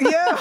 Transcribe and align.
Yeah. 0.00 0.36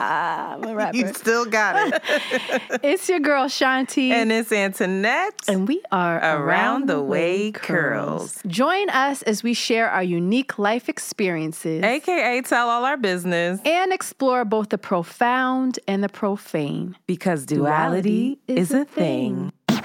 I'm 0.00 0.64
a 0.64 0.74
rapper. 0.74 0.96
You 0.96 1.12
still 1.12 1.44
got 1.44 1.92
it. 1.92 2.02
it's 2.82 3.08
your 3.08 3.20
girl 3.20 3.46
Shanti. 3.46 4.10
And 4.10 4.32
it's 4.32 4.52
Antoinette. 4.52 5.34
And 5.48 5.68
we 5.68 5.82
are 5.92 6.18
Around 6.18 6.88
the 6.88 7.02
Way 7.02 7.52
Curls. 7.52 8.40
Join 8.46 8.88
us 8.90 9.22
as 9.22 9.42
we 9.42 9.52
share 9.54 9.90
our 9.90 10.02
unique 10.02 10.58
life 10.58 10.88
experiences. 10.88 11.82
AKA 11.82 12.42
tell 12.42 12.68
all 12.68 12.84
our 12.84 12.96
business. 12.96 13.60
And 13.64 13.92
explore 13.92 14.44
both 14.44 14.70
the 14.70 14.78
profound 14.78 15.78
and 15.86 16.02
the 16.02 16.08
profane. 16.08 16.96
Because 17.06 17.44
duality, 17.44 18.38
duality 18.46 18.60
is, 18.60 18.70
is, 18.70 18.74
a 18.74 18.84
thing. 18.84 19.52
thing. 19.68 19.84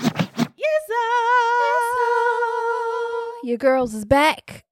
Yes, 0.56 0.90
Your 3.44 3.58
girls 3.58 3.94
is 3.94 4.06
back. 4.06 4.64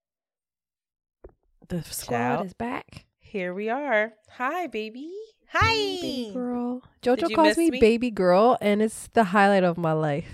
The 1.69 1.83
squad 1.83 2.17
Shout. 2.17 2.45
is 2.45 2.53
back. 2.53 3.06
Here 3.37 3.53
we 3.53 3.69
are. 3.69 4.13
Hi, 4.31 4.65
baby. 4.65 5.11
Hi, 5.49 5.71
baby 5.71 6.31
girl. 6.33 6.81
Jojo 7.03 7.35
calls 7.35 7.55
me, 7.55 7.69
me, 7.69 7.79
baby 7.79 8.09
girl, 8.09 8.57
and 8.61 8.81
it's 8.81 9.09
the 9.13 9.25
highlight 9.25 9.63
of 9.63 9.77
my 9.77 9.91
life. 9.93 10.33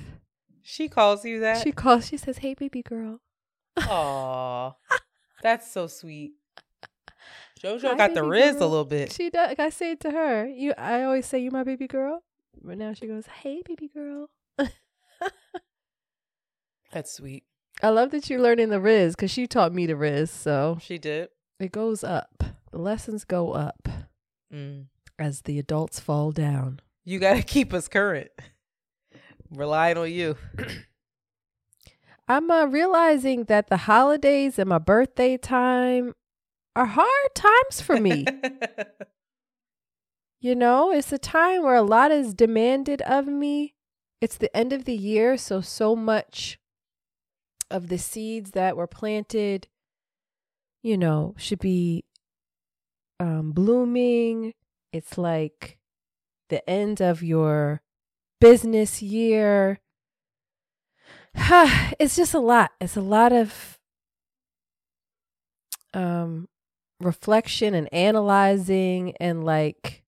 She 0.62 0.88
calls 0.88 1.26
you 1.26 1.42
that. 1.42 1.62
She 1.62 1.74
calls. 1.74 2.08
She 2.08 2.16
says, 2.16 2.38
"Hey, 2.38 2.54
baby 2.54 2.82
girl." 2.82 3.20
Aw, 3.76 4.72
that's 5.44 5.70
so 5.70 5.88
sweet. 5.88 6.36
Jojo 7.62 7.90
Hi, 7.90 7.96
got 7.96 8.14
the 8.14 8.24
riz 8.24 8.54
girl. 8.54 8.64
a 8.64 8.70
little 8.70 8.86
bit. 8.86 9.12
She 9.12 9.30
does. 9.30 9.54
I 9.60 9.68
say 9.68 9.92
it 9.92 10.00
to 10.00 10.12
her. 10.12 10.48
You. 10.48 10.74
I 10.78 11.04
always 11.04 11.26
say, 11.26 11.40
"You 11.40 11.52
my 11.52 11.66
baby 11.66 11.88
girl," 11.88 12.24
but 12.64 12.78
now 12.78 12.94
she 12.94 13.06
goes, 13.06 13.26
"Hey, 13.26 13.62
baby 13.66 13.90
girl." 13.94 14.30
that's 16.94 17.12
sweet. 17.12 17.44
I 17.82 17.90
love 17.90 18.12
that 18.12 18.30
you're 18.30 18.40
learning 18.40 18.70
the 18.70 18.80
riz 18.80 19.14
because 19.14 19.30
she 19.30 19.46
taught 19.46 19.74
me 19.74 19.88
the 19.88 19.98
riz. 19.98 20.32
So 20.32 20.78
she 20.80 20.98
did. 20.98 21.28
It 21.60 21.74
goes 21.74 22.06
up. 22.06 22.46
The 22.74 22.80
lessons 22.80 23.24
go 23.24 23.52
up 23.52 23.88
mm. 24.52 24.86
as 25.20 25.42
the 25.42 25.60
adults 25.60 26.00
fall 26.00 26.32
down. 26.32 26.80
You 27.06 27.20
got 27.20 27.36
to 27.36 27.44
keep 27.44 27.72
us 27.72 27.88
current. 27.88 28.32
Relying 29.52 29.96
on 29.96 30.12
you. 30.12 30.38
I'm 32.28 32.50
uh, 32.50 32.66
realizing 32.66 33.44
that 33.44 33.68
the 33.68 33.78
holidays 33.78 34.58
and 34.58 34.70
my 34.70 34.80
birthday 34.80 35.38
time 35.38 36.16
are 36.76 36.88
hard 36.88 37.36
times 37.36 37.80
for 37.80 38.00
me. 38.00 38.26
you 40.42 40.56
know, 40.56 40.92
it's 40.92 41.14
a 41.14 41.20
time 41.20 41.62
where 41.62 41.76
a 41.76 41.84
lot 41.84 42.10
is 42.10 42.34
demanded 42.34 43.04
of 43.04 43.28
me. 43.28 43.76
It's 44.20 44.38
the 44.38 44.56
end 44.58 44.74
of 44.74 44.86
the 44.86 44.98
year, 44.98 45.38
so 45.38 45.62
so 45.62 45.96
much 45.96 46.58
of 47.70 47.90
the 47.90 48.00
seeds 48.00 48.50
that 48.52 48.76
were 48.76 48.88
planted, 48.88 49.68
you 50.82 50.98
know, 50.98 51.36
should 51.38 51.60
be 51.60 52.06
um, 53.20 53.52
blooming. 53.52 54.54
It's 54.92 55.18
like 55.18 55.78
the 56.50 56.68
end 56.70 57.02
of 57.02 57.24
your 57.24 57.82
business 58.40 59.02
year. 59.02 59.80
it's 62.00 62.16
just 62.16 62.34
a 62.34 62.40
lot. 62.40 62.72
It's 62.80 62.96
a 62.98 63.02
lot 63.02 63.34
of 63.34 63.80
um, 65.94 66.48
reflection 67.00 67.74
and 67.74 67.92
analyzing, 67.94 69.16
and 69.20 69.44
like 69.44 70.04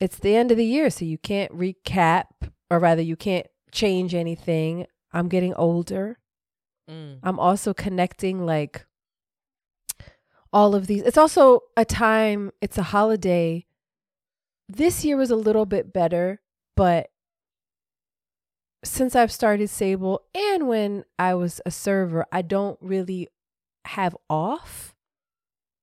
it's 0.00 0.18
the 0.18 0.36
end 0.36 0.50
of 0.50 0.56
the 0.56 0.64
year, 0.64 0.90
so 0.90 1.04
you 1.04 1.18
can't 1.18 1.52
recap, 1.52 2.26
or 2.70 2.78
rather, 2.78 3.02
you 3.02 3.16
can't 3.16 3.46
change 3.72 4.14
anything. 4.14 4.86
I'm 5.12 5.28
getting 5.28 5.54
older. 5.54 6.18
Mm. 6.90 7.18
I'm 7.22 7.38
also 7.38 7.72
connecting 7.72 8.44
like 8.44 8.86
all 10.52 10.74
of 10.74 10.86
these. 10.86 11.02
It's 11.02 11.18
also 11.18 11.60
a 11.76 11.84
time, 11.84 12.52
it's 12.60 12.78
a 12.78 12.84
holiday. 12.84 13.66
This 14.68 15.04
year 15.04 15.16
was 15.16 15.30
a 15.30 15.36
little 15.36 15.66
bit 15.66 15.92
better, 15.92 16.40
but 16.76 17.10
since 18.84 19.14
I've 19.16 19.32
started 19.32 19.68
Sable 19.68 20.22
and 20.34 20.68
when 20.68 21.04
I 21.18 21.34
was 21.34 21.60
a 21.66 21.70
server, 21.70 22.26
I 22.32 22.42
don't 22.42 22.78
really 22.80 23.28
have 23.86 24.16
off. 24.30 24.94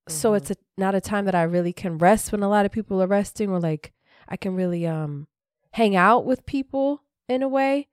Mm-hmm. 0.08 0.14
So 0.18 0.34
it's 0.34 0.52
a, 0.52 0.56
not 0.78 0.96
a 0.96 1.02
time 1.02 1.26
that 1.26 1.36
I 1.36 1.44
really 1.44 1.74
can 1.74 1.98
rest 1.98 2.32
when 2.32 2.44
a 2.44 2.50
lot 2.50 2.66
of 2.66 2.72
people 2.72 3.02
are 3.02 3.08
resting 3.08 3.50
or 3.50 3.60
like 3.60 3.94
I 4.28 4.38
can 4.38 4.56
really 4.56 4.88
um 4.88 5.28
hang 5.74 5.96
out 5.96 6.26
with 6.26 6.46
people 6.46 7.04
in 7.28 7.42
a 7.42 7.48
way, 7.48 7.88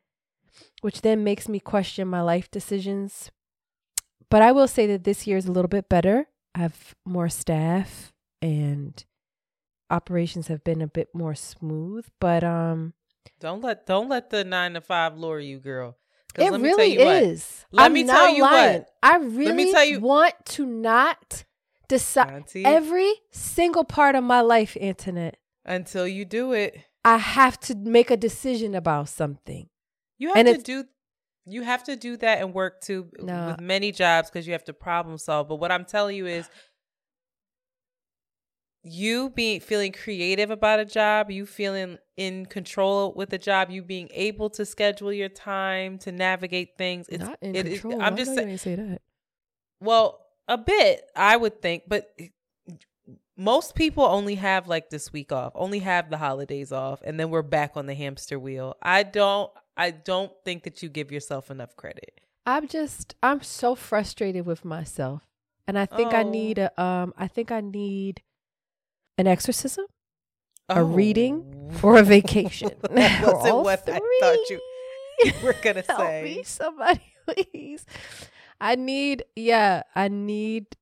which 0.81 1.03
then 1.03 1.25
makes 1.25 1.49
me 1.49 1.61
question 1.61 2.09
my 2.09 2.21
life 2.21 2.51
decisions. 2.51 3.31
But 4.29 4.43
I 4.43 4.53
will 4.53 4.69
say 4.69 4.87
that 4.87 5.05
this 5.05 5.27
year 5.27 5.37
is 5.37 5.47
a 5.47 5.53
little 5.53 5.69
bit 5.69 5.89
better 5.89 6.29
have 6.55 6.95
more 7.05 7.29
staff 7.29 8.13
and 8.43 9.05
operations 9.91 10.49
have 10.49 10.65
been 10.65 10.81
a 10.81 10.87
bit 10.87 11.09
more 11.15 11.35
smooth. 11.35 12.07
But 12.21 12.45
um 12.45 12.95
don't 13.39 13.63
let 13.63 13.87
don't 13.87 14.09
let 14.09 14.31
the 14.31 14.45
nine 14.45 14.75
to 14.75 14.81
five 14.81 15.17
lure 15.17 15.41
you, 15.41 15.59
girl. 15.59 15.97
It 16.39 16.53
really 16.53 16.95
is. 16.95 17.67
Let 17.73 17.87
I'm 17.87 17.93
me 17.93 18.05
tell 18.05 18.35
you 18.35 18.43
lying. 18.43 18.81
what. 18.81 18.91
I 19.03 19.17
really 19.17 19.47
let 19.47 19.57
me 19.57 19.73
tell 19.73 19.85
you. 19.85 20.01
want 20.01 20.35
to 20.47 20.67
not 20.67 21.45
decide 21.89 22.45
every 22.55 23.13
single 23.33 23.85
part 23.85 24.15
of 24.15 24.23
my 24.23 24.41
life, 24.41 24.77
Antoinette. 24.81 25.39
Until 25.65 26.07
you 26.07 26.25
do 26.25 26.53
it. 26.53 26.79
I 27.05 27.17
have 27.17 27.59
to 27.61 27.75
make 27.75 28.11
a 28.11 28.17
decision 28.17 28.75
about 28.75 29.09
something. 29.09 29.69
You 30.19 30.29
have 30.29 30.37
and 30.37 30.49
to 30.49 30.63
do 30.63 30.85
you 31.47 31.63
have 31.63 31.85
to 31.85 31.97
do 31.97 32.17
that 32.19 32.41
and 32.41 32.55
work 32.55 32.81
too 32.81 33.11
no. 33.19 33.49
with 33.49 33.61
many 33.61 33.93
jobs 33.93 34.31
because 34.31 34.47
you 34.47 34.53
have 34.53 34.65
to 34.65 34.73
problem 34.73 35.19
solve. 35.19 35.49
But 35.49 35.57
what 35.57 35.73
I'm 35.73 35.85
telling 35.85 36.17
you 36.17 36.27
is 36.27 36.49
you 38.83 39.31
being 39.31 39.61
feeling 39.61 39.93
creative 39.93 40.51
about 40.51 40.81
a 40.81 40.85
job, 40.85 41.31
you 41.31 41.47
feeling 41.47 41.99
in 42.17 42.47
control 42.47 43.13
with 43.15 43.33
a 43.33 43.39
job, 43.39 43.71
you 43.71 43.83
being 43.83 44.09
able 44.13 44.51
to 44.51 44.65
schedule 44.65 45.13
your 45.13 45.29
time 45.29 45.99
to 45.99 46.13
navigate 46.13 46.77
things. 46.79 47.07
It's 47.09 47.25
not 47.25 47.39
in 47.43 47.57
it, 47.57 47.67
control. 47.67 48.01
It, 48.01 48.05
I'm 48.05 48.17
just 48.17 48.35
saying. 48.35 48.57
Say 48.59 48.77
that. 48.77 49.03
Well, 49.81 50.21
a 50.49 50.59
bit, 50.59 51.03
I 51.15 51.37
would 51.37 51.63
think, 51.63 51.85
but 51.89 52.15
most 53.37 53.75
people 53.75 54.05
only 54.05 54.35
have 54.35 54.69
like 54.69 54.91
this 54.91 55.13
week 55.13 55.33
off, 55.33 55.53
only 55.55 55.79
have 55.79 56.11
the 56.11 56.19
holidays 56.19 56.73
off, 56.73 57.01
and 57.05 57.19
then 57.19 57.31
we're 57.31 57.43
back 57.43 57.73
on 57.77 57.87
the 57.87 57.95
hamster 57.95 58.39
wheel. 58.39 58.77
I 58.83 59.03
don't. 59.03 59.51
I 59.81 59.93
don't 59.93 60.31
think 60.45 60.65
that 60.65 60.83
you 60.83 60.91
give 60.91 61.11
yourself 61.11 61.51
enough 61.51 61.75
credit. 61.75 62.21
I'm 62.45 62.69
just 62.69 63.15
I'm 63.23 63.41
so 63.41 63.75
frustrated 63.75 64.45
with 64.45 64.63
myself. 64.63 65.23
And 65.67 65.79
I 65.79 65.87
think 65.87 66.13
oh. 66.13 66.19
I 66.19 66.23
need 66.23 66.59
a 66.59 66.81
um 66.81 67.15
I 67.17 67.29
think 67.29 67.51
I 67.51 67.63
need 67.63 68.23
an 69.17 69.27
exorcism, 69.27 69.87
oh. 70.69 70.81
a 70.81 70.85
reading, 70.85 71.79
or 71.83 71.97
a 71.97 72.03
vacation. 72.03 72.73
that 72.91 73.25
wasn't 73.25 73.57
what 73.65 73.87
three. 73.87 73.95
I 73.95 74.19
thought 74.21 74.51
you, 74.51 74.61
you 75.25 75.33
were 75.43 75.57
gonna 75.63 75.83
Help 75.89 75.99
say. 75.99 76.23
Me, 76.25 76.43
somebody 76.43 77.15
please. 77.27 77.87
I 78.61 78.75
need 78.75 79.25
yeah, 79.35 79.85
I 79.95 80.09
need 80.09 80.77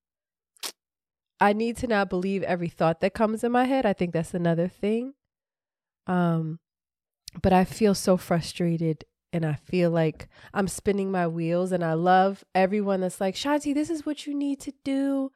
I 1.41 1.53
need 1.53 1.77
to 1.77 1.87
not 1.87 2.11
believe 2.11 2.43
every 2.43 2.69
thought 2.69 3.01
that 3.03 3.15
comes 3.15 3.45
in 3.45 3.53
my 3.53 3.67
head. 3.67 3.87
I 3.87 3.93
think 3.93 4.13
that's 4.13 4.35
another 4.35 4.67
thing. 4.67 5.15
Um, 6.09 6.59
but 7.41 7.53
I 7.53 7.65
feel 7.65 7.95
so 7.95 8.17
frustrated 8.17 9.05
and 9.33 9.45
I 9.45 9.55
feel 9.55 9.91
like 9.91 10.29
I'm 10.55 10.69
spinning 10.69 11.11
my 11.11 11.27
wheels 11.27 11.73
and 11.73 11.85
I 11.85 11.93
love 11.95 12.45
everyone 12.55 13.01
that's 13.01 13.21
like, 13.21 13.35
Shanti, 13.35 13.75
this 13.75 13.91
is 13.91 14.07
what 14.07 14.27
you 14.27 14.35
need 14.35 14.61
to 14.61 14.73
do. 14.85 15.33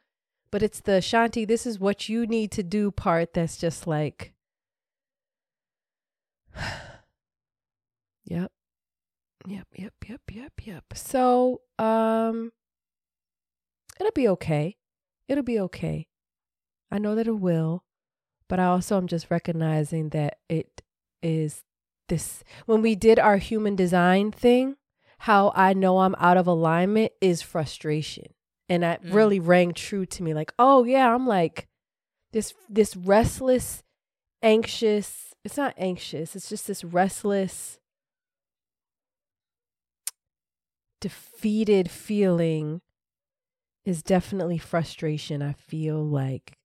But 0.50 0.62
it's 0.62 0.80
the 0.80 1.00
Shanti, 1.00 1.46
this 1.46 1.66
is 1.66 1.78
what 1.78 2.08
you 2.08 2.26
need 2.26 2.50
to 2.52 2.62
do 2.62 2.90
part 2.90 3.34
that's 3.34 3.56
just 3.56 3.86
like, 3.86 4.32
yep. 8.24 8.50
Yep, 9.46 9.66
yep, 9.76 9.94
yep, 10.08 10.20
yep, 10.30 10.52
yep. 10.62 10.84
So, 10.94 11.62
um, 11.78 12.52
it'll 13.98 14.12
be 14.12 14.28
okay. 14.28 14.76
It'll 15.28 15.42
be 15.42 15.58
okay. 15.60 16.06
I 16.92 16.98
know 16.98 17.14
that 17.16 17.26
it 17.26 17.40
will, 17.40 17.82
but 18.48 18.60
I 18.60 18.66
also 18.66 18.98
am 18.98 19.08
just 19.08 19.30
recognizing 19.30 20.10
that 20.10 20.38
it 20.48 20.82
is 21.22 21.64
this 22.12 22.44
when 22.66 22.82
we 22.82 22.94
did 22.94 23.18
our 23.18 23.38
human 23.38 23.74
design 23.74 24.30
thing, 24.30 24.76
how 25.18 25.52
I 25.54 25.72
know 25.72 25.98
I'm 26.00 26.14
out 26.18 26.36
of 26.36 26.46
alignment 26.46 27.12
is 27.20 27.40
frustration. 27.42 28.34
And 28.68 28.82
that 28.82 29.02
Mm. 29.02 29.14
really 29.14 29.40
rang 29.40 29.72
true 29.72 30.06
to 30.06 30.22
me. 30.22 30.34
Like, 30.34 30.52
oh 30.58 30.84
yeah, 30.84 31.14
I'm 31.14 31.26
like 31.26 31.68
this 32.32 32.54
this 32.68 32.96
restless, 32.96 33.82
anxious, 34.42 35.34
it's 35.44 35.56
not 35.56 35.74
anxious, 35.76 36.36
it's 36.36 36.48
just 36.48 36.66
this 36.66 36.84
restless 36.84 37.78
defeated 41.00 41.90
feeling 41.90 42.80
is 43.84 44.02
definitely 44.02 44.58
frustration. 44.58 45.42
I 45.42 45.52
feel 45.54 46.02
like 46.04 46.56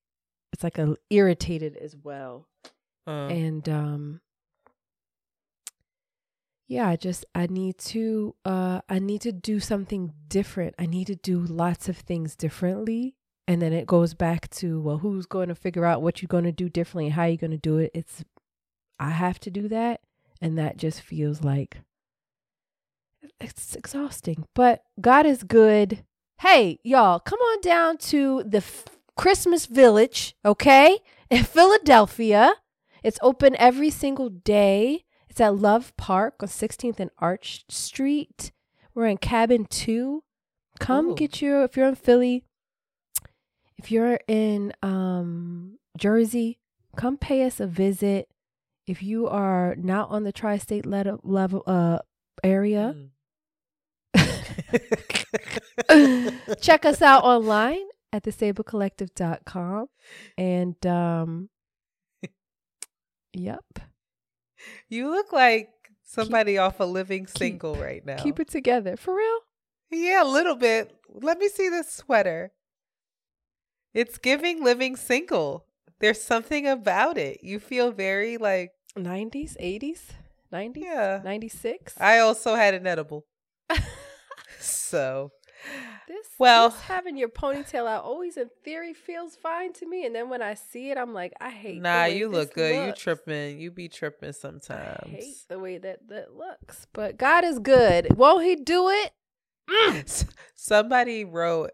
it's 0.54 0.64
like 0.64 0.78
a 0.78 0.96
irritated 1.10 1.76
as 1.78 1.96
well. 1.96 2.48
Uh, 3.06 3.30
And 3.30 3.68
um 3.70 4.22
yeah, 6.68 6.88
I 6.88 6.98
just 6.98 7.26
I 7.34 7.48
need 7.48 7.78
to 7.80 8.36
uh 8.46 8.82
I 8.90 9.00
need 9.00 9.22
to 9.22 9.32
do 9.32 9.60
something 9.60 10.14
different. 10.28 10.76
I 10.78 10.86
need 10.86 11.08
to 11.08 11.16
do 11.16 11.40
lots 11.40 11.88
of 11.90 11.98
things 11.98 12.36
differently. 12.36 13.16
And 13.48 13.62
then 13.62 13.72
it 13.72 13.88
goes 13.88 14.14
back 14.14 14.50
to 14.52 14.82
well, 14.82 14.98
who's 14.98 15.26
going 15.26 15.48
to 15.48 15.56
figure 15.56 15.86
out 15.86 16.02
what 16.02 16.22
you're 16.22 16.28
going 16.28 16.44
to 16.44 16.52
do 16.52 16.68
differently 16.70 17.06
and 17.06 17.14
how 17.14 17.24
you're 17.26 17.38
going 17.38 17.52
to 17.52 17.58
do 17.58 17.78
it? 17.78 17.92
It's 17.94 18.24
I 19.00 19.12
have 19.12 19.40
to 19.42 19.50
do 19.50 19.68
that 19.70 20.02
and 20.42 20.58
that 20.58 20.78
just 20.78 21.02
feels 21.02 21.42
like 21.42 21.78
it's 23.40 23.76
exhausting. 23.76 24.46
But 24.54 24.84
God 25.00 25.26
is 25.26 25.44
good. 25.44 26.04
Hey, 26.42 26.80
y'all, 26.84 27.20
come 27.20 27.40
on 27.40 27.62
down 27.62 27.98
to 27.98 28.44
the 28.46 28.58
F- 28.58 28.86
Christmas 29.16 29.66
Village, 29.66 30.36
okay? 30.46 31.00
In 31.30 31.44
Philadelphia. 31.44 32.54
It's 33.04 33.20
open 33.22 33.56
every 33.58 33.90
single 33.90 34.30
day. 34.30 35.06
It's 35.38 35.42
at 35.42 35.56
Love 35.56 35.96
Park 35.98 36.42
on 36.42 36.50
16th 36.50 37.00
and 37.00 37.12
Arch 37.20 37.64
Street. 37.70 38.52
We're 38.96 39.06
in 39.06 39.18
cabin 39.18 39.66
2. 39.66 40.24
Come 40.80 41.10
Ooh. 41.10 41.16
get 41.16 41.44
your 41.44 41.62
if 41.62 41.78
you're 41.78 41.90
in 41.90 41.94
Philly, 41.94 42.44
if 43.78 43.92
you're 43.92 44.20
in 44.28 44.74
um 44.82 45.78
Jersey, 45.96 46.58
come 46.96 47.20
pay 47.20 47.44
us 47.44 47.60
a 47.60 47.68
visit. 47.68 48.30
If 48.88 49.04
you 49.04 49.28
are 49.28 49.76
not 49.76 50.10
on 50.10 50.24
the 50.24 50.32
tri-state 50.32 50.88
level, 50.88 51.20
level 51.24 51.62
uh 51.68 52.00
area, 52.44 52.96
mm. 54.16 56.34
check 56.62 56.84
us 56.84 57.04
out 57.04 57.24
online 57.24 57.86
at 58.12 58.24
thesablecollective.com 58.24 59.86
and 60.36 60.88
um 60.88 61.50
yep 63.34 63.64
You 64.90 65.10
look 65.10 65.34
like 65.34 65.70
somebody 66.04 66.58
off 66.58 66.80
a 66.80 66.86
living 66.86 67.28
single 67.28 67.76
right 67.76 68.06
now. 68.06 68.18
keep 68.18 68.40
it 68.40 68.48
together 68.48 68.96
for 68.98 69.16
real 69.16 69.40
Yeah, 69.92 70.24
a 70.24 70.26
little 70.26 70.56
bit. 70.56 70.96
Let 71.10 71.38
me 71.38 71.50
see 71.50 71.70
this 71.70 71.92
sweater. 71.92 72.52
It's 73.94 74.18
giving 74.18 74.64
living 74.64 74.96
single. 74.96 75.66
There's 76.00 76.22
something 76.22 76.68
about 76.68 77.18
it. 77.18 77.44
You 77.44 77.60
feel 77.60 77.92
very 77.92 78.38
like 78.38 78.72
90s 78.96 79.56
80s 79.60 80.12
90s 80.52 80.78
Yeah. 80.78 81.22
96 81.24 81.94
I 82.00 82.20
also 82.20 82.56
had 82.56 82.74
an 82.74 82.88
edible. 82.88 83.26
so 84.60 85.32
this 86.08 86.28
Well- 86.40 86.70
this 86.70 86.82
having 86.82 87.18
your 87.18 87.30
ponytail 87.30 87.88
out 87.88 88.04
always 88.04 88.38
in 88.38 88.50
theory 88.64 88.94
feels 88.94 89.36
fine 89.36 89.74
to 89.74 89.86
me 89.88 90.06
and 90.06 90.16
then 90.16 90.30
when 90.30 90.42
i 90.42 90.54
see 90.54 90.90
it 90.92 90.98
i'm 90.98 91.14
like 91.14 91.34
i 91.42 91.50
hate 91.50 91.82
nah, 91.82 92.06
you 92.06 92.30
look 92.30 92.54
good. 92.54 92.88
You 92.88 92.94
tripping. 92.94 93.60
You 93.60 93.72
be 93.72 93.88
tripping 93.90 94.30
I 94.30 94.32
sometimes. 94.32 95.10
hate 95.10 95.36
the 95.50 95.60
way 95.60 95.78
that 95.80 96.08
that 96.10 96.36
looks 96.36 96.88
but 96.94 97.18
god 97.18 97.44
is 97.44 97.60
good 97.60 98.16
won't 98.18 98.44
he 98.46 98.56
do 98.56 98.90
it 98.90 99.12
S- 100.06 100.26
Somebody 100.56 101.26
wrote 101.26 101.72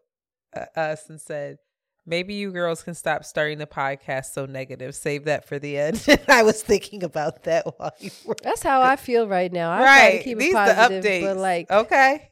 uh, 0.56 0.66
us 0.76 1.10
and 1.10 1.20
said, 1.22 1.58
maybe 2.06 2.34
you 2.34 2.52
girls 2.52 2.84
can 2.84 2.94
stop 2.96 3.24
starting 3.24 3.58
the 3.60 3.66
podcast 3.68 4.34
so 4.34 4.46
negative. 4.46 4.94
Save 4.96 5.26
that 5.26 5.46
for 5.46 5.58
the 5.60 5.78
end. 5.78 6.04
I 6.28 6.44
was 6.44 6.62
thinking 6.62 7.04
about 7.04 7.44
that 7.44 7.66
while 7.78 7.92
you 8.00 8.10
were. 8.26 8.36
that's 8.44 8.62
how 8.64 8.82
i 8.82 8.96
feel 8.96 9.28
right 9.28 9.52
now 9.52 9.72
i 9.72 9.78
try 9.78 9.86
right. 9.86 10.18
to 10.18 10.24
keep 10.24 10.38
These 10.40 10.54
it 10.54 10.56
positive 10.56 11.04
the 11.04 11.10
updates. 11.10 11.22
but 11.22 11.38
like 11.38 11.72
okay. 11.72 12.32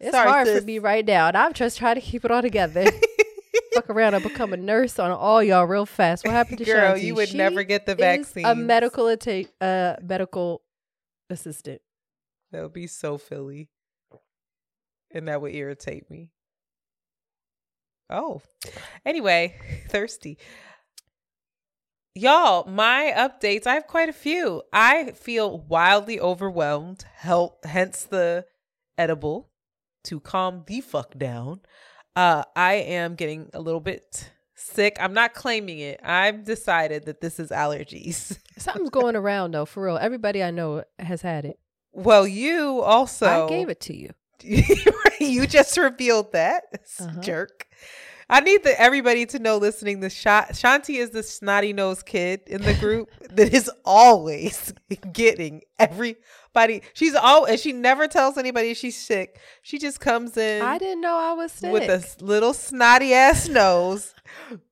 It's 0.00 0.12
Sorry, 0.12 0.28
hard 0.28 0.46
sis. 0.46 0.60
for 0.60 0.64
me 0.66 0.78
right 0.78 1.04
now, 1.04 1.28
and 1.28 1.36
I'm 1.36 1.52
just 1.52 1.76
trying 1.78 1.96
to 1.96 2.00
keep 2.00 2.24
it 2.24 2.30
all 2.30 2.40
together. 2.42 2.86
Fuck 3.74 3.90
around 3.90 4.14
and 4.14 4.22
become 4.24 4.52
a 4.52 4.56
nurse 4.56 4.98
on 4.98 5.10
all 5.10 5.42
y'all 5.42 5.64
real 5.66 5.86
fast. 5.86 6.24
What 6.24 6.32
happened 6.32 6.58
to 6.58 6.64
Girl, 6.64 6.94
Shanti? 6.94 7.02
you 7.02 7.14
would 7.14 7.28
She 7.28 7.36
never 7.36 7.62
get 7.62 7.86
the 7.86 7.92
is 7.92 7.98
vaccine. 7.98 8.46
A 8.46 8.54
medical 8.54 9.08
atta- 9.08 9.46
uh 9.60 9.96
medical 10.02 10.62
assistant. 11.28 11.80
That 12.50 12.62
would 12.62 12.72
be 12.72 12.86
so 12.86 13.18
Philly. 13.18 13.68
And 15.12 15.28
that 15.28 15.40
would 15.40 15.54
irritate 15.54 16.10
me. 16.10 16.30
Oh. 18.08 18.42
Anyway, 19.04 19.54
thirsty. 19.88 20.38
Y'all, 22.14 22.66
my 22.68 23.12
updates, 23.16 23.66
I 23.66 23.74
have 23.74 23.86
quite 23.86 24.08
a 24.08 24.12
few. 24.12 24.62
I 24.72 25.12
feel 25.12 25.58
wildly 25.60 26.18
overwhelmed, 26.18 27.04
help 27.14 27.64
hence 27.64 28.02
the 28.04 28.46
edible 28.98 29.48
to 30.04 30.20
calm 30.20 30.64
the 30.66 30.80
fuck 30.80 31.16
down. 31.18 31.60
Uh 32.16 32.42
I 32.56 32.74
am 32.74 33.14
getting 33.14 33.50
a 33.54 33.60
little 33.60 33.80
bit 33.80 34.30
sick. 34.54 34.96
I'm 35.00 35.14
not 35.14 35.32
claiming 35.34 35.78
it. 35.78 36.00
I've 36.02 36.44
decided 36.44 37.06
that 37.06 37.20
this 37.20 37.40
is 37.40 37.50
allergies. 37.50 38.38
Something's 38.58 38.90
going 38.90 39.16
around 39.16 39.52
though, 39.52 39.64
for 39.64 39.84
real. 39.84 39.96
Everybody 39.96 40.42
I 40.42 40.50
know 40.50 40.84
has 40.98 41.22
had 41.22 41.44
it. 41.44 41.58
well, 41.92 42.26
you 42.26 42.80
also 42.82 43.46
I 43.46 43.48
gave 43.48 43.68
it 43.68 43.80
to 43.82 43.96
you. 43.96 44.10
you 45.20 45.46
just 45.46 45.76
revealed 45.76 46.32
that 46.32 46.64
Uh-huh. 47.00 47.20
jerk. 47.20 47.66
I 48.32 48.40
need 48.40 48.62
the 48.62 48.80
everybody 48.80 49.26
to 49.26 49.38
know 49.40 49.56
listening. 49.56 50.00
The 50.00 50.08
shot 50.08 50.50
Shanti 50.50 50.96
is 50.98 51.10
the 51.10 51.22
snotty 51.22 51.72
nosed 51.72 52.06
kid 52.06 52.42
in 52.46 52.62
the 52.62 52.74
group 52.74 53.10
that 53.30 53.52
is 53.52 53.68
always 53.84 54.72
getting 55.12 55.62
everybody. 56.54 56.82
She's 56.94 57.14
all 57.14 57.44
and 57.44 57.58
she 57.58 57.72
never 57.72 58.08
tells 58.08 58.36
anybody 58.36 58.74
she's 58.74 58.96
sick. 58.96 59.38
She 59.62 59.78
just 59.78 60.00
comes 60.00 60.36
in 60.36 60.62
I 60.62 60.78
didn't 60.78 61.00
know 61.00 61.16
I 61.16 61.32
was 61.32 61.52
sick. 61.52 61.72
with 61.72 61.88
a 61.88 62.24
little 62.24 62.52
snotty 62.52 63.14
ass 63.14 63.48
nose, 63.48 64.14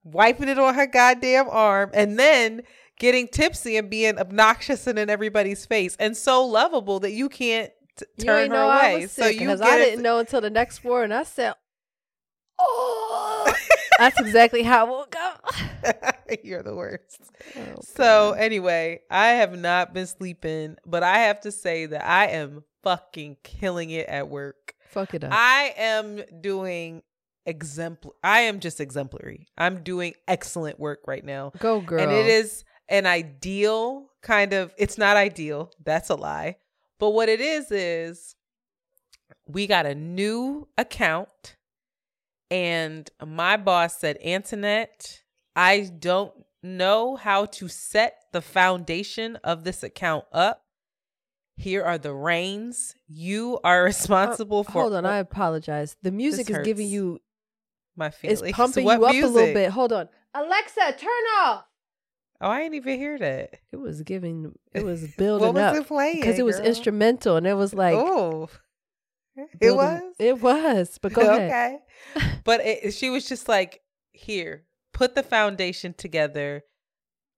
wiping 0.04 0.48
it 0.48 0.58
on 0.58 0.74
her 0.74 0.86
goddamn 0.86 1.48
arm, 1.48 1.90
and 1.94 2.18
then 2.18 2.62
getting 2.98 3.28
tipsy 3.28 3.76
and 3.76 3.88
being 3.90 4.18
obnoxious 4.18 4.86
and 4.86 4.98
in 4.98 5.08
everybody's 5.10 5.66
face, 5.66 5.96
and 6.00 6.16
so 6.16 6.44
lovable 6.44 7.00
that 7.00 7.12
you 7.12 7.28
can't 7.28 7.70
t- 7.96 8.06
you 8.18 8.24
turn 8.24 8.42
ain't 8.44 8.50
her 8.52 8.56
know 8.56 8.68
I 8.68 8.90
away. 8.90 9.02
was 9.02 9.12
so 9.12 9.22
sick, 9.22 9.34
you 9.34 9.40
because 9.40 9.60
I 9.60 9.76
didn't 9.78 10.02
know 10.02 10.18
until 10.18 10.40
the 10.40 10.50
next 10.50 10.82
war, 10.84 11.04
and 11.04 11.14
I 11.14 11.22
said, 11.22 11.54
"Oh, 12.58 13.52
that's 13.98 14.20
exactly 14.20 14.62
how 14.62 14.86
it 14.86 14.90
will 14.90 15.06
go." 15.10 16.10
You're 16.42 16.62
the 16.62 16.74
worst. 16.74 17.30
Oh, 17.56 17.80
So 17.82 18.32
anyway, 18.32 19.00
I 19.10 19.28
have 19.28 19.58
not 19.58 19.94
been 19.94 20.06
sleeping, 20.06 20.76
but 20.86 21.02
I 21.02 21.18
have 21.20 21.40
to 21.42 21.52
say 21.52 21.86
that 21.86 22.04
I 22.04 22.28
am 22.28 22.64
fucking 22.82 23.38
killing 23.42 23.90
it 23.90 24.06
at 24.08 24.28
work. 24.28 24.74
Fuck 24.88 25.14
it 25.14 25.24
up. 25.24 25.30
I 25.32 25.74
am 25.76 26.20
doing 26.40 27.02
exempl 27.48 28.10
I 28.22 28.40
am 28.40 28.60
just 28.60 28.80
exemplary. 28.80 29.48
I'm 29.56 29.82
doing 29.82 30.14
excellent 30.26 30.78
work 30.78 31.00
right 31.06 31.24
now. 31.24 31.52
Go 31.58 31.80
girl. 31.80 32.00
And 32.00 32.12
it 32.12 32.26
is 32.26 32.64
an 32.88 33.06
ideal 33.06 34.10
kind 34.22 34.52
of 34.52 34.72
it's 34.76 34.98
not 34.98 35.16
ideal. 35.16 35.70
That's 35.82 36.10
a 36.10 36.14
lie. 36.14 36.56
But 36.98 37.10
what 37.10 37.28
it 37.28 37.40
is 37.40 37.70
is 37.70 38.34
we 39.46 39.66
got 39.66 39.86
a 39.86 39.94
new 39.94 40.68
account 40.76 41.56
and 42.50 43.10
my 43.24 43.56
boss 43.56 43.98
said, 43.98 44.18
"Antoinette, 44.24 45.22
I 45.56 45.90
don't 45.98 46.32
know 46.62 47.16
how 47.16 47.44
to 47.46 47.68
set 47.68 48.14
the 48.32 48.40
foundation 48.42 49.36
of 49.44 49.64
this 49.64 49.82
account 49.82 50.24
up. 50.32 50.64
Here 51.56 51.82
are 51.82 51.98
the 51.98 52.12
reins. 52.14 52.94
You 53.08 53.58
are 53.64 53.82
responsible 53.84 54.64
for 54.64 54.70
Uh, 54.78 54.82
Hold 54.82 54.94
on, 54.94 55.06
I 55.06 55.16
apologize. 55.18 55.96
The 56.02 56.12
music 56.12 56.48
is 56.50 56.58
giving 56.64 56.88
you 56.88 57.20
my 57.96 58.06
It's 58.08 58.16
feelings. 58.18 58.52
pumping 58.54 58.84
What 58.84 59.14
you 59.14 59.24
up 59.24 59.30
a 59.30 59.34
little 59.34 59.54
bit. 59.54 59.70
Hold 59.70 59.92
on. 59.92 60.08
Alexa, 60.34 60.94
turn 60.98 61.10
off. 61.40 61.64
Oh, 62.40 62.48
I 62.48 62.62
didn't 62.62 62.76
even 62.76 62.98
hear 62.98 63.18
that. 63.18 63.54
It 63.72 63.76
was 63.76 64.02
giving 64.02 64.52
it 64.72 64.84
was 64.84 65.04
building 65.18 65.46
What 65.48 65.54
was 65.54 65.62
up 65.64 65.76
it 65.76 65.88
playing? 65.88 66.20
because 66.20 66.38
it 66.38 66.44
was 66.44 66.56
girl? 66.58 66.66
instrumental 66.66 67.36
and 67.36 67.46
it 67.46 67.54
was 67.54 67.74
like 67.74 67.96
oh, 67.96 68.48
it 69.52 69.60
building- 69.60 69.76
was. 69.78 70.14
It 70.18 70.40
was. 70.40 70.98
But 71.00 71.12
go 71.12 71.22
ahead. 71.22 71.80
okay. 72.16 72.30
but 72.44 72.60
it, 72.64 72.94
she 72.94 73.10
was 73.10 73.28
just 73.28 73.48
like, 73.48 73.80
here, 74.12 74.64
put 74.92 75.14
the 75.14 75.22
foundation 75.22 75.94
together. 75.94 76.64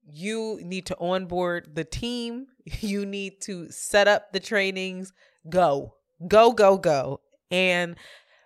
You 0.06 0.60
need 0.62 0.86
to 0.86 0.96
onboard 0.98 1.74
the 1.74 1.84
team. 1.84 2.46
You 2.80 3.04
need 3.04 3.40
to 3.42 3.68
set 3.70 4.06
up 4.06 4.32
the 4.32 4.38
trainings. 4.38 5.12
Go, 5.48 5.94
go, 6.28 6.52
go, 6.52 6.76
go. 6.76 7.20
And 7.50 7.96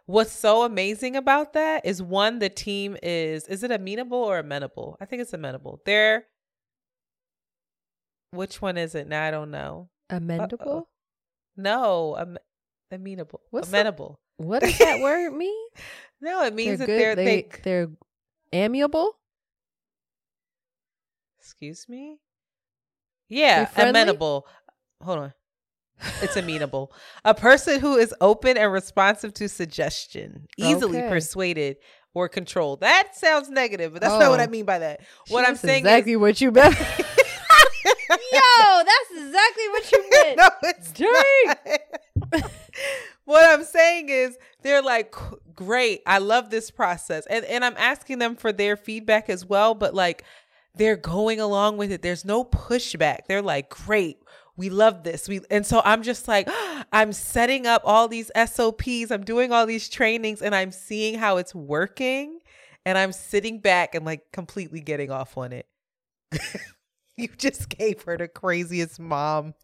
what's 0.06 0.32
so 0.32 0.62
amazing 0.62 1.14
about 1.16 1.52
that 1.52 1.84
is 1.84 2.00
one, 2.02 2.38
the 2.38 2.48
team 2.48 2.96
is, 3.02 3.46
is 3.48 3.62
it 3.62 3.70
amenable 3.70 4.16
or 4.16 4.38
amenable? 4.38 4.96
I 5.00 5.04
think 5.04 5.20
it's 5.20 5.34
amenable. 5.34 5.82
They're, 5.84 6.24
which 8.30 8.62
one 8.62 8.78
is 8.78 8.94
it? 8.94 9.08
Now 9.08 9.24
I 9.26 9.30
don't 9.30 9.50
know. 9.50 9.90
Amendable? 10.10 10.60
Uh-oh. 10.62 10.88
No, 11.56 12.36
amenable. 12.90 13.40
What's 13.50 13.68
the- 13.68 13.76
amenable. 13.78 14.20
What 14.36 14.62
does 14.62 14.76
that 14.78 15.00
word 15.00 15.32
mean? 15.32 15.66
No, 16.20 16.44
it 16.44 16.54
means 16.54 16.80
that 16.80 16.86
good. 16.86 17.00
they're 17.00 17.14
they, 17.16 17.24
they. 17.24 17.48
they're 17.62 17.88
amiable. 18.52 19.12
Excuse 21.38 21.86
me. 21.88 22.18
Yeah, 23.28 23.68
amenable. 23.76 24.46
Hold 25.02 25.18
on. 25.18 25.32
It's 26.22 26.36
amenable. 26.36 26.92
A 27.24 27.34
person 27.34 27.80
who 27.80 27.96
is 27.96 28.14
open 28.20 28.56
and 28.56 28.72
responsive 28.72 29.32
to 29.34 29.48
suggestion, 29.48 30.46
easily 30.58 30.98
Okay. 30.98 31.08
persuaded 31.08 31.76
or 32.14 32.28
controlled. 32.28 32.80
That 32.80 33.10
sounds 33.14 33.48
negative, 33.48 33.92
but 33.92 34.02
that's 34.02 34.18
not 34.18 34.30
what 34.30 34.40
I 34.40 34.46
Oh. 34.46 34.50
mean 34.50 34.64
by 34.64 34.80
that. 34.80 35.00
What 35.28 35.46
I'm 35.48 35.56
saying 35.56 35.78
exactly 35.80 36.16
what 36.16 36.40
you 36.40 36.50
meant. 36.50 36.76
Yo, 36.78 38.82
that's 38.84 39.10
exactly 39.16 39.68
what 39.70 39.92
you 39.92 40.10
meant. 40.24 40.36
no, 40.38 40.48
it's 40.64 40.92
Dang. 40.92 41.78
what 43.24 43.44
I'm 43.44 43.64
saying 43.64 44.08
is 44.08 44.38
they're 44.62 44.82
like 44.82 45.14
great. 45.54 46.02
I 46.06 46.18
love 46.18 46.50
this 46.50 46.70
process. 46.70 47.26
And 47.26 47.44
and 47.44 47.64
I'm 47.64 47.76
asking 47.76 48.18
them 48.18 48.36
for 48.36 48.52
their 48.52 48.76
feedback 48.76 49.28
as 49.28 49.44
well, 49.46 49.74
but 49.74 49.94
like 49.94 50.24
they're 50.74 50.96
going 50.96 51.40
along 51.40 51.76
with 51.76 51.92
it. 51.92 52.02
There's 52.02 52.24
no 52.24 52.44
pushback. 52.44 53.26
They're 53.28 53.42
like, 53.42 53.70
"Great. 53.70 54.18
We 54.56 54.70
love 54.70 55.02
this." 55.04 55.28
We 55.28 55.40
and 55.50 55.64
so 55.66 55.82
I'm 55.84 56.02
just 56.02 56.28
like 56.28 56.48
I'm 56.92 57.12
setting 57.12 57.66
up 57.66 57.82
all 57.84 58.08
these 58.08 58.30
SOPs. 58.36 59.10
I'm 59.10 59.24
doing 59.24 59.52
all 59.52 59.66
these 59.66 59.88
trainings 59.88 60.42
and 60.42 60.54
I'm 60.54 60.72
seeing 60.72 61.18
how 61.18 61.36
it's 61.38 61.54
working 61.54 62.40
and 62.84 62.98
I'm 62.98 63.12
sitting 63.12 63.60
back 63.60 63.94
and 63.94 64.04
like 64.04 64.30
completely 64.32 64.80
getting 64.80 65.10
off 65.10 65.36
on 65.38 65.52
it. 65.52 65.66
you 67.16 67.28
just 67.38 67.68
gave 67.68 68.02
her 68.02 68.16
the 68.16 68.28
craziest 68.28 68.98
mom 69.00 69.54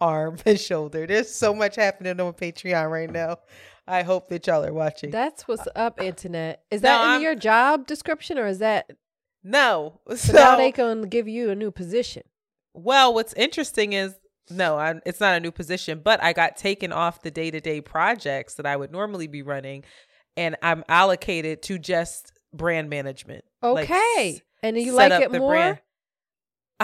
arm 0.00 0.36
and 0.46 0.58
shoulder. 0.58 1.06
There's 1.06 1.32
so 1.34 1.54
much 1.54 1.76
happening 1.76 2.20
on 2.20 2.32
Patreon 2.34 2.90
right 2.90 3.10
now. 3.10 3.38
I 3.86 4.02
hope 4.02 4.28
that 4.28 4.46
y'all 4.46 4.64
are 4.64 4.72
watching. 4.72 5.10
That's 5.10 5.48
what's 5.48 5.66
uh, 5.66 5.72
up, 5.74 6.00
internet. 6.00 6.62
Is 6.70 6.82
No, 6.82 6.88
that 6.90 7.02
in 7.04 7.10
I'm- 7.10 7.22
your 7.22 7.34
job 7.34 7.86
description 7.86 8.38
or 8.38 8.46
is 8.46 8.58
that 8.60 8.90
no. 9.42 10.00
so, 10.14 10.32
now 10.32 10.56
they 10.56 10.70
can 10.72 11.02
give 11.02 11.26
you 11.28 11.50
a 11.50 11.54
new 11.54 11.70
position? 11.70 12.22
well, 12.74 13.12
what's 13.12 13.32
interesting 13.34 13.92
is 13.94 14.14
no, 14.48 14.78
I'm, 14.78 15.00
it's 15.06 15.20
not 15.20 15.36
a 15.36 15.40
new 15.40 15.50
position, 15.52 16.00
but 16.04 16.22
I 16.22 16.32
got 16.32 16.56
taken 16.56 16.92
off 16.92 17.22
the 17.22 17.30
day 17.30 17.50
to 17.50 17.60
day 17.60 17.80
projects 17.80 18.54
that 18.54 18.66
I 18.66 18.76
would 18.76 18.90
normally 18.92 19.26
be 19.28 19.42
running, 19.42 19.84
and 20.36 20.56
I'm 20.62 20.84
allocated 20.88 21.62
to 21.64 21.78
just 21.78 22.32
brand 22.52 22.90
management. 22.90 23.44
Okay. 23.62 24.34
s- 24.36 24.40
and 24.62 24.76
you 24.76 24.92
like 24.92 25.12
it 25.12 25.30
more? 25.32 25.52
brand. 25.52 25.78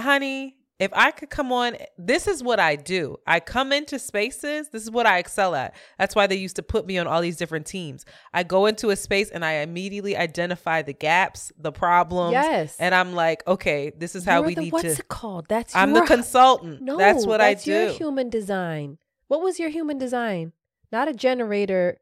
Honey 0.03 0.57
if 0.79 0.91
i 0.93 1.11
could 1.11 1.31
come 1.31 1.51
on 1.53 1.75
this 1.97 2.27
is 2.27 2.43
what 2.43 2.61
i 2.61 2.77
do 2.77 3.17
i 3.27 3.41
come 3.41 3.73
into 3.73 3.99
spaces 3.99 4.69
this 4.69 4.83
is 4.83 4.91
what 4.91 5.07
i 5.07 5.17
excel 5.19 5.55
at 5.55 5.75
that's 5.99 6.15
why 6.15 6.27
they 6.27 6.37
used 6.37 6.57
to 6.57 6.63
put 6.63 6.87
me 6.87 6.99
on 6.99 7.07
all 7.07 7.23
these 7.23 7.37
different 7.39 7.65
teams 7.67 8.05
i 8.35 8.43
go 8.43 8.67
into 8.67 8.91
a 8.91 8.97
space 8.97 9.31
and 9.31 9.43
i 9.45 9.53
immediately 9.55 10.15
identify 10.17 10.83
the 10.83 10.93
gaps 10.93 11.51
the 11.59 11.73
problems 11.73 12.33
Yes. 12.33 12.77
and 12.79 12.95
i'm 12.95 13.15
like 13.15 13.43
okay 13.47 13.91
this 13.97 14.15
is 14.15 14.25
how 14.27 14.39
You're 14.41 14.47
we 14.49 14.55
the- 14.55 14.61
need 14.65 14.73
what's 14.75 14.83
to 14.83 14.89
What's 14.89 15.01
it 15.01 15.09
called? 15.09 15.47
That's 15.49 15.75
i'm 15.75 15.95
the 15.95 16.03
consultant 16.03 16.83
No, 16.83 16.99
that's 16.99 17.25
what 17.27 17.39
that's 17.39 17.67
i 17.67 17.71
your 17.71 17.87
do 17.89 17.93
human 17.95 18.29
design. 18.29 18.99
What 19.29 19.41
was 19.41 19.59
your 19.59 19.71
human 19.71 19.97
design? 19.99 20.53
Not 20.93 21.09
a 21.09 21.13
generator 21.15 21.99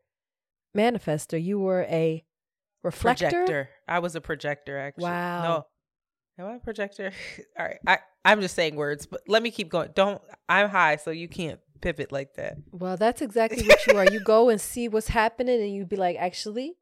manifester. 0.77 1.43
You 1.43 1.59
were 1.59 1.83
a 1.89 2.25
reflector. 2.83 3.29
projector 3.31 3.69
i 3.89 3.99
was 3.99 4.15
a 4.15 4.21
projector 4.21 4.77
actually 4.79 5.05
Wow. 5.05 5.43
no 5.43 5.67
am 6.38 6.47
i 6.47 6.55
a 6.55 6.59
projector 6.59 7.12
all 7.59 7.67
right 7.67 7.79
i 7.87 7.99
i'm 8.25 8.41
just 8.41 8.55
saying 8.55 8.75
words 8.76 9.07
but 9.07 9.21
let 9.29 9.43
me 9.43 9.50
keep 9.50 9.69
going 9.69 9.91
don't 9.95 10.21
i'm 10.49 10.69
high 10.69 10.97
so 10.97 11.11
you 11.11 11.29
can't 11.29 11.61
pivot 11.81 12.11
like 12.12 12.35
that 12.35 12.57
Well, 12.73 12.97
that's 12.97 13.21
exactly 13.21 13.67
what 13.69 13.87
you 13.87 13.99
are. 13.99 14.07
You 14.11 14.19
go 14.21 14.49
and 14.49 14.59
see 14.59 14.88
what's 14.88 15.09
happening, 15.09 15.61
and 15.61 15.71
you'd 15.75 15.91
be 15.91 15.97
like, 15.97 16.17
actually, 16.17 16.76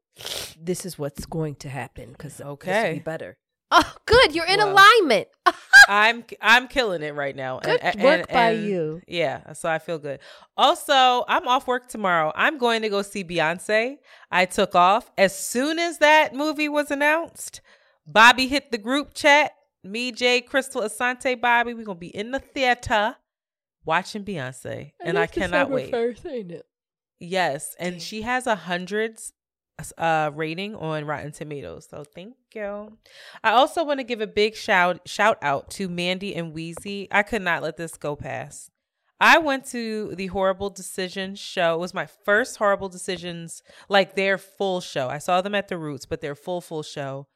this 0.57 0.85
is 0.85 0.97
what's 0.97 1.25
going 1.25 1.55
to 1.55 1.67
happen 1.67 2.11
because 2.13 2.39
Okay. 2.39 2.93
be 2.93 2.99
better. 2.99 3.35
Oh, 3.69 3.93
good. 4.05 4.33
You're 4.33 4.45
in 4.45 4.59
Well, 4.59 4.71
alignment. 4.71 5.27
I'm 5.89 6.23
I'm 6.39 6.69
killing 6.69 7.01
it 7.03 7.15
right 7.15 7.35
now. 7.35 7.59
Good 7.59 7.81
and, 7.81 7.95
and- 7.95 8.03
work 8.03 8.29
by 8.31 8.51
and- 8.51 8.65
you. 8.65 9.01
Yeah, 9.05 9.51
so 9.53 9.67
I 9.67 9.79
feel 9.79 9.99
good. 9.99 10.19
Also, 10.55 11.25
I'm 11.27 11.49
off 11.49 11.67
work 11.67 11.89
tomorrow. 11.89 12.31
I'm 12.33 12.57
going 12.57 12.81
to 12.83 12.89
go 12.89 13.01
see 13.01 13.25
Beyonce. 13.25 13.97
I 14.31 14.45
took 14.45 14.73
off 14.75 15.11
as 15.17 15.37
soon 15.37 15.79
as 15.79 15.97
that 15.97 16.33
movie 16.33 16.69
was 16.69 16.91
announced. 16.91 17.59
Bobby 18.05 18.47
hit 18.47 18.71
the 18.71 18.77
group 18.77 19.13
chat. 19.13 19.53
Me, 19.83 20.11
Jay, 20.11 20.41
Crystal, 20.41 20.81
Asante, 20.81 21.39
Bobby. 21.39 21.73
We're 21.73 21.85
gonna 21.85 21.99
be 21.99 22.15
in 22.15 22.31
the 22.31 22.39
theater 22.39 23.17
watching 23.85 24.23
Beyonce, 24.23 24.91
and 25.03 25.17
I 25.17 25.27
cannot 25.27 25.69
wait. 25.69 25.91
First, 25.91 26.25
ain't 26.25 26.51
it? 26.51 26.65
Yes, 27.19 27.75
and 27.79 28.01
she 28.01 28.21
has 28.21 28.47
a 28.47 28.55
hundreds 28.55 29.33
uh 29.97 30.29
rating 30.33 30.75
on 30.75 31.05
Rotten 31.05 31.31
Tomatoes. 31.31 31.87
So 31.89 32.03
thank 32.03 32.35
you. 32.53 32.97
I 33.43 33.51
also 33.51 33.83
want 33.83 33.99
to 33.99 34.03
give 34.03 34.21
a 34.21 34.27
big 34.27 34.55
shout 34.55 35.01
shout 35.07 35.37
out 35.41 35.69
to 35.71 35.89
Mandy 35.89 36.35
and 36.35 36.53
Weezy. 36.53 37.07
I 37.11 37.23
could 37.23 37.41
not 37.41 37.63
let 37.63 37.77
this 37.77 37.97
go 37.97 38.15
past. 38.15 38.69
I 39.19 39.37
went 39.37 39.65
to 39.67 40.13
the 40.15 40.27
Horrible 40.27 40.69
Decisions 40.69 41.39
show. 41.39 41.75
It 41.75 41.79
was 41.79 41.93
my 41.93 42.05
first 42.05 42.57
Horrible 42.57 42.89
Decisions, 42.89 43.63
like 43.87 44.15
their 44.15 44.37
full 44.37 44.81
show. 44.81 45.07
I 45.07 45.17
saw 45.17 45.41
them 45.41 45.55
at 45.55 45.69
the 45.69 45.77
Roots, 45.77 46.05
but 46.05 46.19
their 46.21 46.35
full 46.35 46.59
full 46.61 46.83
show. 46.83 47.27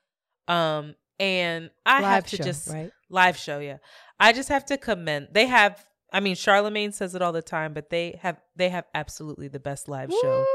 Um, 0.47 0.95
and 1.19 1.71
I 1.85 2.01
have 2.01 2.27
to 2.27 2.37
show, 2.37 2.43
just 2.43 2.69
right? 2.69 2.91
live 3.09 3.37
show, 3.37 3.59
yeah. 3.59 3.77
I 4.19 4.33
just 4.33 4.49
have 4.49 4.65
to 4.65 4.77
commend. 4.77 5.29
They 5.31 5.45
have. 5.47 5.83
I 6.11 6.21
mean, 6.21 6.35
Charlemagne 6.35 6.93
says 6.93 7.15
it 7.15 7.21
all 7.21 7.33
the 7.33 7.41
time, 7.41 7.73
but 7.73 7.89
they 7.89 8.19
have 8.21 8.39
they 8.55 8.69
have 8.69 8.85
absolutely 8.93 9.47
the 9.47 9.59
best 9.59 9.89
live 9.89 10.11
show. 10.21 10.45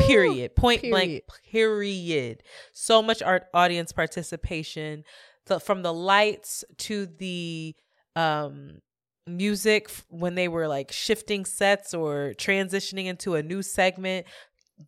Period. 0.00 0.56
Point 0.56 0.82
blank. 0.82 1.22
Period. 1.22 1.22
Period. 1.50 2.42
So 2.72 3.02
much 3.02 3.22
art 3.22 3.44
audience 3.54 3.92
participation, 3.92 5.04
the, 5.46 5.60
from 5.60 5.82
the 5.82 5.92
lights 5.92 6.64
to 6.78 7.06
the 7.06 7.74
um 8.14 8.80
music 9.26 9.90
when 10.08 10.34
they 10.34 10.48
were 10.48 10.68
like 10.68 10.92
shifting 10.92 11.44
sets 11.44 11.92
or 11.92 12.32
transitioning 12.36 13.06
into 13.06 13.34
a 13.34 13.42
new 13.42 13.62
segment. 13.62 14.26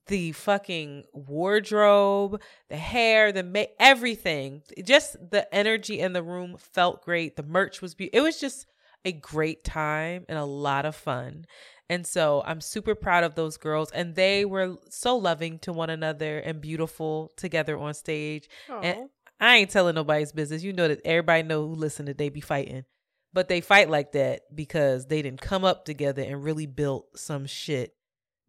The 0.06 0.32
fucking 0.32 1.04
wardrobe, 1.12 2.40
the 2.68 2.76
hair, 2.76 3.32
the 3.32 3.42
ma- 3.42 3.64
everything, 3.78 4.62
just 4.84 5.16
the 5.30 5.52
energy 5.54 6.00
in 6.00 6.12
the 6.12 6.22
room 6.22 6.56
felt 6.58 7.04
great. 7.04 7.36
The 7.36 7.42
merch 7.42 7.80
was 7.80 7.94
beautiful. 7.94 8.18
It 8.18 8.22
was 8.22 8.38
just 8.40 8.66
a 9.04 9.12
great 9.12 9.64
time 9.64 10.24
and 10.28 10.38
a 10.38 10.44
lot 10.44 10.84
of 10.84 10.94
fun. 10.94 11.46
And 11.88 12.06
so 12.06 12.42
I'm 12.44 12.60
super 12.60 12.94
proud 12.94 13.24
of 13.24 13.34
those 13.34 13.56
girls. 13.56 13.90
And 13.92 14.14
they 14.14 14.44
were 14.44 14.76
so 14.90 15.16
loving 15.16 15.58
to 15.60 15.72
one 15.72 15.88
another 15.88 16.38
and 16.38 16.60
beautiful 16.60 17.32
together 17.36 17.78
on 17.78 17.94
stage. 17.94 18.48
And 18.82 19.08
I 19.40 19.56
ain't 19.56 19.70
telling 19.70 19.94
nobody's 19.94 20.32
business. 20.32 20.62
You 20.62 20.72
know 20.74 20.88
that 20.88 21.00
everybody 21.04 21.44
know 21.44 21.66
who 21.66 21.74
listen 21.74 22.06
that 22.06 22.18
they 22.18 22.28
be 22.28 22.40
fighting. 22.42 22.84
But 23.32 23.48
they 23.48 23.60
fight 23.60 23.88
like 23.88 24.12
that 24.12 24.42
because 24.54 25.06
they 25.06 25.22
didn't 25.22 25.40
come 25.40 25.64
up 25.64 25.84
together 25.84 26.22
and 26.22 26.42
really 26.42 26.66
built 26.66 27.06
some 27.16 27.46
shit 27.46 27.94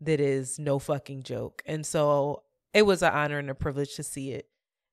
that 0.01 0.19
is 0.19 0.59
no 0.59 0.79
fucking 0.79 1.23
joke. 1.23 1.61
And 1.65 1.85
so 1.85 2.43
it 2.73 2.83
was 2.83 3.01
an 3.03 3.13
honor 3.13 3.39
and 3.39 3.49
a 3.49 3.55
privilege 3.55 3.95
to 3.95 4.03
see 4.03 4.31
it 4.31 4.47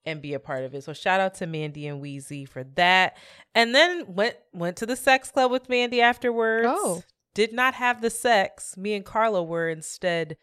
and 0.04 0.22
be 0.22 0.34
a 0.34 0.40
part 0.40 0.64
of 0.64 0.74
it. 0.74 0.84
So 0.84 0.92
shout 0.92 1.20
out 1.20 1.34
to 1.36 1.46
Mandy 1.46 1.86
and 1.86 2.02
Weezy 2.02 2.48
for 2.48 2.64
that. 2.76 3.16
And 3.54 3.74
then 3.74 4.04
went 4.14 4.36
went 4.52 4.76
to 4.78 4.86
the 4.86 4.96
sex 4.96 5.30
club 5.30 5.50
with 5.50 5.68
Mandy 5.68 6.00
afterwards. 6.00 6.68
Oh. 6.70 7.02
Did 7.34 7.52
not 7.52 7.74
have 7.74 8.00
the 8.00 8.08
sex. 8.10 8.76
Me 8.78 8.94
and 8.94 9.04
Carla 9.04 9.42
were 9.42 9.68
instead 9.68 10.36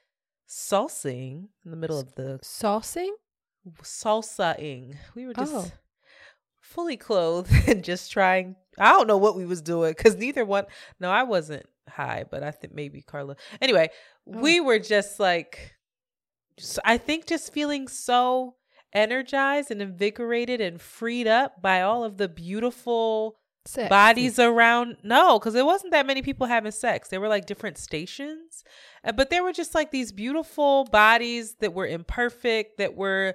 salsing 0.47 1.47
in 1.65 1.71
the 1.71 1.77
middle 1.77 1.99
of 1.99 2.13
the 2.15 2.39
Saucing? 2.43 3.09
salsaing. 3.81 4.95
We 5.15 5.25
were 5.25 5.33
just 5.33 5.53
Oh. 5.53 5.71
fully 6.59 6.97
clothed 6.97 7.51
and 7.67 7.83
just 7.83 8.11
trying. 8.11 8.55
I 8.77 8.91
don't 8.91 9.07
know 9.07 9.17
what 9.17 9.35
we 9.35 9.45
was 9.45 9.61
doing 9.61 9.91
because 9.91 10.15
neither 10.15 10.45
one. 10.45 10.65
No, 10.99 11.09
I 11.09 11.23
wasn't 11.23 11.65
high, 11.89 12.25
but 12.29 12.43
I 12.43 12.51
think 12.51 12.73
maybe 12.73 13.01
Carla. 13.01 13.35
Anyway, 13.61 13.89
we 14.25 14.59
were 14.59 14.79
just 14.79 15.19
like, 15.19 15.75
I 16.85 16.97
think 16.97 17.27
just 17.27 17.53
feeling 17.53 17.87
so 17.87 18.55
energized 18.93 19.71
and 19.71 19.81
invigorated 19.81 20.61
and 20.61 20.79
freed 20.79 21.27
up 21.27 21.61
by 21.61 21.81
all 21.81 22.03
of 22.03 22.17
the 22.17 22.29
beautiful 22.29 23.37
Sex. 23.65 23.89
bodies 23.89 24.37
around. 24.39 24.97
No, 25.03 25.39
because 25.39 25.55
it 25.55 25.65
wasn't 25.65 25.91
that 25.91 26.05
many 26.05 26.21
people 26.21 26.47
having 26.47 26.71
sex. 26.71 27.09
There 27.09 27.21
were 27.21 27.27
like 27.27 27.45
different 27.45 27.77
stations, 27.77 28.63
Uh, 29.03 29.11
but 29.11 29.29
there 29.29 29.43
were 29.43 29.53
just 29.53 29.73
like 29.73 29.91
these 29.91 30.11
beautiful 30.11 30.85
bodies 30.85 31.55
that 31.59 31.73
were 31.73 31.87
imperfect, 31.87 32.77
that 32.77 32.95
were 32.95 33.33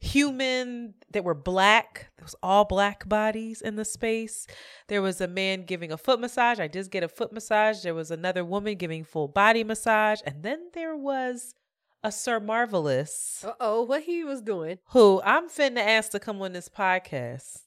human, 0.00 0.94
that 1.12 1.24
were 1.24 1.34
black. 1.34 2.10
There 2.16 2.24
was 2.24 2.36
all 2.42 2.64
black 2.64 3.08
bodies 3.08 3.60
in 3.60 3.76
the 3.76 3.84
space. 3.84 4.46
There 4.88 5.02
was 5.02 5.20
a 5.20 5.28
man 5.28 5.64
giving 5.64 5.92
a 5.92 5.96
foot 5.96 6.20
massage. 6.20 6.58
I 6.58 6.68
just 6.68 6.90
get 6.90 7.02
a 7.02 7.08
foot 7.08 7.32
massage. 7.32 7.82
There 7.82 7.94
was 7.94 8.10
another 8.10 8.44
woman 8.44 8.76
giving 8.76 9.04
full 9.04 9.28
body 9.28 9.62
massage, 9.64 10.20
and 10.24 10.42
then 10.42 10.70
there 10.72 10.96
was 10.96 11.54
a 12.02 12.10
Sir 12.10 12.40
Marvelous 12.40 13.44
Uh 13.46 13.52
oh, 13.60 13.82
what 13.82 14.02
he 14.04 14.24
was 14.24 14.40
doing? 14.40 14.78
who 14.92 15.20
I'm 15.22 15.48
finna 15.50 15.80
ask 15.80 16.10
to 16.12 16.18
come 16.18 16.40
on 16.40 16.54
this 16.54 16.68
podcast. 16.68 17.58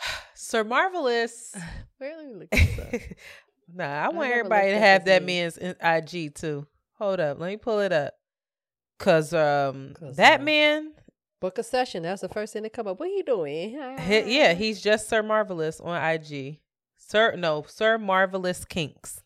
Sir 0.34 0.64
Marvelous. 0.64 1.54
Where 1.98 2.16
let 2.16 2.26
me 2.26 2.34
look 2.34 2.50
this 2.50 2.78
up. 2.78 3.16
nah, 3.74 4.06
I 4.06 4.08
want 4.08 4.30
everybody 4.30 4.70
to 4.70 4.78
have 4.78 5.04
that 5.04 5.22
man's 5.24 5.56
IG 5.56 6.34
too. 6.34 6.66
Hold 6.98 7.20
up, 7.20 7.38
let 7.38 7.48
me 7.48 7.56
pull 7.56 7.78
it 7.78 7.92
up. 7.92 8.14
Cause 8.98 9.32
um 9.34 9.94
'Cause, 9.98 10.16
that 10.16 10.40
uh, 10.40 10.44
man, 10.44 10.92
Book 11.40 11.58
a 11.58 11.64
session. 11.64 12.04
That's 12.04 12.20
the 12.20 12.28
first 12.28 12.52
thing 12.52 12.62
to 12.62 12.70
come 12.70 12.86
up. 12.86 13.00
What 13.00 13.08
he 13.08 13.22
doing? 13.22 13.70
he- 13.98 14.38
yeah, 14.38 14.54
he's 14.54 14.80
just 14.80 15.08
Sir 15.08 15.24
Marvelous 15.24 15.80
on 15.80 16.00
IG. 16.00 16.60
Sir, 16.96 17.34
no, 17.36 17.64
Sir 17.66 17.98
Marvelous 17.98 18.64
Kinks. 18.64 19.20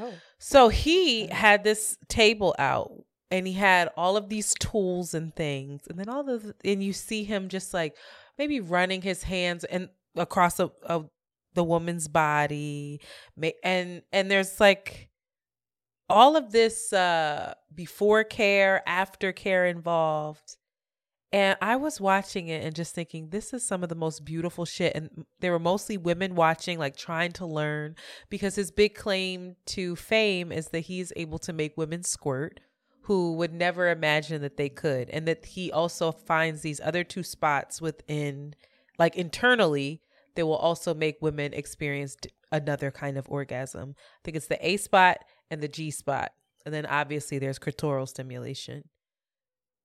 Oh. 0.00 0.14
So 0.38 0.68
he 0.70 1.26
had 1.26 1.62
this 1.62 1.98
table 2.08 2.54
out 2.58 3.04
and 3.30 3.46
he 3.46 3.52
had 3.52 3.90
all 3.94 4.16
of 4.16 4.30
these 4.30 4.54
tools 4.58 5.12
and 5.12 5.36
things. 5.36 5.82
And 5.86 5.98
then 5.98 6.08
all 6.08 6.30
of 6.30 6.50
and 6.64 6.82
you 6.82 6.94
see 6.94 7.24
him 7.24 7.50
just 7.50 7.74
like 7.74 7.94
maybe 8.38 8.58
running 8.60 9.02
his 9.02 9.22
hands 9.22 9.64
and 9.64 9.90
across 10.16 10.58
a, 10.60 10.70
a 10.84 11.02
the 11.52 11.62
woman's 11.62 12.08
body. 12.08 13.02
And 13.62 14.00
and 14.12 14.30
there's 14.30 14.58
like 14.58 15.09
all 16.10 16.36
of 16.36 16.52
this 16.52 16.92
uh 16.92 17.54
before 17.74 18.24
care, 18.24 18.82
after 18.86 19.32
care 19.32 19.66
involved. 19.66 20.56
And 21.32 21.56
I 21.62 21.76
was 21.76 22.00
watching 22.00 22.48
it 22.48 22.64
and 22.64 22.74
just 22.74 22.92
thinking, 22.92 23.28
this 23.28 23.52
is 23.52 23.64
some 23.64 23.84
of 23.84 23.88
the 23.88 23.94
most 23.94 24.24
beautiful 24.24 24.64
shit. 24.64 24.96
And 24.96 25.24
there 25.38 25.52
were 25.52 25.60
mostly 25.60 25.96
women 25.96 26.34
watching, 26.34 26.76
like 26.76 26.96
trying 26.96 27.30
to 27.32 27.46
learn, 27.46 27.94
because 28.28 28.56
his 28.56 28.72
big 28.72 28.96
claim 28.96 29.54
to 29.66 29.94
fame 29.94 30.50
is 30.50 30.68
that 30.68 30.80
he's 30.80 31.12
able 31.14 31.38
to 31.38 31.52
make 31.52 31.76
women 31.76 32.02
squirt 32.02 32.58
who 33.02 33.34
would 33.34 33.54
never 33.54 33.88
imagine 33.88 34.42
that 34.42 34.56
they 34.56 34.68
could. 34.68 35.08
And 35.10 35.26
that 35.28 35.46
he 35.46 35.70
also 35.70 36.10
finds 36.10 36.62
these 36.62 36.80
other 36.80 37.04
two 37.04 37.22
spots 37.22 37.80
within, 37.80 38.54
like 38.98 39.14
internally, 39.14 40.02
that 40.34 40.46
will 40.46 40.56
also 40.56 40.94
make 40.94 41.22
women 41.22 41.54
experience 41.54 42.16
another 42.50 42.90
kind 42.90 43.16
of 43.16 43.28
orgasm. 43.28 43.94
I 43.96 44.20
think 44.24 44.36
it's 44.36 44.48
the 44.48 44.66
A 44.66 44.76
spot 44.78 45.18
and 45.50 45.60
the 45.60 45.68
G 45.68 45.90
spot. 45.90 46.32
And 46.64 46.74
then 46.74 46.86
obviously 46.86 47.38
there's 47.38 47.58
clitoral 47.58 48.08
stimulation. 48.08 48.84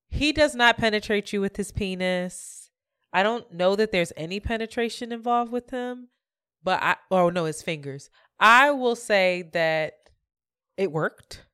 He 0.09 0.31
does 0.31 0.55
not 0.55 0.77
penetrate 0.77 1.33
you 1.33 1.41
with 1.41 1.57
his 1.57 1.71
penis. 1.71 2.69
I 3.11 3.23
don't 3.23 3.51
know 3.51 3.75
that 3.75 3.91
there's 3.91 4.13
any 4.17 4.39
penetration 4.39 5.11
involved 5.11 5.51
with 5.51 5.69
him, 5.69 6.09
but 6.63 6.81
I 6.83 6.97
oh 7.09 7.29
no, 7.29 7.45
his 7.45 7.61
fingers. 7.61 8.09
I 8.39 8.71
will 8.71 8.95
say 8.95 9.49
that 9.53 9.93
it 10.77 10.91
worked. 10.91 11.45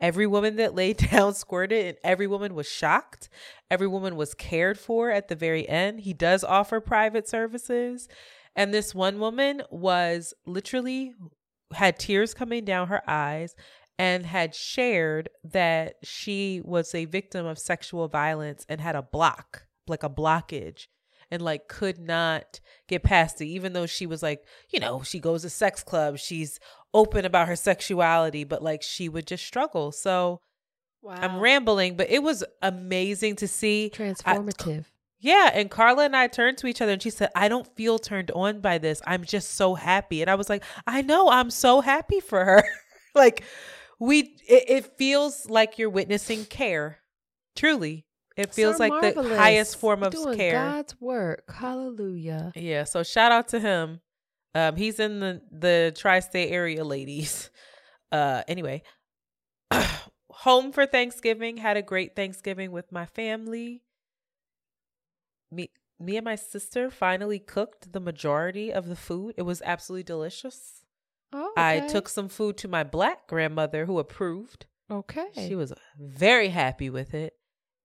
Every 0.00 0.26
woman 0.26 0.56
that 0.56 0.74
laid 0.74 0.96
down 1.10 1.34
squirted 1.34 1.86
and 1.86 1.96
every 2.02 2.26
woman 2.26 2.54
was 2.54 2.68
shocked. 2.68 3.28
Every 3.70 3.86
woman 3.86 4.16
was 4.16 4.34
cared 4.34 4.78
for 4.78 5.10
at 5.10 5.28
the 5.28 5.36
very 5.36 5.68
end. 5.68 6.00
He 6.00 6.12
does 6.12 6.42
offer 6.42 6.80
private 6.80 7.28
services. 7.28 8.08
And 8.56 8.74
this 8.74 8.94
one 8.94 9.18
woman 9.18 9.62
was 9.70 10.34
literally 10.44 11.14
had 11.74 11.98
tears 11.98 12.34
coming 12.34 12.64
down 12.64 12.88
her 12.88 13.02
eyes 13.08 13.54
and 13.98 14.24
had 14.26 14.54
shared 14.54 15.28
that 15.44 15.96
she 16.02 16.60
was 16.64 16.94
a 16.94 17.04
victim 17.04 17.46
of 17.46 17.58
sexual 17.58 18.08
violence 18.08 18.64
and 18.68 18.80
had 18.80 18.96
a 18.96 19.02
block, 19.02 19.66
like 19.86 20.02
a 20.02 20.10
blockage, 20.10 20.86
and 21.30 21.42
like 21.42 21.68
could 21.68 21.98
not 21.98 22.60
get 22.88 23.02
past 23.02 23.40
it, 23.40 23.46
even 23.46 23.72
though 23.72 23.86
she 23.86 24.06
was 24.06 24.22
like, 24.22 24.44
you 24.70 24.80
know, 24.80 25.02
she 25.02 25.18
goes 25.20 25.42
to 25.42 25.50
sex 25.50 25.82
clubs, 25.82 26.20
she's 26.20 26.58
open 26.94 27.24
about 27.24 27.48
her 27.48 27.56
sexuality, 27.56 28.44
but 28.44 28.62
like 28.62 28.82
she 28.82 29.08
would 29.08 29.26
just 29.26 29.44
struggle. 29.44 29.92
So 29.92 30.40
Wow. 31.02 31.16
I'm 31.20 31.40
rambling, 31.40 31.96
but 31.96 32.08
it 32.10 32.22
was 32.22 32.44
amazing 32.62 33.34
to 33.36 33.48
see. 33.48 33.86
I- 33.86 33.96
Transformative. 33.96 34.84
Yeah, 35.22 35.52
and 35.54 35.70
Carla 35.70 36.04
and 36.04 36.16
I 36.16 36.26
turned 36.26 36.58
to 36.58 36.66
each 36.66 36.80
other 36.80 36.90
and 36.90 37.00
she 37.00 37.10
said, 37.10 37.30
I 37.36 37.46
don't 37.46 37.66
feel 37.76 38.00
turned 38.00 38.32
on 38.32 38.60
by 38.60 38.78
this. 38.78 39.00
I'm 39.06 39.22
just 39.24 39.54
so 39.54 39.76
happy. 39.76 40.20
And 40.20 40.28
I 40.28 40.34
was 40.34 40.50
like, 40.50 40.64
I 40.84 41.00
know, 41.00 41.30
I'm 41.30 41.48
so 41.48 41.80
happy 41.80 42.18
for 42.18 42.44
her. 42.44 42.64
like, 43.14 43.44
we, 44.00 44.36
it, 44.48 44.64
it 44.68 44.98
feels 44.98 45.48
like 45.48 45.78
you're 45.78 45.90
witnessing 45.90 46.44
care. 46.44 46.98
Truly. 47.54 48.04
It 48.36 48.52
feels 48.52 48.78
So 48.78 48.88
like 48.88 49.14
the 49.14 49.36
highest 49.36 49.76
form 49.76 50.02
of 50.02 50.12
Doing 50.12 50.36
care. 50.36 50.54
God's 50.54 51.00
work. 51.00 51.52
Hallelujah. 51.52 52.50
Yeah, 52.56 52.82
so 52.82 53.04
shout 53.04 53.30
out 53.30 53.48
to 53.48 53.60
him. 53.60 54.00
Um, 54.56 54.74
he's 54.74 54.98
in 54.98 55.20
the 55.20 55.40
the 55.50 55.94
tri-state 55.96 56.50
area, 56.50 56.84
ladies. 56.84 57.50
Uh, 58.10 58.42
anyway, 58.46 58.82
home 60.30 60.70
for 60.70 60.84
Thanksgiving. 60.84 61.56
Had 61.56 61.78
a 61.78 61.82
great 61.82 62.14
Thanksgiving 62.14 62.70
with 62.70 62.92
my 62.92 63.06
family. 63.06 63.80
Me, 65.52 65.70
me 66.00 66.16
and 66.16 66.24
my 66.24 66.34
sister 66.34 66.90
finally 66.90 67.38
cooked 67.38 67.92
the 67.92 68.00
majority 68.00 68.72
of 68.72 68.88
the 68.88 68.96
food. 68.96 69.34
It 69.36 69.42
was 69.42 69.62
absolutely 69.64 70.04
delicious. 70.04 70.84
Oh, 71.32 71.52
I 71.56 71.80
took 71.80 72.08
some 72.08 72.28
food 72.28 72.56
to 72.58 72.68
my 72.68 72.82
black 72.84 73.26
grandmother, 73.26 73.86
who 73.86 73.98
approved. 73.98 74.66
Okay. 74.90 75.28
She 75.34 75.54
was 75.54 75.72
very 75.98 76.48
happy 76.48 76.90
with 76.90 77.14
it. 77.14 77.34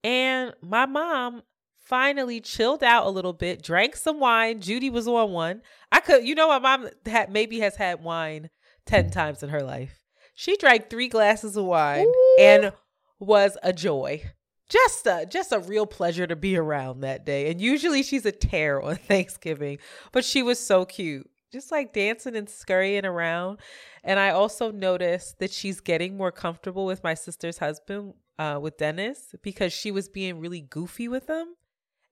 And 0.04 0.54
my 0.62 0.86
mom 0.86 1.44
finally 1.88 2.42
chilled 2.42 2.84
out 2.84 3.06
a 3.06 3.10
little 3.10 3.34
bit, 3.34 3.62
drank 3.62 3.96
some 3.96 4.20
wine. 4.20 4.60
Judy 4.60 4.90
was 4.90 5.08
on 5.08 5.32
one. 5.32 5.62
I 5.92 6.00
could, 6.02 6.28
you 6.28 6.36
know, 6.36 6.48
my 6.48 6.60
mom 6.60 6.90
had 7.06 7.32
maybe 7.32 7.60
has 7.60 7.78
had 7.78 8.04
wine 8.04 8.50
10 8.86 9.10
times 9.12 9.44
in 9.44 9.50
her 9.50 9.64
life. 9.64 10.00
She 10.36 10.58
drank 10.58 10.90
three 10.90 11.08
glasses 11.08 11.56
of 11.56 11.66
wine 11.66 12.08
Ooh. 12.08 12.38
and 12.40 12.74
was 13.20 13.58
a 13.64 13.74
joy. 13.74 14.24
Just 14.70 15.08
a 15.08 15.26
just 15.30 15.54
a 15.54 15.60
real 15.60 15.86
pleasure 15.86 16.28
to 16.28 16.36
be 16.36 16.58
around 16.58 17.02
that 17.02 17.26
day. 17.26 17.50
And 17.50 17.62
usually 17.62 18.04
she's 18.04 18.26
a 18.26 18.32
tear 18.32 18.82
on 18.82 18.96
Thanksgiving, 19.08 19.80
but 20.12 20.26
she 20.26 20.44
was 20.44 20.60
so 20.60 20.86
cute. 20.86 21.30
Just 21.52 21.72
like 21.72 21.94
dancing 21.94 22.36
and 22.36 22.50
scurrying 22.50 23.06
around. 23.06 23.60
And 24.04 24.20
I 24.20 24.32
also 24.32 24.70
noticed 24.72 25.40
that 25.40 25.52
she's 25.52 25.80
getting 25.80 26.18
more 26.18 26.32
comfortable 26.32 26.86
with 26.86 27.04
my 27.04 27.14
sister's 27.14 27.58
husband, 27.58 28.16
uh, 28.38 28.60
with 28.62 28.78
Dennis, 28.78 29.34
because 29.42 29.72
she 29.72 29.90
was 29.90 30.10
being 30.10 30.42
really 30.42 30.60
goofy 30.62 31.08
with 31.08 31.30
him. 31.30 31.48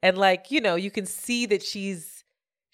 And 0.02 0.18
like, 0.18 0.52
you 0.52 0.62
know, 0.62 0.76
you 0.76 0.90
can 0.90 1.06
see 1.06 1.46
that 1.48 1.64
she's 1.64 2.15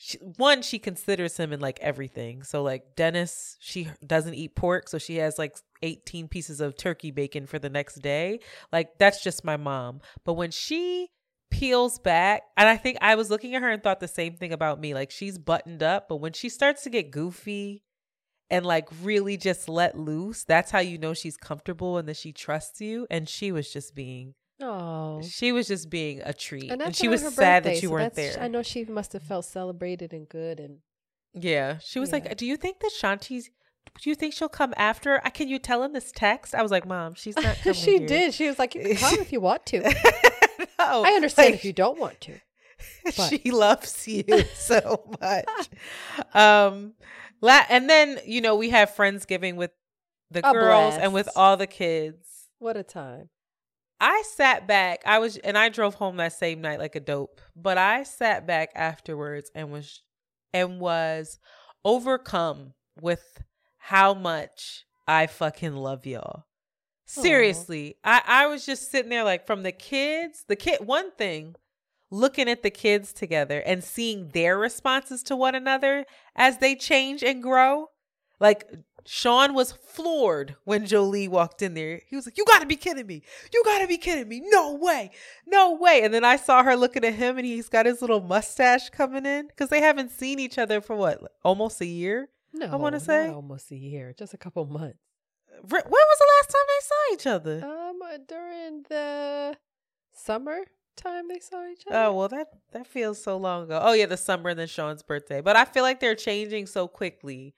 she, 0.03 0.17
one, 0.17 0.63
she 0.63 0.79
considers 0.79 1.37
him 1.37 1.53
in 1.53 1.59
like 1.59 1.79
everything. 1.79 2.41
So 2.41 2.63
like 2.63 2.95
Dennis, 2.95 3.55
she 3.59 3.87
doesn't 4.05 4.33
eat 4.33 4.55
pork, 4.55 4.89
so 4.89 4.97
she 4.97 5.17
has 5.17 5.37
like 5.37 5.55
18 5.83 6.27
pieces 6.27 6.59
of 6.59 6.75
turkey 6.75 7.11
bacon 7.11 7.45
for 7.45 7.59
the 7.59 7.69
next 7.69 7.97
day. 7.97 8.39
Like 8.71 8.97
that's 8.97 9.23
just 9.23 9.45
my 9.45 9.57
mom. 9.57 10.01
But 10.25 10.33
when 10.33 10.49
she 10.49 11.09
peels 11.51 11.99
back, 11.99 12.41
and 12.57 12.67
I 12.67 12.77
think 12.77 12.97
I 12.99 13.13
was 13.13 13.29
looking 13.29 13.53
at 13.53 13.61
her 13.61 13.69
and 13.69 13.83
thought 13.83 13.99
the 13.99 14.07
same 14.07 14.37
thing 14.37 14.53
about 14.53 14.79
me. 14.79 14.95
Like 14.95 15.11
she's 15.11 15.37
buttoned 15.37 15.83
up, 15.83 16.09
but 16.09 16.15
when 16.15 16.33
she 16.33 16.49
starts 16.49 16.81
to 16.83 16.89
get 16.89 17.11
goofy 17.11 17.83
and 18.49 18.65
like 18.65 18.89
really 19.03 19.37
just 19.37 19.69
let 19.69 19.95
loose, 19.95 20.43
that's 20.43 20.71
how 20.71 20.79
you 20.79 20.97
know 20.97 21.13
she's 21.13 21.37
comfortable 21.37 21.99
and 21.99 22.09
that 22.09 22.17
she 22.17 22.33
trusts 22.33 22.81
you. 22.81 23.05
And 23.11 23.29
she 23.29 23.51
was 23.51 23.71
just 23.71 23.93
being 23.93 24.33
Oh. 24.61 25.21
she 25.27 25.51
was 25.51 25.67
just 25.67 25.89
being 25.89 26.21
a 26.23 26.33
treat. 26.33 26.71
And, 26.71 26.81
And, 26.81 26.95
she 26.95 27.07
was 27.07 27.21
sad 27.21 27.63
birthday, 27.63 27.75
that 27.75 27.81
you 27.81 27.87
so 27.89 27.93
weren't 27.93 28.13
there. 28.15 28.37
I 28.39 28.47
know 28.47 28.61
she 28.63 28.85
must 28.85 29.13
have 29.13 29.23
felt 29.23 29.45
celebrated 29.45 30.13
and 30.13 30.27
good 30.29 30.59
and 30.59 30.79
Yeah. 31.33 31.77
She 31.79 31.99
was 31.99 32.09
Yeah. 32.09 32.15
like, 32.15 32.37
Do 32.37 32.45
you 32.45 32.57
think 32.57 32.79
that 32.79 32.91
Shanti's 32.99 33.49
do 34.01 34.09
you 34.09 34.15
think 34.15 34.33
she'll 34.33 34.47
come 34.47 34.73
after? 34.77 35.19
Uh, 35.25 35.29
Can 35.31 35.47
you 35.47 35.57
tell 35.59 35.83
in 35.83 35.91
this 35.91 36.11
text? 36.15 36.53
I 36.55 36.61
was 36.61 36.71
like, 36.71 36.85
Mom, 36.85 37.13
she's 37.15 37.35
not 37.35 37.57
coming 37.63 37.73
she 37.73 37.97
here." 37.97 38.07
did. 38.07 38.33
She 38.33 38.47
was 38.47 38.57
like, 38.59 38.73
"You 38.75 38.81
can 38.83 38.95
come 38.95 39.19
if 39.19 39.33
you 39.33 39.41
want 39.49 39.65
to. 39.67 39.79
no, 40.79 41.03
I 41.03 41.09
understand 41.15 41.47
like, 41.49 41.55
if 41.55 41.65
you 41.65 41.73
don't 41.73 41.99
want 41.99 42.21
to." 42.21 42.33
but- 43.17 43.29
she 43.29 43.51
loves 43.51 44.07
you 44.07 44.23
so 44.53 45.03
much. 45.19 45.69
um 46.33 46.93
la- 47.41 47.65
and 47.69 47.89
then, 47.89 48.19
you 48.25 48.39
know, 48.41 48.55
we 48.55 48.69
have 48.69 48.91
Friendsgiving 48.91 49.55
with 49.55 49.71
the 50.29 50.47
A 50.47 50.53
girls 50.53 50.95
and 50.95 51.11
with 51.13 51.27
all 51.35 51.57
the 51.57 51.67
kids. 51.67 52.47
What 52.59 52.77
a 52.77 52.83
time! 52.83 53.29
I 54.01 54.23
sat 54.25 54.67
back. 54.67 55.03
I 55.05 55.19
was, 55.19 55.37
and 55.37 55.57
I 55.57 55.69
drove 55.69 55.93
home 55.93 56.17
that 56.17 56.33
same 56.33 56.59
night 56.59 56.79
like 56.79 56.95
a 56.95 56.99
dope. 56.99 57.39
But 57.55 57.77
I 57.77 58.03
sat 58.03 58.47
back 58.47 58.71
afterwards 58.75 59.51
and 59.53 59.71
was, 59.71 60.01
and 60.51 60.79
was 60.79 61.39
overcome 61.85 62.73
with 62.99 63.43
how 63.77 64.13
much 64.15 64.85
I 65.07 65.27
fucking 65.27 65.75
love 65.75 66.05
y'all. 66.05 66.45
Seriously, 67.05 67.97
I 68.05 68.21
I 68.25 68.47
was 68.47 68.65
just 68.65 68.89
sitting 68.89 69.09
there 69.09 69.25
like 69.25 69.45
from 69.45 69.63
the 69.63 69.73
kids, 69.73 70.45
the 70.47 70.55
kid 70.55 70.85
one 70.85 71.11
thing 71.11 71.55
looking 72.09 72.49
at 72.49 72.63
the 72.63 72.69
kids 72.69 73.11
together 73.11 73.59
and 73.65 73.83
seeing 73.83 74.29
their 74.29 74.57
responses 74.57 75.21
to 75.23 75.35
one 75.35 75.55
another 75.55 76.05
as 76.35 76.59
they 76.59 76.75
change 76.75 77.21
and 77.21 77.43
grow. 77.43 77.87
Like 78.41 78.69
Sean 79.05 79.53
was 79.53 79.71
floored 79.71 80.55
when 80.65 80.85
Jolie 80.85 81.27
walked 81.27 81.61
in 81.61 81.75
there. 81.75 82.01
He 82.07 82.15
was 82.15 82.25
like, 82.25 82.37
You 82.37 82.43
gotta 82.45 82.65
be 82.65 82.75
kidding 82.75 83.05
me. 83.07 83.21
You 83.53 83.61
gotta 83.63 83.87
be 83.87 83.97
kidding 83.97 84.27
me. 84.27 84.41
No 84.43 84.73
way. 84.73 85.11
No 85.47 85.75
way. 85.75 86.01
And 86.03 86.13
then 86.13 86.25
I 86.25 86.35
saw 86.35 86.63
her 86.63 86.75
looking 86.75 87.05
at 87.05 87.13
him 87.13 87.37
and 87.37 87.45
he's 87.45 87.69
got 87.69 87.85
his 87.85 88.01
little 88.01 88.19
mustache 88.21 88.89
coming 88.89 89.25
in 89.25 89.47
because 89.47 89.69
they 89.69 89.79
haven't 89.81 90.11
seen 90.11 90.39
each 90.39 90.57
other 90.57 90.81
for 90.81 90.95
what, 90.95 91.21
almost 91.43 91.79
a 91.81 91.85
year? 91.85 92.29
No, 92.51 92.65
I 92.65 92.75
wanna 92.75 92.99
say- 92.99 93.29
almost 93.29 93.71
a 93.71 93.77
year, 93.77 94.13
just 94.17 94.33
a 94.33 94.37
couple 94.37 94.65
months. 94.65 94.97
When 95.69 95.83
was 95.83 96.17
the 96.19 96.31
last 96.37 96.49
time 96.49 96.67
they 96.67 96.83
saw 96.83 97.13
each 97.13 97.27
other? 97.27 97.65
Um, 97.65 97.99
uh, 98.01 98.17
during 98.27 98.83
the 98.89 99.55
summer 100.13 100.61
time 100.95 101.27
they 101.27 101.39
saw 101.39 101.67
each 101.67 101.83
other. 101.87 101.95
Oh 101.97 102.13
well, 102.13 102.27
that 102.29 102.47
that 102.71 102.87
feels 102.87 103.21
so 103.21 103.37
long 103.37 103.63
ago. 103.65 103.79
Oh 103.81 103.93
yeah, 103.93 104.07
the 104.07 104.17
summer 104.17 104.49
and 104.49 104.59
then 104.59 104.67
Sean's 104.67 105.03
birthday. 105.03 105.41
But 105.41 105.55
I 105.55 105.65
feel 105.65 105.83
like 105.83 105.99
they're 105.99 106.15
changing 106.15 106.65
so 106.65 106.87
quickly, 106.87 107.53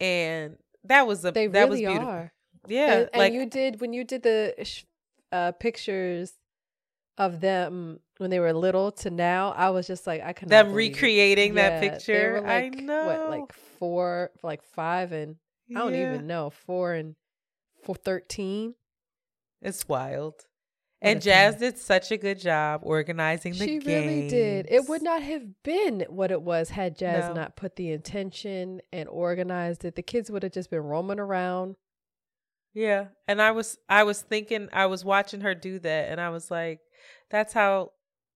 and 0.00 0.56
that 0.84 1.06
was 1.06 1.24
a 1.24 1.30
they 1.32 1.46
that 1.48 1.68
was 1.68 1.80
beautiful. 1.80 2.08
are. 2.08 2.32
Yeah, 2.66 2.92
and, 2.92 3.10
and 3.12 3.20
like 3.20 3.32
you 3.32 3.46
did 3.46 3.80
when 3.80 3.92
you 3.92 4.04
did 4.04 4.22
the 4.22 4.54
uh, 5.32 5.52
pictures 5.52 6.32
of 7.18 7.40
them 7.40 8.00
when 8.18 8.30
they 8.30 8.40
were 8.40 8.52
little 8.52 8.90
to 8.92 9.10
now. 9.10 9.52
I 9.52 9.70
was 9.70 9.86
just 9.86 10.06
like, 10.06 10.22
I 10.22 10.32
could 10.32 10.48
them 10.48 10.72
recreating 10.72 11.54
Yeah, 11.54 11.68
that 11.68 11.80
picture. 11.80 12.40
were 12.42 12.46
I 12.46 12.68
know. 12.70 13.04
what, 13.06 13.28
like 13.28 13.52
four, 13.52 14.30
like 14.42 14.62
five, 14.62 15.12
and 15.12 15.36
I 15.74 15.80
don't 15.80 15.94
Yeah. 15.94 16.08
even 16.14 16.26
know 16.26 16.50
four 16.50 16.94
and 16.94 17.16
four 17.82 17.94
thirteen. 17.94 18.74
It's 19.62 19.86
wild. 19.88 20.46
And 21.04 21.22
Jazz 21.22 21.56
did 21.56 21.78
such 21.78 22.10
a 22.10 22.16
good 22.16 22.38
job 22.40 22.80
organizing 22.84 23.52
the 23.52 23.58
She 23.58 23.78
games. 23.78 23.86
really 23.86 24.28
did. 24.28 24.66
It 24.70 24.88
would 24.88 25.02
not 25.02 25.22
have 25.22 25.62
been 25.62 26.06
what 26.08 26.30
it 26.30 26.42
was 26.42 26.70
had 26.70 26.96
Jazz 26.96 27.28
No. 27.28 27.34
not 27.34 27.56
put 27.56 27.76
the 27.76 27.90
intention 27.92 28.80
and 28.92 29.08
organized 29.08 29.84
it. 29.84 29.94
The 29.96 30.02
kids 30.02 30.30
would 30.30 30.42
have 30.42 30.52
just 30.52 30.70
been 30.70 30.80
roaming 30.82 31.20
around. 31.20 31.76
Yeah. 32.72 33.08
And 33.28 33.40
I 33.40 33.52
was 33.52 33.78
I 33.88 34.02
was 34.04 34.20
thinking 34.22 34.68
I 34.72 34.86
was 34.86 35.04
watching 35.04 35.42
her 35.42 35.54
do 35.54 35.78
that 35.80 36.08
and 36.10 36.20
I 36.20 36.30
was 36.30 36.50
like, 36.50 36.80
that's 37.30 37.52
how 37.52 37.92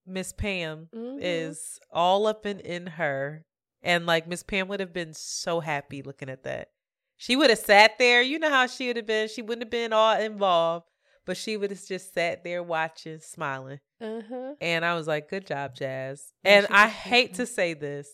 Miss 0.07 0.33
Pam 0.33 0.89
Mhm. 0.95 1.19
is 1.21 1.81
all 1.91 2.27
up 2.27 2.45
and 2.45 2.61
in 2.61 2.87
her. 2.87 3.45
And 3.83 4.07
like 4.07 4.27
Miss 4.29 4.43
Pam 4.43 4.69
would 4.69 4.81
have 4.81 4.93
been 4.93 5.15
so 5.15 5.61
happy 5.61 6.03
looking 6.03 6.29
at 6.29 6.45
that. 6.45 6.69
She 7.17 7.35
would 7.35 7.51
have 7.51 7.59
sat 7.59 7.99
there. 7.99 8.23
You 8.23 8.39
know 8.39 8.49
how 8.51 8.67
she 8.67 8.87
would 8.89 8.97
have 8.97 9.07
been. 9.07 9.29
She 9.29 9.43
wouldn't 9.43 9.63
have 9.65 9.71
been 9.71 9.93
all 9.93 10.17
involved, 10.19 10.87
but 11.29 11.37
she 11.37 11.59
would 11.59 11.71
have 11.71 11.85
just 11.87 12.15
sat 12.15 12.43
there 12.43 12.63
watching, 12.63 13.19
smiling. 13.21 13.81
Uh-huh. 14.01 14.55
And 14.63 14.83
I 14.83 14.95
was 14.95 15.07
like, 15.07 15.29
good 15.29 15.47
job, 15.47 15.75
Jazz. 15.75 16.33
Yeah, 16.43 16.53
And 16.57 16.67
I 16.71 16.89
hate 16.89 17.35
to 17.35 17.45
say 17.45 17.75
this. 17.75 18.09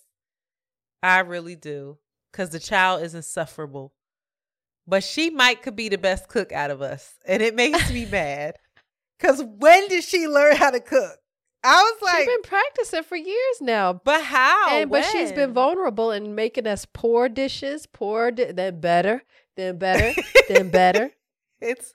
I 1.00 1.20
really 1.20 1.54
do. 1.54 1.98
Because 2.32 2.50
the 2.50 2.58
child 2.58 3.04
is 3.04 3.14
insufferable. 3.14 3.94
But 4.84 5.04
she 5.04 5.30
might 5.30 5.62
could 5.62 5.76
be 5.76 5.88
the 5.88 5.96
best 5.96 6.26
cook 6.28 6.50
out 6.50 6.72
of 6.72 6.82
us. 6.82 7.14
And 7.24 7.40
it 7.40 7.54
makes 7.54 7.90
me 7.92 8.04
mad. 8.04 8.56
Because 9.20 9.44
when 9.44 9.86
did 9.88 10.02
she 10.02 10.26
learn 10.26 10.56
how 10.56 10.70
to 10.70 10.80
cook? 10.80 11.16
I 11.62 11.80
was 11.80 11.94
She's 12.00 12.18
like, 12.18 12.26
been 12.26 12.42
practicing 12.42 13.04
for 13.04 13.14
years 13.16 13.60
now. 13.60 13.92
but 13.92 14.20
how? 14.22 14.70
and 14.76 14.90
but 14.90 15.04
she's 15.04 15.30
been 15.30 15.52
vulnerable 15.52 16.10
in 16.10 16.34
making 16.34 16.66
us 16.66 16.84
poor 16.92 17.28
dishes, 17.28 17.86
poor 17.86 18.32
di- 18.32 18.50
then 18.50 18.80
better, 18.80 19.22
then 19.56 19.78
better, 19.78 20.20
then 20.48 20.68
better. 20.68 21.12
It's 21.64 21.94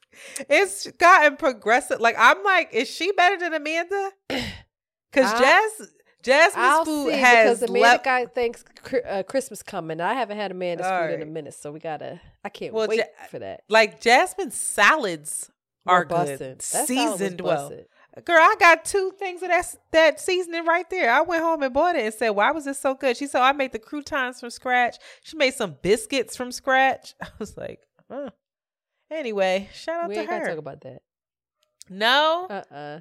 it's 0.49 0.91
gotten 0.91 1.37
progressive. 1.37 1.99
Like 2.01 2.15
I'm 2.17 2.43
like, 2.43 2.73
is 2.73 2.89
she 2.89 3.11
better 3.13 3.37
than 3.37 3.53
Amanda? 3.53 4.11
Because 4.27 5.39
Jazz 5.39 5.91
Jasmine's 6.21 6.55
I'll 6.57 6.85
food 6.85 7.11
see 7.13 7.17
has 7.19 7.59
because 7.59 7.69
Amanda 7.69 8.01
got 8.03 8.35
thanks 8.35 8.63
uh, 9.07 9.23
Christmas 9.23 9.63
coming. 9.63 10.01
I 10.01 10.13
haven't 10.13 10.37
had 10.37 10.51
Amanda's 10.51 10.85
All 10.87 11.01
food 11.07 11.13
in 11.15 11.21
a 11.21 11.25
minute, 11.25 11.53
so 11.53 11.71
we 11.71 11.79
gotta. 11.79 12.19
I 12.43 12.49
can't 12.49 12.73
Well, 12.73 12.87
wait 12.87 12.97
Ja- 12.99 13.27
for 13.29 13.39
that. 13.39 13.61
like 13.69 14.01
Jasmine's 14.01 14.55
salads 14.55 15.49
are 15.87 15.99
We're 15.99 16.05
good, 16.25 16.39
bussin'. 16.39 16.57
That 16.57 16.61
salad 16.61 16.79
was 16.79 16.87
seasoned 16.87 17.41
well. 17.41 17.71
Girl, 18.25 18.37
I 18.37 18.55
got 18.59 18.83
two 18.83 19.13
things 19.17 19.41
of 19.43 19.47
that 19.49 19.73
that 19.91 20.19
seasoning 20.19 20.65
right 20.65 20.89
there. 20.89 21.09
I 21.09 21.21
went 21.21 21.41
home 21.41 21.63
and 21.63 21.73
bought 21.73 21.95
it 21.95 22.03
and 22.03 22.13
said, 22.13 22.31
"Why 22.31 22.51
was 22.51 22.67
it 22.67 22.75
so 22.75 22.95
good?" 22.95 23.15
She 23.15 23.27
said, 23.27 23.41
"I 23.41 23.53
made 23.53 23.71
the 23.71 23.79
croutons 23.79 24.41
from 24.41 24.49
scratch. 24.49 24.97
She 25.23 25.37
made 25.37 25.53
some 25.53 25.77
biscuits 25.81 26.35
from 26.35 26.51
scratch." 26.51 27.15
I 27.21 27.27
was 27.39 27.55
like, 27.55 27.79
"Huh." 28.11 28.31
Anyway, 29.11 29.69
shout 29.73 30.01
out 30.03 30.07
We 30.09 30.15
to 30.15 30.21
ain't 30.21 30.29
gotta 30.29 30.41
her. 30.45 30.49
talk 30.51 30.57
about 30.59 30.81
that. 30.81 31.01
no, 31.89 32.47
Uh 32.49 32.63
uh 32.73 32.99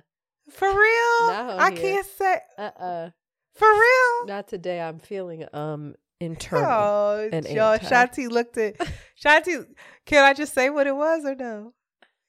for 0.50 0.68
real. 0.68 1.30
I 1.60 1.70
here. 1.74 1.82
can't 1.82 2.06
say 2.06 2.40
uh 2.56 2.70
uh. 2.78 3.10
for 3.54 3.68
real. 3.70 4.26
Not 4.26 4.48
today. 4.48 4.80
I'm 4.80 4.98
feeling 4.98 5.44
um 5.52 5.94
internal. 6.20 6.66
Oh, 6.70 7.28
and 7.32 7.46
y'all, 7.46 7.74
anti. 7.74 7.86
Shanti 7.86 8.28
looked 8.30 8.56
at 8.56 8.76
Shanti. 9.22 9.66
Can 10.06 10.24
I 10.24 10.32
just 10.32 10.54
say 10.54 10.70
what 10.70 10.86
it 10.86 10.96
was 10.96 11.24
or 11.24 11.34
no? 11.34 11.74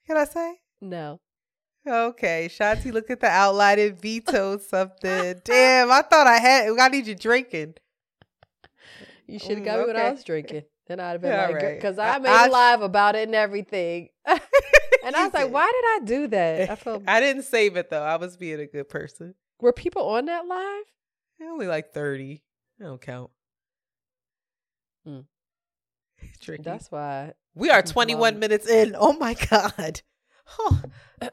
Can 0.05 0.17
I 0.17 0.25
say? 0.25 0.55
No. 0.81 1.19
Okay, 1.87 2.49
Shanti 2.51 2.91
looked 2.91 3.09
at 3.09 3.21
the 3.21 3.27
outline 3.27 3.79
and 3.79 3.99
vetoed 3.99 4.61
something. 4.61 5.35
Damn, 5.45 5.89
I 5.91 6.01
thought 6.01 6.27
I 6.27 6.37
had. 6.37 6.77
I 6.77 6.87
need 6.89 7.07
you 7.07 7.15
drinking. 7.15 7.75
You 9.27 9.39
should 9.39 9.51
have 9.51 9.59
Mm, 9.59 9.65
got 9.65 9.79
me 9.79 9.85
when 9.85 9.95
I 9.95 10.09
was 10.11 10.23
drinking. 10.23 10.63
Then 10.89 10.99
I'd 10.99 11.11
have 11.11 11.21
been 11.21 11.31
Yeah, 11.31 11.45
like, 11.47 11.55
right. 11.55 11.75
because 11.75 11.97
I- 11.99 12.15
I, 12.15 12.19
made 12.19 12.29
I- 12.29 12.47
a 12.47 12.51
live 12.51 12.81
about 12.81 13.15
it 13.15 13.27
and 13.27 13.35
everything. 13.35 14.09
and 14.25 15.15
I 15.15 15.23
was 15.23 15.33
like, 15.33 15.51
why 15.51 15.71
did 15.71 15.85
I 15.85 15.99
do 16.05 16.27
that? 16.29 16.69
I 16.71 16.75
felt, 16.83 17.03
I 17.07 17.19
didn't 17.21 17.43
save 17.43 17.77
it 17.77 17.89
though. 17.91 18.01
I 18.03 18.17
was 18.17 18.35
being 18.35 18.59
a 18.59 18.65
good 18.65 18.89
person. 18.89 19.35
were 19.61 19.71
people 19.71 20.01
on 20.09 20.25
that 20.25 20.45
live? 20.47 20.83
Only 21.41 21.67
like 21.67 21.93
thirty. 21.93 22.41
I 22.81 22.85
don't 22.85 22.99
count. 23.01 23.29
Mm. 25.07 25.25
Tricky. 26.41 26.63
That's 26.63 26.91
why. 26.91 27.33
we 27.55 27.69
are 27.69 27.77
Mom. 27.83 27.83
21 27.93 28.39
minutes 28.39 28.67
in. 28.67 28.95
Oh 28.99 29.13
my 29.13 29.35
god. 29.35 30.01
Oh. 30.57 30.81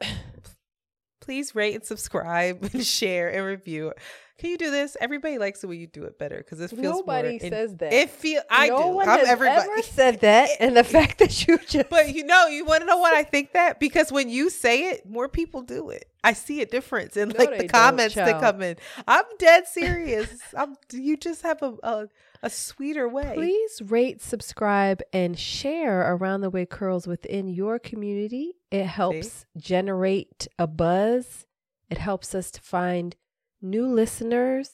Please 1.27 1.57
rate 1.57 1.75
and 1.75 1.85
subscribe 1.85 2.71
and 2.73 2.87
share 2.87 3.29
and 3.29 3.45
review. 3.45 3.93
Can 4.39 4.51
you 4.51 4.59
do 4.59 4.71
this? 4.71 4.97
Everybody 5.01 5.39
likes 5.39 5.65
it 5.65 5.67
when 5.67 5.81
you 5.81 5.87
do 5.89 6.05
it 6.05 6.19
better 6.21 6.37
because 6.37 6.61
it 6.61 6.69
feels 6.69 6.83
Nobody 6.99 7.39
more. 7.41 7.51
says 7.51 7.75
that. 7.79 7.93
It 7.93 8.11
feel. 8.11 8.43
I 8.49 8.69
no 8.69 8.83
do. 8.83 8.89
one 8.91 9.09
I'm 9.09 9.19
has 9.21 9.29
everybody. 9.29 9.69
ever 9.69 9.83
said 9.83 10.21
that, 10.21 10.51
and 10.61 10.77
the 10.77 10.85
fact 10.97 11.19
that 11.19 11.49
you 11.49 11.59
just 11.67 11.89
But 11.91 12.15
you 12.15 12.23
know, 12.25 12.47
you 12.47 12.65
want 12.65 12.83
to 12.83 12.87
know 12.87 12.99
what 12.99 13.13
I 13.15 13.25
think 13.25 13.55
that 13.55 13.81
because 13.81 14.13
when 14.13 14.29
you 14.29 14.51
say 14.51 14.91
it, 14.91 15.09
more 15.09 15.29
people 15.29 15.63
do 15.63 15.91
it. 15.91 16.05
I 16.23 16.33
see 16.35 16.61
a 16.61 16.67
difference 16.67 17.17
in 17.17 17.31
No, 17.31 17.35
like 17.39 17.59
the 17.59 17.67
comments 17.67 18.15
that 18.15 18.41
come 18.41 18.61
in. 18.63 18.77
I'm 19.09 19.25
dead 19.39 19.67
serious. 19.67 20.29
I'm. 20.57 20.77
You 20.93 21.17
just 21.17 21.43
have 21.43 21.61
a 21.63 21.75
a, 21.83 22.09
a 22.43 22.51
sweeter 22.51 23.09
way. 23.09 23.33
Please 23.35 23.83
rate, 23.83 24.21
subscribe, 24.23 25.03
and 25.13 25.39
share 25.39 26.13
around 26.15 26.41
the 26.41 26.51
way 26.51 26.67
curls 26.67 27.07
within 27.07 27.49
your 27.49 27.79
community. 27.79 28.55
It 28.71 28.87
helps 28.87 29.47
generate 29.57 30.47
a 30.59 30.67
buzz. 30.67 31.47
It 31.91 31.99
helps 31.99 32.35
us 32.35 32.51
to 32.53 32.61
find 32.61 33.17
new 33.63 33.87
listeners. 33.87 34.73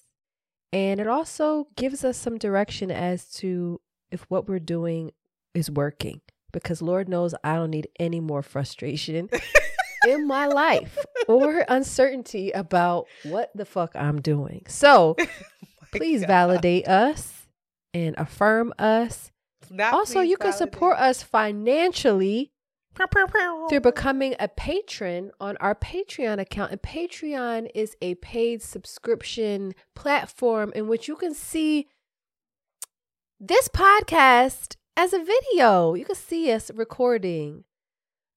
And 0.72 1.01
it 1.01 1.07
also 1.07 1.68
gives 1.77 2.05
us 2.05 2.16
some 2.16 2.38
direction 2.38 2.90
as 2.90 3.31
to 3.35 3.81
if 4.11 4.22
what 4.29 4.48
we're 4.48 4.59
doing 4.59 5.12
is 5.55 5.70
working. 5.70 6.20
Because 6.53 6.83
Lord 6.83 7.09
knows 7.09 7.35
I 7.44 7.57
don't 7.57 7.70
need 7.70 7.88
any 7.98 8.20
more 8.20 8.42
frustration 8.42 9.29
in 10.09 10.27
my 10.27 10.46
life 10.46 10.98
or 11.29 11.64
uncertainty 11.68 12.51
about 12.51 13.07
what 13.22 13.51
the 13.55 13.64
fuck 13.64 13.92
I'm 13.94 14.20
doing. 14.20 14.64
So 14.68 15.14
oh 15.20 15.25
My 15.81 15.98
please 15.98 16.20
God. 16.22 16.27
validate 16.29 16.88
us 16.88 17.42
and 17.95 18.15
affirm 18.19 18.73
us. 18.79 19.31
Not 19.71 19.95
Also, 19.95 20.21
you 20.21 20.37
can 20.37 20.53
support 20.53 20.99
us 20.99 21.23
financially 21.23 22.53
Pew, 22.95 23.07
pew, 23.07 23.27
pew. 23.27 23.67
through 23.71 23.81
becoming 23.81 24.35
a 24.39 24.49
patron 24.49 25.31
on 25.41 25.57
our 25.59 25.75
Patreon 25.75 26.39
account. 26.39 26.73
And 26.73 26.83
Patreon 26.83 27.71
is 27.75 27.97
a 28.03 28.17
paid 28.17 28.63
subscription 28.63 29.75
platform 29.95 30.73
in 30.75 30.89
which 30.89 31.09
you 31.09 31.17
can 31.17 31.33
see 31.33 31.89
this 33.41 33.69
podcast 33.69 34.77
as 34.97 35.15
a 35.15 35.25
video. 35.25 35.95
You 35.95 36.05
can 36.05 36.17
see 36.17 36.53
us 36.53 36.71
recording. 36.75 37.65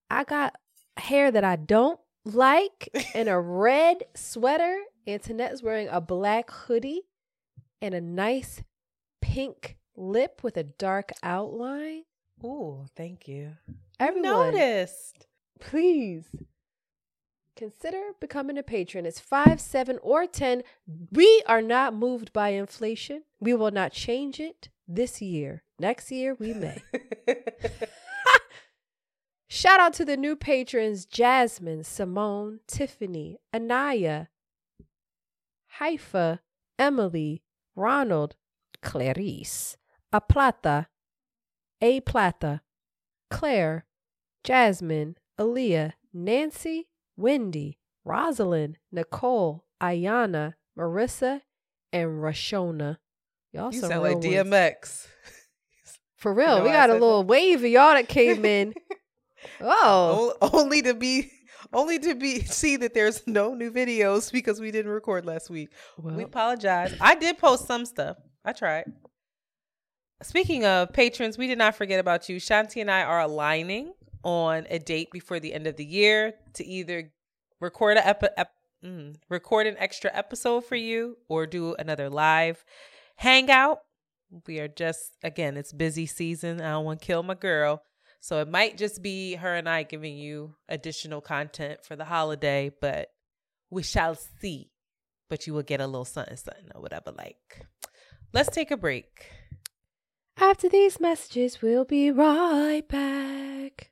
I 0.10 0.24
got 0.24 0.56
hair 0.98 1.32
that 1.32 1.44
I 1.44 1.58
don't 1.58 2.00
like 2.24 2.89
and 3.13 3.28
a 3.28 3.38
red 3.38 4.04
sweater. 4.15 4.78
Antoinette's 5.06 5.62
wearing 5.62 5.89
a 5.89 6.00
black 6.00 6.50
hoodie 6.50 7.02
and 7.82 7.94
a 7.94 8.02
nice 8.02 8.63
pink 9.36 9.76
lip 9.98 10.39
with 10.43 10.56
a 10.56 10.63
dark 10.63 11.12
outline. 11.21 12.04
Ooh, 12.41 12.86
thank 12.95 13.28
you. 13.28 13.52
Everyone, 14.00 14.54
noticed. 14.54 15.28
please 15.60 16.24
consider 17.58 18.12
becoming 18.21 18.58
a 18.58 18.63
patron. 18.63 19.06
It's 19.06 19.19
five, 19.19 19.60
seven, 19.60 20.00
or 20.02 20.26
ten. 20.26 20.63
We 21.12 21.43
are 21.48 21.62
not 21.62 21.93
moved 21.93 22.32
by 22.32 22.50
inflation. 22.50 23.24
We 23.41 23.54
will 23.54 23.71
not 23.71 23.91
change 23.91 24.39
it 24.39 24.69
this 24.88 25.21
year. 25.21 25.63
Next 25.80 26.12
year, 26.12 26.34
we 26.36 26.54
may. 26.54 26.82
Shout 29.50 29.82
out 29.82 29.93
to 29.95 30.06
the 30.06 30.15
new 30.15 30.38
patrons 30.38 31.06
Jasmine, 31.06 31.84
Simone, 31.84 32.62
Tiffany, 32.67 33.39
Anaya, 33.54 34.30
Haifa, 35.80 36.39
Emily, 36.80 37.43
Ronald, 37.76 38.36
Clarice, 38.86 39.78
A 40.13 40.21
Plata, 40.21 40.88
A 41.82 42.00
Plata, 42.02 42.62
Claire, 43.30 43.86
Jasmine, 44.43 45.17
Aaliyah, 45.39 45.93
Nancy, 46.13 46.88
Wendy, 47.17 47.80
Rosalind, 48.06 48.78
Nicole, 48.91 49.65
Ayana, 49.82 50.54
Marissa, 50.78 51.41
and 51.91 52.21
Rashona. 52.21 52.98
Y'all 53.52 53.74
You 53.74 53.82
sound 53.82 54.04
like 54.04 54.13
ones. 54.15 54.26
DMX. 54.26 55.08
For 56.15 56.34
real, 56.34 56.60
know 56.60 56.63
we 56.63 56.69
got 56.69 56.89
a 56.91 56.93
little 56.93 57.24
that? 57.24 57.28
wave 57.28 57.63
of 57.63 57.69
y'all 57.69 57.93
that 57.95 58.08
came 58.08 58.45
in. 58.45 58.74
Oh, 59.62 60.34
only 60.41 60.82
to 60.82 60.95
be 60.95 61.32
only 61.71 62.00
to 62.00 62.15
be 62.15 62.39
see 62.41 62.78
that 62.78 62.95
there's 62.95 63.28
no 63.28 63.54
new 63.54 63.69
videos 63.69 64.32
because 64.32 64.60
we 64.60 64.71
didn't 64.71 64.89
record 64.91 65.24
last 65.24 65.52
week. 65.52 65.69
we 66.02 66.24
apologize. 66.24 66.95
I 67.00 67.13
did 67.13 67.38
post 67.38 67.67
some 67.67 67.86
stuff. 67.86 68.17
I 68.45 68.53
tried. 68.53 68.91
Speaking 70.21 70.65
of 70.65 70.93
patrons, 70.93 71.38
we 71.38 71.47
did 71.47 71.58
not 71.58 71.75
forget 71.75 71.99
about 71.99 72.29
you. 72.29 72.38
Shanti 72.38 72.79
and 72.79 72.89
I 72.89 73.01
are 73.01 73.19
aligning 73.19 73.93
on 74.23 74.65
a 74.69 74.79
date 74.79 75.12
before 75.12 75.39
the 75.39 75.53
end 75.53 75.67
of 75.67 75.75
the 75.75 75.86
year 75.86 76.34
to 76.53 76.65
either 76.65 77.12
record 77.60 77.97
a 77.97 78.08
epi- 78.08 78.27
ep- 78.38 78.53
mm, 78.84 79.15
record 79.29 79.67
an 79.67 79.75
extra 79.77 80.10
episode 80.13 80.62
for 80.65 80.75
you 80.75 81.17
or 81.27 81.45
do 81.45 81.75
another 81.75 82.10
live 82.10 82.63
hangout. 83.17 83.79
We 84.47 84.60
are 84.60 84.67
just 84.67 85.12
again, 85.23 85.58
it's 85.58 85.73
busy 85.73 86.05
season. 86.05 86.62
I 86.62 86.71
don't 86.71 86.86
want 86.86 87.01
to 87.01 87.05
kill 87.05 87.23
my 87.23 87.36
girl. 87.36 87.84
So 88.19 88.39
it 88.39 88.49
might 88.49 88.77
just 88.77 89.03
be 89.03 89.36
her 89.36 89.53
and 89.53 89.69
I 89.69 89.84
giving 89.84 90.17
you 90.17 90.55
additional 90.67 91.21
content 91.21 91.86
for 91.86 91.95
the 91.95 92.05
holiday, 92.05 92.71
but 92.81 93.10
we 93.69 93.84
shall 93.84 94.15
see. 94.15 94.71
But 95.29 95.45
you 95.45 95.53
will 95.53 95.62
get 95.62 95.81
a 95.81 95.86
little 95.86 96.05
something, 96.05 96.36
something 96.36 96.71
or 96.73 96.81
whatever. 96.81 97.12
Like, 97.12 97.67
let's 98.36 98.50
take 98.50 98.69
a 98.69 98.78
break. 98.78 99.32
after 100.38 100.67
these 100.69 101.00
messages, 101.00 101.62
we'll 101.62 101.86
be 101.86 102.12
right 102.12 102.84
back. 102.88 103.91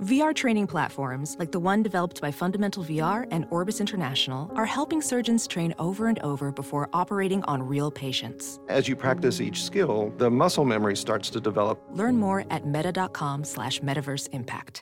VR 0.00 0.34
training 0.34 0.66
platforms, 0.66 1.36
like 1.38 1.52
the 1.52 1.60
one 1.60 1.82
developed 1.82 2.22
by 2.22 2.30
Fundamental 2.30 2.82
VR 2.82 3.26
and 3.30 3.46
Orbis 3.50 3.80
International, 3.80 4.50
are 4.54 4.64
helping 4.64 5.02
surgeons 5.02 5.46
train 5.46 5.74
over 5.78 6.06
and 6.06 6.18
over 6.20 6.50
before 6.50 6.88
operating 6.94 7.42
on 7.44 7.62
real 7.62 7.90
patients. 7.90 8.58
As 8.68 8.88
you 8.88 8.96
practice 8.96 9.42
each 9.42 9.62
skill, 9.62 10.10
the 10.16 10.30
muscle 10.30 10.64
memory 10.64 10.96
starts 10.96 11.28
to 11.30 11.40
develop. 11.40 11.82
Learn 11.92 12.16
more 12.16 12.46
at 12.48 12.64
meta.com 12.64 13.44
slash 13.44 13.80
metaverse 13.80 14.28
impact. 14.32 14.80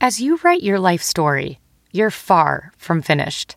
As 0.00 0.20
you 0.20 0.38
write 0.42 0.62
your 0.62 0.78
life 0.78 1.02
story, 1.02 1.58
you're 1.92 2.10
far 2.10 2.72
from 2.78 3.02
finished. 3.02 3.56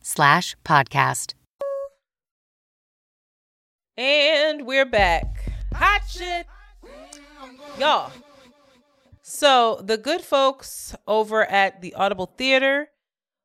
slash 0.00 0.56
podcast. 0.64 1.34
And 3.96 4.66
we're 4.66 4.86
back. 4.86 5.44
Hot 5.74 6.00
shit. 6.08 6.46
Y'all. 7.78 8.10
So, 9.22 9.80
the 9.84 9.96
good 9.96 10.22
folks 10.22 10.94
over 11.06 11.44
at 11.44 11.80
the 11.80 11.94
Audible 11.94 12.32
Theater 12.36 12.88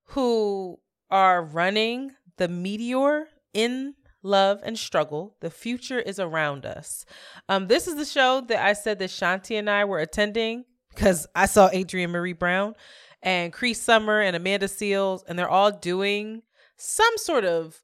who 0.10 0.80
are 1.10 1.44
running 1.44 2.12
the 2.38 2.48
Meteor 2.48 3.28
in 3.54 3.96
Love 4.24 4.60
and 4.64 4.78
Struggle, 4.78 5.36
The 5.42 5.50
Future 5.50 6.00
is 6.00 6.20
Around 6.20 6.66
Us. 6.66 7.06
Um, 7.48 7.68
this 7.68 7.88
is 7.88 7.96
the 7.96 8.06
show 8.06 8.42
that 8.48 8.64
I 8.64 8.74
said 8.74 9.00
that 9.00 9.10
Shanti 9.10 9.58
and 9.58 9.70
I 9.70 9.86
were 9.86 10.00
attending 10.00 10.66
because 10.90 11.28
I 11.36 11.46
saw 11.46 11.70
Adrienne 11.70 12.12
Maree 12.12 12.38
Brown 12.38 12.76
and 13.22 13.52
Cree 13.52 13.74
Summer 13.74 14.22
and 14.22 14.36
Amanda 14.36 14.68
Seales, 14.68 15.22
and 15.28 15.38
they're 15.38 15.50
all 15.50 15.72
doing 15.72 16.44
some 16.78 17.18
sort 17.18 17.46
of 17.46 17.82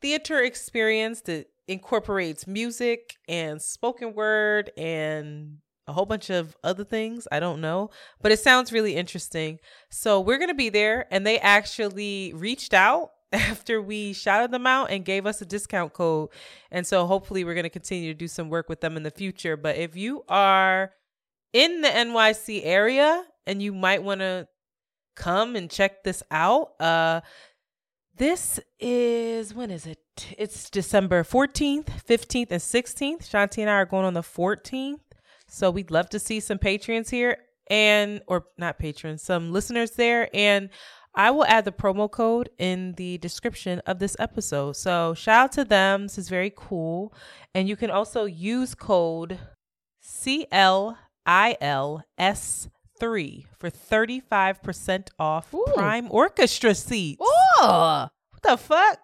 theater 0.00 0.42
experience 0.42 1.22
that 1.22 1.48
incorporates 1.66 2.46
music 2.46 3.16
and 3.28 3.60
spoken 3.60 4.14
word 4.14 4.70
and 4.76 5.58
a 5.86 5.92
whole 5.92 6.06
bunch 6.06 6.30
of 6.30 6.56
other 6.62 6.84
things. 6.84 7.26
I 7.32 7.40
don't 7.40 7.60
know, 7.60 7.90
but 8.20 8.30
it 8.30 8.38
sounds 8.38 8.72
really 8.72 8.94
interesting. 8.94 9.58
So 9.90 10.20
we're 10.20 10.38
going 10.38 10.48
to 10.48 10.54
be 10.54 10.68
there. 10.68 11.06
And 11.10 11.26
they 11.26 11.38
actually 11.38 12.32
reached 12.34 12.74
out 12.74 13.10
after 13.32 13.82
we 13.82 14.12
shouted 14.12 14.50
them 14.50 14.66
out 14.66 14.90
and 14.90 15.04
gave 15.04 15.26
us 15.26 15.40
a 15.42 15.46
discount 15.46 15.92
code. 15.92 16.28
And 16.70 16.86
so 16.86 17.06
hopefully 17.06 17.44
we're 17.44 17.54
going 17.54 17.64
to 17.64 17.70
continue 17.70 18.12
to 18.12 18.18
do 18.18 18.28
some 18.28 18.50
work 18.50 18.68
with 18.68 18.80
them 18.80 18.96
in 18.96 19.02
the 19.02 19.10
future. 19.10 19.56
But 19.56 19.76
if 19.76 19.96
you 19.96 20.24
are 20.28 20.92
in 21.52 21.80
the 21.80 21.88
NYC 21.88 22.60
area 22.64 23.24
and 23.48 23.62
you 23.62 23.72
might 23.72 24.02
want 24.02 24.20
to 24.20 24.46
come 25.16 25.56
and 25.56 25.70
check 25.70 26.04
this 26.04 26.22
out, 26.30 26.72
uh, 26.78 27.22
this 28.16 28.60
is 28.78 29.54
when 29.54 29.70
is 29.70 29.86
it? 29.86 29.98
It's 30.36 30.68
December 30.70 31.24
14th, 31.24 31.86
15th, 32.06 32.50
and 32.50 32.60
16th. 32.60 33.28
Shanti 33.28 33.58
and 33.62 33.70
I 33.70 33.74
are 33.74 33.86
going 33.86 34.04
on 34.04 34.14
the 34.14 34.20
14th. 34.20 35.00
So 35.48 35.70
we'd 35.70 35.90
love 35.90 36.10
to 36.10 36.18
see 36.18 36.40
some 36.40 36.58
patrons 36.58 37.08
here 37.08 37.38
and 37.70 38.20
or 38.26 38.46
not 38.58 38.78
patrons, 38.78 39.22
some 39.22 39.52
listeners 39.52 39.92
there. 39.92 40.28
And 40.34 40.68
I 41.14 41.30
will 41.30 41.44
add 41.46 41.64
the 41.64 41.72
promo 41.72 42.10
code 42.10 42.50
in 42.58 42.92
the 42.94 43.18
description 43.18 43.80
of 43.86 43.98
this 43.98 44.16
episode. 44.18 44.76
So 44.76 45.14
shout 45.14 45.44
out 45.44 45.52
to 45.52 45.64
them. 45.64 46.02
This 46.02 46.18
is 46.18 46.28
very 46.28 46.52
cool. 46.54 47.14
And 47.54 47.68
you 47.68 47.76
can 47.76 47.90
also 47.90 48.24
use 48.24 48.74
code 48.74 49.38
CLILS3 53.00 53.46
for 53.58 53.70
35% 53.70 55.08
off 55.18 55.52
Ooh. 55.54 55.64
Prime 55.74 56.08
Orchestra 56.10 56.74
seats. 56.74 57.20
Oh, 57.22 58.08
What 58.32 58.42
the 58.42 58.56
fuck? 58.56 58.98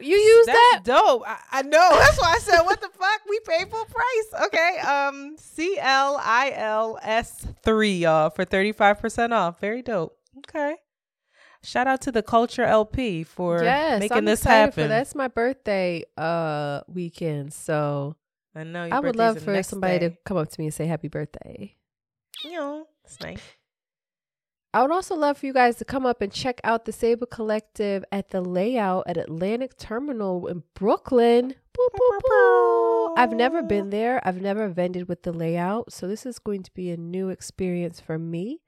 you 0.00 0.16
use 0.16 0.46
That's 0.46 0.58
that? 0.58 0.80
dope. 0.84 1.22
I, 1.26 1.38
I 1.52 1.62
know. 1.62 1.88
That's 1.98 2.20
why 2.20 2.34
I 2.34 2.38
said, 2.38 2.62
what 2.62 2.80
the 2.80 2.88
fuck? 2.88 3.20
We 3.28 3.40
pay 3.46 3.64
full 3.70 3.84
price. 3.86 4.44
Okay. 4.46 4.78
Um, 4.80 5.36
C 5.38 5.78
L 5.80 6.20
I 6.22 6.52
L 6.54 6.98
S 7.02 7.46
three, 7.62 7.98
y'all, 7.98 8.30
for 8.30 8.44
35% 8.44 9.32
off. 9.32 9.60
Very 9.60 9.82
dope. 9.82 10.18
Okay. 10.38 10.76
Shout 11.62 11.86
out 11.88 12.00
to 12.02 12.12
the 12.12 12.22
Culture 12.22 12.62
LP 12.64 13.24
for 13.24 13.62
yes, 13.64 13.98
making 14.00 14.18
I'm 14.18 14.24
this 14.24 14.40
excited 14.42 14.74
For, 14.74 14.82
happen. 14.82 14.90
that's 14.90 15.14
my 15.16 15.26
birthday 15.28 16.04
uh 16.16 16.82
weekend, 16.86 17.52
so 17.52 18.14
I 18.54 18.62
know. 18.64 18.88
I 18.92 19.00
would 19.00 19.16
love 19.16 19.40
for 19.42 19.60
somebody 19.62 19.98
day. 19.98 20.08
to 20.10 20.16
come 20.24 20.36
up 20.36 20.48
to 20.48 20.60
me 20.60 20.66
and 20.66 20.74
say 20.74 20.86
happy 20.86 21.08
birthday. 21.08 21.74
You 22.44 22.52
know, 22.52 22.86
it's 23.04 23.20
nice. 23.20 23.40
I 24.74 24.82
would 24.82 24.90
also 24.90 25.14
love 25.14 25.38
for 25.38 25.46
you 25.46 25.54
guys 25.54 25.76
to 25.76 25.86
come 25.86 26.04
up 26.04 26.20
and 26.20 26.30
check 26.30 26.60
out 26.62 26.84
the 26.84 26.92
Sable 26.92 27.26
Collective 27.26 28.04
at 28.12 28.28
the 28.28 28.42
layout 28.42 29.04
at 29.06 29.16
Atlantic 29.16 29.78
Terminal 29.78 30.46
in 30.48 30.64
Brooklyn. 30.74 31.54
Boop, 31.74 31.88
boop, 31.98 32.20
boop. 32.28 33.14
I've 33.16 33.32
never 33.32 33.62
been 33.62 33.88
there. 33.88 34.20
I've 34.22 34.40
never 34.40 34.68
vended 34.68 35.08
with 35.08 35.22
the 35.22 35.32
layout. 35.32 35.92
So 35.92 36.06
this 36.06 36.26
is 36.26 36.38
going 36.38 36.62
to 36.64 36.70
be 36.74 36.90
a 36.90 36.96
new 36.98 37.30
experience 37.30 38.00
for 38.00 38.18
me. 38.18 38.60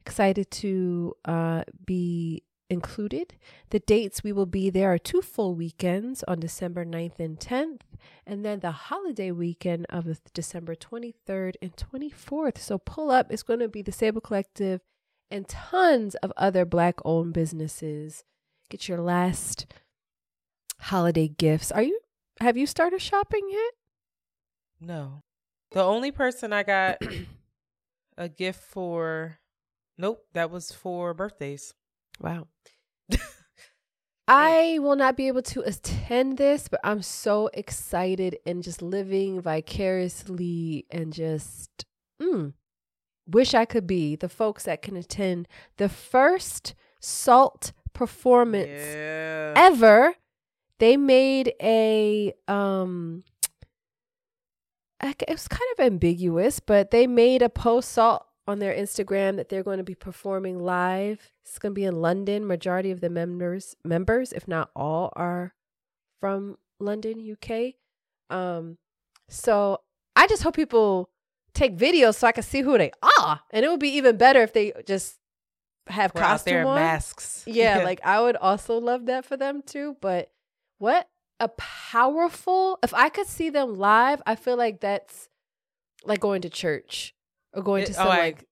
Excited 0.00 0.50
to 0.50 1.14
uh, 1.24 1.64
be 1.86 2.42
included. 2.68 3.34
The 3.70 3.80
dates 3.80 4.22
we 4.22 4.32
will 4.32 4.46
be 4.46 4.70
there 4.70 4.92
are 4.92 4.98
two 4.98 5.22
full 5.22 5.54
weekends 5.54 6.22
on 6.28 6.40
December 6.40 6.84
9th 6.84 7.18
and 7.18 7.38
10th, 7.38 7.80
and 8.26 8.44
then 8.44 8.60
the 8.60 8.72
holiday 8.72 9.30
weekend 9.30 9.86
of 9.88 10.20
December 10.32 10.74
23rd 10.74 11.54
and 11.62 11.76
24th. 11.76 12.58
So 12.58 12.78
pull 12.78 13.10
up. 13.10 13.30
It's 13.30 13.42
going 13.42 13.60
to 13.60 13.68
be 13.68 13.82
the 13.82 13.92
Sable 13.92 14.20
Collective 14.20 14.80
and 15.30 15.48
tons 15.48 16.14
of 16.16 16.32
other 16.36 16.64
black 16.64 16.98
owned 17.04 17.32
businesses. 17.34 18.24
Get 18.68 18.88
your 18.88 19.00
last 19.00 19.66
holiday 20.80 21.28
gifts. 21.28 21.70
Are 21.72 21.82
you 21.82 22.00
have 22.40 22.56
you 22.56 22.66
started 22.66 23.00
shopping 23.00 23.48
yet? 23.50 23.72
No. 24.80 25.22
The 25.72 25.82
only 25.82 26.10
person 26.10 26.52
I 26.52 26.62
got 26.62 26.98
a 28.18 28.28
gift 28.28 28.62
for, 28.62 29.38
nope, 29.96 30.24
that 30.34 30.50
was 30.50 30.70
for 30.70 31.14
birthdays. 31.14 31.74
Wow. 32.20 32.46
I 34.28 34.78
will 34.80 34.96
not 34.96 35.16
be 35.16 35.28
able 35.28 35.42
to 35.42 35.60
attend 35.60 36.36
this, 36.38 36.66
but 36.68 36.80
I'm 36.82 37.02
so 37.02 37.48
excited 37.54 38.38
and 38.44 38.62
just 38.62 38.82
living 38.82 39.40
vicariously 39.40 40.84
and 40.90 41.12
just 41.12 41.84
mm, 42.20 42.52
wish 43.28 43.54
I 43.54 43.64
could 43.64 43.86
be 43.86 44.16
the 44.16 44.28
folks 44.28 44.64
that 44.64 44.82
can 44.82 44.96
attend 44.96 45.46
the 45.76 45.88
first 45.88 46.74
SAULT 47.00 47.72
performance 47.92 48.68
Yeah. 48.68 49.52
ever. 49.56 50.14
They 50.78 50.96
made 50.96 51.54
a 51.62 52.34
um 52.48 53.22
it 55.02 55.28
was 55.28 55.46
kind 55.46 55.62
of 55.78 55.84
ambiguous, 55.84 56.58
but 56.58 56.90
they 56.90 57.06
made 57.06 57.42
a 57.42 57.48
post 57.48 57.90
SAULT 57.92 58.26
on 58.46 58.58
their 58.58 58.74
Instagram 58.74 59.36
that 59.36 59.48
they're 59.48 59.62
going 59.62 59.78
to 59.78 59.84
be 59.84 59.94
performing 59.94 60.58
live. 60.58 61.32
It's 61.44 61.58
going 61.58 61.72
to 61.72 61.78
be 61.78 61.84
in 61.84 62.00
London. 62.00 62.46
Majority 62.46 62.90
of 62.90 63.00
the 63.00 63.10
members 63.10 63.76
members, 63.84 64.32
if 64.32 64.46
not 64.46 64.70
all, 64.76 65.12
are 65.16 65.54
from 66.20 66.58
London, 66.78 67.20
UK. 67.30 67.74
Um 68.30 68.78
so 69.28 69.80
I 70.14 70.26
just 70.26 70.42
hope 70.42 70.56
people 70.56 71.10
take 71.54 71.76
videos 71.76 72.16
so 72.16 72.26
I 72.26 72.32
can 72.32 72.42
see 72.42 72.60
who 72.60 72.78
they 72.78 72.92
are. 73.18 73.40
And 73.50 73.64
it 73.64 73.68
would 73.68 73.80
be 73.80 73.96
even 73.96 74.16
better 74.16 74.42
if 74.42 74.52
they 74.52 74.72
just 74.86 75.18
have 75.88 76.12
We're 76.14 76.20
costume 76.20 76.66
on. 76.66 76.74
masks. 76.76 77.44
Yeah, 77.46 77.82
like 77.84 78.00
I 78.04 78.20
would 78.20 78.36
also 78.36 78.78
love 78.78 79.06
that 79.06 79.24
for 79.24 79.36
them 79.36 79.62
too. 79.62 79.96
But 80.00 80.30
what 80.78 81.08
a 81.40 81.48
powerful! 81.48 82.78
If 82.82 82.92
I 82.94 83.08
could 83.08 83.26
see 83.26 83.50
them 83.50 83.76
live, 83.76 84.22
I 84.26 84.34
feel 84.36 84.56
like 84.56 84.80
that's 84.80 85.28
like 86.04 86.20
going 86.20 86.42
to 86.42 86.50
church 86.50 87.14
or 87.56 87.62
going 87.62 87.82
It- 87.82 87.86
to 87.86 87.92
oh, 87.92 87.96
some 87.96 88.08
I- 88.08 88.18
like 88.18 88.44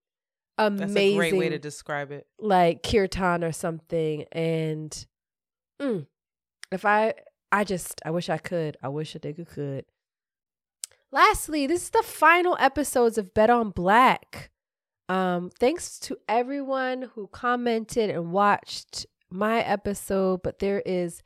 that's 0.57 0.83
amazing, 0.91 1.15
a 1.15 1.19
great 1.19 1.37
way 1.37 1.49
to 1.49 1.59
describe 1.59 2.11
it. 2.13 2.27
like 2.39 2.83
kirtan 2.83 3.43
or 3.45 3.51
something. 3.53 4.25
And 4.33 5.07
mm, 5.83 6.07
if 6.73 6.85
I, 6.85 7.15
I 7.51 7.65
just, 7.65 8.01
I 8.05 8.11
wish 8.11 8.29
I 8.31 8.39
could. 8.39 8.77
I 8.83 8.89
wish 8.89 9.15
a 9.17 9.21
nigga 9.21 9.47
could. 9.49 9.85
Lastly, 11.13 11.67
this 11.67 11.83
is 11.85 11.91
the 11.91 12.03
final 12.03 12.57
episodes 12.61 13.19
of 13.19 13.35
Bet 13.35 13.51
on 13.51 13.71
Black. 13.71 14.51
Um, 15.09 15.51
thanks 15.61 15.99
to 16.01 16.17
everyone 16.29 17.11
who 17.15 17.27
commented 17.29 18.11
and 18.11 18.33
watched 18.33 19.07
my 19.31 19.61
episode, 19.61 20.43
but 20.43 20.59
there 20.61 20.81
is 20.87 21.23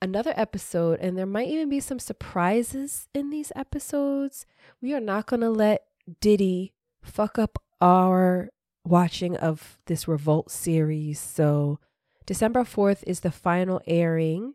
another 0.00 0.32
episode, 0.36 1.00
and 1.00 1.16
there 1.16 1.26
might 1.26 1.48
even 1.48 1.68
be 1.68 1.80
some 1.80 1.98
surprises 1.98 3.08
in 3.14 3.30
these 3.30 3.52
episodes. 3.54 4.46
We 4.80 4.94
are 4.94 5.00
not 5.00 5.26
gonna 5.26 5.50
let 5.50 5.84
Diddy 6.20 6.72
fuck 7.04 7.38
up 7.38 7.58
our 7.80 8.48
watching 8.84 9.36
of 9.36 9.78
this 9.86 10.08
Revolt 10.08 10.50
series. 10.50 11.20
So 11.20 11.78
December 12.26 12.64
4th 12.64 13.04
is 13.06 13.20
the 13.20 13.30
final 13.30 13.80
airing 13.86 14.54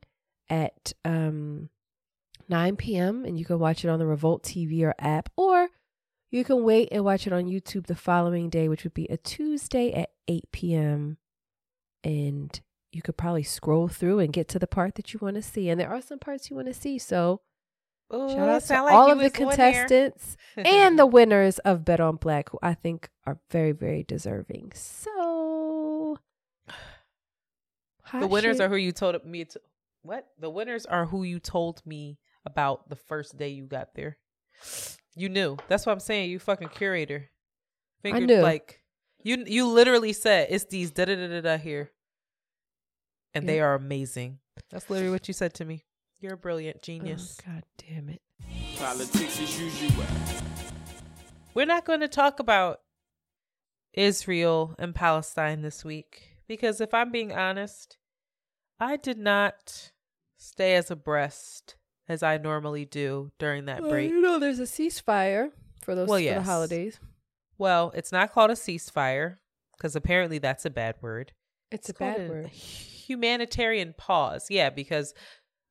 at 0.50 0.94
um 1.06 1.70
9 2.48 2.76
p.m. 2.78 3.26
and 3.26 3.38
you 3.38 3.46
can 3.46 3.60
watch 3.60 3.86
it 3.86 3.90
on 3.90 4.00
the 4.00 4.08
Revolt 4.08 4.44
TV 4.44 4.82
or 4.84 4.96
app 4.98 5.30
or 5.38 5.70
you 6.32 6.44
can 6.44 6.64
wait 6.64 6.90
and 6.92 7.04
watch 7.04 7.26
it 7.26 7.34
on 7.34 7.46
YouTube 7.46 7.88
the 7.88 7.96
following 7.96 8.50
day, 8.50 8.70
which 8.70 8.84
would 8.84 8.94
be 8.94 9.06
a 9.06 9.18
Tuesday 9.18 9.92
at 9.94 10.10
8 10.28 10.46
p.m. 10.52 11.18
And 12.04 12.60
you 12.92 13.02
could 13.02 13.18
probably 13.18 13.44
scroll 13.44 13.88
through 13.88 14.20
and 14.20 14.34
get 14.34 14.48
to 14.50 14.60
the 14.60 14.68
part 14.68 14.96
that 14.96 15.14
you 15.14 15.20
want 15.22 15.36
to 15.36 15.42
see. 15.42 15.70
And 15.70 15.80
there 15.80 15.90
are 15.90 16.02
some 16.02 16.20
parts 16.20 16.50
you 16.50 16.56
want 16.56 16.68
to 16.68 16.74
see. 16.74 17.00
So 17.00 17.42
Ooh, 18.14 18.30
shout 18.30 18.50
out 18.50 18.64
to 18.64 18.84
like 18.84 18.94
all 18.94 19.12
of 19.12 19.20
the 19.20 19.26
was 19.26 19.34
on 19.34 19.58
there. 19.58 19.74
contestants 19.86 20.38
and 20.58 20.98
the 20.98 21.06
winners 21.06 21.60
of 21.60 21.86
Bet 21.86 22.00
on 22.00 22.16
Black, 22.16 22.50
who 22.50 22.60
I 22.62 22.74
think 22.74 23.10
are 23.26 23.40
very, 23.52 23.72
very 23.72 24.04
deserving. 24.04 24.72
So 24.74 26.18
the 28.20 28.28
winners 28.28 28.60
are 28.60 28.68
who 28.68 28.76
you 28.76 28.92
told 28.92 29.24
me 29.26 29.46
to. 29.46 29.62
What? 30.02 30.28
The 30.40 30.50
winners 30.50 30.86
are 30.86 31.06
who 31.06 31.24
you 31.24 31.40
told 31.40 31.86
me 31.86 32.18
about 32.46 32.90
the 32.90 32.96
first 32.96 33.38
day 33.38 33.50
you 33.50 33.66
got 33.66 33.94
there. 33.94 34.18
You 35.16 35.30
knew. 35.30 35.58
That's 35.68 35.86
what 35.86 35.92
I'm 35.94 36.00
saying. 36.00 36.32
You 36.32 36.40
fucking 36.40 36.70
curator. 36.70 37.30
Fingered, 38.02 38.28
knew. 38.28 38.42
Like 38.42 38.82
you. 39.24 39.44
You 39.46 39.68
literally 39.68 40.14
said 40.14 40.48
it's 40.50 40.66
these 40.66 40.92
da 40.92 41.06
da 41.06 41.16
da 41.16 41.28
da 41.28 41.42
da 41.42 41.58
here, 41.58 41.92
and 43.36 43.48
they 43.48 43.60
are 43.60 43.76
amazing. 43.76 44.40
That's 44.72 44.90
literally 44.90 45.12
what 45.12 45.28
you 45.28 45.34
said 45.34 45.54
to 45.56 45.66
me. 45.66 45.84
You're 46.20 46.34
a 46.34 46.38
brilliant 46.38 46.82
genius. 46.82 47.38
Oh, 47.48 47.52
God 47.54 47.64
damn 47.78 48.10
it. 48.10 48.22
Politics 48.78 49.40
as 49.42 49.60
usual. 49.60 50.04
We're 51.54 51.66
not 51.66 51.86
going 51.86 52.02
to 52.02 52.08
talk 52.08 52.40
about 52.40 52.82
Israel 53.94 54.76
and 54.78 54.94
Palestine 54.94 55.62
this 55.62 55.84
week 55.86 56.36
because 56.48 56.82
if 56.82 56.94
I'm 56.94 57.12
being 57.12 57.32
honest, 57.34 57.98
I 58.80 58.98
did 58.98 59.18
not 59.18 59.92
stay 60.38 60.76
as 60.76 60.92
abreast 60.92 61.76
as 62.08 62.22
I 62.24 62.38
normally 62.38 62.86
do 62.86 63.32
during 63.40 63.66
that 63.66 63.82
Well, 63.82 63.92
break. 63.92 64.10
you 64.10 64.22
know, 64.22 64.40
there's 64.40 64.60
a 64.60 64.64
ceasefire 64.64 65.52
for 65.82 65.96
those 65.96 66.10
Well, 66.10 66.20
for 66.20 66.34
the 66.34 66.42
holidays. 66.42 67.00
Well, 67.58 67.92
it's 67.96 68.12
not 68.12 68.32
called 68.34 68.52
a 68.52 68.56
ceasefire 68.56 69.38
because 69.78 69.96
apparently 69.96 70.38
that's 70.40 70.66
a 70.66 70.70
bad 70.70 70.96
word. 71.02 71.34
It's, 71.72 71.90
a 71.90 71.94
called 71.94 72.18
bad 72.18 72.30
word. 72.30 72.48
Humanitarian 72.48 73.94
pause. 73.98 74.48
Yeah, 74.50 74.70
because 74.70 75.14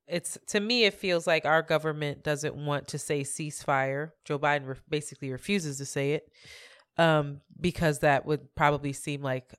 it's 0.09 0.39
to 0.49 0.61
me 0.61 0.85
it 0.85 0.95
feels 0.95 1.27
like 1.27 1.45
our 1.45 1.63
government 1.63 2.23
doesn't 2.23 2.55
want 2.55 2.89
to 2.89 2.99
say 2.99 3.23
ceasefire. 3.23 4.13
Joe 4.25 4.39
Biden 4.39 4.67
re- 4.67 4.77
basically 4.89 5.31
refuses 5.31 5.79
to 5.79 5.87
say 5.87 6.13
it 6.13 6.31
um 6.97 7.41
because 7.61 8.01
that 8.01 8.27
would 8.27 8.55
probably 8.55 8.93
seem 8.93 9.23
like 9.23 9.55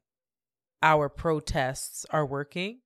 our 0.82 1.10
protests 1.10 2.06
are 2.10 2.26
working 2.26 2.80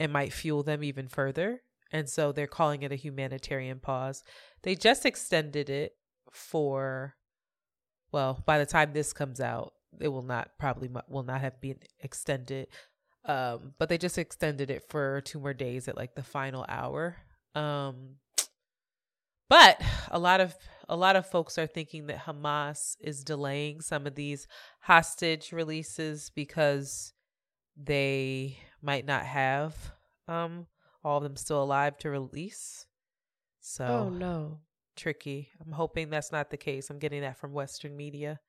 and 0.00 0.12
might 0.12 0.32
fuel 0.32 0.62
them 0.62 0.82
even 0.82 1.08
further. 1.08 1.62
And 1.92 2.08
so 2.08 2.32
they're 2.32 2.46
calling 2.46 2.82
it 2.82 2.92
a 2.92 2.96
humanitarian 2.96 3.78
pause. 3.78 4.24
They 4.62 4.74
just 4.74 5.06
extended 5.06 5.70
it 5.70 5.92
for 6.32 7.14
well, 8.12 8.42
by 8.46 8.58
the 8.58 8.66
time 8.66 8.92
this 8.92 9.12
comes 9.12 9.40
out, 9.40 9.72
it 10.00 10.08
will 10.08 10.22
not 10.22 10.50
probably 10.58 10.88
will 11.08 11.22
not 11.22 11.40
have 11.40 11.60
been 11.60 11.78
extended. 12.00 12.68
Um, 13.26 13.72
but 13.78 13.88
they 13.88 13.96
just 13.98 14.18
extended 14.18 14.70
it 14.70 14.84
for 14.90 15.22
two 15.22 15.40
more 15.40 15.54
days 15.54 15.88
at 15.88 15.96
like 15.96 16.14
the 16.14 16.22
final 16.22 16.64
hour. 16.68 17.16
Um, 17.54 18.16
but 19.48 19.80
a 20.10 20.18
lot 20.18 20.40
of 20.40 20.54
a 20.88 20.96
lot 20.96 21.16
of 21.16 21.26
folks 21.26 21.56
are 21.58 21.66
thinking 21.66 22.06
that 22.06 22.24
Hamas 22.26 22.96
is 23.00 23.24
delaying 23.24 23.80
some 23.80 24.06
of 24.06 24.14
these 24.14 24.46
hostage 24.80 25.52
releases 25.52 26.30
because 26.34 27.12
they 27.76 28.58
might 28.82 29.06
not 29.06 29.24
have 29.24 29.74
um 30.28 30.66
all 31.02 31.18
of 31.18 31.22
them 31.22 31.36
still 31.36 31.62
alive 31.62 31.96
to 31.98 32.10
release. 32.10 32.86
So 33.60 33.84
Oh 33.84 34.08
no. 34.10 34.60
tricky. 34.96 35.50
I'm 35.64 35.72
hoping 35.72 36.10
that's 36.10 36.32
not 36.32 36.50
the 36.50 36.56
case. 36.56 36.90
I'm 36.90 36.98
getting 36.98 37.22
that 37.22 37.38
from 37.38 37.52
Western 37.52 37.96
media. 37.96 38.40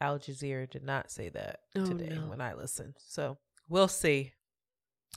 Al 0.00 0.18
Jazeera 0.18 0.68
did 0.70 0.82
not 0.84 1.10
say 1.10 1.28
that 1.30 1.60
Oh, 1.76 1.84
today 1.84 2.14
no. 2.14 2.22
when 2.28 2.40
I 2.40 2.54
listened. 2.54 2.94
So 2.98 3.38
we'll 3.70 3.88
see. 3.88 4.32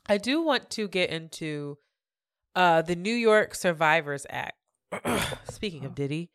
I 0.08 0.18
do 0.18 0.42
want 0.42 0.70
to 0.72 0.88
get 0.88 1.10
into 1.10 1.78
uh 2.56 2.82
the 2.82 2.96
New 2.96 3.14
York 3.14 3.56
Survivors 3.56 4.26
Act. 4.30 4.56
Speaking 5.50 5.86
of 5.86 5.96
Diddy, 5.96 6.30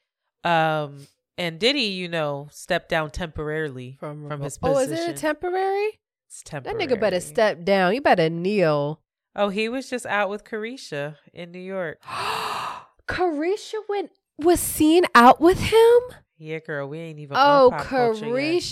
um, 0.44 1.07
and 1.37 1.59
Diddy, 1.59 1.83
you 1.83 2.09
know, 2.09 2.48
stepped 2.50 2.88
down 2.88 3.11
temporarily 3.11 3.96
from, 4.00 4.28
From, 4.28 4.40
his 4.40 4.59
position. 4.59 4.76
Oh, 4.76 4.81
is 4.81 4.90
it 4.90 5.11
a 5.11 5.12
temporary? 5.14 6.00
It's 6.28 6.42
temporary. 6.42 6.87
That 6.87 6.88
nigga 6.88 7.00
better 7.00 7.20
step 7.20 7.64
down. 7.64 7.94
You 7.94 8.00
better 8.00 8.28
kneel. 8.28 9.00
Oh, 9.37 9.48
he 9.48 9.68
was 9.68 9.88
just 9.88 10.04
out 10.07 10.28
with 10.28 10.44
Caresha 10.44 11.16
in 11.33 11.52
New 11.52 11.61
York. 11.61 12.02
Caresha 13.09 13.78
went 13.88 14.11
was 14.37 14.61
seen 14.61 15.04
out 15.14 15.40
with 15.40 15.61
him. 15.61 16.00
Yeah, 16.38 16.61
girl, 16.61 16.88
we 16.88 16.98
ain't 16.98 17.18
even. 17.18 17.37
Oh, 17.37 17.66
on 17.66 17.70
pop 17.70 17.87
culture 17.87 18.27
yet. 18.27 18.62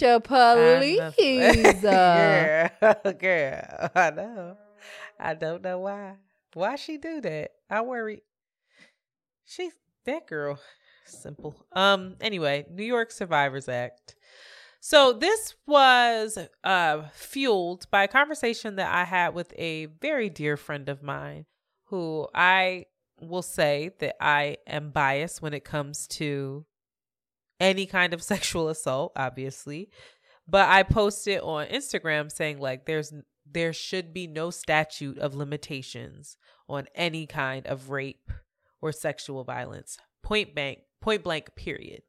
Caresha, 0.56 1.14
please. 1.14 1.84
uh, 1.84 2.68
girl, 2.80 3.12
girl, 3.14 3.90
I 3.94 4.10
know. 4.10 4.56
I 5.18 5.34
don't 5.34 5.62
know 5.62 5.80
why. 5.80 6.14
Why 6.54 6.76
she 6.76 6.96
do 6.96 7.20
that? 7.22 7.50
I 7.68 7.80
worry. 7.80 8.22
She 9.44 9.70
that 10.04 10.26
girl, 10.28 10.60
simple. 11.04 11.56
Um. 11.72 12.16
Anyway, 12.20 12.66
New 12.70 12.84
York 12.84 13.10
Survivors 13.10 13.68
Act. 13.68 14.14
So 14.78 15.12
this 15.12 15.56
was 15.66 16.38
uh 16.62 17.02
fueled 17.12 17.90
by 17.90 18.04
a 18.04 18.08
conversation 18.08 18.76
that 18.76 18.94
I 18.94 19.02
had 19.02 19.34
with 19.34 19.52
a 19.58 19.86
very 19.86 20.30
dear 20.30 20.56
friend 20.56 20.88
of 20.88 21.02
mine, 21.02 21.46
who 21.86 22.28
I 22.32 22.86
will 23.20 23.42
say 23.42 23.90
that 23.98 24.14
I 24.20 24.58
am 24.68 24.90
biased 24.90 25.42
when 25.42 25.54
it 25.54 25.64
comes 25.64 26.06
to 26.08 26.64
any 27.60 27.86
kind 27.86 28.14
of 28.14 28.22
sexual 28.22 28.68
assault, 28.68 29.12
obviously. 29.16 29.90
But 30.48 30.68
I 30.68 30.82
posted 30.84 31.40
on 31.40 31.66
Instagram 31.66 32.30
saying 32.30 32.58
like 32.58 32.86
there's 32.86 33.12
there 33.50 33.72
should 33.72 34.12
be 34.12 34.26
no 34.26 34.50
statute 34.50 35.18
of 35.18 35.34
limitations 35.34 36.36
on 36.68 36.86
any 36.94 37.26
kind 37.26 37.66
of 37.66 37.90
rape 37.90 38.30
or 38.80 38.92
sexual 38.92 39.44
violence. 39.44 39.98
Point 40.22 40.54
blank, 40.54 40.80
point 41.00 41.22
blank, 41.22 41.54
period. 41.54 42.02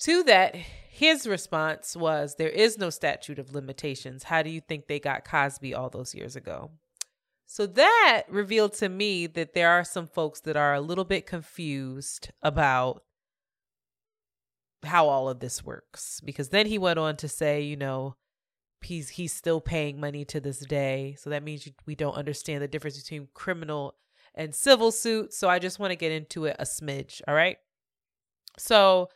To 0.00 0.22
that, 0.24 0.54
his 0.54 1.26
response 1.26 1.96
was 1.96 2.36
there 2.36 2.48
is 2.48 2.78
no 2.78 2.88
statute 2.88 3.38
of 3.38 3.52
limitations. 3.52 4.24
How 4.24 4.42
do 4.42 4.50
you 4.50 4.60
think 4.60 4.86
they 4.86 5.00
got 5.00 5.24
Cosby 5.24 5.74
all 5.74 5.90
those 5.90 6.14
years 6.14 6.36
ago? 6.36 6.70
So 7.46 7.66
that 7.66 8.24
revealed 8.28 8.74
to 8.74 8.88
me 8.88 9.26
that 9.26 9.54
there 9.54 9.70
are 9.70 9.84
some 9.84 10.06
folks 10.06 10.40
that 10.40 10.56
are 10.56 10.74
a 10.74 10.80
little 10.80 11.04
bit 11.04 11.26
confused 11.26 12.30
about 12.42 13.02
how 14.84 15.08
all 15.08 15.28
of 15.28 15.40
this 15.40 15.64
works 15.64 16.20
because 16.24 16.50
then 16.50 16.66
he 16.66 16.78
went 16.78 16.98
on 16.98 17.16
to 17.16 17.28
say, 17.28 17.62
you 17.62 17.76
know, 17.76 18.14
he's 18.82 19.08
he's 19.10 19.32
still 19.32 19.60
paying 19.60 20.00
money 20.00 20.24
to 20.26 20.40
this 20.40 20.60
day. 20.60 21.16
So 21.18 21.30
that 21.30 21.42
means 21.42 21.68
we 21.86 21.94
don't 21.94 22.16
understand 22.16 22.62
the 22.62 22.68
difference 22.68 23.00
between 23.00 23.28
criminal 23.34 23.94
and 24.34 24.54
civil 24.54 24.90
suits. 24.92 25.36
So 25.36 25.48
I 25.48 25.58
just 25.58 25.78
want 25.78 25.90
to 25.90 25.96
get 25.96 26.12
into 26.12 26.44
it 26.44 26.56
a 26.58 26.64
smidge, 26.64 27.20
all 27.26 27.34
right? 27.34 27.56
So 28.56 29.08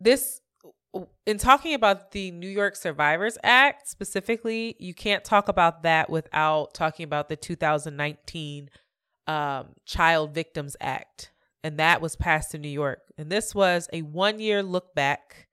this 0.00 0.40
in 1.26 1.38
talking 1.38 1.74
about 1.74 2.12
the 2.12 2.30
New 2.30 2.48
York 2.48 2.76
Survivors 2.76 3.36
Act 3.42 3.88
specifically, 3.88 4.76
you 4.78 4.94
can't 4.94 5.24
talk 5.24 5.48
about 5.48 5.82
that 5.82 6.08
without 6.08 6.72
talking 6.74 7.04
about 7.04 7.28
the 7.28 7.36
2019 7.36 8.70
um, 9.26 9.66
Child 9.84 10.32
Victims 10.32 10.76
Act. 10.80 11.32
And 11.66 11.78
that 11.78 12.00
was 12.00 12.14
passed 12.14 12.54
in 12.54 12.60
New 12.60 12.68
York. 12.68 13.00
And 13.18 13.28
this 13.28 13.52
was 13.52 13.88
a 13.92 14.02
one 14.02 14.38
year 14.38 14.62
look 14.62 14.94
back 14.94 15.48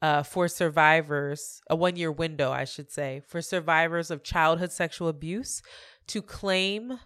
uh, 0.00 0.22
for 0.22 0.48
survivors, 0.48 1.60
a 1.68 1.76
one 1.76 1.96
year 1.96 2.10
window, 2.10 2.50
I 2.50 2.64
should 2.64 2.90
say, 2.90 3.20
for 3.28 3.42
survivors 3.42 4.10
of 4.10 4.24
childhood 4.24 4.72
sexual 4.72 5.08
abuse 5.08 5.60
to 6.06 6.22
claim 6.22 6.98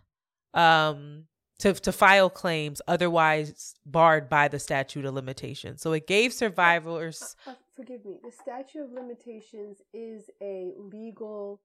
um, 0.55 1.25
to, 1.59 1.73
to 1.73 1.91
file 1.91 2.31
claims 2.31 2.81
otherwise 2.87 3.75
barred 3.85 4.29
by 4.29 4.47
the 4.47 4.61
statute 4.61 5.05
of 5.05 5.15
limitations. 5.15 5.83
So 5.83 5.93
it 5.93 6.07
gave 6.07 6.33
survivors. 6.33 7.35
Uh, 7.49 7.51
uh, 7.51 7.55
forgive 7.75 8.05
me. 8.05 8.21
The 8.23 8.31
statute 8.31 8.85
of 8.85 8.93
limitations 8.93 9.79
is 9.93 10.31
a 10.41 10.75
legal 10.79 11.61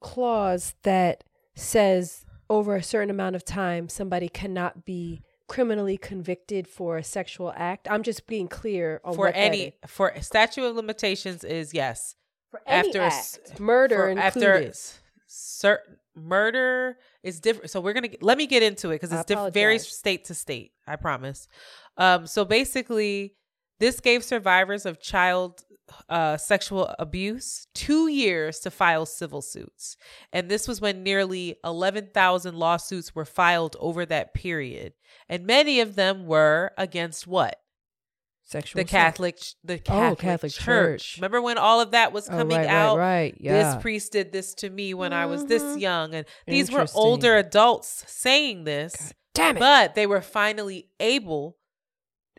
clause 0.00 0.74
that 0.84 1.22
says 1.54 2.24
over 2.48 2.76
a 2.76 2.82
certain 2.82 3.10
amount 3.10 3.36
of 3.36 3.44
time 3.44 3.90
somebody 3.90 4.30
cannot 4.30 4.86
be 4.86 5.20
criminally 5.48 5.96
convicted 5.96 6.66
for 6.66 6.96
a 6.96 7.04
sexual 7.04 7.52
act. 7.56 7.88
I'm 7.90 8.02
just 8.02 8.26
being 8.26 8.48
clear 8.48 9.00
on 9.04 9.14
for 9.14 9.28
any 9.28 9.74
for 9.86 10.12
statute 10.20 10.64
of 10.64 10.76
limitations 10.76 11.44
is 11.44 11.74
yes 11.74 12.16
for 12.50 12.60
after 12.66 13.02
act, 13.02 13.60
murder 13.60 13.96
for, 13.96 14.08
included. 14.08 14.68
After 14.68 14.72
certain 15.26 15.96
murder 16.14 16.96
is 17.22 17.40
different. 17.40 17.70
So 17.70 17.80
we're 17.80 17.92
gonna 17.92 18.10
let 18.20 18.38
me 18.38 18.46
get 18.46 18.62
into 18.62 18.90
it 18.90 19.00
because 19.00 19.12
it's 19.12 19.24
diff- 19.24 19.52
very 19.52 19.78
state 19.78 20.26
to 20.26 20.34
state. 20.34 20.72
I 20.86 20.96
promise. 20.96 21.48
Um, 21.96 22.26
so 22.26 22.44
basically, 22.44 23.34
this 23.80 24.00
gave 24.00 24.24
survivors 24.24 24.86
of 24.86 25.00
child 25.00 25.64
uh, 26.08 26.36
sexual 26.36 26.94
abuse 26.98 27.66
two 27.74 28.08
years 28.08 28.60
to 28.60 28.70
file 28.70 29.06
civil 29.06 29.42
suits, 29.42 29.96
and 30.32 30.48
this 30.48 30.66
was 30.66 30.80
when 30.80 31.02
nearly 31.02 31.56
eleven 31.64 32.08
thousand 32.12 32.56
lawsuits 32.56 33.14
were 33.14 33.24
filed 33.24 33.76
over 33.80 34.06
that 34.06 34.34
period, 34.34 34.94
and 35.28 35.46
many 35.46 35.80
of 35.80 35.94
them 35.94 36.26
were 36.26 36.72
against 36.78 37.26
what 37.26 37.60
sexual 38.44 38.80
the 38.80 38.84
Catholic 38.84 39.38
the 39.64 39.78
Catholic, 39.78 40.12
oh, 40.12 40.16
Catholic 40.16 40.52
Church. 40.52 40.64
Church. 40.64 41.16
Remember 41.18 41.40
when 41.42 41.58
all 41.58 41.80
of 41.80 41.92
that 41.92 42.12
was 42.12 42.28
coming 42.28 42.56
oh, 42.56 42.60
right, 42.60 42.68
out? 42.68 42.98
Right, 42.98 43.04
right, 43.06 43.36
yeah. 43.40 43.74
This 43.74 43.82
priest 43.82 44.12
did 44.12 44.32
this 44.32 44.54
to 44.56 44.70
me 44.70 44.94
when 44.94 45.10
mm-hmm. 45.10 45.20
I 45.20 45.26
was 45.26 45.46
this 45.46 45.62
mm-hmm. 45.62 45.78
young, 45.78 46.14
and 46.14 46.26
these 46.46 46.70
were 46.70 46.86
older 46.94 47.36
adults 47.36 48.04
saying 48.06 48.64
this. 48.64 49.12
God 49.34 49.54
damn 49.54 49.56
it! 49.56 49.60
But 49.60 49.94
they 49.94 50.06
were 50.06 50.20
finally 50.20 50.88
able 51.00 51.56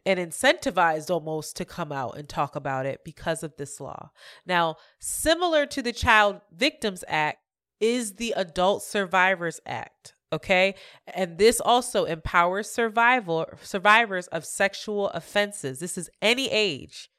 and 0.05 0.19
incentivized 0.19 1.09
almost 1.09 1.55
to 1.57 1.65
come 1.65 1.91
out 1.91 2.17
and 2.17 2.29
talk 2.29 2.55
about 2.55 2.85
it 2.85 3.03
because 3.03 3.43
of 3.43 3.55
this 3.57 3.79
law. 3.79 4.11
Now, 4.45 4.75
similar 4.99 5.65
to 5.67 5.81
the 5.81 5.93
Child 5.93 6.41
Victims 6.55 7.03
Act 7.07 7.39
is 7.79 8.13
the 8.13 8.33
Adult 8.37 8.83
Survivors 8.83 9.59
Act 9.65 10.15
okay? 10.33 10.75
And 11.07 11.37
this 11.37 11.61
also 11.61 12.05
empowers 12.05 12.69
survival 12.69 13.47
survivors 13.61 14.27
of 14.27 14.45
sexual 14.45 15.09
offenses. 15.09 15.79
This 15.79 15.97
is 15.97 16.09
any 16.21 16.49
age. 16.51 17.09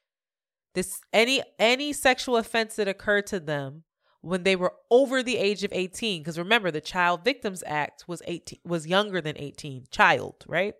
This 0.73 0.99
any 1.11 1.41
any 1.57 1.93
sexual 1.93 2.37
offense 2.37 2.75
that 2.75 2.87
occurred 2.87 3.27
to 3.27 3.39
them 3.39 3.83
when 4.21 4.43
they 4.43 4.55
were 4.55 4.73
over 4.91 5.23
the 5.23 5.37
age 5.37 5.63
of 5.63 5.71
18 5.73 6.21
because 6.21 6.37
remember 6.37 6.69
the 6.69 6.81
child 6.81 7.23
victims 7.23 7.63
act 7.65 8.05
was 8.07 8.21
18 8.27 8.59
was 8.65 8.87
younger 8.87 9.21
than 9.21 9.37
18 9.37 9.85
child 9.89 10.45
right? 10.47 10.75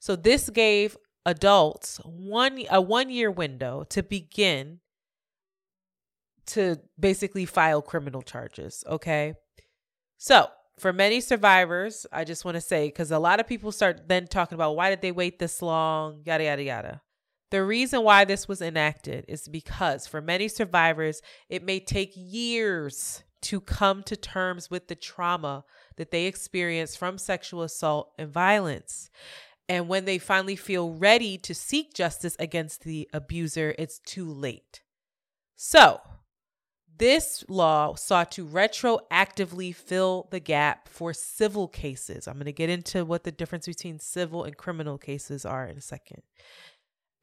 So 0.00 0.16
this 0.16 0.50
gave 0.50 0.96
adults 1.26 1.98
one 2.04 2.62
a 2.70 2.80
one 2.80 3.10
year 3.10 3.30
window 3.30 3.84
to 3.88 4.02
begin 4.02 4.80
to 6.46 6.78
basically 6.98 7.46
file 7.46 7.80
criminal 7.80 8.22
charges 8.22 8.84
okay 8.88 9.34
so 10.18 10.48
for 10.78 10.92
many 10.92 11.20
survivors, 11.20 12.06
I 12.12 12.24
just 12.24 12.44
want 12.44 12.56
to 12.56 12.60
say, 12.60 12.88
because 12.88 13.10
a 13.10 13.18
lot 13.18 13.40
of 13.40 13.46
people 13.46 13.70
start 13.72 14.08
then 14.08 14.26
talking 14.26 14.56
about 14.56 14.76
why 14.76 14.90
did 14.90 15.02
they 15.02 15.12
wait 15.12 15.38
this 15.38 15.62
long, 15.62 16.22
yada, 16.24 16.44
yada, 16.44 16.62
yada. 16.62 17.00
The 17.50 17.62
reason 17.62 18.02
why 18.02 18.24
this 18.24 18.48
was 18.48 18.60
enacted 18.60 19.26
is 19.28 19.46
because 19.46 20.06
for 20.06 20.20
many 20.20 20.48
survivors, 20.48 21.22
it 21.48 21.62
may 21.62 21.78
take 21.78 22.12
years 22.16 23.22
to 23.42 23.60
come 23.60 24.02
to 24.04 24.16
terms 24.16 24.70
with 24.70 24.88
the 24.88 24.96
trauma 24.96 25.64
that 25.96 26.10
they 26.10 26.24
experience 26.24 26.96
from 26.96 27.18
sexual 27.18 27.62
assault 27.62 28.12
and 28.18 28.32
violence. 28.32 29.10
And 29.68 29.88
when 29.88 30.04
they 30.04 30.18
finally 30.18 30.56
feel 30.56 30.90
ready 30.92 31.38
to 31.38 31.54
seek 31.54 31.94
justice 31.94 32.36
against 32.38 32.84
the 32.84 33.08
abuser, 33.12 33.74
it's 33.78 33.98
too 33.98 34.30
late. 34.30 34.82
So, 35.56 36.00
this 36.96 37.44
law 37.48 37.94
sought 37.94 38.30
to 38.32 38.46
retroactively 38.46 39.74
fill 39.74 40.28
the 40.30 40.40
gap 40.40 40.88
for 40.88 41.12
civil 41.12 41.66
cases. 41.66 42.28
I'm 42.28 42.34
going 42.34 42.44
to 42.44 42.52
get 42.52 42.70
into 42.70 43.04
what 43.04 43.24
the 43.24 43.32
difference 43.32 43.66
between 43.66 43.98
civil 43.98 44.44
and 44.44 44.56
criminal 44.56 44.98
cases 44.98 45.44
are 45.44 45.66
in 45.66 45.76
a 45.76 45.80
second. 45.80 46.22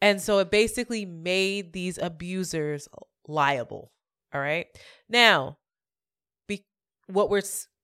And 0.02 0.20
so 0.22 0.40
it 0.40 0.52
basically 0.52 1.06
made 1.06 1.74
these 1.74 1.98
abusers 1.98 2.90
liable. 3.28 3.92
All 4.34 4.42
right. 4.42 4.68
Now, 5.08 5.58
be, 6.48 6.66
what 7.08 7.30
we're 7.30 7.42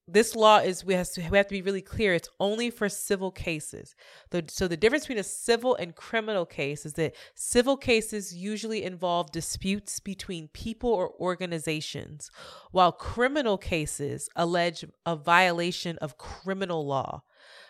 this 0.07 0.35
law 0.35 0.59
is 0.59 0.85
we 0.85 0.93
have 0.93 1.09
to 1.11 1.21
we 1.29 1.37
have 1.37 1.47
to 1.47 1.55
be 1.55 1.61
really 1.61 1.81
clear. 1.81 2.13
It's 2.13 2.29
only 2.39 2.69
for 2.69 2.87
civil 2.87 3.29
cases. 3.29 3.93
The, 4.29 4.45
so 4.47 4.67
the 4.67 4.77
difference 4.77 5.03
between 5.03 5.17
a 5.17 5.23
civil 5.23 5.75
and 5.75 5.95
criminal 5.95 6.45
case 6.45 6.85
is 6.85 6.93
that 6.93 7.15
civil 7.35 7.75
cases 7.75 8.33
usually 8.33 8.83
involve 8.83 9.31
disputes 9.31 9.99
between 9.99 10.47
people 10.49 10.89
or 10.89 11.11
organizations, 11.19 12.31
while 12.71 12.93
criminal 12.93 13.57
cases 13.57 14.29
allege 14.35 14.85
a 15.05 15.15
violation 15.15 15.97
of 15.97 16.17
criminal 16.17 16.85
law. 16.85 17.23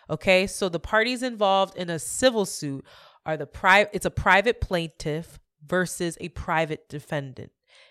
Okay, 0.08 0.46
so 0.46 0.68
the 0.68 0.80
parties 0.80 1.22
involved 1.22 1.76
in 1.76 1.90
a 1.90 1.98
civil 1.98 2.46
suit 2.46 2.84
are 3.26 3.36
the 3.36 3.46
private. 3.46 3.90
It's 3.92 4.06
a 4.06 4.10
private 4.10 4.60
plaintiff 4.60 5.40
versus 5.66 6.16
a 6.20 6.28
private 6.28 6.88
defendant. 6.88 7.50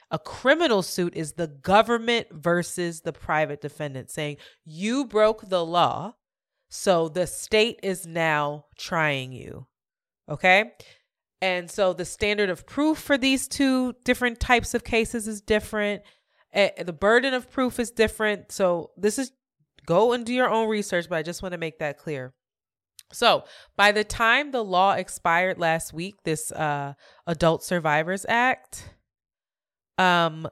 A 0.09 0.19
criminal 0.19 0.81
suit 0.81 1.15
is 1.15 1.33
the 1.33 1.47
government 1.47 2.27
versus 2.31 3.01
the 3.01 3.11
private 3.11 3.61
defendant 3.61 4.09
saying, 4.09 4.37
you 4.63 5.05
broke 5.05 5.49
the 5.49 5.65
law. 5.65 6.13
So 6.69 7.09
the 7.09 7.27
state 7.27 7.79
is 7.83 8.05
now 8.05 8.65
trying 8.77 9.31
you. 9.31 9.67
Okay. 10.29 10.71
And 11.41 11.69
so 11.69 11.93
the 11.93 12.05
standard 12.05 12.49
of 12.49 12.65
proof 12.65 12.97
for 12.97 13.17
these 13.17 13.47
two 13.47 13.93
different 14.03 14.39
types 14.39 14.73
of 14.73 14.83
cases 14.83 15.27
is 15.27 15.41
different. 15.41 16.01
the 16.53 16.95
burden 16.97 17.33
of 17.33 17.51
proof 17.51 17.79
is 17.79 17.91
different. 17.91 18.51
So 18.51 18.91
this 18.97 19.19
is 19.19 19.31
go 19.85 20.13
and 20.13 20.25
do 20.25 20.33
your 20.33 20.49
own 20.49 20.69
research, 20.69 21.07
but 21.09 21.17
I 21.17 21.23
just 21.23 21.41
want 21.41 21.53
to 21.53 21.57
make 21.57 21.79
that 21.79 21.97
clear. 21.97 22.33
So, 23.13 23.45
by 23.77 23.93
the 23.93 24.03
time 24.03 24.51
the 24.51 24.63
law 24.63 24.91
expired 24.91 25.59
last 25.59 25.93
week, 25.93 26.15
this 26.25 26.51
uh, 26.51 26.93
Adult 27.25 27.63
Survivors 27.63 28.25
Act, 28.27 28.89
um, 29.97 30.47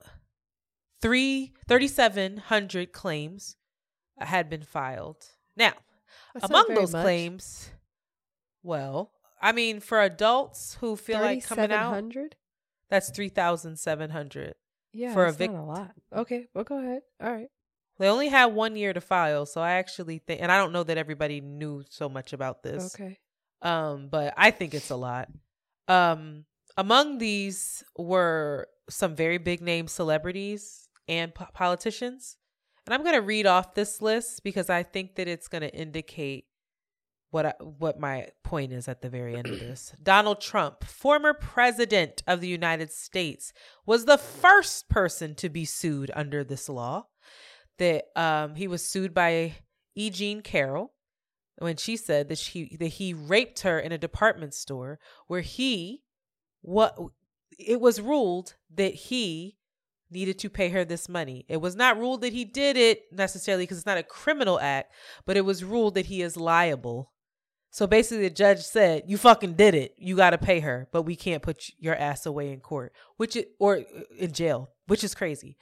three 1.01 1.53
thirty-seven 1.67 2.37
hundred 2.37 2.91
claims 2.91 3.55
had 4.19 4.49
been 4.49 4.63
filed. 4.63 5.25
Now, 5.57 5.73
That's 6.33 6.49
among 6.49 6.73
those 6.73 6.93
much. 6.93 7.03
claims, 7.03 7.69
well, 8.63 9.11
I 9.41 9.51
mean, 9.51 9.79
for 9.79 10.01
adults 10.01 10.77
who 10.79 10.95
feel 10.95 11.19
like 11.19 11.43
coming 11.45 11.71
out, 11.71 12.11
that's 12.89 13.09
3,700. 13.09 14.55
Yeah, 14.93 15.13
for 15.13 15.25
a 15.25 15.31
victim. 15.31 15.59
a 15.59 15.65
lot. 15.65 15.91
Okay, 16.13 16.47
well, 16.53 16.63
go 16.63 16.79
ahead. 16.79 17.01
All 17.21 17.31
right. 17.31 17.49
They 17.99 18.07
only 18.07 18.27
had 18.29 18.47
one 18.47 18.75
year 18.75 18.93
to 18.93 19.01
file, 19.01 19.45
so 19.45 19.61
I 19.61 19.73
actually 19.73 20.19
think, 20.19 20.41
and 20.41 20.51
I 20.51 20.57
don't 20.57 20.71
know 20.71 20.83
that 20.83 20.97
everybody 20.97 21.41
knew 21.41 21.83
so 21.89 22.07
much 22.09 22.33
about 22.33 22.63
this. 22.63 22.95
Okay. 22.95 23.17
Um, 23.61 24.07
but 24.09 24.33
I 24.37 24.51
think 24.51 24.73
it's 24.73 24.89
a 24.89 24.95
lot. 24.95 25.29
Um, 25.87 26.45
among 26.77 27.17
these 27.17 27.83
were 27.97 28.67
some 28.89 29.15
very 29.15 29.37
big 29.37 29.61
name 29.61 29.87
celebrities 29.87 30.87
and 31.07 31.33
po- 31.33 31.47
politicians. 31.53 32.37
And 32.85 32.93
I'm 32.93 33.03
going 33.03 33.15
to 33.15 33.21
read 33.21 33.45
off 33.45 33.73
this 33.73 34.01
list 34.01 34.43
because 34.43 34.69
I 34.69 34.83
think 34.83 35.15
that 35.15 35.27
it's 35.27 35.47
going 35.47 35.63
to 35.63 35.73
indicate 35.73 36.45
what 37.31 37.45
I, 37.45 37.53
what 37.59 37.99
my 37.99 38.27
point 38.43 38.71
is 38.71 38.87
at 38.87 39.01
the 39.01 39.09
very 39.09 39.35
end 39.35 39.47
of 39.47 39.59
this. 39.59 39.93
Donald 40.03 40.39
Trump, 40.39 40.83
former 40.83 41.33
president 41.33 42.23
of 42.27 42.41
the 42.41 42.47
United 42.47 42.91
States, 42.91 43.51
was 43.85 44.05
the 44.05 44.17
first 44.17 44.87
person 44.87 45.35
to 45.35 45.49
be 45.49 45.65
sued 45.65 46.11
under 46.15 46.43
this 46.43 46.69
law. 46.69 47.07
That 47.77 48.05
um, 48.15 48.55
he 48.55 48.69
was 48.69 48.87
sued 48.87 49.13
by 49.13 49.55
E. 49.95 50.09
Jean 50.09 50.41
Carroll 50.41 50.93
when 51.57 51.77
she 51.77 51.97
said 51.97 52.29
that 52.29 52.37
she 52.37 52.75
that 52.79 52.87
he 52.87 53.13
raped 53.13 53.61
her 53.61 53.79
in 53.79 53.91
a 53.91 53.97
department 53.97 54.53
store 54.53 54.99
where 55.27 55.41
he 55.41 56.03
what 56.61 56.97
it 57.59 57.79
was 57.81 58.01
ruled 58.01 58.55
that 58.73 58.93
he 58.93 59.57
needed 60.11 60.39
to 60.39 60.49
pay 60.49 60.69
her 60.69 60.85
this 60.85 61.09
money. 61.09 61.45
It 61.47 61.57
was 61.57 61.75
not 61.75 61.97
ruled 61.97 62.21
that 62.21 62.33
he 62.33 62.45
did 62.45 62.77
it 62.77 63.03
necessarily 63.11 63.63
because 63.63 63.77
it's 63.77 63.85
not 63.85 63.97
a 63.97 64.03
criminal 64.03 64.59
act, 64.59 64.91
but 65.25 65.37
it 65.37 65.45
was 65.45 65.63
ruled 65.63 65.95
that 65.95 66.07
he 66.07 66.21
is 66.21 66.37
liable. 66.37 67.11
So 67.71 67.87
basically, 67.87 68.23
the 68.23 68.33
judge 68.33 68.61
said, 68.61 69.03
"You 69.07 69.17
fucking 69.17 69.55
did 69.55 69.75
it. 69.75 69.95
You 69.97 70.15
got 70.15 70.29
to 70.29 70.37
pay 70.37 70.61
her, 70.61 70.87
but 70.93 71.01
we 71.01 71.15
can't 71.15 71.43
put 71.43 71.69
your 71.77 71.95
ass 71.95 72.25
away 72.25 72.51
in 72.51 72.61
court, 72.61 72.93
which 73.17 73.35
it, 73.35 73.49
or 73.59 73.77
uh, 73.79 73.83
in 74.17 74.31
jail, 74.31 74.69
which 74.87 75.03
is 75.03 75.13
crazy." 75.13 75.57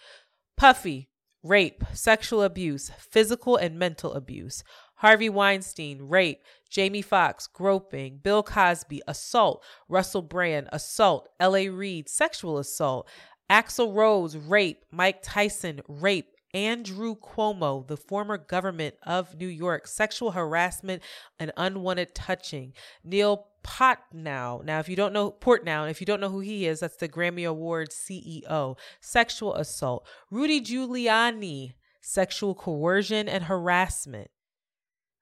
Puffy, 0.55 1.09
rape, 1.41 1.83
sexual 1.93 2.43
abuse, 2.43 2.91
physical 2.99 3.55
and 3.55 3.79
mental 3.79 4.13
abuse. 4.13 4.63
Harvey 4.97 5.29
Weinstein, 5.29 6.03
rape. 6.07 6.43
Jamie 6.73 7.03
Foxx, 7.03 7.45
groping. 7.45 8.17
Bill 8.17 8.41
Cosby, 8.41 9.03
assault. 9.07 9.63
Russell 9.87 10.23
Brand, 10.23 10.69
assault. 10.71 11.29
L.A. 11.39 11.69
Reid, 11.69 12.09
sexual 12.09 12.57
assault. 12.57 13.07
Axl 13.47 13.93
Rose, 13.93 14.35
rape. 14.35 14.83
Mike 14.91 15.19
Tyson, 15.21 15.81
rape. 15.87 16.31
Andrew 16.51 17.15
Cuomo, 17.15 17.87
the 17.87 17.97
former 17.97 18.37
government 18.37 18.95
of 19.03 19.35
New 19.35 19.47
York, 19.47 19.87
sexual 19.87 20.31
harassment 20.31 21.01
and 21.39 21.51
unwanted 21.57 22.13
touching. 22.13 22.73
Neil 23.03 23.47
Portnow. 23.63 24.63
Now, 24.63 24.79
if 24.79 24.89
you 24.89 24.95
don't 24.95 25.13
know 25.13 25.31
Portnow, 25.31 25.89
if 25.89 25.99
you 25.99 26.05
don't 26.05 26.21
know 26.21 26.29
who 26.29 26.41
he 26.41 26.65
is, 26.67 26.79
that's 26.79 26.97
the 26.97 27.09
Grammy 27.09 27.47
Award 27.47 27.89
CEO. 27.89 28.77
Sexual 28.99 29.55
assault. 29.55 30.07
Rudy 30.29 30.61
Giuliani, 30.61 31.73
sexual 32.01 32.53
coercion 32.55 33.27
and 33.29 33.45
harassment. 33.45 34.29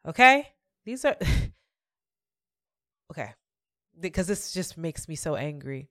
Okay? 0.06 0.49
These 0.86 1.06
are 1.06 1.16
Okay. 3.12 3.34
Because 3.99 4.28
this 4.28 4.53
just 4.53 4.78
makes 4.78 5.07
me 5.07 5.16
so 5.16 5.36
angry. 5.36 5.89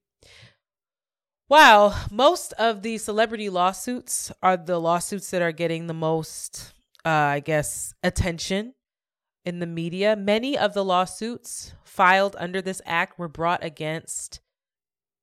Wow, 1.48 1.94
most 2.10 2.52
of 2.54 2.82
the 2.82 2.98
celebrity 2.98 3.48
lawsuits 3.48 4.32
are 4.42 4.56
the 4.56 4.80
lawsuits 4.80 5.30
that 5.30 5.42
are 5.42 5.52
getting 5.52 5.86
the 5.86 5.94
most 5.94 6.72
uh, 7.04 7.08
I 7.08 7.40
guess 7.40 7.94
attention 8.02 8.74
in 9.44 9.58
the 9.58 9.66
media. 9.66 10.16
Many 10.16 10.56
of 10.56 10.74
the 10.74 10.84
lawsuits 10.84 11.72
filed 11.82 12.36
under 12.38 12.62
this 12.62 12.80
act 12.86 13.18
were 13.18 13.28
brought 13.28 13.64
against 13.64 14.40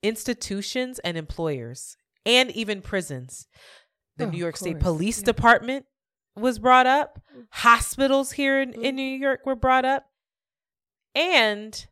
institutions 0.04 1.00
and 1.00 1.18
employers 1.18 1.98
and 2.26 2.52
even 2.52 2.82
prisons. 2.82 3.48
The 4.18 4.26
Oh, 4.26 4.30
New 4.30 4.38
York 4.38 4.58
State 4.58 4.80
Police 4.80 5.20
yeah. 5.20 5.26
Department 5.26 5.86
was 6.36 6.60
brought 6.60 6.88
up. 6.88 7.20
Hospitals 7.52 8.34
here 8.34 8.62
in, 8.62 8.74
in 8.74 8.95
New 8.95 9.04
York 9.04 9.45
were 9.45 9.56
brought 9.56 9.86
up. 9.86 10.06
And 11.16 11.86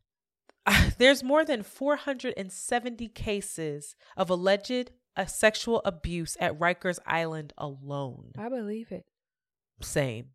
uh, 0.66 0.90
there's 0.98 1.24
more 1.24 1.46
than 1.46 1.64
470 1.64 3.08
cases 3.10 3.96
of 4.18 4.30
alleged 4.30 4.92
uh, 5.18 5.26
sexual 5.26 5.82
abuse 5.86 6.36
at 6.40 6.60
Rikers 6.60 7.00
Island 7.06 7.54
alone. 7.58 8.32
I 8.38 8.50
believe 8.50 8.92
it. 8.92 9.06
Same. 9.82 10.30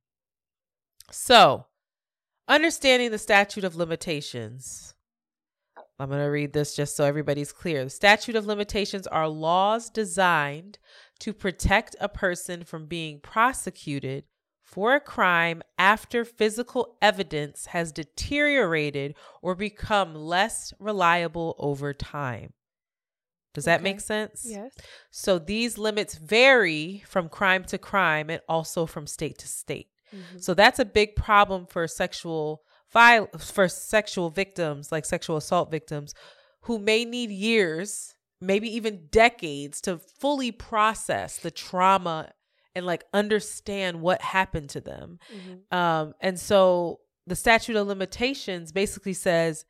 So, 1.10 1.66
understanding 2.48 3.10
the 3.10 3.18
statute 3.18 3.64
of 3.64 3.76
limitations. 3.76 4.94
I'm 5.98 6.08
going 6.08 6.22
to 6.22 6.30
read 6.30 6.54
this 6.54 6.74
just 6.74 6.96
so 6.96 7.04
everybody's 7.04 7.52
clear. 7.52 7.84
The 7.84 7.90
statute 7.90 8.34
of 8.34 8.46
limitations 8.46 9.06
are 9.06 9.28
laws 9.28 9.90
designed 9.90 10.78
to 11.18 11.34
protect 11.34 11.94
a 12.00 12.08
person 12.08 12.64
from 12.64 12.86
being 12.86 13.20
prosecuted 13.20 14.24
for 14.70 14.94
a 14.94 15.00
crime 15.00 15.62
after 15.78 16.24
physical 16.24 16.96
evidence 17.02 17.66
has 17.66 17.90
deteriorated 17.90 19.16
or 19.42 19.56
become 19.56 20.14
less 20.14 20.72
reliable 20.78 21.56
over 21.58 21.92
time. 21.92 22.52
Does 23.52 23.64
that 23.64 23.80
Okay. 23.80 23.90
make 23.90 24.00
sense? 24.00 24.44
Yes. 24.46 24.72
So 25.10 25.40
these 25.40 25.76
limits 25.76 26.14
vary 26.14 27.02
from 27.08 27.28
crime 27.28 27.64
to 27.64 27.78
crime 27.78 28.30
and 28.30 28.40
also 28.48 28.86
from 28.86 29.08
state 29.08 29.38
to 29.38 29.48
state. 29.48 29.88
Mm-hmm. 30.14 30.38
So 30.38 30.54
that's 30.54 30.78
a 30.78 30.84
big 30.84 31.16
problem 31.16 31.66
for 31.66 31.88
sexual 31.88 32.62
violence 32.92 33.50
for 33.50 33.68
sexual 33.68 34.30
victims, 34.30 34.92
like 34.92 35.04
sexual 35.04 35.36
assault 35.36 35.70
victims, 35.70 36.14
who 36.62 36.78
may 36.78 37.04
need 37.04 37.30
years, 37.30 38.14
maybe 38.40 38.68
even 38.72 39.08
decades 39.10 39.80
to 39.80 39.98
fully 39.98 40.52
process 40.52 41.38
the 41.38 41.50
trauma 41.50 42.32
and 42.74 42.86
like 42.86 43.04
understand 43.12 44.00
what 44.00 44.20
happened 44.22 44.70
to 44.70 44.80
them. 44.80 45.18
Um, 45.70 46.14
and 46.20 46.38
so 46.38 47.00
the 47.26 47.36
statute 47.36 47.76
of 47.76 47.86
limitations 47.86 48.72
basically 48.72 49.12
says 49.12 49.64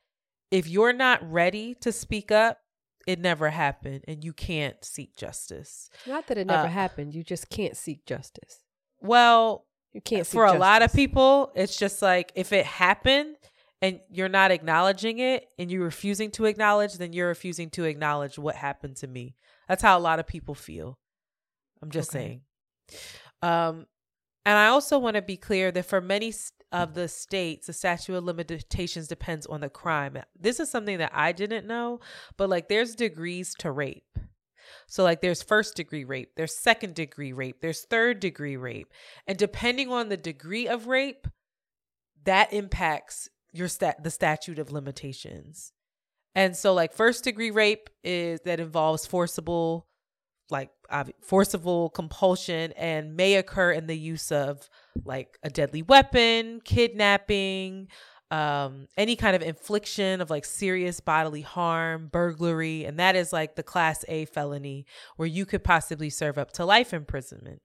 if 0.51 0.69
you're 0.69 0.93
not 0.93 1.21
ready 1.31 1.75
to 1.77 1.93
speak 1.93 2.31
up, 2.31 2.59
it 3.07 3.19
never 3.19 3.51
happened 3.51 4.05
and 4.07 4.23
you 4.23 4.33
can't 4.33 4.85
seek 4.85 5.17
justice. 5.17 5.89
Not 6.07 6.27
that 6.27 6.39
it 6.39 6.47
never 6.47 6.67
Uh, 6.67 6.71
happened. 6.71 7.15
You 7.15 7.25
just 7.25 7.49
can't 7.49 7.77
seek 7.77 8.05
justice. 8.07 8.59
Well, 9.01 9.67
You 9.93 10.01
can't 10.03 10.27
for 10.27 10.45
a 10.45 10.53
lot 10.53 10.83
of 10.83 10.93
people, 10.93 11.51
it's 11.55 11.77
just 11.77 12.03
like 12.03 12.31
if 12.35 12.53
it 12.53 12.67
happened 12.67 13.37
and 13.83 14.01
you're 14.11 14.29
not 14.29 14.51
acknowledging 14.51 15.19
it 15.19 15.49
and 15.59 15.71
you're 15.71 15.83
refusing 15.85 16.31
to 16.33 16.45
acknowledge, 16.45 16.95
then 16.95 17.13
you're 17.15 17.29
refusing 17.29 17.71
to 17.71 17.85
acknowledge 17.85 18.39
what 18.39 18.55
happened 18.57 18.97
to 18.97 19.07
me. 19.07 19.37
That's 19.69 19.83
how 19.83 19.99
a 19.99 20.01
lot 20.01 20.19
of 20.21 20.27
people 20.27 20.55
feel. 20.55 20.99
I'm 21.83 21.91
just 21.91 22.11
Okay. 22.11 22.19
saying. 22.19 22.43
Um, 23.43 23.87
and 24.45 24.57
I 24.57 24.67
also 24.67 24.99
want 24.99 25.17
to 25.17 25.23
be 25.23 25.37
clear 25.37 25.71
that 25.73 25.87
for 25.87 26.01
many 26.01 26.33
of 26.73 26.95
the 26.95 27.09
states, 27.09 27.67
the 27.67 27.73
statute 27.73 28.15
of 28.15 28.25
limitations 28.25 29.09
depends 29.09 29.47
on 29.47 29.61
the 29.61 29.69
crime. 29.69 30.19
This 30.39 30.61
is 30.61 30.71
something 30.71 30.99
that 30.99 31.13
I 31.15 31.33
didn't 31.33 31.67
know, 31.67 32.01
but 32.37 32.49
like 32.49 32.69
there's 32.69 32.95
degrees 32.95 33.55
to 33.59 33.71
rape. 33.71 34.19
So 34.87 35.03
like 35.03 35.21
there's 35.21 35.43
first 35.43 35.75
degree 35.75 36.05
rape, 36.05 36.31
there's 36.37 36.57
second 36.57 36.95
degree 36.95 37.33
rape, 37.33 37.61
there's 37.61 37.83
third 37.83 38.21
degree 38.21 38.57
rape. 38.57 38.93
And 39.27 39.37
depending 39.37 39.91
on 39.91 40.09
the 40.09 40.17
degree 40.17 40.69
of 40.69 40.87
rape, 40.87 41.27
that 42.25 42.53
impacts 42.53 43.29
your 43.53 43.69
stat 43.69 44.03
the 44.03 44.11
statute 44.11 44.59
of 44.59 44.71
limitations. 44.71 45.73
And 46.35 46.57
so 46.57 46.73
like 46.73 46.93
first 46.93 47.25
degree 47.25 47.51
rape 47.51 47.91
is 48.05 48.41
that 48.45 48.61
involves 48.61 49.07
forcible 49.07 49.87
like 50.51 50.71
forcible 51.23 51.91
compulsion 51.91 52.73
and 52.73 53.17
may 53.17 53.35
occur 53.35 53.73
in 53.73 53.87
the 53.87 53.97
use 53.97 54.33
of 54.33 54.69
like 55.05 55.39
a 55.43 55.51
deadly 55.51 55.83
weapon, 55.83 56.61
kidnapping, 56.65 57.89
um, 58.31 58.87
any 58.97 59.17
kind 59.17 59.35
of 59.35 59.43
infliction 59.43 60.21
of 60.21 60.31
like 60.31 60.45
serious 60.45 61.01
bodily 61.01 61.41
harm, 61.41 62.09
burglary, 62.13 62.85
and 62.85 62.99
that 62.99 63.17
is 63.17 63.33
like 63.33 63.57
the 63.57 63.63
class 63.63 64.05
A 64.09 64.25
felony 64.27 64.87
where 65.17 65.29
you 65.29 65.45
could 65.47 65.65
possibly 65.65 66.11
serve 66.11 66.39
up 66.39 66.53
to 66.53 66.65
life 66.65 66.95
imprisonment. 66.95 67.61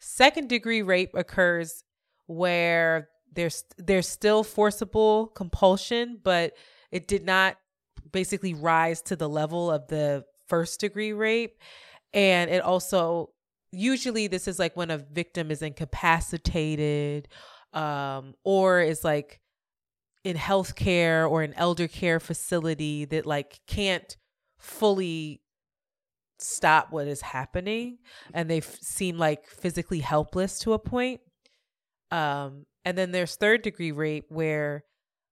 Second 0.00 0.48
degree 0.48 0.82
rape 0.82 1.14
occurs 1.14 1.84
where 2.26 3.08
there's 3.32 3.64
there's 3.78 4.08
still 4.08 4.42
forcible 4.42 5.28
compulsion, 5.28 6.18
but 6.22 6.54
it 6.90 7.06
did 7.06 7.24
not 7.24 7.56
basically 8.10 8.54
rise 8.54 9.02
to 9.02 9.16
the 9.16 9.28
level 9.28 9.70
of 9.70 9.86
the 9.88 10.24
first 10.48 10.80
degree 10.80 11.12
rape. 11.12 11.56
And 12.12 12.50
it 12.50 12.62
also 12.62 13.30
usually 13.72 14.26
this 14.26 14.48
is 14.48 14.58
like 14.58 14.76
when 14.76 14.90
a 14.90 14.98
victim 14.98 15.50
is 15.50 15.62
incapacitated 15.62 17.28
um 17.72 18.34
or 18.42 18.80
is 18.80 19.04
like 19.04 19.40
in 20.24 20.36
healthcare 20.36 21.30
or 21.30 21.42
an 21.42 21.54
elder 21.54 21.86
care 21.86 22.18
facility 22.18 23.04
that 23.04 23.26
like 23.26 23.60
can't 23.66 24.16
fully 24.58 25.40
stop 26.40 26.90
what 26.90 27.06
is 27.06 27.20
happening 27.20 27.98
and 28.34 28.50
they 28.50 28.58
f- 28.58 28.78
seem 28.80 29.16
like 29.18 29.46
physically 29.46 30.00
helpless 30.00 30.58
to 30.58 30.72
a 30.72 30.78
point. 30.78 31.20
Um 32.10 32.66
and 32.84 32.98
then 32.98 33.12
there's 33.12 33.36
third 33.36 33.62
degree 33.62 33.92
rape 33.92 34.24
where 34.30 34.84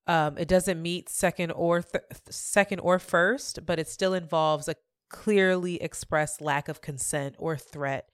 um 0.06 0.38
it 0.38 0.46
doesn't 0.48 0.80
meet 0.80 1.08
second 1.08 1.50
or 1.50 1.82
th- 1.82 2.04
second 2.30 2.78
or 2.80 2.98
first 2.98 3.66
but 3.66 3.78
it 3.80 3.88
still 3.88 4.14
involves 4.14 4.68
a 4.68 4.74
clearly 5.08 5.80
expressed 5.82 6.40
lack 6.40 6.68
of 6.68 6.80
consent 6.80 7.34
or 7.38 7.56
threat 7.56 8.08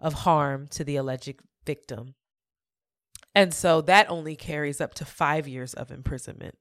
of 0.00 0.12
harm 0.12 0.66
to 0.68 0.84
the 0.84 0.96
alleged 0.96 1.34
victim 1.64 2.14
and 3.34 3.52
so 3.52 3.80
that 3.80 4.08
only 4.08 4.36
carries 4.36 4.80
up 4.80 4.94
to 4.94 5.04
5 5.04 5.48
years 5.48 5.74
of 5.74 5.90
imprisonment 5.90 6.56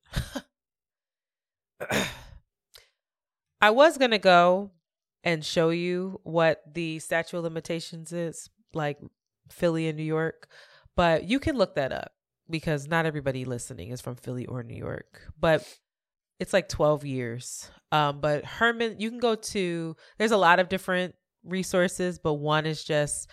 I 3.61 3.71
was 3.71 3.97
going 3.97 4.11
to 4.11 4.19
go 4.19 4.71
and 5.23 5.43
show 5.43 5.69
you 5.69 6.21
what 6.23 6.61
the 6.71 6.99
statute 6.99 7.37
of 7.37 7.43
limitations 7.43 8.13
is, 8.13 8.49
like 8.73 8.99
Philly 9.49 9.87
and 9.87 9.97
New 9.97 10.03
York, 10.03 10.47
but 10.95 11.23
you 11.23 11.39
can 11.39 11.57
look 11.57 11.75
that 11.75 11.91
up 11.91 12.11
because 12.47 12.87
not 12.87 13.07
everybody 13.07 13.43
listening 13.43 13.89
is 13.89 14.01
from 14.01 14.15
Philly 14.15 14.45
or 14.45 14.61
New 14.61 14.75
York. 14.75 15.31
But 15.39 15.67
it's 16.39 16.53
like 16.53 16.69
12 16.69 17.05
years. 17.05 17.69
Um, 17.91 18.19
but 18.19 18.45
Herman, 18.45 18.99
you 18.99 19.09
can 19.09 19.19
go 19.19 19.35
to, 19.35 19.95
there's 20.17 20.31
a 20.31 20.37
lot 20.37 20.59
of 20.59 20.69
different 20.69 21.15
resources, 21.43 22.19
but 22.19 22.33
one 22.33 22.65
is 22.65 22.83
just 22.83 23.29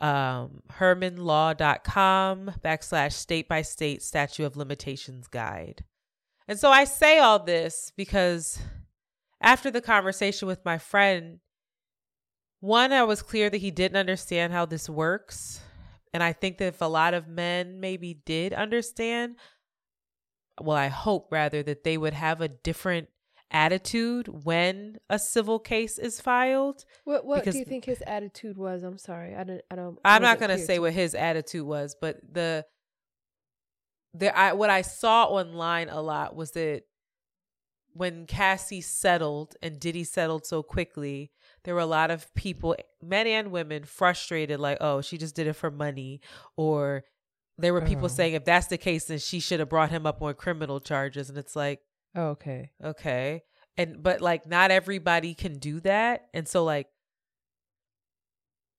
um, 0.00 0.62
hermanlaw.com 0.72 2.52
backslash 2.64 3.12
state 3.12 3.48
by 3.48 3.62
state 3.62 4.02
statute 4.02 4.44
of 4.44 4.56
limitations 4.56 5.28
guide. 5.28 5.84
And 6.46 6.58
so 6.58 6.70
I 6.70 6.84
say 6.84 7.18
all 7.18 7.42
this 7.42 7.92
because 7.96 8.58
after 9.40 9.70
the 9.70 9.80
conversation 9.80 10.46
with 10.46 10.64
my 10.64 10.78
friend, 10.78 11.38
one, 12.60 12.92
I 12.92 13.04
was 13.04 13.22
clear 13.22 13.50
that 13.50 13.58
he 13.58 13.70
didn't 13.70 13.96
understand 13.96 14.52
how 14.52 14.66
this 14.66 14.88
works. 14.88 15.60
And 16.12 16.22
I 16.22 16.32
think 16.32 16.58
that 16.58 16.66
if 16.66 16.80
a 16.80 16.86
lot 16.86 17.12
of 17.12 17.28
men 17.28 17.80
maybe 17.80 18.14
did 18.24 18.52
understand, 18.52 19.36
well, 20.60 20.76
I 20.76 20.88
hope 20.88 21.28
rather 21.30 21.62
that 21.62 21.84
they 21.84 21.96
would 21.96 22.14
have 22.14 22.40
a 22.40 22.48
different 22.48 23.08
attitude 23.50 24.28
when 24.28 24.96
a 25.08 25.18
civil 25.18 25.58
case 25.58 25.98
is 25.98 26.20
filed. 26.20 26.84
What 27.04 27.24
what 27.24 27.44
do 27.44 27.56
you 27.56 27.64
think 27.64 27.84
his 27.84 28.02
attitude 28.06 28.56
was? 28.56 28.82
I'm 28.82 28.98
sorry. 28.98 29.34
I 29.34 29.44
don't 29.44 29.62
I 29.70 29.76
don't 29.76 29.98
I'm 30.04 30.22
not 30.22 30.38
going 30.38 30.50
to 30.50 30.58
say 30.58 30.78
what 30.78 30.92
his 30.92 31.14
attitude 31.14 31.64
was, 31.64 31.96
but 32.00 32.18
the 32.30 32.66
there 34.12 34.36
I 34.36 34.52
what 34.52 34.70
I 34.70 34.82
saw 34.82 35.24
online 35.26 35.88
a 35.88 36.00
lot 36.00 36.34
was 36.34 36.52
that 36.52 36.82
when 37.92 38.26
Cassie 38.26 38.80
settled 38.80 39.54
and 39.62 39.78
Diddy 39.78 40.02
settled 40.02 40.44
so 40.46 40.64
quickly, 40.64 41.30
there 41.62 41.74
were 41.74 41.80
a 41.80 41.86
lot 41.86 42.10
of 42.10 42.34
people, 42.34 42.74
men 43.00 43.28
and 43.28 43.52
women, 43.52 43.84
frustrated 43.84 44.58
like, 44.58 44.78
"Oh, 44.80 45.00
she 45.00 45.16
just 45.16 45.36
did 45.36 45.46
it 45.46 45.52
for 45.52 45.70
money," 45.70 46.20
or 46.56 47.04
there 47.58 47.72
were 47.72 47.80
people 47.82 48.06
Oh. 48.06 48.08
saying 48.08 48.34
if 48.34 48.44
that's 48.44 48.66
the 48.68 48.78
case 48.78 49.04
then 49.06 49.18
she 49.18 49.40
should 49.40 49.60
have 49.60 49.68
brought 49.68 49.90
him 49.90 50.06
up 50.06 50.20
on 50.22 50.34
criminal 50.34 50.80
charges 50.80 51.28
and 51.28 51.38
it's 51.38 51.54
like 51.56 51.80
Oh, 52.16 52.28
okay. 52.30 52.70
okay 52.82 53.42
and 53.76 54.02
but 54.02 54.20
like 54.20 54.46
not 54.46 54.70
everybody 54.70 55.34
can 55.34 55.58
do 55.58 55.80
that 55.80 56.26
and 56.32 56.46
so 56.48 56.62
like 56.64 56.86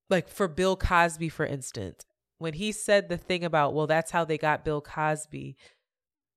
like 0.09 0.27
for 0.27 0.47
bill 0.47 0.75
cosby 0.75 1.29
for 1.29 1.45
instance 1.45 2.05
when 2.37 2.53
he 2.53 2.71
said 2.71 3.09
the 3.09 3.17
thing 3.17 3.43
about 3.43 3.73
well 3.73 3.87
that's 3.87 4.11
how 4.11 4.23
they 4.25 4.37
got 4.37 4.63
bill 4.65 4.81
cosby 4.81 5.55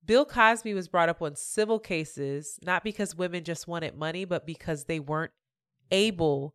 bill 0.05 0.24
cosby 0.24 0.74
was 0.74 0.89
brought 0.89 1.09
up 1.09 1.20
on 1.22 1.36
civil 1.36 1.78
cases 1.78 2.59
not 2.62 2.82
because 2.82 3.14
women 3.14 3.45
just 3.45 3.68
wanted 3.68 3.97
money 3.97 4.24
but 4.24 4.47
because 4.47 4.84
they 4.84 4.99
weren't 5.01 5.32
able 5.91 6.55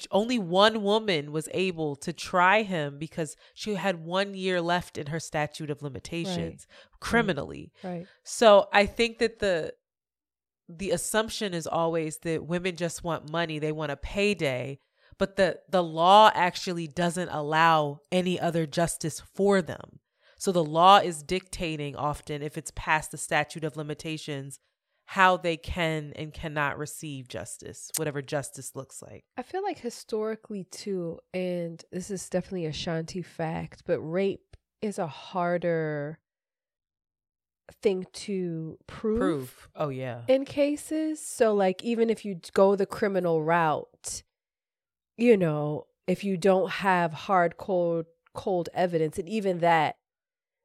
to 0.00 0.06
only 0.10 0.38
one 0.38 0.82
woman 0.82 1.32
was 1.32 1.48
able 1.52 1.96
to 1.96 2.12
try 2.12 2.62
him 2.62 2.98
because 2.98 3.36
she 3.54 3.74
had 3.74 4.04
one 4.04 4.34
year 4.34 4.60
left 4.60 4.96
in 4.96 5.06
her 5.08 5.20
statute 5.20 5.70
of 5.70 5.82
limitations 5.82 6.66
criminally 7.00 7.72
Right. 7.82 8.06
so 8.22 8.68
I 8.72 8.86
think 8.86 9.18
that 9.18 9.38
the 9.40 9.74
the 10.68 10.92
assumption 10.92 11.52
is 11.52 11.66
always 11.66 12.18
that 12.18 12.46
women 12.46 12.76
just 12.76 13.04
want 13.04 13.30
money, 13.30 13.58
they 13.58 13.72
want 13.72 13.92
a 13.92 13.96
payday, 13.96 14.78
but 15.18 15.36
the 15.36 15.58
the 15.68 15.82
law 15.82 16.30
actually 16.34 16.86
doesn't 16.88 17.28
allow 17.28 17.98
any 18.10 18.40
other 18.40 18.64
justice 18.66 19.20
for 19.20 19.60
them. 19.60 20.00
So 20.38 20.52
the 20.52 20.64
law 20.64 20.98
is 20.98 21.22
dictating 21.22 21.96
often 21.96 22.42
if 22.42 22.56
it's 22.56 22.72
past 22.74 23.10
the 23.10 23.18
statute 23.18 23.64
of 23.64 23.76
limitations 23.76 24.58
how 25.06 25.36
they 25.36 25.56
can 25.56 26.12
and 26.16 26.32
cannot 26.32 26.78
receive 26.78 27.28
justice, 27.28 27.90
whatever 27.96 28.22
justice 28.22 28.74
looks 28.74 29.02
like. 29.02 29.24
I 29.36 29.42
feel 29.42 29.62
like 29.62 29.78
historically 29.78 30.64
too, 30.64 31.18
and 31.32 31.84
this 31.92 32.10
is 32.10 32.28
definitely 32.28 32.66
a 32.66 32.72
Shanti 32.72 33.24
fact, 33.24 33.82
but 33.86 34.00
rape 34.00 34.56
is 34.80 34.98
a 34.98 35.06
harder 35.06 36.18
thing 37.82 38.06
to 38.12 38.78
prove, 38.86 39.18
Proof. 39.18 39.68
Oh 39.74 39.88
yeah. 39.88 40.22
in 40.28 40.44
cases. 40.44 41.20
So 41.20 41.54
like 41.54 41.82
even 41.82 42.10
if 42.10 42.24
you 42.24 42.40
go 42.52 42.76
the 42.76 42.86
criminal 42.86 43.42
route, 43.42 44.22
you 45.16 45.36
know, 45.36 45.86
if 46.06 46.24
you 46.24 46.36
don't 46.36 46.70
have 46.70 47.12
hard 47.12 47.56
cold 47.56 48.06
cold 48.34 48.68
evidence, 48.74 49.18
and 49.18 49.28
even 49.28 49.60
that, 49.60 49.96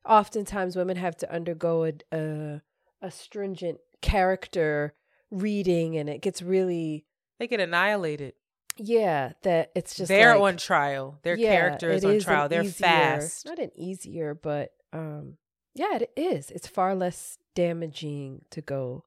oftentimes 0.08 0.76
women 0.76 0.98
have 0.98 1.16
to 1.18 1.34
undergo 1.34 1.86
a 1.86 1.94
a, 2.12 2.62
a 3.02 3.12
stringent 3.12 3.80
character 4.02 4.93
reading, 5.32 5.97
and 5.97 6.10
it 6.10 6.22
gets 6.22 6.41
really 6.41 7.06
They 7.39 7.47
get 7.47 7.60
annihilated. 7.60 8.34
yeah 8.78 9.34
that 9.43 9.72
it's 9.76 9.95
just 9.95 10.08
They're 10.10 10.34
like- 10.38 10.54
on 10.54 10.58
trial. 10.58 11.20
Their 11.24 11.38
yeah, 11.38 11.52
character 11.56 11.91
is 11.91 12.04
on 12.06 12.12
an 12.12 12.20
trial. 12.22 12.50
They're 12.50 12.64
easier- 12.64 12.88
fast. 12.88 13.45
Not 13.45 13.60
an 13.60 13.72
easier, 13.76 14.34
but 14.34 14.72
um, 14.93 15.38
yeah, 15.76 15.95
it 15.97 16.12
is. 16.16 16.50
It's 16.52 16.68
far 16.68 16.95
less 16.95 17.38
damaging 17.56 18.45
to 18.52 18.62
go. 18.62 19.04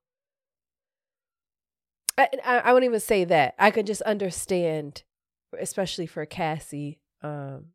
I, 2.19 2.29
I, 2.45 2.59
I 2.59 2.73
wouldn't 2.73 2.89
even 2.91 3.01
say 3.01 3.25
that. 3.25 3.55
I 3.59 3.71
could 3.71 3.87
just 3.87 4.03
understand, 4.03 5.03
especially 5.59 6.07
for 6.07 6.25
Cassie, 6.27 7.01
um, 7.23 7.69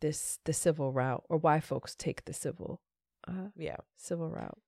this 0.00 0.38
the 0.44 0.52
civil 0.52 0.92
route 0.92 1.24
or 1.28 1.36
why 1.38 1.60
folks 1.60 1.94
take 1.94 2.24
the 2.24 2.32
civil, 2.32 2.80
uh, 3.28 3.48
Yeah. 3.56 3.76
civil 3.96 4.28
route. 4.28 4.58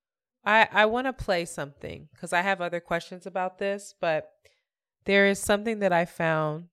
I, 0.47 0.68
I 0.72 0.86
want 0.86 1.09
to 1.09 1.12
play 1.12 1.44
something 1.44 2.09
because 2.12 2.32
I 2.32 2.40
have 2.40 2.61
other 2.61 2.80
questions 2.80 3.26
about 3.26 3.59
this, 3.59 3.94
but 4.01 4.30
there 5.05 5.26
is 5.26 5.40
something 5.40 5.80
that 5.80 5.92
I 5.92 6.05
found 6.05 6.68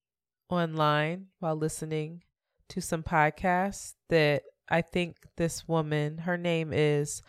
online 0.47 1.27
while 1.39 1.55
listening 1.55 2.21
to 2.69 2.81
some 2.81 3.01
podcasts 3.01 3.95
that 4.09 4.43
I 4.69 4.81
think 4.81 5.17
this 5.37 5.67
woman, 5.67 6.19
her 6.19 6.37
name 6.37 6.71
is 6.71 7.23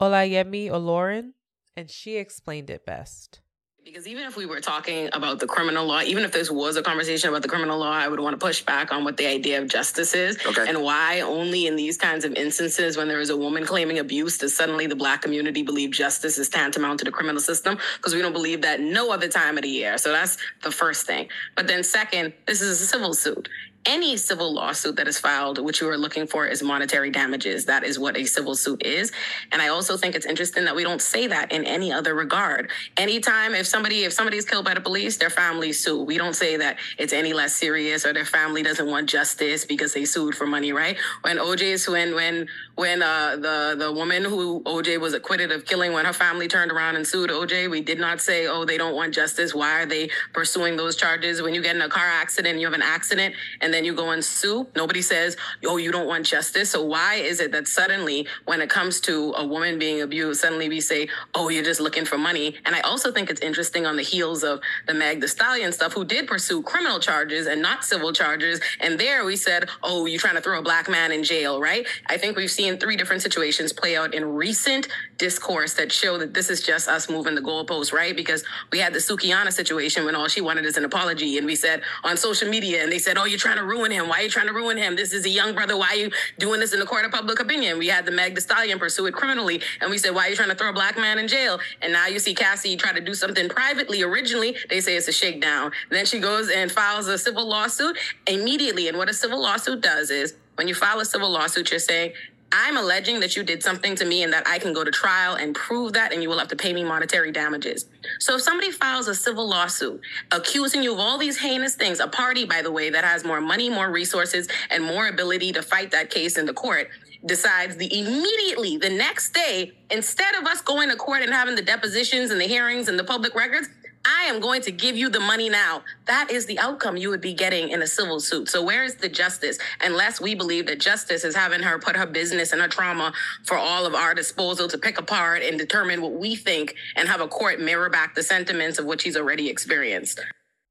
Olayemi 0.00 0.68
Olurin, 0.68 1.32
and 1.76 1.90
she 1.90 2.16
explained 2.16 2.70
it 2.70 2.86
best. 2.86 3.40
Because 3.88 4.06
even 4.06 4.24
if 4.24 4.36
we 4.36 4.44
were 4.44 4.60
talking 4.60 5.08
about 5.14 5.40
the 5.40 5.46
criminal 5.46 5.86
law, 5.86 6.02
even 6.02 6.22
if 6.22 6.30
this 6.30 6.50
was 6.50 6.76
a 6.76 6.82
conversation 6.82 7.30
about 7.30 7.40
the 7.40 7.48
criminal 7.48 7.78
law, 7.78 7.90
I 7.90 8.06
would 8.06 8.20
want 8.20 8.38
to 8.38 8.46
push 8.46 8.60
back 8.60 8.92
on 8.92 9.02
what 9.02 9.16
the 9.16 9.26
idea 9.26 9.62
of 9.62 9.66
justice 9.66 10.14
is 10.14 10.36
Okay. 10.44 10.68
and 10.68 10.82
why 10.82 11.22
only 11.22 11.66
in 11.66 11.74
these 11.74 11.96
kinds 11.96 12.26
of 12.26 12.34
instances 12.34 12.98
when 12.98 13.08
there 13.08 13.18
is 13.18 13.30
a 13.30 13.36
woman 13.36 13.64
claiming 13.64 13.98
abuse 13.98 14.36
does 14.36 14.54
suddenly 14.54 14.86
the 14.86 14.94
black 14.94 15.22
community 15.22 15.62
believe 15.62 15.90
justice 15.90 16.36
is 16.36 16.50
tantamount 16.50 16.98
to 16.98 17.06
the 17.06 17.10
criminal 17.10 17.40
system 17.40 17.78
because 17.96 18.14
we 18.14 18.20
don't 18.20 18.34
believe 18.34 18.60
that 18.60 18.78
no 18.78 19.10
other 19.10 19.26
time 19.26 19.56
of 19.56 19.62
the 19.62 19.70
year. 19.70 19.96
So 19.96 20.12
that's 20.12 20.36
the 20.62 20.70
first 20.70 21.06
thing. 21.06 21.30
But 21.56 21.66
then 21.66 21.82
second, 21.82 22.34
this 22.46 22.60
is 22.60 22.82
a 22.82 22.86
civil 22.86 23.14
suit. 23.14 23.48
Any 23.88 24.18
civil 24.18 24.52
lawsuit 24.52 24.96
that 24.96 25.08
is 25.08 25.18
filed, 25.18 25.64
which 25.64 25.80
you 25.80 25.88
are 25.88 25.96
looking 25.96 26.26
for 26.26 26.46
is 26.46 26.62
monetary 26.62 27.08
damages. 27.10 27.64
That 27.64 27.84
is 27.84 27.98
what 27.98 28.18
a 28.18 28.26
civil 28.26 28.54
suit 28.54 28.84
is. 28.84 29.10
And 29.50 29.62
I 29.62 29.68
also 29.68 29.96
think 29.96 30.14
it's 30.14 30.26
interesting 30.26 30.66
that 30.66 30.76
we 30.76 30.84
don't 30.84 31.00
say 31.00 31.26
that 31.28 31.52
in 31.52 31.64
any 31.64 31.90
other 31.90 32.14
regard. 32.14 32.68
Anytime 32.98 33.54
if 33.54 33.66
somebody 33.66 34.04
if 34.04 34.12
somebody 34.12 34.36
is 34.36 34.44
killed 34.44 34.66
by 34.66 34.74
the 34.74 34.82
police, 34.82 35.16
their 35.16 35.30
family 35.30 35.72
sue. 35.72 36.02
We 36.02 36.18
don't 36.18 36.34
say 36.34 36.58
that 36.58 36.76
it's 36.98 37.14
any 37.14 37.32
less 37.32 37.56
serious 37.56 38.04
or 38.04 38.12
their 38.12 38.26
family 38.26 38.62
doesn't 38.62 38.86
want 38.86 39.08
justice 39.08 39.64
because 39.64 39.94
they 39.94 40.04
sued 40.04 40.34
for 40.34 40.46
money, 40.46 40.70
right? 40.70 40.98
When 41.22 41.38
OJ's 41.38 41.88
when 41.88 42.14
when 42.14 42.46
when 42.74 43.02
uh 43.02 43.36
the 43.36 43.74
the 43.78 43.90
woman 43.90 44.22
who 44.22 44.60
OJ 44.64 45.00
was 45.00 45.14
acquitted 45.14 45.50
of 45.50 45.64
killing 45.64 45.94
when 45.94 46.04
her 46.04 46.12
family 46.12 46.46
turned 46.46 46.72
around 46.72 46.96
and 46.96 47.06
sued 47.06 47.30
OJ, 47.30 47.70
we 47.70 47.80
did 47.80 47.98
not 47.98 48.20
say, 48.20 48.48
"Oh, 48.48 48.66
they 48.66 48.76
don't 48.76 48.94
want 48.94 49.14
justice. 49.14 49.54
Why 49.54 49.80
are 49.80 49.86
they 49.86 50.10
pursuing 50.34 50.76
those 50.76 50.94
charges?" 50.94 51.40
When 51.40 51.54
you 51.54 51.62
get 51.62 51.74
in 51.74 51.80
a 51.80 51.88
car 51.88 52.06
accident, 52.06 52.58
you 52.58 52.66
have 52.66 52.74
an 52.74 52.82
accident 52.82 53.34
and 53.62 53.72
then 53.72 53.77
you 53.84 53.94
go 53.94 54.10
and 54.10 54.24
sue, 54.24 54.66
nobody 54.76 55.02
says, 55.02 55.36
"Oh, 55.64 55.76
you 55.76 55.92
don't 55.92 56.06
want 56.06 56.26
justice." 56.26 56.70
So 56.70 56.82
why 56.82 57.14
is 57.16 57.40
it 57.40 57.52
that 57.52 57.68
suddenly 57.68 58.26
when 58.44 58.60
it 58.60 58.70
comes 58.70 59.00
to 59.02 59.34
a 59.36 59.46
woman 59.46 59.78
being 59.78 60.00
abused, 60.02 60.40
suddenly 60.40 60.68
we 60.68 60.80
say, 60.80 61.08
"Oh, 61.34 61.48
you're 61.48 61.64
just 61.64 61.80
looking 61.80 62.04
for 62.04 62.18
money." 62.18 62.56
And 62.64 62.74
I 62.74 62.80
also 62.80 63.12
think 63.12 63.30
it's 63.30 63.40
interesting 63.40 63.86
on 63.86 63.96
the 63.96 64.02
heels 64.02 64.42
of 64.44 64.60
the 64.86 64.94
Meg 64.94 65.20
the 65.20 65.28
Stallion 65.28 65.72
stuff 65.72 65.92
who 65.92 66.04
did 66.04 66.26
pursue 66.26 66.62
criminal 66.62 67.00
charges 67.00 67.46
and 67.46 67.60
not 67.62 67.84
civil 67.84 68.12
charges, 68.12 68.60
and 68.80 68.98
there 68.98 69.24
we 69.24 69.36
said, 69.36 69.68
"Oh, 69.82 70.06
you're 70.06 70.20
trying 70.20 70.36
to 70.36 70.40
throw 70.40 70.58
a 70.58 70.62
black 70.62 70.88
man 70.88 71.12
in 71.12 71.24
jail, 71.24 71.60
right?" 71.60 71.86
I 72.06 72.16
think 72.16 72.36
we've 72.36 72.50
seen 72.50 72.78
three 72.78 72.96
different 72.96 73.22
situations 73.22 73.72
play 73.72 73.96
out 73.96 74.14
in 74.14 74.24
recent 74.24 74.88
discourse 75.18 75.74
that 75.74 75.92
show 75.92 76.18
that 76.18 76.34
this 76.34 76.50
is 76.50 76.62
just 76.62 76.88
us 76.88 77.08
moving 77.08 77.34
the 77.34 77.40
goalposts, 77.40 77.92
right? 77.92 78.14
Because 78.16 78.44
we 78.72 78.78
had 78.78 78.92
the 78.92 78.98
Sukiana 78.98 79.52
situation 79.52 80.04
when 80.04 80.14
all 80.14 80.28
she 80.28 80.40
wanted 80.40 80.64
is 80.64 80.76
an 80.76 80.84
apology, 80.84 81.38
and 81.38 81.46
we 81.46 81.54
said 81.54 81.82
on 82.04 82.16
social 82.16 82.48
media, 82.48 82.82
and 82.82 82.90
they 82.90 82.98
said, 82.98 83.18
"Oh, 83.18 83.24
you're 83.24 83.38
trying 83.38 83.57
to 83.58 83.64
ruin 83.64 83.90
him. 83.90 84.08
Why 84.08 84.20
are 84.20 84.22
you 84.22 84.30
trying 84.30 84.46
to 84.46 84.52
ruin 84.52 84.76
him? 84.76 84.96
This 84.96 85.12
is 85.12 85.26
a 85.26 85.28
young 85.28 85.54
brother. 85.54 85.76
Why 85.76 85.88
are 85.88 85.96
you 85.96 86.10
doing 86.38 86.60
this 86.60 86.72
in 86.72 86.80
the 86.80 86.86
court 86.86 87.04
of 87.04 87.10
public 87.10 87.40
opinion?" 87.40 87.78
We 87.78 87.88
had 87.88 88.06
the 88.06 88.12
Meg 88.12 88.34
the 88.34 88.40
Stallion 88.40 88.78
pursue 88.78 89.06
it 89.06 89.14
criminally, 89.14 89.60
and 89.80 89.90
we 89.90 89.98
said, 89.98 90.14
"Why 90.14 90.26
are 90.26 90.30
you 90.30 90.36
trying 90.36 90.48
to 90.48 90.54
throw 90.54 90.70
a 90.70 90.72
black 90.72 90.96
man 90.96 91.18
in 91.18 91.28
jail?" 91.28 91.60
And 91.82 91.92
now 91.92 92.06
you 92.06 92.18
see 92.18 92.34
Cassie 92.34 92.76
try 92.76 92.92
to 92.92 93.00
do 93.00 93.14
something 93.14 93.48
privately. 93.48 94.02
Originally, 94.02 94.56
they 94.70 94.80
say 94.80 94.96
it's 94.96 95.08
a 95.08 95.12
shakedown. 95.12 95.72
Then 95.90 96.06
she 96.06 96.18
goes 96.18 96.48
and 96.48 96.70
files 96.72 97.06
a 97.08 97.18
civil 97.18 97.46
lawsuit 97.46 97.98
immediately. 98.26 98.88
And 98.88 98.96
what 98.96 99.08
a 99.08 99.14
civil 99.14 99.40
lawsuit 99.40 99.80
does 99.80 100.10
is 100.10 100.34
when 100.56 100.68
you 100.68 100.74
file 100.74 101.00
a 101.00 101.04
civil 101.04 101.30
lawsuit, 101.30 101.70
you're 101.70 101.80
saying, 101.80 102.12
I'm 102.50 102.78
alleging 102.78 103.20
that 103.20 103.36
you 103.36 103.42
did 103.42 103.62
something 103.62 103.94
to 103.96 104.04
me 104.04 104.22
and 104.22 104.32
that 104.32 104.46
I 104.46 104.58
can 104.58 104.72
go 104.72 104.82
to 104.82 104.90
trial 104.90 105.34
and 105.34 105.54
prove 105.54 105.92
that, 105.92 106.12
and 106.12 106.22
you 106.22 106.28
will 106.28 106.38
have 106.38 106.48
to 106.48 106.56
pay 106.56 106.72
me 106.72 106.82
monetary 106.82 107.30
damages. 107.30 107.86
So 108.20 108.36
if 108.36 108.42
somebody 108.42 108.70
files 108.70 109.06
a 109.06 109.14
civil 109.14 109.46
lawsuit 109.46 110.00
accusing 110.32 110.82
you 110.82 110.94
of 110.94 110.98
all 110.98 111.18
these 111.18 111.38
heinous 111.38 111.74
things, 111.74 112.00
a 112.00 112.08
party, 112.08 112.46
by 112.46 112.62
the 112.62 112.72
way, 112.72 112.88
that 112.90 113.04
has 113.04 113.24
more 113.24 113.40
money, 113.40 113.68
more 113.68 113.90
resources, 113.90 114.48
and 114.70 114.82
more 114.82 115.08
ability 115.08 115.52
to 115.52 115.62
fight 115.62 115.90
that 115.90 116.10
case 116.10 116.38
in 116.38 116.46
the 116.46 116.54
court, 116.54 116.88
decides 117.26 117.76
the 117.76 117.98
immediately 117.98 118.78
the 118.78 118.90
next 118.90 119.34
day, 119.34 119.72
instead 119.90 120.34
of 120.36 120.44
us 120.44 120.62
going 120.62 120.88
to 120.88 120.96
court 120.96 121.22
and 121.22 121.32
having 121.32 121.54
the 121.54 121.62
depositions 121.62 122.30
and 122.30 122.40
the 122.40 122.46
hearings 122.46 122.88
and 122.88 122.98
the 122.98 123.04
public 123.04 123.34
records, 123.34 123.68
I 124.04 124.24
am 124.24 124.40
going 124.40 124.62
to 124.62 124.70
give 124.70 124.96
you 124.96 125.08
the 125.08 125.20
money 125.20 125.48
now. 125.48 125.82
That 126.06 126.30
is 126.30 126.46
the 126.46 126.58
outcome 126.58 126.96
you 126.96 127.10
would 127.10 127.20
be 127.20 127.34
getting 127.34 127.70
in 127.70 127.82
a 127.82 127.86
civil 127.86 128.20
suit. 128.20 128.48
So 128.48 128.62
where 128.62 128.84
is 128.84 128.96
the 128.96 129.08
justice? 129.08 129.58
Unless 129.80 130.20
we 130.20 130.34
believe 130.34 130.66
that 130.66 130.80
justice 130.80 131.24
is 131.24 131.34
having 131.34 131.60
her 131.60 131.78
put 131.78 131.96
her 131.96 132.06
business 132.06 132.52
and 132.52 132.60
her 132.60 132.68
trauma 132.68 133.12
for 133.44 133.56
all 133.56 133.86
of 133.86 133.94
our 133.94 134.14
disposal 134.14 134.68
to 134.68 134.78
pick 134.78 134.98
apart 134.98 135.42
and 135.42 135.58
determine 135.58 136.00
what 136.00 136.12
we 136.12 136.36
think 136.36 136.74
and 136.96 137.08
have 137.08 137.20
a 137.20 137.28
court 137.28 137.60
mirror 137.60 137.90
back 137.90 138.14
the 138.14 138.22
sentiments 138.22 138.78
of 138.78 138.86
what 138.86 139.00
she's 139.00 139.16
already 139.16 139.48
experienced. 139.48 140.20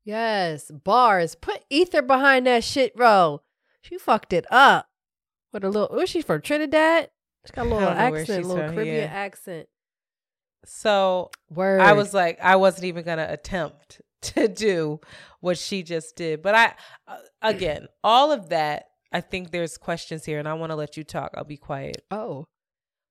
Yes, 0.04 0.72
bars. 0.72 1.36
Put 1.36 1.66
ether 1.70 2.02
behind 2.02 2.48
that 2.48 2.64
shit, 2.64 2.96
bro. 2.96 3.42
She 3.82 3.98
fucked 3.98 4.34
it 4.34 4.46
up. 4.50 4.88
With 5.54 5.64
a 5.64 5.70
little, 5.70 5.96
was 5.96 6.10
she 6.10 6.22
from 6.22 6.42
Trinidad? 6.42 7.10
She's 7.46 7.52
got 7.52 7.62
a 7.62 7.70
little 7.70 7.80
don't 7.80 7.98
know 7.98 8.12
where 8.12 8.22
accent, 8.22 8.44
a 8.44 8.48
little 8.48 8.64
from, 8.66 8.76
Caribbean 8.76 8.96
yeah. 8.96 9.14
accent. 9.14 9.68
So 10.68 11.32
Word. 11.50 11.82
I 11.82 11.94
was 11.94 12.14
like, 12.14 12.40
I 12.42 12.58
wasn't 12.58 12.86
even 12.86 13.04
gonna 13.04 13.28
attempt 13.30 14.02
to 14.22 14.48
do 14.48 15.00
what 15.40 15.58
she 15.58 15.84
just 15.84 16.16
did. 16.16 16.42
But 16.42 16.56
I, 16.56 16.74
uh, 17.08 17.18
again, 17.42 17.88
all 18.04 18.32
of 18.32 18.50
that, 18.50 18.90
I 19.12 19.22
think 19.22 19.52
there's 19.52 19.78
questions 19.78 20.26
here, 20.26 20.40
and 20.40 20.48
I 20.48 20.54
want 20.56 20.72
to 20.72 20.76
let 20.76 20.98
you 20.98 21.04
talk. 21.04 21.32
I'll 21.36 21.46
be 21.46 21.58
quiet. 21.58 22.04
oh, 22.12 22.46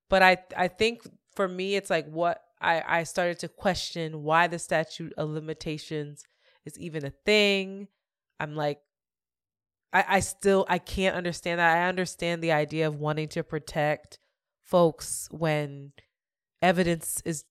But 0.09 0.21
I, 0.21 0.37
I 0.55 0.67
think 0.67 1.01
for 1.35 1.47
me, 1.47 1.75
it's 1.75 1.89
like 1.89 2.07
what 2.07 2.41
I, 2.61 2.83
I 2.85 3.03
started 3.03 3.39
to 3.39 3.47
question 3.47 4.23
why 4.23 4.47
the 4.47 4.59
statute 4.59 5.13
of 5.17 5.29
limitations 5.29 6.23
is 6.65 6.77
even 6.77 7.05
a 7.05 7.13
thing. 7.25 7.87
I'm 8.39 8.55
like, 8.55 8.79
I, 9.91 10.05
I 10.07 10.19
still 10.19 10.65
I 10.69 10.77
can't 10.77 11.15
understand 11.15 11.59
that. 11.59 11.77
I 11.77 11.87
understand 11.87 12.43
the 12.43 12.51
idea 12.51 12.87
of 12.87 12.97
wanting 12.97 13.29
to 13.29 13.43
protect 13.43 14.19
folks 14.63 15.27
when 15.31 15.93
evidence 16.61 17.21
is 17.25 17.43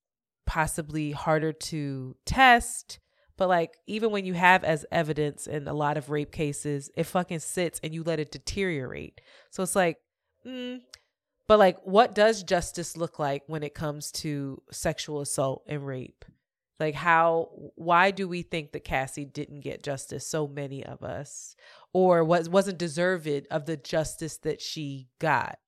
possibly 0.46 1.10
harder 1.10 1.52
to 1.52 2.16
test. 2.24 2.98
But 3.36 3.48
like 3.48 3.76
even 3.86 4.10
when 4.12 4.24
you 4.24 4.34
have 4.34 4.64
as 4.64 4.86
evidence 4.90 5.46
in 5.46 5.68
a 5.68 5.74
lot 5.74 5.98
of 5.98 6.08
rape 6.08 6.32
cases, 6.32 6.90
it 6.96 7.04
fucking 7.04 7.40
sits 7.40 7.80
and 7.82 7.92
you 7.92 8.02
let 8.02 8.20
it 8.20 8.32
deteriorate. 8.32 9.20
So 9.50 9.62
it's 9.62 9.76
like, 9.76 9.98
mm, 10.46 10.80
but 11.46 11.58
like 11.58 11.78
what 11.84 12.14
does 12.14 12.42
justice 12.42 12.96
look 12.96 13.18
like 13.18 13.42
when 13.46 13.62
it 13.62 13.74
comes 13.74 14.10
to 14.12 14.62
sexual 14.70 15.20
assault 15.20 15.64
and 15.66 15.86
rape? 15.86 16.24
Like 16.80 16.94
how 16.94 17.50
why 17.74 18.10
do 18.10 18.28
we 18.28 18.42
think 18.42 18.72
that 18.72 18.84
Cassie 18.84 19.24
didn't 19.24 19.60
get 19.60 19.82
justice 19.82 20.26
so 20.26 20.46
many 20.46 20.84
of 20.84 21.02
us 21.02 21.56
or 21.92 22.24
was 22.24 22.48
wasn't 22.48 22.78
deserved 22.78 23.46
of 23.50 23.66
the 23.66 23.76
justice 23.76 24.38
that 24.38 24.62
she 24.62 25.08
got? 25.18 25.58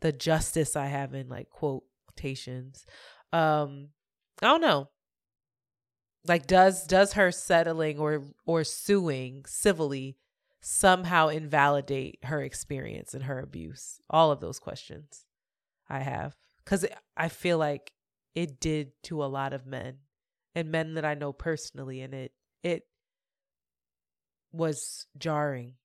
The 0.00 0.12
justice 0.12 0.76
I 0.76 0.86
have 0.86 1.14
in 1.14 1.28
like 1.28 1.48
quotations. 2.10 2.84
Um 3.32 3.88
I 4.42 4.46
don't 4.46 4.60
know. 4.60 4.88
Like 6.26 6.46
does 6.46 6.86
does 6.86 7.14
her 7.14 7.32
settling 7.32 7.98
or 7.98 8.22
or 8.46 8.64
suing 8.64 9.44
civilly 9.46 10.16
somehow 10.60 11.28
invalidate 11.28 12.18
her 12.24 12.42
experience 12.42 13.14
and 13.14 13.24
her 13.24 13.38
abuse? 13.38 14.00
All 14.10 14.30
of 14.30 14.40
those 14.40 14.58
questions 14.58 15.24
I 15.88 16.00
have 16.00 16.36
cuz 16.64 16.84
I 17.16 17.28
feel 17.28 17.58
like 17.58 17.92
it 18.34 18.60
did 18.60 18.92
to 19.04 19.24
a 19.24 19.26
lot 19.26 19.52
of 19.52 19.66
men 19.66 19.98
and 20.54 20.70
men 20.70 20.94
that 20.94 21.04
I 21.04 21.14
know 21.14 21.32
personally 21.32 22.00
and 22.02 22.14
it 22.14 22.32
it 22.62 22.86
was 24.52 25.06
jarring. 25.16 25.76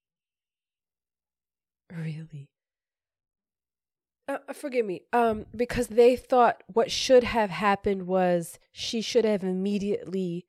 really? 1.91 2.49
Uh, 4.27 4.37
forgive 4.53 4.85
me. 4.85 5.01
Um, 5.13 5.45
because 5.55 5.87
they 5.87 6.15
thought 6.15 6.63
what 6.67 6.89
should 6.91 7.23
have 7.23 7.49
happened 7.51 8.07
was 8.07 8.57
she 8.71 9.01
should 9.01 9.23
have 9.25 9.43
immediately, 9.43 10.47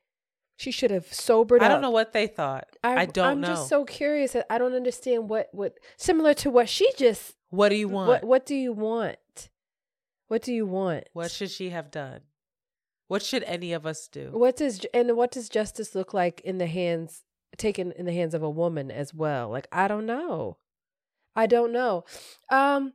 she 0.57 0.71
should 0.71 0.91
have 0.91 1.13
sobered 1.13 1.63
I 1.63 1.67
up. 1.67 1.73
don't 1.73 1.83
know 1.83 1.91
what 1.91 2.13
they 2.15 2.27
thought. 2.27 2.69
I, 2.83 3.05
don't 3.07 3.27
I'm 3.27 3.41
know. 3.43 3.49
just 3.49 3.69
so 3.69 3.85
curious. 3.85 4.33
that 4.33 4.47
I 4.51 4.57
don't 4.59 4.73
understand 4.75 5.29
what 5.29 5.49
what 5.53 5.75
similar 5.99 6.33
to 6.35 6.51
what 6.51 6.69
she 6.71 6.91
just. 6.97 7.35
what 7.51 7.69
do 7.69 7.77
you 7.77 7.89
want? 7.89 8.09
What 8.09 8.25
What 8.25 8.47
do 8.47 8.55
you 8.55 8.73
want? 8.73 9.51
What 10.29 10.43
do 10.43 10.53
you 10.53 10.67
want? 10.67 11.05
What 11.13 11.31
should 11.31 11.51
she 11.51 11.71
have 11.71 11.91
done? 11.91 12.21
What 13.09 13.23
should 13.23 13.45
any 13.45 13.73
of 13.73 13.87
us 13.87 14.09
do? 14.09 14.31
What 14.33 14.57
does 14.57 14.85
and 14.93 15.17
what 15.17 15.31
does 15.31 15.49
justice 15.49 15.95
look 15.95 16.13
like 16.15 16.41
in 16.41 16.59
the 16.59 16.67
hands 16.67 17.23
taken 17.57 17.93
in 17.93 18.07
the 18.07 18.13
hands 18.13 18.35
of 18.35 18.43
a 18.43 18.51
woman 18.51 18.91
as 18.91 19.13
well? 19.15 19.51
Like 19.51 19.69
I 19.71 19.87
don't 19.87 20.07
know. 20.07 20.57
I 21.37 21.47
don't 21.47 21.73
know. 21.73 22.05
Um 22.51 22.95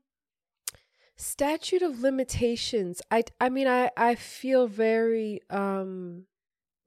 statute 1.18 1.82
of 1.82 2.02
limitations. 2.02 3.02
I 3.12 3.24
I 3.40 3.50
mean 3.50 3.68
I 3.68 3.92
I 3.98 4.16
feel 4.16 4.68
very 4.68 5.42
um 5.50 6.26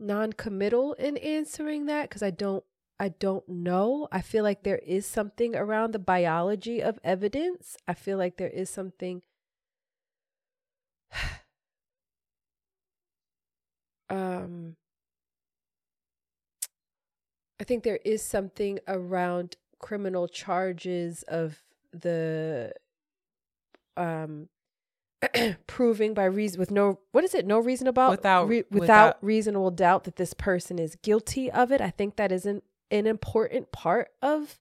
non-committal 0.01 0.95
in 0.95 1.17
answering 1.19 1.87
that 1.87 2.11
cuz 2.11 2.23
I 2.23 2.31
don't 2.31 2.65
I 2.99 3.09
don't 3.09 3.49
know. 3.49 4.09
I 4.13 4.21
feel 4.21 4.45
like 4.45 4.63
there 4.63 4.79
is 4.79 5.07
something 5.07 5.57
around 5.57 5.93
the 5.93 5.99
biology 5.99 6.81
of 6.83 6.99
evidence. 7.05 7.77
I 7.89 7.95
feel 7.95 8.19
like 8.19 8.37
there 8.37 8.49
is 8.49 8.71
something 8.71 9.23
um 14.11 14.77
I 17.61 17.65
think 17.65 17.85
there 17.85 18.01
is 18.05 18.23
something 18.23 18.81
around 18.89 19.57
criminal 19.79 20.29
charges 20.29 21.23
of 21.25 21.63
the 21.93 22.73
um 23.97 24.49
proving 25.67 26.13
by 26.15 26.25
reason 26.25 26.59
with 26.61 26.71
no 26.71 27.01
what 27.13 27.25
is 27.25 27.35
it? 27.35 27.47
No 27.47 27.59
reason 27.59 27.87
about 27.87 28.11
Without- 28.11 28.49
without 28.49 28.71
without- 28.71 29.17
reasonable 29.25 29.71
doubt 29.71 30.05
that 30.05 30.17
this 30.17 30.35
person 30.35 30.79
is 30.79 30.97
guilty 30.97 31.51
of 31.51 31.73
it. 31.73 31.81
I 31.81 31.91
think 31.91 32.17
that 32.17 32.31
is 32.33 32.45
an, 32.47 32.63
an 32.91 33.07
important 33.07 33.73
part 33.73 34.09
of 34.21 34.59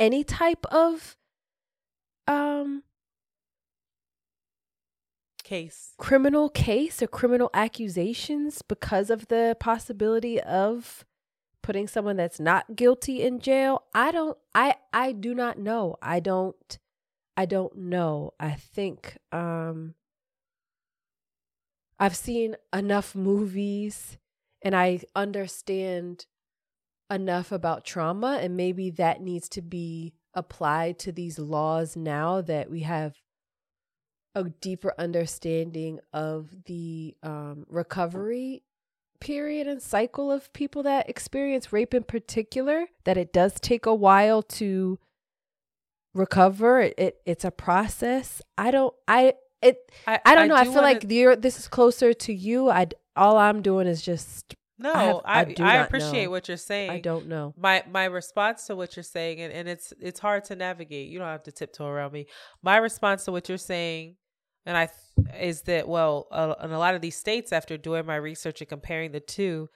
any 0.00 0.24
type 0.24 0.64
of 0.66 1.16
um 2.26 2.82
Case. 5.44 5.94
criminal 5.96 6.50
case 6.50 7.00
or 7.00 7.06
criminal 7.06 7.48
accusations 7.54 8.60
because 8.60 9.08
of 9.08 9.28
the 9.28 9.56
possibility 9.58 10.38
of 10.38 11.06
putting 11.62 11.88
someone 11.88 12.16
that's 12.16 12.38
not 12.38 12.76
guilty 12.76 13.22
in 13.22 13.40
jail. 13.40 13.84
I 13.94 14.12
don't 14.12 14.36
i 14.54 14.74
i 14.92 15.12
do 15.12 15.34
not 15.34 15.58
know. 15.58 15.96
I 16.02 16.20
don't 16.20 16.78
i 17.38 17.46
don't 17.46 17.76
know. 17.76 18.34
I 18.40 18.50
think 18.50 19.16
um 19.32 19.94
i've 22.00 22.16
seen 22.16 22.56
enough 22.72 23.14
movies 23.14 24.18
and 24.62 24.74
i 24.74 25.00
understand 25.14 26.26
enough 27.10 27.50
about 27.52 27.84
trauma 27.84 28.38
and 28.42 28.56
maybe 28.56 28.90
that 28.90 29.22
needs 29.22 29.48
to 29.50 29.62
be 29.62 30.14
applied 30.34 30.98
to 30.98 31.12
these 31.12 31.38
laws 31.38 31.96
now 31.96 32.40
that 32.40 32.70
we 32.70 32.80
have 32.80 33.16
a 34.34 34.44
deeper 34.44 34.94
understanding 34.98 35.98
of 36.12 36.64
the 36.66 37.16
um, 37.22 37.64
recovery 37.68 38.62
period 39.20 39.66
and 39.66 39.82
cycle 39.82 40.30
of 40.30 40.52
people 40.52 40.82
that 40.82 41.08
experience 41.08 41.72
rape 41.72 41.94
in 41.94 42.04
particular 42.04 42.86
that 43.04 43.16
it 43.16 43.32
does 43.32 43.54
take 43.54 43.86
a 43.86 43.94
while 43.94 44.42
to 44.42 44.98
recover. 46.18 46.80
It, 46.80 46.94
it 46.98 47.16
it's 47.24 47.44
a 47.44 47.50
process. 47.50 48.42
I 48.58 48.70
don't 48.70 48.94
i 49.06 49.34
it 49.62 49.76
I, 50.06 50.20
i 50.24 50.34
don't 50.34 50.48
know. 50.48 50.54
I, 50.54 50.64
do 50.64 50.70
feel 50.70 50.82
wanna- 50.82 50.94
like 50.94 51.04
you're 51.10 51.36
this 51.36 51.58
is 51.58 51.68
closer 51.68 52.12
to 52.12 52.32
you. 52.34 52.68
I 52.70 52.86
all 53.16 53.36
i'm 53.36 53.62
doing 53.62 53.86
is 53.88 54.02
just 54.02 54.54
No, 54.78 54.92
I 54.92 55.04
have- 55.04 55.22
I 55.24 55.54
I 55.60 55.76
I, 55.78 55.84
appreciate 55.84 56.24
know. 56.26 56.30
what 56.30 56.46
you're 56.48 56.56
saying. 56.56 56.90
i 56.90 57.00
don't 57.00 57.26
know. 57.26 57.54
My 57.56 57.82
my 57.90 58.04
response 58.04 58.66
to 58.66 58.76
what 58.76 58.94
you're 58.96 59.02
saying 59.18 59.40
and, 59.40 59.52
and 59.52 59.68
it's 59.68 59.92
it's 60.00 60.20
hard 60.20 60.44
to 60.44 60.54
navigate. 60.56 61.08
You 61.08 61.18
don't 61.18 61.28
have 61.28 61.42
to 61.44 61.52
tiptoe 61.52 61.86
around 61.86 62.12
me. 62.12 62.26
My 62.62 62.76
response 62.76 63.24
to 63.24 63.32
what 63.32 63.48
you're 63.48 63.58
saying 63.58 64.16
and 64.66 64.76
i 64.76 64.86
th- 64.86 65.42
is 65.50 65.62
that 65.62 65.88
well 65.88 66.26
uh, 66.30 66.54
in 66.62 66.70
a 66.72 66.78
lot 66.78 66.94
of 66.94 67.00
these 67.00 67.16
states 67.16 67.52
after 67.52 67.76
doing 67.78 68.04
my 68.06 68.16
research 68.16 68.60
and 68.60 68.68
comparing 68.68 69.10
the 69.12 69.20
two 69.20 69.68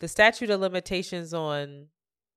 the 0.00 0.08
statute 0.08 0.48
of 0.50 0.60
limitations 0.60 1.34
on 1.34 1.86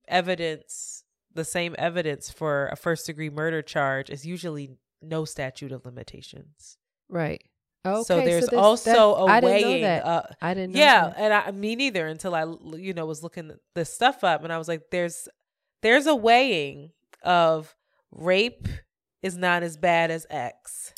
evidence 0.07 1.00
the 1.33 1.45
same 1.45 1.75
evidence 1.77 2.29
for 2.29 2.67
a 2.71 2.75
first 2.75 3.05
degree 3.05 3.29
murder 3.29 3.61
charge 3.61 4.09
is 4.09 4.25
usually 4.25 4.71
no 5.01 5.25
statute 5.25 5.71
of 5.71 5.85
limitations 5.85 6.77
right 7.09 7.43
okay 7.85 8.03
so 8.03 8.17
there's 8.17 8.47
this- 8.47 8.59
also 8.59 9.15
a 9.15 9.25
I 9.25 9.39
didn't 9.39 9.61
know 9.61 9.67
weighing 9.67 9.81
that. 9.83 10.05
uh, 10.05 10.21
i 10.41 10.53
didn't 10.53 10.73
know 10.73 10.79
yeah 10.79 11.07
that. 11.07 11.17
and 11.17 11.33
i 11.33 11.51
me 11.51 11.75
neither 11.75 12.05
until 12.07 12.35
I 12.35 12.45
you 12.77 12.93
know 12.93 13.05
was 13.05 13.23
looking 13.23 13.51
this 13.75 13.91
stuff 13.93 14.23
up 14.23 14.43
and 14.43 14.53
i 14.53 14.57
was 14.57 14.67
like 14.67 14.83
there's 14.91 15.27
there's 15.81 16.05
a 16.05 16.15
weighing 16.15 16.91
of 17.23 17.75
rape 18.11 18.67
is 19.23 19.37
not 19.37 19.63
as 19.63 19.77
bad 19.77 20.11
as 20.11 20.27
x 20.29 20.93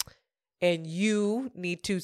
and 0.61 0.86
you 0.88 1.51
need 1.55 1.84
to 1.84 1.99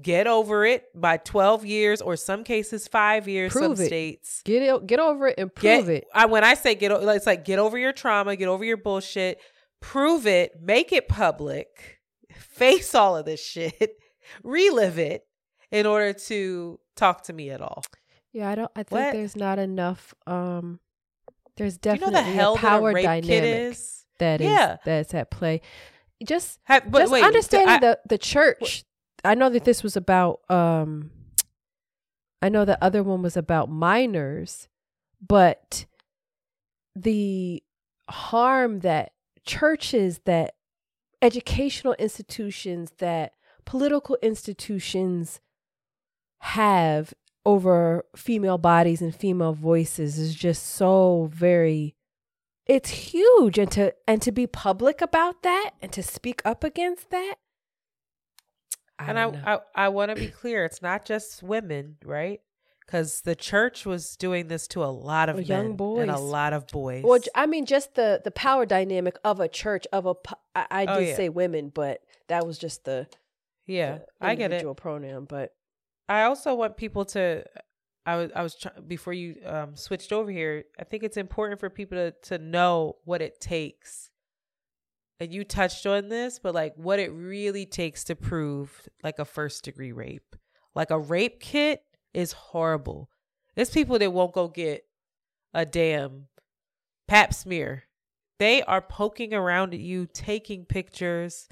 get 0.00 0.26
over 0.26 0.64
it 0.64 0.84
by 0.94 1.16
12 1.16 1.66
years 1.66 2.00
or 2.00 2.16
some 2.16 2.44
cases 2.44 2.86
5 2.86 3.26
years 3.26 3.52
some 3.52 3.72
it. 3.72 3.76
states 3.78 4.40
get 4.44 4.62
it 4.62 4.86
get 4.86 5.00
over 5.00 5.26
it 5.28 5.34
and 5.38 5.50
get 5.56 5.80
prove 5.80 5.88
it 5.90 6.06
I, 6.14 6.26
when 6.26 6.44
i 6.44 6.54
say 6.54 6.76
get 6.76 6.92
it's 6.92 7.26
like 7.26 7.44
get 7.44 7.58
over 7.58 7.76
your 7.76 7.92
trauma 7.92 8.36
get 8.36 8.46
over 8.48 8.64
your 8.64 8.76
bullshit 8.76 9.40
prove 9.80 10.28
it 10.28 10.52
make 10.62 10.92
it 10.92 11.08
public 11.08 11.98
face 12.32 12.94
all 12.94 13.16
of 13.16 13.24
this 13.26 13.44
shit 13.44 13.96
relive 14.44 14.98
it 14.98 15.22
in 15.72 15.86
order 15.86 16.12
to 16.12 16.78
talk 16.96 17.24
to 17.24 17.32
me 17.32 17.50
at 17.50 17.60
all 17.60 17.82
Yeah, 18.32 18.48
I 18.48 18.54
don't. 18.54 18.70
I 18.76 18.84
think 18.84 18.90
What? 19.00 19.12
there's 19.12 19.34
not 19.36 19.58
enough. 19.58 20.14
Um, 20.26 20.78
there's 21.56 21.78
Do 21.78 21.90
you 21.90 21.94
know 21.96 22.10
definitely 22.10 22.30
the 22.32 22.36
hell 22.36 22.52
a 22.52 22.56
that 22.56 22.64
a 22.64 22.68
power 22.68 22.92
rape 22.92 23.04
kit 23.24 23.26
dynamic 23.42 23.70
is? 23.72 24.04
that 24.20 24.40
is 24.40 24.46
Yeah. 24.46 24.76
that's 24.84 25.14
at 25.14 25.30
play. 25.32 25.62
Just 26.24 26.60
Ha- 26.68 26.82
but 26.86 27.00
just 27.00 27.12
wait, 27.12 27.24
understanding 27.24 27.68
I- 27.74 27.78
the 27.80 27.98
the 28.08 28.18
church. 28.18 28.84
I 29.24 29.34
know 29.34 29.50
that 29.50 29.64
this 29.64 29.82
was 29.82 29.96
about. 29.96 30.40
Um, 30.50 31.10
I 32.42 32.48
know 32.48 32.64
the 32.64 32.82
other 32.82 33.02
one 33.02 33.22
was 33.22 33.36
about 33.36 33.70
minors, 33.70 34.68
but 35.20 35.84
the 36.96 37.62
harm 38.08 38.80
that 38.80 39.12
churches, 39.44 40.20
that 40.24 40.54
educational 41.20 41.94
institutions, 41.98 42.92
that 42.98 43.34
political 43.64 44.16
institutions 44.22 45.40
have 46.38 47.12
over 47.44 48.04
female 48.16 48.58
bodies 48.58 49.00
and 49.02 49.14
female 49.14 49.52
voices 49.52 50.18
is 50.18 50.34
just 50.34 50.66
so 50.66 51.30
very 51.32 51.94
it's 52.66 52.90
huge 52.90 53.58
and 53.58 53.70
to 53.70 53.94
and 54.06 54.20
to 54.20 54.30
be 54.30 54.46
public 54.46 55.00
about 55.00 55.42
that 55.42 55.70
and 55.80 55.90
to 55.92 56.02
speak 56.02 56.42
up 56.44 56.62
against 56.62 57.10
that 57.10 57.36
I 59.00 59.10
and 59.10 59.18
I. 59.18 59.54
I, 59.54 59.58
I 59.86 59.88
want 59.88 60.10
to 60.10 60.14
be 60.16 60.28
clear. 60.28 60.64
It's 60.64 60.82
not 60.82 61.04
just 61.04 61.42
women, 61.42 61.96
right? 62.04 62.40
Because 62.86 63.20
the 63.20 63.36
church 63.36 63.86
was 63.86 64.16
doing 64.16 64.48
this 64.48 64.66
to 64.68 64.82
a 64.82 64.86
lot 64.90 65.28
of 65.28 65.48
young 65.48 65.76
men 65.76 66.02
and 66.02 66.10
a 66.10 66.18
lot 66.18 66.52
of 66.52 66.66
boys. 66.66 67.04
well 67.04 67.20
I 67.36 67.46
mean 67.46 67.64
just 67.64 67.94
the 67.94 68.20
the 68.24 68.32
power 68.32 68.66
dynamic 68.66 69.16
of 69.24 69.38
a 69.38 69.46
church 69.48 69.86
of 69.92 70.06
a 70.06 70.14
pu- 70.16 70.34
i, 70.56 70.66
I 70.70 70.86
Oh, 70.86 70.98
did 70.98 71.08
yeah. 71.10 71.14
say 71.16 71.28
women 71.28 71.70
but 71.72 72.00
that 72.26 72.44
was 72.44 72.58
just 72.58 72.84
the 72.84 73.06
yeah, 73.66 73.98
the 74.20 74.26
I 74.26 74.34
get 74.34 74.42
it. 74.50 74.54
individual 74.54 74.74
pronoun 74.74 75.24
but 75.26 75.54
I 76.08 76.22
also 76.24 76.54
want 76.56 76.76
people 76.76 77.04
to. 77.06 77.44
I 78.04 78.16
was 78.16 78.30
I 78.34 78.42
was 78.42 78.56
try, 78.56 78.72
before 78.84 79.12
you 79.12 79.36
um, 79.46 79.76
switched 79.76 80.12
over 80.12 80.28
here. 80.28 80.64
I 80.76 80.82
think 80.82 81.04
it's 81.04 81.16
important 81.16 81.60
for 81.60 81.70
people 81.70 81.96
to 81.96 82.10
to 82.22 82.38
know 82.38 82.96
what 83.04 83.22
it 83.22 83.38
takes. 83.40 84.09
And 85.20 85.32
you 85.32 85.44
touched 85.44 85.84
on 85.86 86.08
this, 86.08 86.38
but 86.38 86.54
like 86.54 86.72
what 86.76 86.98
it 86.98 87.12
really 87.12 87.66
takes 87.66 88.04
to 88.04 88.16
prove 88.16 88.88
like 89.04 89.18
a 89.18 89.24
first 89.24 89.64
degree 89.64 89.92
rape. 89.92 90.34
Like 90.74 90.90
a 90.90 90.98
rape 90.98 91.40
kit 91.40 91.82
is 92.14 92.32
horrible. 92.32 93.10
There's 93.54 93.70
people 93.70 93.98
that 93.98 94.12
won't 94.12 94.32
go 94.32 94.48
get 94.48 94.86
a 95.52 95.66
damn 95.66 96.28
pap 97.06 97.34
smear. 97.34 97.84
They 98.38 98.62
are 98.62 98.80
poking 98.80 99.34
around 99.34 99.74
at 99.74 99.80
you, 99.80 100.06
taking 100.10 100.64
pictures. 100.64 101.48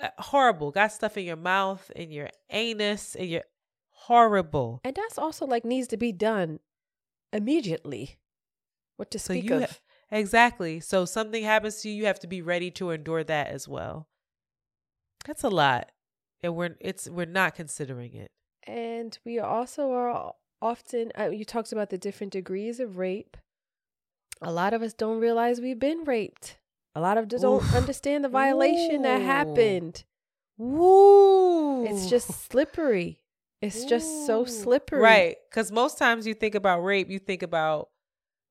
Uh, 0.00 0.08
horrible. 0.18 0.70
Got 0.70 0.92
stuff 0.92 1.16
in 1.16 1.24
your 1.24 1.36
mouth, 1.36 1.90
in 1.96 2.10
your 2.10 2.28
anus, 2.50 3.14
in 3.14 3.28
your 3.30 3.42
horrible. 3.90 4.80
and 4.84 4.94
that's 4.94 5.18
also 5.18 5.46
like 5.46 5.64
needs 5.64 5.86
to 5.88 5.96
be 5.96 6.10
done 6.12 6.58
immediately 7.32 8.18
what 8.96 9.10
to 9.10 9.18
So 9.18 9.34
speak 9.34 9.50
of 9.50 9.62
ha- 9.62 9.76
exactly. 10.10 10.80
So 10.80 11.04
something 11.04 11.42
happens 11.44 11.80
to 11.82 11.88
you, 11.88 11.96
you 11.96 12.06
have 12.06 12.20
to 12.20 12.26
be 12.26 12.42
ready 12.42 12.70
to 12.72 12.90
endure 12.90 13.24
that 13.24 13.48
as 13.48 13.68
well. 13.68 14.08
That's 15.26 15.44
a 15.44 15.50
lot, 15.50 15.90
and 16.42 16.56
we're 16.56 16.76
it's 16.80 17.08
we're 17.08 17.26
not 17.26 17.54
considering 17.54 18.14
it. 18.14 18.30
And 18.66 19.18
we 19.24 19.38
also 19.38 19.92
are 19.92 20.32
often, 20.62 21.12
uh, 21.18 21.30
you 21.30 21.44
talked 21.44 21.72
about 21.72 21.90
the 21.90 21.98
different 21.98 22.32
degrees 22.32 22.80
of 22.80 22.98
rape. 22.98 23.36
A 24.42 24.52
lot 24.52 24.72
of 24.72 24.82
us 24.82 24.92
don't 24.92 25.20
realize 25.20 25.60
we've 25.60 25.78
been 25.78 26.04
raped. 26.04 26.58
A 26.94 27.00
lot 27.00 27.18
of 27.18 27.32
us 27.32 27.40
don't 27.40 27.62
Oof. 27.62 27.74
understand 27.74 28.24
the 28.24 28.28
violation 28.42 29.02
that 29.02 29.22
happened. 29.22 30.04
Woo! 30.58 31.86
It's 31.86 32.08
just 32.08 32.50
slippery. 32.50 33.20
It's 33.62 33.84
just 33.84 34.26
so 34.26 34.44
slippery. 34.44 35.00
Right. 35.00 35.36
Because 35.48 35.70
most 35.70 35.98
times 35.98 36.26
you 36.26 36.34
think 36.34 36.54
about 36.54 36.80
rape, 36.80 37.10
you 37.10 37.18
think 37.18 37.42
about 37.42 37.88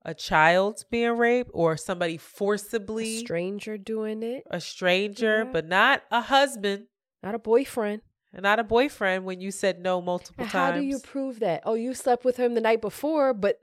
a 0.04 0.14
child 0.14 0.84
being 0.90 1.16
raped 1.16 1.50
or 1.52 1.76
somebody 1.76 2.16
forcibly 2.16 3.16
A 3.16 3.18
stranger 3.20 3.76
doing 3.76 4.22
it, 4.22 4.44
a 4.50 4.60
stranger, 4.60 5.44
Yeah. 5.44 5.50
but 5.52 5.66
not 5.66 6.02
a 6.10 6.20
husband 6.22 6.86
not 7.22 7.34
a 7.34 7.38
boyfriend. 7.38 8.00
and 8.32 8.42
not 8.44 8.58
a 8.58 8.64
boyfriend 8.64 9.24
when 9.26 9.40
you 9.40 9.50
said 9.50 9.78
no 9.80 10.00
multiple 10.00 10.42
And 10.44 10.50
times. 10.50 10.74
how 10.74 10.80
do 10.80 10.86
you 10.86 10.98
prove 11.00 11.40
that? 11.40 11.62
Oh, 11.66 11.74
you 11.74 11.92
slept 11.94 12.24
with 12.24 12.36
him 12.38 12.54
the 12.54 12.60
night 12.62 12.80
before, 12.80 13.34
but 13.34 13.60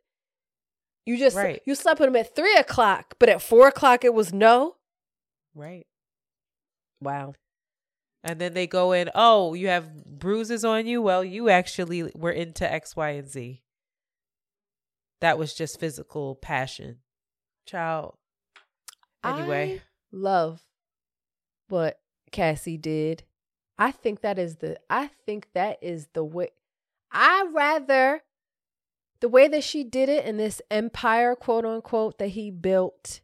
you 1.06 1.18
just 1.18 1.36
Right. 1.38 1.62
you 1.66 1.74
slept 1.74 2.00
with 2.00 2.10
him 2.10 2.16
at 2.18 2.36
three 2.36 2.56
o'clock, 2.56 3.16
but 3.18 3.30
at 3.30 3.42
four 3.42 3.68
o'clock 3.68 4.04
it 4.04 4.14
was 4.14 4.32
no. 4.34 4.76
right. 5.56 5.88
Wow. 7.02 7.34
And 8.24 8.40
then 8.42 8.54
they 8.54 8.68
go 8.68 8.92
in, 8.92 9.10
oh, 9.16 9.54
you 9.54 9.68
have 9.70 10.06
bruises 10.06 10.66
on 10.66 10.86
you. 10.86 11.02
Well, 11.02 11.24
you 11.24 11.50
actually 11.50 12.12
were 12.16 12.32
into 12.32 12.70
X, 12.72 12.96
Y, 12.96 13.10
and 13.12 13.28
Z. 13.30 13.62
That 15.22 15.38
was 15.38 15.54
just 15.54 15.80
physical 15.80 16.36
passion. 16.36 16.98
Child. 17.66 18.18
Anyway. 19.24 19.78
I 19.78 19.82
love 20.12 20.62
what 21.70 22.00
Cassie 22.32 22.78
did. 22.78 23.24
I 23.78 23.92
think 23.92 24.22
that 24.22 24.40
is 24.40 24.58
the 24.58 24.80
I 24.90 25.08
think 25.26 25.50
that 25.54 25.78
is 25.82 26.08
the 26.14 26.24
way 26.24 26.50
I 27.12 27.48
rather 27.54 28.22
the 29.20 29.30
way 29.30 29.48
that 29.48 29.64
she 29.64 29.84
did 29.84 30.10
it 30.10 30.26
in 30.26 30.38
this 30.38 30.62
empire 30.72 31.36
quote 31.36 31.66
unquote 31.66 32.18
that 32.20 32.30
he 32.30 32.50
built 32.52 33.22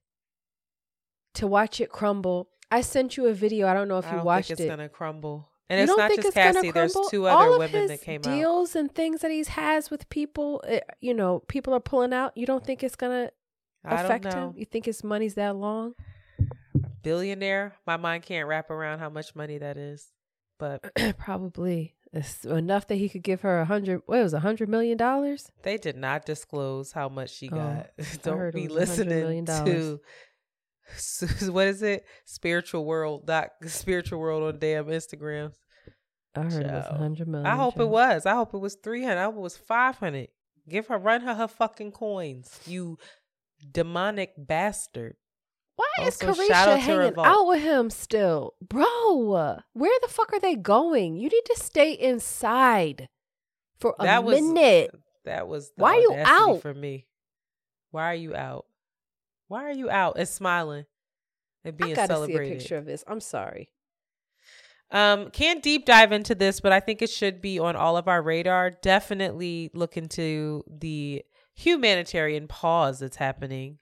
to 1.36 1.48
watch 1.48 1.82
it 1.82 1.90
crumble. 1.90 2.50
I 2.70 2.82
sent 2.82 3.18
you 3.18 3.28
a 3.28 3.34
video. 3.34 3.68
I 3.68 3.74
don't 3.74 3.88
know 3.88 3.98
if 3.98 4.06
I 4.06 4.12
you 4.12 4.16
don't 4.18 4.26
watched 4.26 4.50
think 4.50 4.60
it's 4.60 4.66
it. 4.66 4.70
gonna 4.70 4.90
crumble. 4.90 5.50
And 5.74 5.80
You 5.80 5.84
it's 5.84 5.96
don't 5.96 6.08
think 6.08 6.22
just 6.22 6.28
it's 6.28 6.36
Cassie. 6.36 6.72
There's 6.72 6.96
two 7.10 7.28
All 7.28 7.40
other 7.40 7.52
of 7.54 7.58
women 7.60 7.82
his 7.82 7.90
that 7.92 8.02
came 8.04 8.20
out. 8.20 8.24
deals 8.26 8.76
and 8.76 8.94
things 8.94 9.22
that 9.22 9.32
he 9.32 9.44
has 9.44 9.90
with 9.90 10.08
people, 10.10 10.64
eh, 10.68 10.82
you 11.02 11.14
know, 11.16 11.40
people 11.48 11.74
are 11.74 11.80
pulling 11.80 12.14
out. 12.14 12.38
You 12.38 12.46
don't 12.46 12.64
think 12.64 12.84
it's 12.84 12.96
gonna 12.96 13.32
affect 13.84 14.26
know. 14.26 14.50
him? 14.50 14.54
You 14.56 14.66
think 14.66 14.86
his 14.86 15.04
money's 15.04 15.34
that 15.34 15.56
long? 15.56 15.94
Billionaire. 17.02 17.76
My 17.88 17.98
mind 17.98 18.24
can't 18.24 18.48
wrap 18.48 18.70
around 18.70 19.00
how 19.00 19.10
much 19.10 19.36
money 19.36 19.58
that 19.58 19.78
is. 19.78 20.12
But 20.60 20.92
Probably. 21.18 21.96
It's 22.16 22.46
enough 22.46 22.86
that 22.88 22.96
he 22.96 23.10
could 23.10 23.24
give 23.24 23.42
her 23.42 23.60
a 23.62 23.66
hundred. 23.66 24.04
What 24.06 24.20
it 24.20 24.24
was 24.24 24.36
a 24.36 24.40
hundred 24.40 24.70
million 24.70 24.98
dollars? 24.98 25.52
they 25.64 25.78
did 25.78 25.98
not 25.98 26.26
disclose 26.28 26.92
how 26.92 27.10
much 27.10 27.32
she 27.32 27.50
Oh, 27.52 27.56
got. 27.56 27.90
I 28.00 28.04
don't 28.22 28.54
be 28.54 28.68
was 28.68 28.90
$100 29.00 29.08
million 29.08 29.46
listening 29.46 30.00
to 31.40 31.52
what 31.52 31.68
is 31.68 31.82
it? 31.82 32.06
Spiritual 32.26 32.86
world. 32.86 33.26
Dot 33.26 33.50
spiritual 33.66 34.20
world 34.20 34.44
on 34.44 34.60
damn 34.60 34.86
Instagrams. 34.86 35.56
I 36.36 36.42
heard 36.44 36.66
it 36.66 36.72
was 36.72 36.86
a 36.90 36.98
hundred 36.98 37.28
million. 37.28 37.46
I 37.46 37.56
hope 37.56 37.80
it 37.80 37.88
was. 37.88 38.26
I 38.26 38.34
hope 38.34 38.54
it 38.54 38.58
was 38.60 38.76
300. 38.76 39.20
I 39.20 39.24
hope 39.26 39.36
it 39.36 39.42
was 39.42 39.58
500. 39.58 40.30
Give 40.68 40.88
her, 40.88 40.98
run 40.98 41.22
her 41.22 41.36
her 41.36 41.48
fucking 41.48 41.92
coins, 41.92 42.60
you 42.66 42.98
demonic 43.72 44.34
bastard. 44.38 45.16
Why 45.76 45.88
is 46.06 46.22
Also, 46.22 46.42
out 46.54 46.68
Caresha 46.70 46.78
hanging 46.78 47.14
out 47.18 47.48
with 47.48 47.62
him 47.62 47.90
still, 47.90 48.54
bro? 48.62 49.60
Where 49.74 50.00
the 50.02 50.08
fuck 50.08 50.32
are 50.34 50.40
they 50.40 50.56
going? 50.56 51.18
You 51.18 51.30
need 51.30 51.46
to 51.46 51.56
stay 51.58 51.92
inside 51.94 53.10
for 53.80 53.96
a 54.00 54.04
that 54.04 54.24
was 54.24 54.40
minute. 54.42 54.92
That 55.26 55.48
was 55.48 55.72
the 55.76 55.82
Why 55.82 55.96
are 55.98 56.00
you 56.00 56.14
out? 56.16 56.62
for 56.62 56.74
me? 56.74 57.08
Why 57.92 58.12
are 58.12 58.16
you 58.16 58.36
out? 58.36 58.66
Why 59.48 59.66
are 59.66 59.74
you 59.74 59.90
out 59.90 60.18
and 60.18 60.28
smiling 60.28 60.86
and 61.64 61.76
being 61.76 61.92
I 61.94 61.96
gotta 61.96 62.14
celebrated? 62.14 62.48
see 62.48 62.54
a 62.54 62.58
picture 62.60 62.78
of 62.78 62.86
this. 62.86 63.04
I'm 63.08 63.20
sorry. 63.20 63.70
Um, 64.94 65.32
can't 65.32 65.64
deep 65.64 65.86
dive 65.86 66.12
into 66.12 66.36
this, 66.36 66.60
but 66.62 66.72
I 66.72 66.80
think 66.80 67.02
it 67.02 67.10
should 67.10 67.42
be 67.42 67.58
on 67.58 67.76
all 67.76 67.98
of 67.98 68.08
our 68.08 68.22
radar. 68.22 68.70
Definitely 68.70 69.72
look 69.74 69.98
into 69.98 70.64
the 70.70 71.24
humanitarian 71.56 72.48
pause 72.48 73.00
that's 73.00 73.16
happening, 73.16 73.80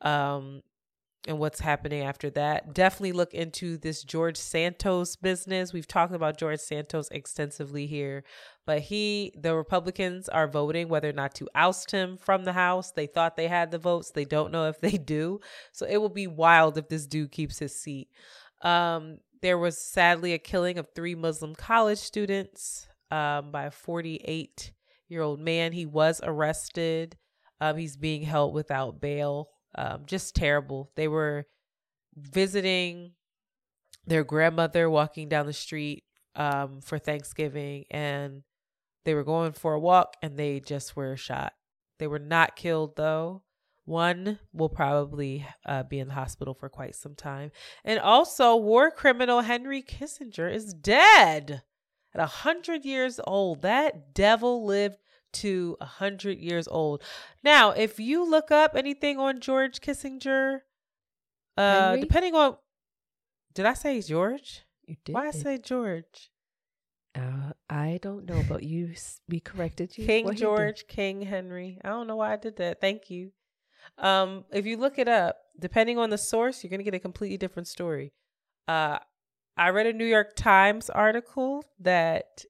um, 0.00 0.62
and 1.28 1.38
what's 1.38 1.60
happening 1.60 2.02
after 2.02 2.30
that. 2.30 2.72
Definitely 2.72 3.12
look 3.12 3.34
into 3.34 3.76
this 3.76 4.02
George 4.02 4.38
Santos 4.38 5.16
business. 5.16 5.74
We've 5.74 5.86
talked 5.86 6.14
about 6.14 6.38
George 6.38 6.60
Santos 6.60 7.08
extensively 7.10 7.86
here, 7.86 8.24
but 8.66 8.80
he, 8.80 9.34
the 9.38 9.54
Republicans 9.54 10.30
are 10.30 10.48
voting 10.48 10.88
whether 10.88 11.10
or 11.10 11.14
not 11.14 11.34
to 11.36 11.48
oust 11.54 11.90
him 11.90 12.16
from 12.16 12.44
the 12.44 12.54
House. 12.54 12.90
They 12.90 13.06
thought 13.06 13.36
they 13.36 13.48
had 13.48 13.70
the 13.70 13.78
votes. 13.78 14.12
They 14.12 14.24
don't 14.24 14.52
know 14.52 14.66
if 14.68 14.80
they 14.80 14.98
do. 14.98 15.40
So 15.72 15.86
it 15.86 15.98
will 15.98 16.08
be 16.08 16.26
wild 16.26 16.78
if 16.78 16.88
this 16.88 17.06
dude 17.06 17.32
keeps 17.32 17.58
his 17.58 17.78
seat. 17.78 18.08
Um, 18.62 19.18
there 19.44 19.58
was 19.58 19.76
sadly 19.76 20.32
a 20.32 20.38
killing 20.38 20.78
of 20.78 20.88
three 20.94 21.14
Muslim 21.14 21.54
college 21.54 21.98
students 21.98 22.88
um, 23.10 23.50
by 23.50 23.64
a 23.64 23.70
48 23.70 24.72
year 25.10 25.20
old 25.20 25.38
man. 25.38 25.72
He 25.72 25.84
was 25.84 26.22
arrested. 26.24 27.18
Um, 27.60 27.76
he's 27.76 27.98
being 27.98 28.22
held 28.22 28.54
without 28.54 29.02
bail. 29.02 29.50
Um, 29.74 30.04
just 30.06 30.34
terrible. 30.34 30.90
They 30.96 31.08
were 31.08 31.44
visiting 32.16 33.12
their 34.06 34.24
grandmother 34.24 34.88
walking 34.88 35.28
down 35.28 35.44
the 35.44 35.52
street 35.52 36.04
um, 36.36 36.80
for 36.80 36.98
Thanksgiving, 36.98 37.84
and 37.90 38.44
they 39.04 39.12
were 39.12 39.24
going 39.24 39.52
for 39.52 39.74
a 39.74 39.80
walk, 39.80 40.16
and 40.22 40.38
they 40.38 40.60
just 40.60 40.96
were 40.96 41.18
shot. 41.18 41.52
They 41.98 42.06
were 42.06 42.18
not 42.18 42.56
killed 42.56 42.96
though. 42.96 43.42
One 43.84 44.38
will 44.52 44.70
probably 44.70 45.46
uh, 45.66 45.82
be 45.82 45.98
in 45.98 46.08
the 46.08 46.14
hospital 46.14 46.54
for 46.54 46.68
quite 46.68 46.94
some 46.94 47.14
time. 47.14 47.50
And 47.84 47.98
also, 48.00 48.56
war 48.56 48.90
criminal 48.90 49.42
Henry 49.42 49.82
Kissinger 49.82 50.52
is 50.52 50.72
dead 50.72 51.62
at 52.14 52.20
100 52.20 52.84
years 52.84 53.20
old. 53.26 53.62
That 53.62 54.14
devil 54.14 54.64
lived 54.64 54.96
to 55.34 55.76
100 55.80 56.38
years 56.38 56.66
old. 56.68 57.02
Now, 57.42 57.72
if 57.72 58.00
you 58.00 58.28
look 58.28 58.50
up 58.50 58.74
anything 58.74 59.18
on 59.18 59.40
George 59.40 59.80
Kissinger, 59.80 60.60
uh, 61.58 61.90
Henry? 61.90 62.00
depending 62.00 62.34
on, 62.34 62.56
did 63.52 63.66
I 63.66 63.74
say 63.74 64.00
George? 64.00 64.62
You 64.86 64.96
did. 65.04 65.14
Why 65.14 65.28
I 65.28 65.30
say 65.30 65.58
George? 65.58 66.30
Uh, 67.14 67.52
I 67.70 68.00
don't 68.02 68.28
know, 68.28 68.42
but 68.48 68.62
you 68.64 68.94
we 69.28 69.40
corrected 69.40 69.96
you. 69.96 70.04
King 70.04 70.24
What? 70.24 70.36
George, 70.36 70.86
King 70.88 71.22
Henry. 71.22 71.78
I 71.84 71.88
don't 71.90 72.06
know 72.06 72.16
why 72.16 72.32
I 72.32 72.36
did 72.36 72.56
that. 72.56 72.80
Thank 72.80 73.08
you. 73.08 73.30
Um, 73.98 74.44
if 74.52 74.66
you 74.66 74.76
look 74.76 74.98
it 74.98 75.08
up, 75.08 75.36
depending 75.58 75.98
on 75.98 76.10
the 76.10 76.18
source, 76.18 76.62
you're 76.62 76.70
gonna 76.70 76.82
get 76.82 76.94
a 76.94 76.98
completely 76.98 77.36
different 77.36 77.68
story. 77.68 78.12
Uh, 78.66 78.98
I 79.56 79.70
read 79.70 79.86
a 79.86 79.92
New 79.92 80.06
York 80.06 80.34
Times 80.34 80.90
article 80.90 81.64
that 81.78 82.44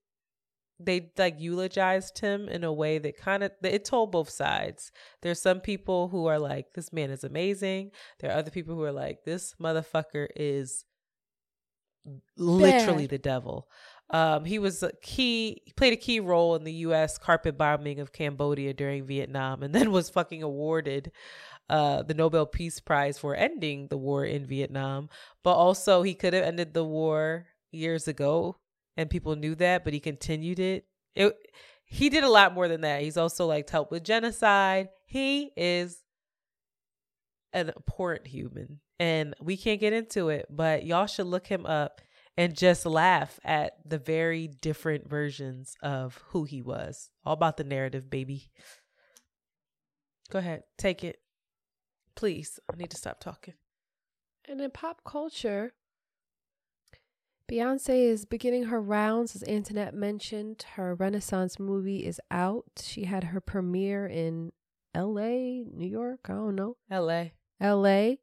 they 0.81 1.11
like 1.17 1.37
eulogized 1.39 2.19
him 2.19 2.49
in 2.49 2.65
a 2.65 2.73
way 2.73 2.99
that 2.99 3.17
kind 3.17 3.45
of 3.45 3.53
it 3.63 3.85
told 3.85 4.11
both 4.11 4.31
sides. 4.31 4.91
There's 5.23 5.41
some 5.41 5.61
people 5.61 6.09
who 6.09 6.27
are 6.27 6.39
like, 6.39 6.73
"This 6.75 6.93
man 6.93 7.11
is 7.11 7.25
amazing." 7.25 7.91
There 8.21 8.31
are 8.31 8.37
other 8.39 8.51
people 8.51 8.75
who 8.75 8.83
are 8.83 8.93
like, 8.93 9.25
"This 9.25 9.55
motherfucker 9.61 10.29
is 10.35 10.85
literally 12.37 13.07
Bad. 13.07 13.11
the 13.11 13.19
devil." 13.19 13.69
Um, 14.11 14.45
he 14.45 14.59
was 14.59 14.83
a 14.83 14.93
key, 15.03 15.63
he 15.65 15.73
played 15.73 15.93
a 15.93 15.97
key 15.97 16.21
role 16.21 16.55
in 16.57 16.65
the 16.65 16.73
U.S. 16.73 17.19
carpet 17.19 17.57
bombing 17.57 18.01
of 18.01 18.13
Cambodia 18.13 18.75
during 18.75 19.07
Vietnam, 19.07 19.63
and 19.63 19.75
then 19.75 19.91
was 19.91 20.11
fucking 20.11 20.43
awarded 20.43 21.11
uh, 21.69 22.03
the 22.03 22.15
Nobel 22.15 22.47
Peace 22.47 22.81
Prize 22.81 23.19
for 23.19 23.35
ending 23.35 23.89
the 23.89 23.97
war 23.97 24.25
in 24.25 24.47
Vietnam. 24.47 25.09
But 25.43 25.55
also, 25.55 26.03
he 26.03 26.15
could 26.15 26.35
have 26.35 26.45
ended 26.45 26.75
the 26.75 26.85
war 26.85 27.47
years 27.73 28.07
ago, 28.07 28.57
and 28.97 29.11
people 29.11 29.37
knew 29.37 29.55
that, 29.57 29.85
but 29.85 29.93
he 29.93 30.01
continued 30.01 30.59
it. 30.59 30.87
It 31.15 31.35
he 31.85 32.09
did 32.09 32.25
a 32.25 32.31
lot 32.31 32.55
more 32.55 32.69
than 32.69 32.81
that. 32.81 33.03
He's 33.03 33.17
also 33.17 33.47
like 33.47 33.69
helped 33.69 33.91
with 33.91 34.05
genocide. 34.05 34.89
He 35.07 35.53
is 35.57 36.03
an 37.53 37.71
abhorrent 37.71 38.27
human, 38.27 38.81
and 38.99 39.35
we 39.41 39.57
can't 39.57 39.81
get 39.81 39.93
into 39.93 40.29
it. 40.29 40.47
But 40.51 40.85
y'all 40.85 41.07
should 41.07 41.27
look 41.27 41.47
him 41.47 41.67
up 41.67 42.01
and 42.37 42.57
just 42.57 42.85
laugh 42.85 43.39
at 43.45 43.75
the 43.85 43.99
very 43.99 44.49
different 44.49 45.09
versions 45.09 45.75
of 45.83 46.23
who 46.29 46.45
he 46.45 46.63
was. 46.63 47.11
All 47.25 47.35
about 47.35 47.57
the 47.57 47.65
narrative, 47.65 48.11
baby. 48.11 48.51
Go 50.31 50.39
ahead, 50.39 50.63
take 50.79 51.05
it. 51.05 51.19
Please, 52.17 52.59
I 52.73 52.77
need 52.77 52.91
to 52.91 52.97
stop 52.97 53.21
talking. 53.21 53.55
And 54.49 54.61
in 54.61 54.71
pop 54.71 55.03
culture, 55.05 55.73
Beyonce 57.51 58.09
is 58.09 58.25
beginning 58.25 58.65
her 58.65 58.81
rounds, 58.81 59.37
as 59.37 59.45
Antoinette 59.45 59.95
mentioned. 59.95 60.65
Her 60.75 60.95
Renaissance 60.95 61.59
movie 61.59 62.07
is 62.07 62.21
out. 62.31 62.65
She 62.83 63.05
had 63.05 63.25
her 63.25 63.41
premiere 63.41 64.07
in 64.07 64.53
LA, 64.97 65.65
New 65.73 65.89
York, 65.89 66.21
I 66.27 66.33
don't 66.33 66.55
know, 66.55 66.77
LA. 66.91 67.27
LA. 67.61 68.15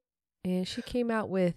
And 0.44 0.68
she 0.68 0.82
came 0.82 1.12
out 1.12 1.30
with 1.30 1.56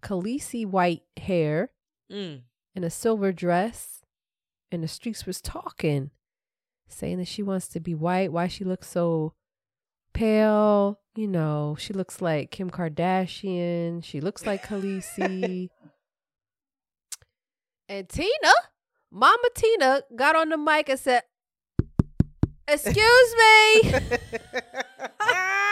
Khaleesi 0.00 0.66
white 0.66 1.02
hair 1.16 1.70
Mm. 2.10 2.42
in 2.74 2.84
a 2.84 2.90
silver 2.90 3.32
dress. 3.32 4.02
And 4.72 4.82
the 4.84 4.88
streets 4.88 5.26
was 5.26 5.40
talking, 5.40 6.10
saying 6.88 7.18
that 7.18 7.26
she 7.28 7.42
wants 7.42 7.66
to 7.68 7.80
be 7.80 7.94
white. 7.94 8.32
Why 8.32 8.46
she 8.48 8.64
looks 8.64 8.88
so 8.88 9.34
pale? 10.12 11.00
You 11.16 11.26
know, 11.26 11.76
she 11.78 11.92
looks 11.92 12.22
like 12.22 12.52
Kim 12.52 12.70
Kardashian. 12.70 14.04
She 14.04 14.20
looks 14.20 14.46
like 14.46 14.64
Khaleesi. 14.64 15.70
and 17.88 18.08
Tina, 18.08 18.52
Mama 19.10 19.48
Tina, 19.56 20.02
got 20.14 20.36
on 20.36 20.50
the 20.50 20.56
mic 20.56 20.88
and 20.88 21.00
said, 21.00 21.24
"Excuse 22.68 23.34
me." 23.36 23.82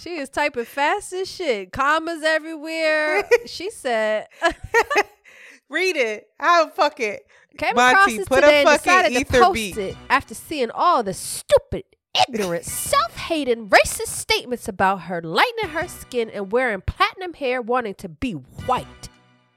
she 0.00 0.16
is 0.16 0.28
typing 0.28 0.64
fast 0.64 1.12
as 1.12 1.30
shit, 1.30 1.72
commas 1.72 2.22
everywhere. 2.22 3.28
she 3.46 3.70
said, 3.70 4.28
Read 5.68 5.96
it. 5.96 6.28
I'll 6.40 6.70
fuck 6.70 6.98
it. 7.00 7.26
Came 7.56 7.76
Monty, 7.76 7.92
across 7.92 8.16
this 8.16 8.28
put 8.28 8.40
today 8.40 8.64
a 8.64 8.68
and 8.68 8.78
decided 8.78 9.18
to 9.18 9.24
post 9.26 9.54
beat. 9.54 9.76
it 9.76 9.96
after 10.08 10.34
seeing 10.34 10.70
all 10.70 11.02
the 11.02 11.14
stupid, 11.14 11.84
ignorant, 12.28 12.64
self-hating, 12.66 13.68
racist 13.68 14.08
statements 14.08 14.66
about 14.68 15.02
her 15.02 15.20
lightening 15.20 15.70
her 15.70 15.86
skin 15.86 16.30
and 16.30 16.50
wearing 16.50 16.80
platinum 16.80 17.34
hair, 17.34 17.60
wanting 17.60 17.94
to 17.94 18.08
be 18.08 18.32
white. 18.32 19.08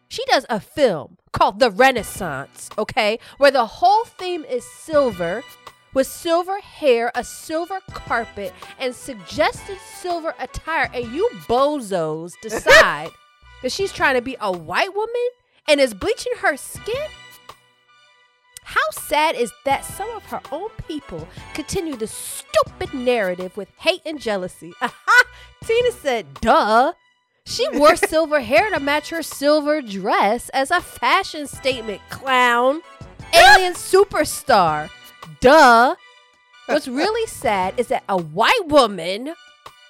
She 0.09 0.23
does 0.25 0.45
a 0.49 0.59
film 0.59 1.17
called 1.31 1.59
The 1.59 1.71
Renaissance, 1.71 2.69
okay, 2.77 3.17
where 3.37 3.49
the 3.49 3.65
whole 3.65 4.05
theme 4.05 4.43
is 4.43 4.63
silver, 4.65 5.43
with 5.93 6.07
silver 6.07 6.59
hair, 6.59 7.11
a 7.15 7.23
silver 7.23 7.79
carpet, 7.91 8.53
and 8.79 8.95
suggested 8.95 9.77
silver 9.95 10.33
attire, 10.39 10.89
and 10.93 11.11
you 11.13 11.29
bozos 11.47 12.33
decide 12.41 13.09
that 13.61 13.71
she's 13.71 13.91
trying 13.91 14.15
to 14.15 14.21
be 14.21 14.37
a 14.41 14.51
white 14.51 14.93
woman 14.95 15.29
and 15.67 15.79
is 15.79 15.93
bleaching 15.93 16.33
her 16.39 16.57
skin? 16.57 17.07
How 18.63 18.89
sad 18.91 19.35
is 19.35 19.51
that 19.65 19.85
some 19.85 20.09
of 20.11 20.25
her 20.25 20.41
own 20.51 20.69
people 20.87 21.27
continue 21.53 21.95
the 21.95 22.07
stupid 22.07 22.93
narrative 22.93 23.55
with 23.55 23.69
hate 23.77 24.01
and 24.05 24.19
jealousy? 24.19 24.73
Aha! 24.81 25.23
Tina 25.63 25.91
said, 25.91 26.25
duh. 26.41 26.93
She 27.45 27.67
wore 27.69 27.95
silver 27.97 28.39
hair 28.39 28.69
to 28.71 28.79
match 28.79 29.09
her 29.09 29.21
silver 29.21 29.81
dress 29.81 30.49
as 30.49 30.71
a 30.71 30.81
fashion 30.81 31.45
statement, 31.45 32.01
clown. 32.09 32.81
Alien 33.33 33.73
superstar. 33.73 34.89
Duh. 35.39 35.95
What's 36.67 36.87
really 36.87 37.27
sad 37.27 37.73
is 37.77 37.87
that 37.87 38.03
a 38.07 38.17
white 38.17 38.67
woman 38.67 39.33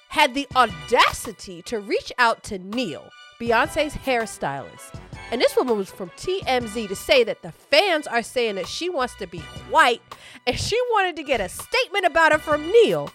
had 0.08 0.34
the 0.34 0.46
audacity 0.54 1.62
to 1.62 1.80
reach 1.80 2.12
out 2.18 2.42
to 2.44 2.58
Neal, 2.58 3.10
Beyonce's 3.40 3.94
hairstylist. 3.94 5.00
And 5.30 5.40
this 5.40 5.56
woman 5.56 5.76
was 5.76 5.90
from 5.90 6.10
TMZ 6.10 6.86
to 6.88 6.94
say 6.94 7.24
that 7.24 7.42
the 7.42 7.50
fans 7.50 8.06
are 8.06 8.22
saying 8.22 8.54
that 8.56 8.68
she 8.68 8.88
wants 8.88 9.14
to 9.16 9.26
be 9.26 9.38
white 9.70 10.02
and 10.46 10.58
she 10.58 10.78
wanted 10.90 11.16
to 11.16 11.22
get 11.22 11.40
a 11.40 11.48
statement 11.48 12.04
about 12.04 12.32
it 12.32 12.40
from 12.40 12.70
Neal. 12.70 13.10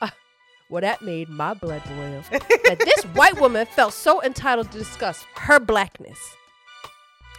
Uh, 0.00 0.10
well, 0.68 0.82
that 0.82 1.00
made 1.00 1.28
my 1.28 1.54
blood 1.54 1.82
boil. 1.84 2.22
that 2.30 2.82
this 2.84 3.04
white 3.14 3.40
woman 3.40 3.64
felt 3.64 3.94
so 3.94 4.22
entitled 4.22 4.70
to 4.72 4.78
discuss 4.78 5.24
her 5.36 5.58
blackness. 5.58 6.18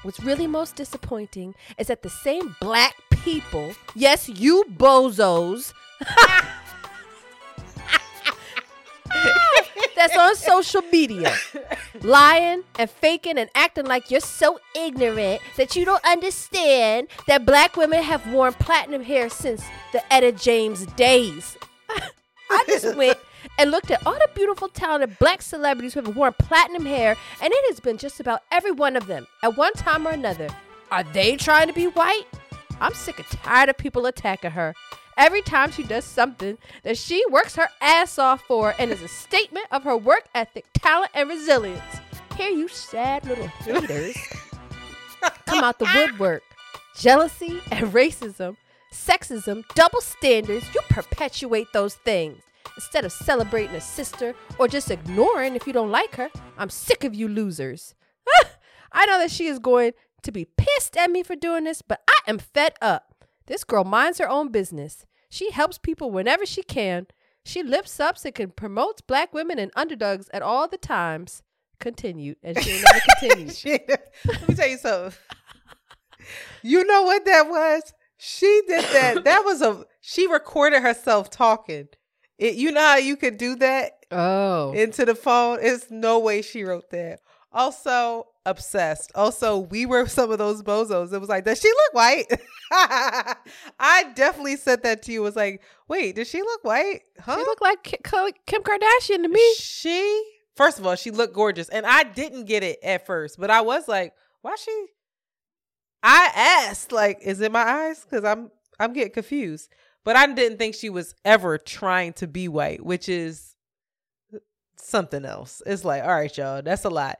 What's 0.02 0.20
really 0.20 0.48
most 0.48 0.76
disappointing 0.76 1.56
is 1.78 1.88
that 1.88 2.02
the 2.02 2.10
same 2.10 2.56
black 2.60 2.96
people, 3.24 3.74
yes, 3.96 4.30
you 4.30 4.66
bozos, 4.78 5.74
that's 9.96 10.18
on 10.18 10.36
social 10.36 10.82
media, 10.92 11.36
lying 12.02 12.64
and 12.78 12.90
faking 12.90 13.38
and 13.38 13.50
acting 13.56 13.86
like 13.86 14.12
you're 14.12 14.20
so 14.20 14.60
ignorant 14.76 15.42
that 15.58 15.76
you 15.76 15.86
don't 15.86 16.04
understand 16.06 17.08
that 17.28 17.46
black 17.46 17.78
women 17.78 18.04
have 18.04 18.26
worn 18.32 18.54
platinum 18.54 19.04
hair 19.04 19.30
since 19.30 19.64
the 19.92 20.14
Etta 20.14 20.32
James 20.32 20.86
days. 20.88 21.58
I 22.50 22.64
just 22.68 22.96
went 22.98 23.18
and 23.58 23.72
looked 23.72 23.92
at 23.92 24.06
all 24.06 24.14
the 24.14 24.30
beautiful, 24.36 24.68
talented 24.68 25.18
black 25.20 25.42
celebrities 25.42 25.94
who 25.94 26.02
have 26.02 26.16
worn 26.16 26.34
platinum 26.38 26.86
hair, 26.86 27.16
and 27.42 27.54
it 27.54 27.66
has 27.70 27.80
been 27.80 27.98
just 27.98 28.20
about 28.20 28.42
every 28.52 28.72
one 28.72 28.96
of 28.96 29.08
them 29.08 29.28
at 29.44 29.56
one 29.58 29.74
time 29.74 30.08
or 30.08 30.12
another. 30.12 30.50
Are 30.92 31.04
they 31.04 31.38
trying 31.38 31.68
to 31.68 31.74
be 31.74 31.86
white? 31.88 32.26
I'm 32.80 32.94
sick 32.94 33.20
and 33.20 33.28
tired 33.28 33.70
of 33.70 33.78
people 33.78 34.06
attacking 34.06 34.52
her. 34.52 34.74
Every 35.18 35.42
time 35.42 35.72
she 35.72 35.84
does 35.84 36.06
something 36.06 36.58
that 36.84 36.98
she 36.98 37.24
works 37.30 37.56
her 37.56 37.70
ass 37.82 38.18
off 38.18 38.42
for 38.48 38.74
and 38.80 38.92
is 38.92 39.02
a 39.02 39.08
statement 39.08 39.68
of 39.72 39.84
her 39.84 39.96
work 39.96 40.28
ethic, 40.34 40.66
talent, 40.74 41.12
and 41.14 41.30
resilience. 41.30 41.82
Here, 42.36 42.50
you 42.50 42.68
sad 42.68 43.26
little 43.26 43.48
haters 43.48 44.18
come 45.46 45.64
out 45.64 45.78
the 45.78 45.90
woodwork. 45.96 46.42
Jealousy 46.98 47.62
and 47.72 47.94
racism, 47.94 48.58
sexism, 48.92 49.64
double 49.76 50.02
standards, 50.02 50.66
you 50.74 50.82
perpetuate 50.90 51.68
those 51.74 51.96
things. 51.96 52.42
Instead 52.76 53.06
of 53.06 53.12
celebrating 53.12 53.76
a 53.76 53.82
sister 53.82 54.34
or 54.58 54.68
just 54.68 54.90
ignoring 54.90 55.56
if 55.56 55.68
you 55.68 55.74
don't 55.74 55.92
like 55.92 56.16
her, 56.16 56.30
I'm 56.58 56.70
sick 56.70 57.04
of 57.04 57.14
you 57.14 57.28
losers. 57.28 57.94
I 58.92 59.06
know 59.06 59.20
that 59.20 59.32
she 59.32 59.46
is 59.46 59.60
going 59.60 59.94
to 60.24 60.32
be 60.32 60.46
pissed 60.46 60.98
at 60.98 61.12
me 61.12 61.24
for 61.24 61.36
doing 61.36 61.64
this, 61.66 61.82
but 61.82 62.02
I 62.10 62.30
am 62.30 62.40
fed 62.40 62.74
up. 62.82 63.26
This 63.48 63.64
girl 63.64 63.84
minds 63.84 64.20
her 64.20 64.30
own 64.30 64.50
business. 64.52 65.06
She 65.30 65.52
helps 65.52 65.78
people 65.78 66.12
whenever 66.12 66.46
she 66.46 66.64
can. 66.64 67.08
She 67.46 67.62
lifts 67.64 68.00
up 68.00 68.16
and 68.24 68.34
can 68.34 68.52
promotes 68.52 69.02
black 69.02 69.34
women 69.34 69.60
and 69.60 69.72
underdogs 69.76 70.30
at 70.34 70.42
all 70.42 70.68
the 70.68 70.78
times. 70.78 71.42
Continued, 71.80 72.38
and 72.42 72.58
she 72.62 72.82
never 72.82 73.00
continued. 73.20 73.54
Shit. 73.56 73.90
Let 74.26 74.48
me 74.48 74.56
tell 74.56 74.68
you 74.70 74.78
something. 74.78 75.14
You 76.62 76.86
know 76.86 77.04
what 77.04 77.26
that 77.26 77.50
was? 77.50 77.94
She 78.18 78.62
did 78.68 78.86
that. 78.94 79.26
That 79.26 79.44
was 79.44 79.62
a 79.62 79.84
she 80.00 80.28
recorded 80.28 80.82
herself 80.82 81.30
talking. 81.30 81.90
It, 82.38 82.56
you 82.56 82.72
know 82.72 82.80
how 82.82 82.96
you 82.98 83.18
could 83.18 83.38
do 83.38 83.56
that 83.58 83.92
Oh, 84.10 84.72
into 84.72 85.04
the 85.06 85.16
phone? 85.16 85.60
It's 85.62 85.92
no 85.92 86.20
way 86.20 86.42
she 86.42 86.64
wrote 86.64 86.90
that. 86.92 87.20
Also, 87.52 88.28
obsessed. 88.46 89.12
Also, 89.16 89.58
we 89.58 89.86
were 89.86 90.08
some 90.08 90.32
of 90.32 90.38
those 90.38 90.62
bozos. 90.62 91.14
It 91.14 91.20
was 91.20 91.30
like, 91.30 91.46
does 91.46 91.60
she 91.60 91.70
look 91.70 91.94
white? 91.94 92.26
I 92.72 94.12
definitely 94.16 94.58
said 94.58 94.84
that 94.84 95.02
to 95.04 95.12
you. 95.12 95.22
It 95.22 95.24
was 95.24 95.36
like, 95.36 95.62
wait, 95.88 96.16
does 96.16 96.30
she 96.30 96.42
look 96.42 96.64
white? 96.64 97.02
Huh? 97.20 97.38
She 97.38 97.44
looked 97.44 97.62
like 97.62 97.84
Ki- 97.84 97.98
Ki- 98.04 98.34
Kim 98.46 98.64
Kardashian 98.64 99.24
to 99.24 99.30
me. 99.30 99.54
She, 99.56 100.24
first 100.56 100.80
of 100.80 100.86
all, 100.86 100.96
she 100.96 101.12
looked 101.12 101.34
gorgeous. 101.34 101.70
And 101.70 101.86
I 101.86 102.04
didn't 102.04 102.46
get 102.46 102.64
it 102.64 102.80
at 102.84 103.06
first, 103.06 103.40
but 103.40 103.50
I 103.50 103.62
was 103.62 103.88
like, 103.88 104.14
why 104.42 104.56
she? 104.58 104.86
I 106.02 106.32
asked, 106.36 106.92
like, 106.92 107.20
is 107.22 107.40
it 107.40 107.52
my 107.52 107.62
eyes? 107.62 108.04
Because 108.04 108.26
I'm 108.26 108.52
I'm 108.80 108.92
getting 108.92 109.14
confused. 109.14 109.70
But 110.04 110.18
I 110.18 110.28
didn't 110.28 110.58
think 110.58 110.76
she 110.76 110.90
was 110.90 111.16
ever 111.24 111.58
trying 111.58 112.12
to 112.14 112.28
be 112.28 112.50
white, 112.50 112.84
which 112.84 113.08
is 113.08 113.56
something 114.76 115.24
else. 115.24 115.62
It's 115.66 115.86
like, 115.86 116.04
all 116.04 116.10
right, 116.10 116.38
y'all, 116.38 116.62
that's 116.62 116.84
a 116.84 116.90
lot. 116.90 117.20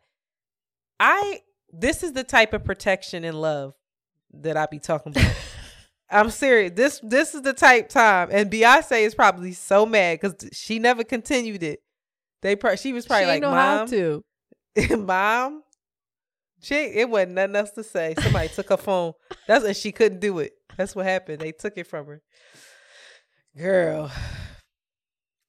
I 1.00 1.42
this 1.72 2.04
is 2.04 2.14
the 2.14 2.24
type 2.24 2.54
of 2.54 2.64
protection 2.64 3.24
and 3.24 3.40
love 3.40 3.74
that 4.34 4.58
I 4.58 4.68
be 4.68 4.80
talking 4.80 5.12
about. 5.16 5.34
I'm 6.10 6.30
serious. 6.30 6.74
This 6.76 7.00
this 7.04 7.34
is 7.34 7.42
the 7.42 7.54
type 7.54 7.90
time, 7.90 8.30
and 8.32 8.52
Beyonce 8.52 9.02
is 9.02 9.16
probably 9.16 9.54
so 9.54 9.86
mad 9.86 10.20
because 10.20 10.50
she 10.54 10.78
never 10.80 11.04
continued 11.04 11.64
it. 11.64 11.80
They 12.42 12.56
pro- 12.56 12.76
she 12.76 12.94
was 12.94 13.06
probably 13.08 13.26
she 13.26 13.32
like, 13.32 13.42
know 13.42 13.52
how 13.52 13.78
"Mom, 13.78 13.88
to. 13.88 14.24
mom." 14.98 15.64
She 16.62 16.76
it 16.76 17.10
wasn't 17.10 17.34
nothing 17.34 17.56
else 17.56 17.72
to 17.72 17.84
say. 17.84 18.14
Somebody 18.22 18.50
took 18.50 18.70
her 18.70 18.78
phone. 18.78 19.14
That's 19.48 19.66
and 19.66 19.76
she 19.76 19.92
couldn't 19.92 20.20
do 20.20 20.40
it. 20.40 20.54
That's 20.78 20.96
what 20.96 21.06
happened. 21.06 21.42
They 21.42 21.52
took 21.52 21.78
it 21.78 21.88
from 21.88 22.06
her. 22.06 22.22
Girl, 23.58 24.12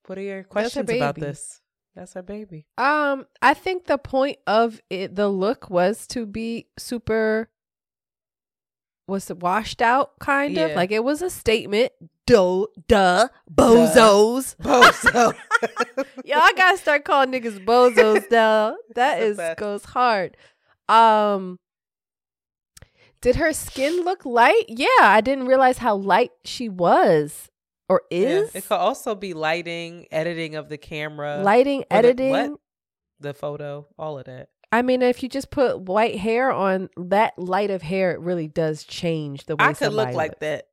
what 0.07 0.17
are 0.17 0.21
your 0.21 0.43
questions 0.43 0.89
about 0.89 1.15
this? 1.15 1.61
That's 1.95 2.13
her 2.13 2.21
baby. 2.21 2.65
Um, 2.77 3.25
I 3.41 3.53
think 3.53 3.85
the 3.85 3.97
point 3.97 4.37
of 4.45 4.81
it, 4.89 5.15
the 5.15 5.29
look 5.29 5.69
was 5.69 6.05
to 6.07 6.25
be 6.25 6.67
super, 6.77 7.49
was 9.07 9.29
it 9.29 9.39
washed 9.39 9.81
out 9.81 10.19
kind 10.19 10.57
of 10.57 10.71
like 10.71 10.91
it 10.91 11.03
was 11.03 11.21
a 11.21 11.29
statement. 11.29 11.93
Duh, 12.27 12.65
duh, 12.87 13.27
bozos. 13.49 14.55
Bozo. 14.61 15.33
Y'all 16.25 16.49
gotta 16.55 16.77
start 16.77 17.05
calling 17.05 17.31
niggas 17.31 17.63
bozos 17.63 18.29
now. 18.31 18.75
That 18.95 19.21
is 19.21 19.37
best. 19.37 19.59
goes 19.59 19.85
hard. 19.85 20.35
Um, 20.89 21.59
did 23.21 23.35
her 23.37 23.53
skin 23.53 24.03
look 24.03 24.25
light? 24.25 24.65
Yeah, 24.67 24.87
I 25.01 25.21
didn't 25.21 25.45
realize 25.47 25.77
how 25.77 25.95
light 25.95 26.31
she 26.43 26.67
was 26.67 27.49
or 27.89 28.01
Yeah, 28.11 28.19
is. 28.27 28.55
It 28.55 28.67
could 28.67 28.75
also 28.77 29.15
be 29.15 29.33
lighting, 29.33 30.07
editing 30.11 30.55
of 30.55 30.69
the 30.69 30.77
camera, 30.77 31.41
Lighting, 31.43 31.81
the- 31.81 31.93
editing. 31.93 32.29
what? 32.31 32.51
the 33.19 33.33
photo, 33.33 33.87
all 33.97 34.19
of 34.19 34.25
that. 34.25 34.49
I 34.71 34.81
mean, 34.81 35.01
if 35.01 35.23
you 35.23 35.29
just 35.29 35.51
put 35.51 35.79
white 35.81 36.17
hair 36.17 36.51
on 36.51 36.89
that 36.97 37.37
light 37.37 37.69
of 37.71 37.81
hair, 37.81 38.11
it 38.11 38.19
really 38.19 38.47
does 38.47 38.83
change 38.83 39.45
the 39.45 39.55
way 39.55 39.63
I 39.65 39.73
could 39.73 39.93
look 39.93 40.09
somebody 40.09 40.15
like 40.17 40.31
looks. 40.31 40.39
that. 40.41 40.65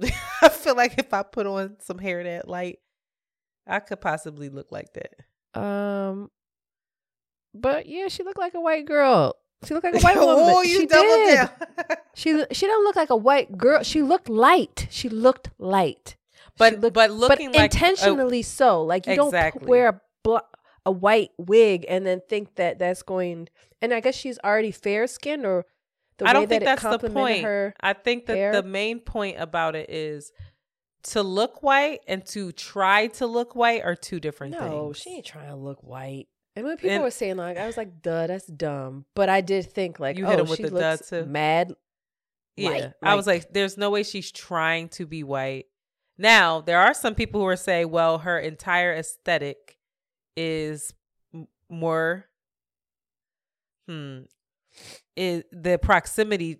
I 0.42 0.48
feel 0.48 0.74
like 0.76 0.98
if 0.98 1.12
I 1.14 1.22
put 1.22 1.46
on 1.46 1.76
some 1.80 1.98
hair 1.98 2.24
that 2.24 2.48
light, 2.48 2.78
I 3.66 3.78
could 3.80 4.00
possibly 4.00 4.48
look 4.48 4.72
like 4.72 4.88
that. 4.94 5.60
Um, 5.60 6.30
but 7.54 7.86
yeah, 7.86 8.08
she 8.08 8.22
looked 8.24 8.38
like 8.38 8.54
a 8.54 8.60
white 8.60 8.86
girl. 8.86 9.36
She 9.66 9.74
looked 9.74 9.84
like 9.84 9.94
a 9.96 10.00
white 10.06 10.16
woman. 10.16 10.44
oh, 10.48 10.62
you 10.62 10.80
she 10.80 10.86
doubled 10.86 11.08
did. 11.08 11.34
down. 11.36 11.50
She 12.14 12.44
she 12.52 12.66
don't 12.66 12.82
look 12.84 12.96
like 12.96 13.10
a 13.10 13.16
white 13.16 13.56
girl. 13.56 13.82
She 13.84 14.02
looked 14.02 14.28
light. 14.28 14.88
She 14.90 15.08
looked 15.08 15.50
light. 15.58 16.16
But 16.56 16.80
looked- 16.80 16.94
but 16.94 17.10
looking 17.12 17.52
like 17.52 17.72
intentionally 17.72 18.42
so. 18.42 18.82
Like 18.82 19.06
you 19.06 19.14
don't 19.14 19.32
wear 19.62 19.88
a 19.88 20.00
bl- 20.24 20.38
a 20.84 20.90
white 20.90 21.30
wig 21.38 21.84
and 21.88 22.04
then 22.04 22.20
think 22.28 22.56
that 22.56 22.78
that's 22.80 23.02
going. 23.02 23.48
And 23.80 23.94
I 23.94 24.00
guess 24.00 24.16
she's 24.16 24.38
already 24.44 24.72
fair 24.72 25.06
skinned, 25.06 25.46
or 25.46 25.64
the 26.18 26.28
I 26.28 26.32
don't 26.32 26.48
think 26.48 26.64
that's 26.64 26.82
the 26.82 26.98
point. 27.10 27.44
her. 27.44 27.74
I 27.80 27.92
think 27.92 28.26
that 28.26 28.36
hair. 28.36 28.52
the 28.52 28.64
main 28.64 28.98
point 28.98 29.36
about 29.38 29.76
it 29.76 29.88
is 29.88 30.32
to 31.04 31.22
look 31.22 31.62
white 31.62 32.00
and 32.08 32.26
to 32.26 32.50
try 32.50 33.06
to 33.06 33.26
look 33.28 33.54
white 33.54 33.82
are 33.84 33.94
two 33.94 34.18
different 34.18 34.54
No, 34.54 34.58
things. 34.92 34.98
she 34.98 35.10
ain't 35.16 35.26
trying 35.26 35.48
to 35.50 35.54
look 35.56 35.78
white. 35.84 36.26
And 36.58 36.66
when 36.66 36.76
people 36.76 36.90
And- 36.90 37.04
were 37.04 37.10
saying 37.12 37.36
like, 37.36 37.56
I 37.56 37.66
was 37.68 37.76
like, 37.76 38.02
"Duh, 38.02 38.26
that's 38.26 38.46
dumb." 38.48 39.04
But 39.14 39.28
I 39.28 39.42
did 39.42 39.70
think 39.70 40.00
like, 40.00 40.18
You 40.18 40.26
oh, 40.26 40.30
hit 40.30 40.40
'em 40.40 40.48
with 40.48 40.56
she 40.56 40.64
the 40.64 40.70
duh, 40.70 40.90
looks 40.90 41.08
too. 41.08 41.24
mad. 41.24 41.72
Yeah. 42.56 42.70
light, 42.70 42.92
I 43.00 43.14
was 43.14 43.28
like, 43.28 43.52
there's 43.52 43.76
no 43.78 43.90
way 43.90 44.02
she's 44.02 44.32
trying 44.32 44.88
to 44.90 45.06
be 45.06 45.22
white. 45.22 45.66
Now, 46.18 46.60
there 46.60 46.80
are 46.80 46.92
some 46.94 47.14
people 47.14 47.40
who 47.40 47.46
are 47.46 47.54
saying, 47.54 47.92
well, 47.92 48.18
her 48.18 48.36
entire 48.40 48.92
aesthetic 48.92 49.78
is 50.36 50.92
m- 51.32 51.46
more 51.70 52.26
hmm 53.86 54.22
is 55.14 55.44
the 55.52 55.78
proximity 55.78 56.58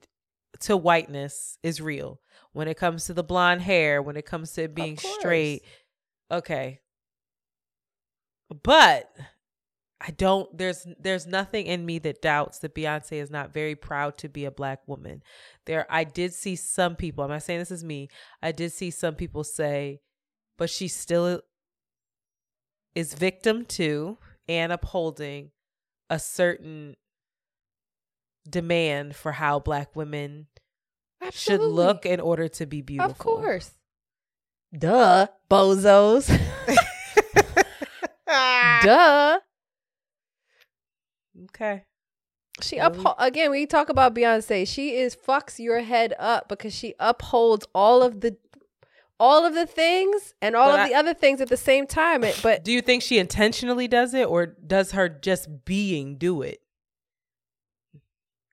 to 0.60 0.76
whiteness 0.76 1.58
is 1.64 1.80
real. 1.80 2.20
When 2.52 2.68
it 2.68 2.76
comes 2.76 3.06
to 3.06 3.14
the 3.14 3.24
blonde 3.24 3.62
hair, 3.62 4.00
when 4.00 4.16
it 4.16 4.26
comes 4.26 4.52
to 4.52 4.62
it 4.62 4.74
being 4.76 4.96
straight. 4.96 5.62
Okay. 6.30 6.78
But 8.62 9.10
I 10.00 10.12
don't 10.12 10.56
there's 10.56 10.86
there's 11.00 11.26
nothing 11.26 11.66
in 11.66 11.84
me 11.84 11.98
that 12.00 12.22
doubts 12.22 12.60
that 12.60 12.74
Beyonce 12.74 13.14
is 13.14 13.30
not 13.30 13.52
very 13.52 13.74
proud 13.74 14.16
to 14.18 14.28
be 14.28 14.44
a 14.44 14.50
black 14.50 14.80
woman. 14.86 15.22
There 15.66 15.86
I 15.90 16.04
did 16.04 16.32
see 16.32 16.54
some 16.54 16.94
people, 16.94 17.24
I'm 17.24 17.30
not 17.30 17.42
saying 17.42 17.58
this 17.58 17.72
is 17.72 17.84
me. 17.84 18.08
I 18.40 18.52
did 18.52 18.72
see 18.72 18.90
some 18.90 19.16
people 19.16 19.42
say 19.42 20.00
but 20.56 20.70
she 20.70 20.88
still 20.88 21.40
is 22.94 23.14
victim 23.14 23.64
to 23.64 24.18
and 24.48 24.72
upholding 24.72 25.50
a 26.10 26.18
certain 26.18 26.96
demand 28.48 29.16
for 29.16 29.32
how 29.32 29.58
black 29.58 29.94
women 29.94 30.46
should 31.30 31.60
look 31.60 32.06
in 32.06 32.20
order 32.20 32.48
to 32.48 32.66
be 32.66 32.82
beautiful. 32.82 33.10
Of 33.10 33.18
course. 33.18 33.72
Duh, 34.76 35.26
bozos. 35.50 36.28
Duh. 38.82 39.40
Okay. 41.44 41.84
She 42.60 42.78
uphold 42.78 43.14
again. 43.18 43.50
We 43.52 43.66
talk 43.66 43.88
about 43.88 44.14
Beyonce. 44.14 44.66
She 44.66 44.96
is 44.96 45.14
fucks 45.14 45.58
your 45.58 45.80
head 45.80 46.12
up 46.18 46.48
because 46.48 46.74
she 46.74 46.94
upholds 46.98 47.66
all 47.72 48.02
of 48.02 48.20
the, 48.20 48.36
all 49.20 49.46
of 49.46 49.54
the 49.54 49.66
things 49.66 50.34
and 50.42 50.56
all 50.56 50.70
But 50.72 50.80
of 50.80 50.86
I- 50.86 50.88
the 50.88 50.94
other 50.96 51.14
things 51.14 51.40
at 51.40 51.48
the 51.48 51.56
same 51.56 51.86
time. 51.86 52.24
It, 52.24 52.40
but 52.42 52.64
Do 52.64 52.72
you 52.72 52.80
think 52.82 53.02
she 53.04 53.18
intentionally 53.18 53.86
does 53.86 54.12
it 54.12 54.26
or 54.26 54.46
does 54.46 54.90
her 54.92 55.08
just 55.08 55.64
being 55.64 56.16
do 56.16 56.42
it? 56.42 56.60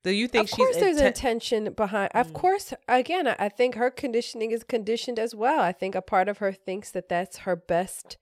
Do 0.04 0.12
you 0.12 0.28
think 0.28 0.50
she 0.50 0.54
of 0.54 0.58
course, 0.58 0.76
there's 0.78 0.98
inten- 0.98 1.08
intention 1.08 1.74
behind. 1.74 2.12
Of 2.14 2.28
Mm. 2.28 2.34
course, 2.34 2.74
again, 2.88 3.28
I 3.28 3.36
I 3.40 3.50
think 3.50 3.74
her 3.74 3.90
conditioning 3.90 4.52
is 4.52 4.64
conditioned 4.64 5.18
as 5.18 5.34
well. 5.34 5.60
I 5.62 5.72
think 5.72 5.96
a 5.96 6.02
part 6.04 6.30
of 6.30 6.38
her 6.38 6.52
thinks 6.54 6.92
that 6.92 7.10
that's 7.10 7.38
her 7.40 7.56
best 7.56 8.18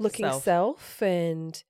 looking 0.00 0.26
Self. 0.26 0.42
self, 0.42 1.00
and 1.02 1.62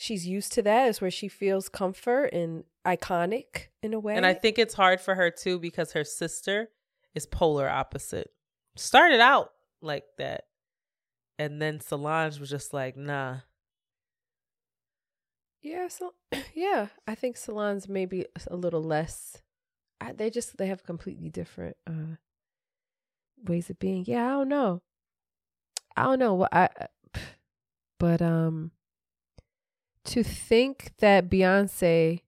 she's 0.00 0.26
used 0.26 0.52
to 0.52 0.62
that. 0.62 0.88
Is 0.88 1.00
where 1.00 1.10
she 1.10 1.28
feels 1.28 1.68
comfort 1.68 2.32
and 2.32 2.64
iconic 2.86 3.68
in 3.82 3.94
a 3.94 4.00
way. 4.00 4.16
And 4.16 4.26
I 4.26 4.34
think 4.34 4.58
it's 4.58 4.74
hard 4.74 5.00
for 5.00 5.14
her 5.14 5.30
too 5.30 5.58
because 5.58 5.92
her 5.92 6.04
sister 6.04 6.70
is 7.14 7.26
polar 7.26 7.68
opposite. 7.68 8.30
Started 8.76 9.20
out 9.20 9.52
like 9.82 10.04
that. 10.18 10.44
And 11.38 11.60
then 11.60 11.80
Solange 11.80 12.38
was 12.38 12.50
just 12.50 12.72
like, 12.74 12.96
nah. 12.96 13.38
Yeah, 15.62 15.88
so 15.88 16.14
yeah, 16.54 16.88
I 17.06 17.14
think 17.14 17.36
Solange 17.36 17.88
maybe 17.88 18.26
a 18.50 18.56
little 18.56 18.82
less. 18.82 19.42
I, 20.00 20.12
they 20.12 20.30
just 20.30 20.56
they 20.56 20.68
have 20.68 20.84
completely 20.84 21.28
different 21.28 21.76
uh 21.86 22.16
ways 23.44 23.68
of 23.68 23.78
being. 23.78 24.04
Yeah, 24.06 24.26
I 24.26 24.30
don't 24.30 24.48
know. 24.48 24.82
I 25.96 26.04
don't 26.04 26.18
know 26.18 26.34
what 26.34 26.54
I, 26.54 26.68
but 27.98 28.22
um, 28.22 28.70
to 30.04 30.22
think 30.22 30.92
that 30.98 31.28
Beyonce 31.28 32.20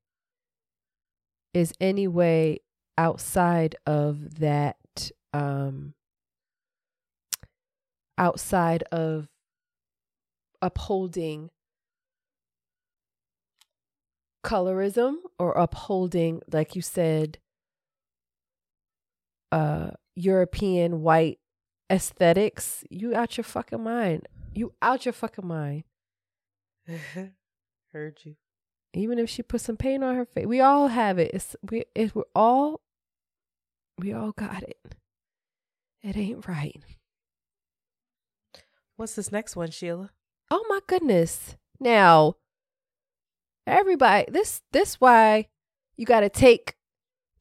is 1.55 1.73
any 1.81 2.07
way 2.07 2.61
outside 2.99 3.75
of 3.87 4.39
that 4.39 4.77
um 5.33 5.95
outside 8.19 8.83
of 8.93 9.29
upholding 10.61 11.51
colorism 14.45 15.15
or 15.39 15.53
upholding 15.53 16.43
like 16.53 16.77
you 16.77 16.83
said 16.83 17.39
uh 19.51 19.91
european 20.15 21.01
white 21.01 21.39
aesthetics 21.93 22.85
you 22.89 23.15
out 23.15 23.37
your 23.37 23.45
fucking 23.45 23.83
mind. 23.83 24.27
You 24.55 24.73
out 24.81 25.05
your 25.05 25.13
fucking 25.13 25.47
mind 25.47 25.85
Heard 27.93 28.21
you. 28.25 28.37
even 28.95 29.19
if 29.19 29.29
she 29.29 29.43
put 29.43 29.61
some 29.61 29.77
paint 29.77 30.03
on 30.03 30.15
her 30.17 30.25
face 30.27 30.47
we 30.47 30.61
all 30.61 30.89
have 30.89 31.19
it 31.19 31.31
it's 31.35 31.55
we 31.71 31.85
it, 31.95 32.15
we're 32.15 32.23
all 32.35 32.81
we 33.99 34.13
all 34.13 34.33
got 34.33 34.63
it 34.63 34.95
it 36.03 36.17
ain't 36.17 36.47
right 36.49 36.81
What's 38.97 39.15
this 39.15 39.33
next 39.33 39.57
one, 39.57 39.71
Sheila? 39.71 40.11
oh 40.51 40.65
my 40.69 40.81
goodness 40.87 41.57
now 41.81 42.37
Everybody, 43.67 44.25
this 44.29 44.61
this 44.73 45.01
why 45.01 45.47
you 45.97 46.05
got 46.05 46.21
to 46.21 46.29
take 46.29 46.75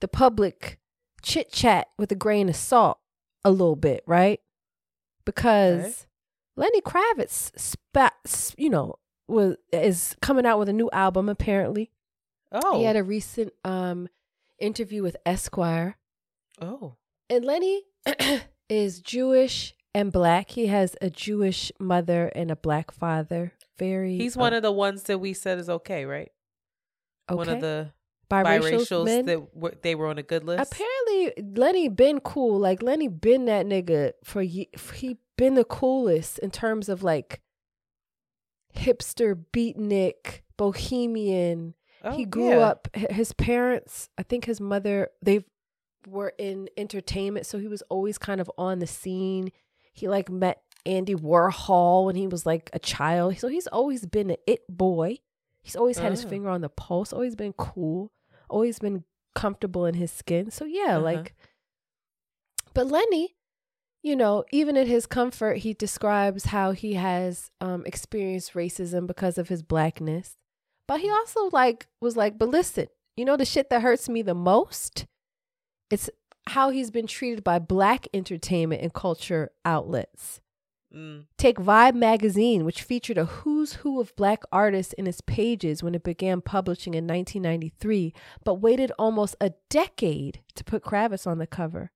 the 0.02 0.08
public 0.08 0.80
chit 1.24 1.52
chat 1.52 1.88
with 1.98 2.12
a 2.12 2.16
grain 2.16 2.48
of 2.48 2.56
salt 2.56 3.00
a 3.44 3.50
little 3.50 3.76
bit, 3.76 4.04
right? 4.06 4.40
Because 5.26 5.80
Okay. 5.84 5.94
Lenny 6.58 6.82
Kravitz, 6.82 7.52
spat, 7.60 8.54
you 8.56 8.70
know, 8.70 8.96
was 9.32 9.56
is 9.72 10.16
coming 10.22 10.46
out 10.46 10.60
with 10.60 10.70
a 10.70 10.74
new 10.74 10.90
album. 10.92 11.30
Apparently, 11.30 11.92
Oh. 12.52 12.78
he 12.78 12.84
had 12.84 12.96
a 12.96 13.04
recent 13.04 13.54
um 13.64 14.08
interview 14.60 15.02
with 15.02 15.18
Esquire, 15.26 15.98
oh. 16.62 16.96
and 17.30 17.44
Lenny 17.46 17.84
is 18.70 19.00
Jewish 19.00 19.74
and 19.94 20.12
black. 20.12 20.52
He 20.52 20.68
has 20.68 20.96
a 21.02 21.10
Jewish 21.10 21.72
mother 21.80 22.32
and 22.36 22.52
a 22.52 22.56
black 22.56 22.92
father. 22.92 23.54
Very. 23.78 24.18
He's 24.18 24.38
uh, 24.38 24.42
one 24.42 24.54
of 24.54 24.62
the 24.62 24.72
ones 24.72 25.04
that 25.04 25.20
we 25.20 25.34
said 25.34 25.58
is 25.58 25.70
okay, 25.70 26.06
right? 26.06 26.32
Okay. 27.30 27.38
One 27.38 27.50
of 27.50 27.62
the 27.62 27.92
biracial 28.30 28.88
biracials 28.88 29.06
men. 29.06 29.26
that 29.26 29.56
were, 29.56 29.74
they 29.82 29.96
were 29.96 30.08
on 30.08 30.18
a 30.18 30.24
good 30.24 30.44
list. 30.44 30.72
Apparently, 30.72 31.44
Lenny 31.56 31.90
been 31.90 32.20
cool. 32.20 32.60
Like 32.60 32.82
Lenny 32.82 33.08
been 33.08 33.46
that 33.46 33.66
nigga 33.66 34.14
for 34.24 34.42
he 34.42 34.70
been 35.38 35.56
the 35.56 35.66
coolest 35.66 36.38
in 36.40 36.52
terms 36.52 36.88
of 36.88 37.02
like 37.02 37.42
hipster 38.76 39.36
beatnik 39.54 40.42
bohemian. 40.58 41.74
Oh, 42.04 42.12
he 42.12 42.26
grew 42.26 42.50
yeah. 42.50 42.58
up. 42.60 42.88
His 42.96 43.32
parents, 43.34 44.10
I 44.18 44.24
think 44.24 44.46
his 44.46 44.60
mother, 44.60 45.10
they 45.22 45.46
were 46.08 46.34
in 46.38 46.68
entertainment, 46.78 47.46
so 47.46 47.60
he 47.60 47.68
was 47.68 47.84
always 47.84 48.18
kind 48.18 48.42
of 48.42 48.50
on 48.58 48.80
the 48.80 48.88
scene. 48.88 49.52
He 49.94 50.08
like 50.08 50.30
met 50.30 50.62
Andy 50.86 51.14
Warhol 51.14 52.06
when 52.06 52.16
he 52.16 52.28
was 52.28 52.46
like 52.46 52.70
a 52.74 52.80
child, 52.80 53.38
so 53.38 53.48
he's 53.48 53.68
always 53.68 54.06
been 54.06 54.32
an 54.32 54.38
it 54.48 54.62
boy. 54.68 55.18
He's 55.62 55.76
always 55.76 56.00
had 56.00 56.12
his 56.12 56.26
Oh. 56.26 56.30
finger 56.30 56.50
on 56.50 56.62
the 56.62 56.70
pulse. 56.70 57.14
Always 57.14 57.36
been 57.36 57.54
cool. 57.54 58.12
Always 58.50 58.80
been 58.80 59.04
comfortable 59.36 59.86
in 59.86 59.94
his 59.94 60.12
skin. 60.12 60.50
So 60.50 60.66
yeah, 60.66 60.96
Uh-huh. 60.98 61.02
like. 61.02 61.36
But 62.74 62.88
Lenny, 62.88 63.36
you 64.04 64.16
know, 64.16 64.44
even 64.52 64.76
in 64.76 64.88
his 64.88 65.06
comfort, 65.06 65.58
he 65.58 65.74
describes 65.74 66.46
how 66.46 66.72
he 66.72 66.96
has 66.96 67.52
um, 67.62 67.84
experienced 67.86 68.54
racism 68.54 69.06
because 69.06 69.38
of 69.38 69.50
his 69.50 69.62
blackness. 69.62 70.38
But 70.88 71.02
he 71.02 71.10
also 71.10 71.50
like 71.52 71.88
was 72.02 72.18
like, 72.18 72.38
but 72.38 72.50
listen, 72.50 72.88
you 73.16 73.26
know 73.26 73.38
the 73.38 73.46
shit 73.46 73.70
that 73.70 73.82
hurts 73.82 74.10
me 74.10 74.22
the 74.22 74.34
most? 74.34 75.06
It's 75.90 76.10
how 76.48 76.70
he's 76.70 76.90
been 76.90 77.08
treated 77.08 77.44
by 77.44 77.60
black 77.60 78.08
entertainment 78.14 78.82
and 78.82 78.94
culture 78.94 79.52
outlets. 79.64 80.42
Mm. 80.94 81.26
Take 81.38 81.58
Vibe 81.58 81.96
magazine, 81.96 82.66
which 82.66 82.82
featured 82.82 83.18
a 83.18 83.26
who's 83.26 83.74
who 83.74 84.02
of 84.02 84.16
black 84.16 84.44
artists 84.52 84.94
in 84.94 85.08
its 85.08 85.22
pages 85.22 85.82
when 85.82 85.96
it 85.96 86.04
began 86.04 86.42
publishing 86.42 86.94
in 86.94 87.06
1993, 87.06 88.14
but 88.44 88.56
waited 88.56 88.92
almost 89.00 89.36
a 89.40 89.54
decade 89.70 90.42
to 90.56 90.64
put 90.64 90.84
Kravitz 90.84 91.26
on 91.26 91.38
the 91.38 91.48
cover. 91.48 91.92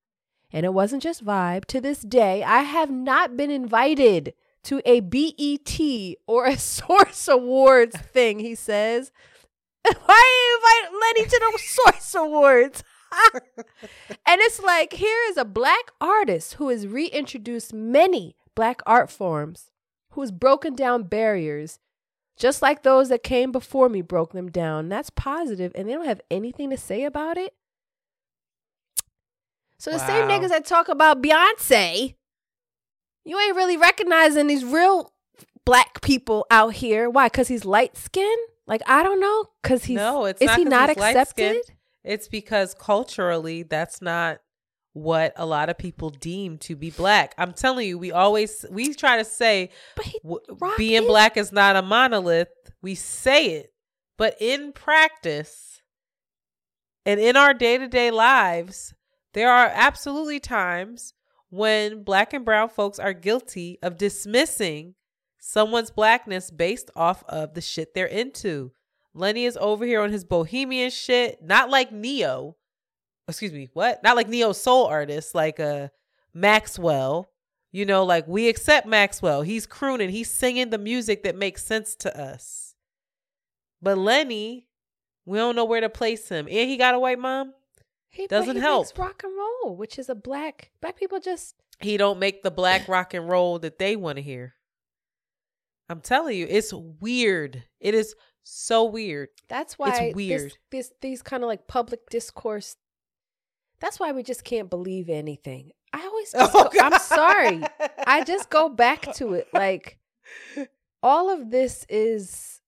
And 0.52 0.66
it 0.66 0.74
wasn't 0.74 1.04
just 1.04 1.26
Vibe. 1.26 1.66
To 1.66 1.82
this 1.82 2.02
day, 2.02 2.44
I 2.44 2.62
have 2.62 2.90
not 2.90 3.36
been 3.36 3.52
invited 3.52 4.34
to 4.64 4.82
a 4.86 5.00
BET 5.00 5.80
or 6.28 6.46
a 6.46 6.58
Source 6.58 7.28
Awards 7.28 7.98
thing, 7.98 8.40
he 8.40 8.56
says. 8.56 9.12
Why 10.06 10.58
invite 10.58 11.00
Lenny 11.00 11.30
to 11.30 11.40
the 11.40 11.60
Source 11.60 12.16
Awards? 12.16 12.84
and 14.26 14.42
it's 14.42 14.62
like 14.62 14.94
here 14.94 15.20
is 15.30 15.38
a 15.38 15.46
black 15.46 15.92
artist 16.02 16.56
who 16.56 16.70
has 16.70 16.88
reintroduced 16.88 17.74
many 17.74 18.36
black 18.56 18.82
art 18.86 19.12
forms, 19.12 19.70
who 20.12 20.22
has 20.22 20.32
broken 20.32 20.76
down 20.76 21.04
barriers, 21.04 21.80
just 22.38 22.62
like 22.62 22.84
those 22.84 23.10
that 23.10 23.24
came 23.24 23.52
before 23.52 23.90
me 23.90 24.02
broke 24.02 24.34
them 24.34 24.50
down. 24.50 24.90
That's 24.90 25.10
positive, 25.10 25.72
and 25.76 25.88
they 25.88 25.94
don't 25.94 26.06
have 26.06 26.22
anything 26.30 26.70
to 26.72 26.78
say 26.78 27.04
about 27.04 27.38
it. 27.38 27.54
So 29.86 29.92
the 29.92 30.00
same 30.00 30.28
niggas 30.28 30.50
that 30.50 30.66
talk 30.66 30.90
about 30.90 31.22
Beyonce, 31.22 32.16
you 33.24 33.40
ain't 33.40 33.56
really 33.56 33.78
recognizing 33.78 34.48
these 34.48 34.66
real 34.66 35.14
black 35.64 36.02
people 36.02 36.48
out 36.50 36.74
here. 36.74 37.08
Why? 37.08 37.28
Because 37.28 37.50
he's 37.50 37.66
light 37.66 37.96
skinned? 37.96 38.48
Like 38.66 38.82
I 38.88 39.04
don't 39.04 39.20
know. 39.20 39.46
Because 39.62 39.84
he's 39.84 39.98
no, 39.98 40.26
it's 40.26 40.42
is 40.42 40.48
not 40.48 40.58
he 40.58 40.66
not 40.66 40.90
accepted? 40.90 41.58
It's 42.04 42.28
because 42.28 42.74
culturally, 42.74 43.62
that's 43.62 44.02
not 44.02 44.40
what 44.94 45.34
a 45.36 45.46
lot 45.46 45.70
of 45.70 45.78
people 45.78 46.10
deem 46.10 46.58
to 46.60 46.76
be 46.76 46.90
black. 46.90 47.36
I'm 47.38 47.54
telling 47.54 47.88
you, 47.88 48.00
we 48.00 48.12
always 48.12 48.66
we 48.72 48.92
try 48.96 49.18
to 49.18 49.24
say 49.24 49.70
But 49.96 50.06
he 50.06 50.20
w- 50.24 50.42
being 50.80 51.04
is- 51.04 51.08
black 51.08 51.38
is 51.38 51.52
not 51.52 51.76
a 51.76 51.84
monolith. 51.84 52.50
We 52.82 52.96
say 52.96 53.52
it, 53.52 53.72
but 54.18 54.36
in 54.40 54.72
practice 54.72 55.84
and 57.06 57.20
in 57.20 57.38
our 57.38 57.54
day 57.54 57.78
to 57.78 57.88
day 57.88 58.10
lives, 58.10 58.96
there 59.36 59.52
are 59.52 59.70
absolutely 59.72 60.40
times 60.40 61.14
when 61.50 62.04
black 62.04 62.34
and 62.34 62.44
brown 62.44 62.70
folks 62.70 62.98
are 62.98 63.14
guilty 63.14 63.78
of 63.84 63.98
dismissing 63.98 64.96
someone's 65.40 65.92
blackness 65.92 66.50
based 66.50 66.90
off 66.96 67.24
of 67.30 67.54
the 67.54 67.62
shit 67.62 67.94
they're 67.94 68.06
into. 68.06 68.72
Lenny 69.14 69.46
is 69.46 69.58
over 69.60 69.86
here 69.86 70.02
on 70.02 70.12
his 70.12 70.24
bohemian 70.24 70.90
shit, 70.90 71.44
not 71.44 71.70
like 71.70 71.92
Neo. 71.92 72.56
Excuse 73.28 73.52
me, 73.52 73.70
what? 73.74 74.02
Not 74.04 74.16
like 74.16 74.30
Neo 74.30 74.54
soul 74.54 74.86
artist, 74.86 75.36
like 75.36 75.60
uh 75.60 75.90
Maxwell. 76.34 77.30
You 77.72 77.86
know, 77.86 78.06
like 78.06 78.28
we 78.30 78.48
accept 78.48 78.88
Maxwell. 78.88 79.42
He's 79.42 79.68
crooning, 79.68 80.10
he's 80.10 80.32
singing 80.32 80.70
the 80.70 80.78
music 80.78 81.24
that 81.24 81.36
makes 81.36 81.66
sense 81.66 81.94
to 81.98 82.18
us. 82.18 82.74
But 83.82 83.98
Lenny, 83.98 84.68
we 85.26 85.38
don't 85.38 85.58
know 85.58 85.66
where 85.66 85.82
to 85.82 85.90
place 85.90 86.30
him. 86.30 86.48
And 86.50 86.70
he 86.70 86.78
got 86.78 86.96
a 86.96 87.00
white 87.00 87.20
mom. 87.20 87.54
He, 88.16 88.28
Doesn't 88.28 88.56
he 88.56 88.62
help. 88.62 88.98
rock 88.98 89.24
and 89.24 89.34
roll, 89.38 89.76
which 89.76 90.00
is 90.00 90.08
a 90.10 90.16
black 90.16 90.72
black 90.82 90.98
people 90.98 91.20
just 91.20 91.56
He 91.82 91.98
don't 91.98 92.18
make 92.18 92.44
the 92.44 92.52
black 92.52 92.88
rock 92.88 93.14
and 93.14 93.28
roll 93.28 93.60
that 93.60 93.78
they 93.78 93.96
want 93.98 94.16
to 94.18 94.22
hear. 94.22 94.56
I'm 95.90 96.00
telling 96.02 96.38
you, 96.38 96.48
it's 96.50 96.74
weird. 96.74 97.64
It 97.80 97.94
is 97.94 98.16
so 98.44 98.86
weird. 98.86 99.30
That's 99.50 99.78
why 99.78 99.96
it's 100.06 100.16
weird. 100.16 100.58
This, 100.72 100.92
these 101.02 101.22
kind 101.22 101.44
of 101.44 101.48
like 101.48 101.68
public 101.68 102.10
discourse. 102.10 102.78
That's 103.82 104.00
why 104.00 104.12
we 104.14 104.24
just 104.24 104.44
can't 104.46 104.70
believe 104.70 105.10
anything. 105.10 105.72
I 105.92 106.06
always, 106.06 106.34
Oh, 106.38 106.70
go- 106.74 106.80
I'm 106.82 106.98
sorry. 107.00 107.62
I 108.08 108.24
just 108.24 108.50
go 108.50 108.70
back 108.70 109.14
to 109.16 109.34
it. 109.34 109.48
Like 109.54 110.00
all 111.04 111.30
of 111.30 111.52
this 111.52 111.86
is. 111.90 112.62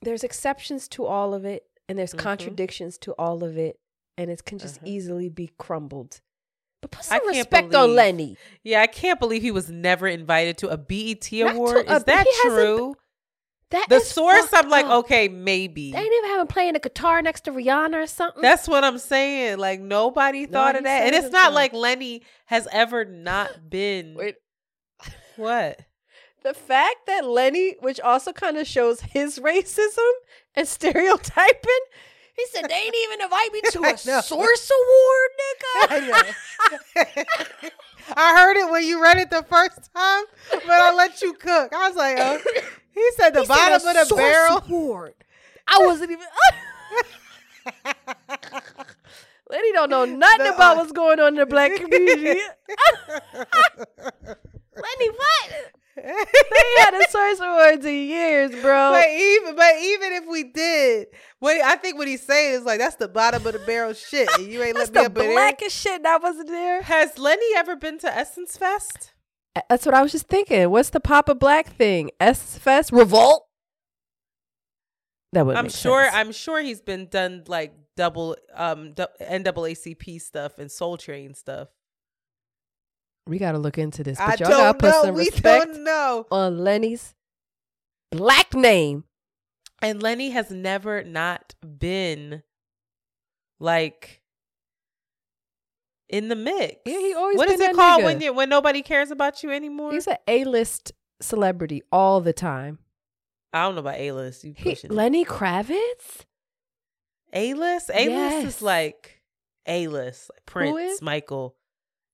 There's 0.00 0.24
exceptions 0.24 0.88
to 0.88 1.04
all 1.06 1.34
of 1.34 1.44
it, 1.44 1.64
and 1.88 1.98
there's 1.98 2.12
Mhm. 2.14 2.18
contradictions 2.18 2.98
to 2.98 3.12
all 3.18 3.42
of 3.44 3.56
it, 3.56 3.78
and 4.16 4.30
it 4.30 4.44
can 4.44 4.58
just 4.58 4.76
Uh-huh. 4.78 4.86
easily 4.88 5.28
be 5.28 5.50
crumbled. 5.58 6.20
But 6.80 6.92
put 6.92 7.04
some 7.04 7.26
respect 7.26 7.74
on 7.74 7.94
Lenny. 7.96 8.36
Yeah, 8.62 8.82
I 8.82 8.86
can't 8.86 9.18
believe 9.18 9.42
he 9.42 9.50
was 9.50 9.68
never 9.68 10.06
invited 10.06 10.58
to 10.58 10.68
a 10.68 10.76
BET 10.76 11.32
Not 11.32 11.54
award. 11.54 11.88
Is 11.90 12.04
that 12.04 12.26
true? 12.42 12.94
That 13.70 13.86
The 13.90 14.00
source, 14.00 14.48
I'm 14.54 14.70
like, 14.70 14.86
up. 14.86 15.04
okay, 15.04 15.28
maybe. 15.28 15.92
They 15.92 15.98
ain't 15.98 16.12
even 16.14 16.30
have 16.30 16.40
him 16.40 16.46
playing 16.46 16.72
the 16.72 16.78
guitar 16.78 17.20
next 17.20 17.42
to 17.42 17.50
Rihanna 17.52 18.02
or 18.02 18.06
something. 18.06 18.40
That's 18.40 18.66
what 18.66 18.82
I'm 18.82 18.96
saying. 18.98 19.58
Like 19.58 19.80
nobody 19.80 20.46
No, 20.46 20.52
thought 20.52 20.76
of 20.76 20.84
that, 20.84 21.02
and 21.06 21.14
it's 21.14 21.30
not 21.32 21.52
like 21.52 21.72
Lenny 21.74 22.22
has 22.46 22.66
ever 22.72 23.04
not 23.04 23.50
been. 23.70 24.14
Wait. 24.14 24.36
what? 25.36 25.80
the 26.44 26.54
fact 26.54 27.06
that 27.08 27.26
Lenny, 27.26 27.74
which 27.80 28.00
also 28.00 28.32
kind 28.32 28.56
of 28.56 28.66
shows 28.66 29.00
his 29.02 29.38
racism 29.38 30.10
and 30.58 30.66
stereotyping, 30.68 31.80
he 32.34 32.44
said 32.52 32.68
they 32.68 32.74
ain't 32.74 32.94
even 33.04 33.22
invite 33.22 33.52
me 33.52 33.60
to 33.70 33.82
a. 33.84 34.22
Source 34.22 34.70
Award, 34.78 35.30
nigga. 35.40 36.34
I 38.16 38.36
heard 38.36 38.56
it 38.56 38.70
when 38.70 38.84
you 38.84 39.02
read 39.02 39.18
it 39.18 39.30
the 39.30 39.44
first 39.48 39.90
time, 39.94 40.24
but 40.50 40.70
I 40.70 40.94
let 40.94 41.20
you 41.22 41.32
cook. 41.34 41.72
I 41.72 41.88
was 41.88 41.96
like, 41.96 42.16
oh. 42.18 42.38
he 42.92 43.10
said 43.16 43.30
the 43.34 43.40
He 43.40 43.46
said 43.46 43.54
bottom 43.54 43.86
a 43.86 44.00
of 44.02 44.08
the 44.08 44.14
barrel. 44.14 44.58
Award. 44.66 45.14
I 45.66 45.78
wasn't 45.84 46.10
even. 46.12 46.26
Lenny 49.50 49.72
don't 49.72 49.90
know 49.90 50.04
nothing 50.04 50.46
The- 50.46 50.54
about 50.54 50.76
uh, 50.76 50.80
what's 50.80 50.92
going 50.92 51.20
on 51.20 51.28
in 51.28 51.34
the 51.36 51.46
black 51.46 51.74
community. 51.76 52.40
Lenny, 54.76 55.08
what? 55.10 55.72
They 56.04 56.82
had 56.82 56.94
a 56.94 57.10
Source 57.10 57.40
Awards 57.40 57.84
in 57.84 57.94
years, 58.08 58.50
bro. 58.62 58.90
But 58.92 59.08
even 59.08 59.56
but 59.56 59.72
even 59.80 60.12
if 60.12 60.26
we 60.28 60.44
did, 60.44 61.08
what 61.38 61.56
I 61.60 61.76
think 61.76 61.98
what 61.98 62.08
he's 62.08 62.22
saying 62.22 62.54
is 62.54 62.62
like 62.62 62.78
that's 62.78 62.96
the 62.96 63.08
bottom 63.08 63.46
of 63.46 63.52
the 63.52 63.58
barrel 63.60 63.92
shit. 63.92 64.28
And 64.38 64.50
you 64.50 64.62
ain't 64.62 64.76
let 64.76 64.88
me 64.92 65.00
the 65.00 65.06
up 65.06 65.06
in 65.06 65.14
there. 65.14 65.32
blackest 65.32 65.76
shit 65.76 66.02
that 66.02 66.22
wasn't 66.22 66.48
there. 66.48 66.82
Has 66.82 67.18
Lenny 67.18 67.46
ever 67.56 67.76
been 67.76 67.98
to 68.00 68.14
Essence 68.14 68.56
Fest? 68.56 69.12
That's 69.68 69.84
what 69.86 69.94
I 69.94 70.02
was 70.02 70.12
just 70.12 70.28
thinking. 70.28 70.70
What's 70.70 70.90
the 70.90 71.00
Papa 71.00 71.34
Black 71.34 71.68
thing? 71.68 72.10
S 72.20 72.58
Fest 72.58 72.92
Revolt. 72.92 73.46
That 75.32 75.46
would. 75.46 75.56
I'm 75.56 75.68
sure. 75.68 76.08
I'm 76.12 76.32
sure 76.32 76.62
he's 76.62 76.80
been 76.80 77.06
done 77.06 77.44
like 77.46 77.74
double 77.96 78.36
um 78.54 78.94
NAACP 79.20 80.20
stuff 80.20 80.58
and 80.58 80.70
Soul 80.70 80.96
Train 80.96 81.34
stuff. 81.34 81.68
We 83.28 83.38
got 83.38 83.52
to 83.52 83.58
look 83.58 83.78
into 83.78 84.02
this. 84.02 84.18
I 84.18 84.30
But 84.30 84.40
y'all 84.40 84.48
got 84.50 84.72
to 84.72 84.78
put 84.78 84.94
some 85.02 85.14
We 85.14 85.26
respect 85.26 85.76
on 86.30 86.58
Lenny's 86.58 87.14
black 88.10 88.54
name. 88.54 89.04
And 89.80 90.02
Lenny 90.02 90.30
has 90.30 90.50
never 90.50 91.04
not 91.04 91.54
been 91.62 92.42
like 93.60 94.22
in 96.08 96.28
the 96.28 96.36
mix. 96.36 96.76
Yeah, 96.86 96.98
he 96.98 97.14
always 97.14 97.36
What 97.36 97.46
been 97.48 97.54
is 97.54 97.60
it 97.60 97.76
called 97.76 98.00
nigga. 98.02 98.04
when 98.04 98.20
you 98.20 98.32
when 98.32 98.48
nobody 98.48 98.82
cares 98.82 99.10
about 99.10 99.42
you 99.42 99.50
anymore? 99.50 99.92
He's 99.92 100.06
an 100.06 100.16
A-list 100.26 100.92
celebrity 101.20 101.82
all 101.92 102.20
the 102.20 102.32
time. 102.32 102.78
I 103.52 103.62
don't 103.64 103.74
know 103.74 103.80
about 103.82 103.96
A 103.96 104.12
list. 104.12 104.44
You 104.44 104.54
pushing 104.54 104.90
it. 104.90 104.94
Lenny 104.94 105.24
Kravitz? 105.24 106.24
A 107.32 107.54
list? 107.54 107.90
A 107.92 108.08
list 108.08 108.10
Yes. 108.10 108.44
is 108.56 108.62
like 108.62 109.22
A 109.66 109.86
list, 109.88 110.30
like 110.34 110.46
Prince? 110.46 111.02
Michael. 111.02 111.54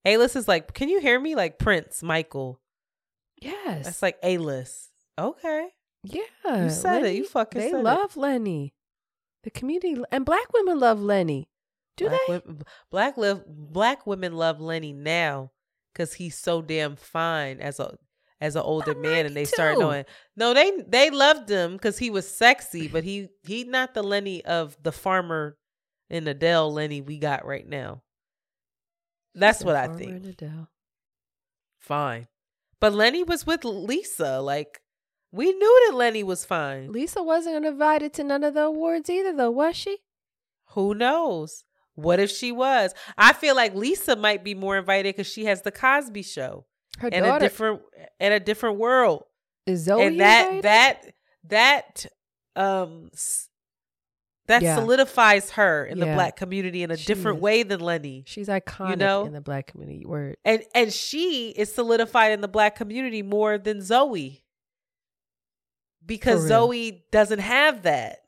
A 0.04 0.16
list 0.18 0.36
is 0.36 0.48
like, 0.48 0.74
can 0.74 0.88
you 0.88 1.00
hear 1.00 1.18
me? 1.18 1.34
Like 1.34 1.58
Prince, 1.58 2.02
Michael. 2.02 2.60
Yes. 3.40 3.84
That's 3.84 4.02
like 4.02 4.18
A 4.22 4.38
list. 4.38 4.90
Okay. 5.18 5.68
yeah. 6.02 6.64
You 6.64 6.70
said 6.70 7.04
it. 7.04 7.14
You 7.14 7.26
fucking 7.26 7.60
They 7.60 7.70
said 7.70 7.80
it. 7.80 7.82
love 7.82 8.16
Lenny. 8.16 8.74
The 9.44 9.50
community 9.50 9.96
and 10.10 10.24
black 10.24 10.52
women 10.52 10.78
love 10.78 11.00
Lenny. 11.00 11.48
Do 11.96 12.08
black 12.08 12.20
they? 12.26 12.32
Women, 12.32 12.62
black 12.90 13.16
live 13.16 13.44
black 13.46 14.06
women 14.06 14.34
love 14.34 14.60
Lenny 14.60 14.92
now 14.92 15.52
because 15.92 16.14
he's 16.14 16.36
so 16.36 16.62
damn 16.62 16.96
fine 16.96 17.60
as 17.60 17.78
a 17.78 17.96
as 18.40 18.56
an 18.56 18.62
older 18.62 18.94
man, 18.94 19.26
and 19.26 19.36
they 19.36 19.44
started 19.44 19.76
too. 19.76 19.80
knowing. 19.80 20.04
No, 20.36 20.54
they 20.54 20.72
they 20.88 21.10
loved 21.10 21.48
him 21.48 21.74
because 21.74 21.98
he 21.98 22.10
was 22.10 22.28
sexy, 22.28 22.88
but 22.88 23.04
he 23.04 23.28
he 23.42 23.64
not 23.64 23.94
the 23.94 24.02
Lenny 24.02 24.44
of 24.44 24.76
the 24.82 24.92
farmer 24.92 25.56
in 26.10 26.26
Adele 26.26 26.72
Lenny 26.72 27.00
we 27.00 27.18
got 27.18 27.46
right 27.46 27.66
now. 27.66 28.02
That's 29.34 29.64
what 29.64 29.76
I 29.76 29.88
think. 29.88 30.24
Adele. 30.24 30.68
Fine, 31.78 32.28
but 32.80 32.94
Lenny 32.94 33.22
was 33.22 33.46
with 33.46 33.64
Lisa. 33.64 34.40
Like 34.40 34.80
we 35.32 35.52
knew 35.52 35.86
that 35.88 35.96
Lenny 35.96 36.22
was 36.22 36.44
fine. 36.44 36.92
Lisa 36.92 37.22
wasn't 37.22 37.64
invited 37.64 38.12
to 38.14 38.24
none 38.24 38.44
of 38.44 38.54
the 38.54 38.62
awards 38.62 39.10
either, 39.10 39.34
though, 39.34 39.50
was 39.50 39.74
she? 39.76 39.98
Who 40.70 40.94
knows? 40.94 41.64
What 41.96 42.20
if 42.20 42.30
she 42.30 42.52
was? 42.52 42.94
I 43.18 43.32
feel 43.32 43.54
like 43.54 43.74
Lisa 43.74 44.16
might 44.16 44.42
be 44.44 44.54
more 44.54 44.76
invited 44.76 45.14
because 45.14 45.30
she 45.30 45.44
has 45.44 45.62
the 45.62 45.70
Cosby 45.72 46.22
Show 46.22 46.66
Her 46.98 47.08
and 47.12 47.26
a 47.26 47.38
different 47.38 47.82
and 48.18 48.34
a 48.34 48.40
different 48.40 48.78
world. 48.78 49.24
is 49.66 49.84
Zoe 49.84 50.06
and 50.06 50.20
that 50.20 50.46
invited? 50.46 50.64
that 50.64 51.02
that 51.44 52.06
um 52.56 53.10
that 54.46 54.62
Yeah. 54.62 54.76
solidifies 54.76 55.50
her 55.52 55.84
in 55.86 55.98
the 55.98 56.06
black 56.06 56.36
community 56.36 56.82
in 56.82 56.90
a 56.90 56.96
She 56.96 57.06
different 57.06 57.38
is. 57.38 57.42
way 57.42 57.62
than 57.62 57.80
Lenny. 57.80 58.24
She's 58.26 58.48
iconic 58.48 58.98
know? 58.98 59.24
in 59.24 59.32
the 59.32 59.40
black 59.40 59.66
community. 59.68 60.04
Word. 60.04 60.36
And 60.44 60.62
and 60.74 60.92
she 60.92 61.50
is 61.50 61.72
solidified 61.72 62.32
in 62.32 62.40
the 62.40 62.48
black 62.48 62.76
community 62.76 63.22
more 63.22 63.56
than 63.58 63.80
Zoe. 63.82 64.44
Because. 66.04 66.46
Zoe 66.46 67.04
doesn't 67.10 67.38
have 67.38 67.82
that. 67.84 68.18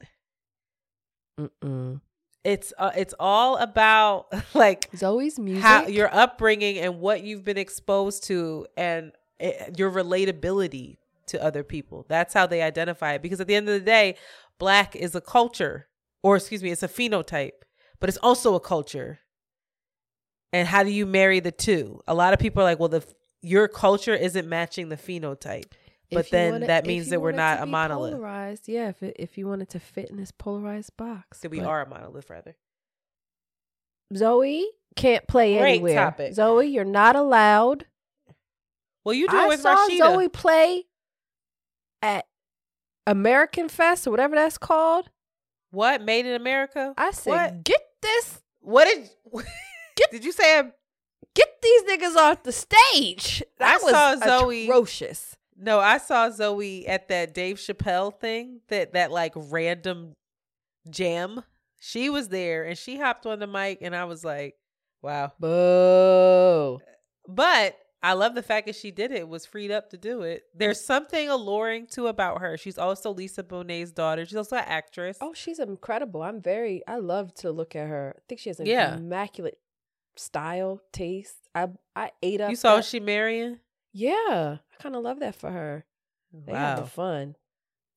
Mm-mm. 1.38 2.00
It's 2.44 2.72
uh, 2.78 2.92
it's 2.96 3.14
all 3.18 3.56
about 3.56 4.28
like 4.54 4.88
Zoe's 4.96 5.38
music. 5.38 5.62
how 5.64 5.86
your 5.86 6.12
upbringing 6.14 6.78
and 6.78 7.00
what 7.00 7.22
you've 7.22 7.44
been 7.44 7.58
exposed 7.58 8.24
to 8.24 8.66
and 8.76 9.12
eh, 9.40 9.70
your 9.76 9.90
relatability 9.90 10.96
to 11.26 11.42
other 11.42 11.64
people. 11.64 12.06
That's 12.08 12.32
how 12.32 12.46
they 12.46 12.62
identify 12.62 13.14
it. 13.14 13.22
Because 13.22 13.40
at 13.40 13.48
the 13.48 13.56
end 13.56 13.68
of 13.68 13.74
the 13.74 13.84
day, 13.84 14.16
black 14.58 14.94
is 14.94 15.14
a 15.16 15.20
culture, 15.20 15.88
or 16.26 16.36
excuse 16.36 16.62
me, 16.62 16.70
it's 16.70 16.82
a 16.82 16.88
phenotype, 16.88 17.52
but 18.00 18.08
it's 18.08 18.18
also 18.18 18.54
a 18.54 18.60
culture. 18.60 19.20
And 20.52 20.66
how 20.66 20.82
do 20.82 20.90
you 20.90 21.06
marry 21.06 21.40
the 21.40 21.52
two? 21.52 22.00
A 22.06 22.14
lot 22.14 22.32
of 22.32 22.38
people 22.38 22.62
are 22.62 22.64
like, 22.64 22.78
well, 22.78 22.88
the 22.88 23.04
your 23.42 23.68
culture 23.68 24.14
isn't 24.14 24.48
matching 24.48 24.88
the 24.88 24.96
phenotype. 24.96 25.70
But 26.10 26.30
then 26.30 26.52
wanted- 26.52 26.68
that 26.68 26.86
means 26.86 27.08
that 27.10 27.20
we're 27.20 27.32
not 27.32 27.60
a 27.62 27.66
monolith. 27.66 28.12
Polarized, 28.12 28.68
yeah. 28.68 28.88
If 28.88 29.02
it, 29.02 29.16
if 29.18 29.36
you 29.38 29.48
wanted 29.48 29.68
to 29.70 29.80
fit 29.80 30.08
in 30.10 30.16
this 30.16 30.30
polarized 30.30 30.96
box, 30.96 31.40
So 31.40 31.48
we 31.48 31.60
are 31.60 31.82
a 31.82 31.88
monolith, 31.88 32.30
rather. 32.30 32.56
Zoe 34.14 34.66
can't 34.94 35.26
play 35.26 35.58
Great 35.58 35.74
anywhere. 35.74 35.94
topic. 35.96 36.34
Zoe, 36.34 36.66
you're 36.68 36.84
not 36.84 37.16
allowed. 37.16 37.86
Well, 39.04 39.14
you 39.14 39.28
do 39.28 39.36
I 39.36 39.44
it 39.46 39.48
with 39.48 39.60
saw 39.60 39.76
Rashida. 39.76 39.98
Zoe 39.98 40.28
play 40.28 40.84
at 42.02 42.26
American 43.06 43.68
Fest 43.68 44.06
or 44.06 44.10
whatever 44.12 44.34
that's 44.36 44.58
called. 44.58 45.10
What 45.70 46.02
made 46.02 46.26
in 46.26 46.34
America? 46.34 46.94
I 46.96 47.10
said, 47.10 47.30
What? 47.30 47.64
get 47.64 47.80
this, 48.02 48.40
What 48.60 48.84
did? 48.86 49.10
did 50.10 50.24
you 50.24 50.32
say? 50.32 50.58
A, 50.60 50.72
get 51.34 51.48
these 51.62 51.82
niggas 51.82 52.16
off 52.16 52.42
the 52.42 52.52
stage. 52.52 53.42
That 53.58 53.80
I 53.80 53.84
was 53.84 53.90
saw 53.92 54.16
Zoe- 54.40 54.64
atrocious. 54.64 55.36
No, 55.58 55.78
I 55.80 55.98
saw 55.98 56.30
Zoe 56.30 56.86
at 56.86 57.08
that 57.08 57.32
Dave 57.34 57.56
Chappelle 57.56 58.18
thing, 58.18 58.60
that 58.68 58.92
that 58.92 59.10
like 59.10 59.32
random 59.34 60.14
jam. 60.90 61.42
She 61.78 62.10
was 62.10 62.28
there 62.28 62.64
and 62.64 62.76
she 62.76 62.98
hopped 62.98 63.26
on 63.26 63.38
the 63.38 63.46
mic 63.46 63.78
and 63.80 63.94
I 63.94 64.04
was 64.04 64.24
like, 64.24 64.54
wow. 65.02 65.32
Boo. 65.38 66.78
But 67.28 67.76
I 68.02 68.12
love 68.12 68.34
the 68.34 68.42
fact 68.42 68.66
that 68.66 68.76
she 68.76 68.90
did 68.90 69.10
it, 69.10 69.26
was 69.28 69.46
freed 69.46 69.70
up 69.70 69.90
to 69.90 69.96
do 69.96 70.22
it. 70.22 70.44
There's 70.54 70.80
something 70.84 71.28
alluring 71.28 71.86
to 71.92 72.06
about 72.08 72.40
her. 72.40 72.56
She's 72.56 72.78
also 72.78 73.10
Lisa 73.12 73.42
Bonet's 73.42 73.90
daughter. 73.90 74.24
She's 74.26 74.36
also 74.36 74.56
an 74.56 74.64
actress. 74.66 75.18
Oh, 75.20 75.32
she's 75.34 75.58
incredible. 75.58 76.22
I'm 76.22 76.40
very. 76.40 76.82
I 76.86 76.96
love 76.96 77.34
to 77.36 77.50
look 77.50 77.74
at 77.74 77.88
her. 77.88 78.14
I 78.16 78.20
think 78.28 78.40
she 78.40 78.50
has 78.50 78.60
an 78.60 78.66
Yeah. 78.66 78.96
immaculate 78.96 79.58
style, 80.14 80.80
taste. 80.92 81.36
I 81.54 81.68
I 81.96 82.10
ate 82.22 82.40
up. 82.40 82.50
you 82.50 82.56
saw 82.56 82.76
that- 82.76 82.84
she 82.84 83.00
marrying? 83.00 83.60
Yeah, 83.92 84.58
I 84.70 84.82
kind 84.82 84.94
of 84.94 85.02
love 85.02 85.20
that 85.20 85.34
for 85.34 85.50
her. 85.50 85.84
They 86.32 86.52
having 86.52 86.82
Wow. 86.84 86.88
fun. 86.88 87.36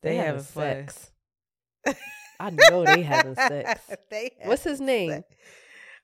They 0.02 0.16
having 0.16 0.36
having 0.36 0.44
sex. 0.46 1.12
I 2.40 2.50
know 2.52 2.86
they 2.86 3.02
having 3.02 3.36
sex. 3.36 3.82
They 4.10 4.32
What's 4.46 4.64
his 4.64 4.80
name? 4.80 5.12
sex. 5.12 5.28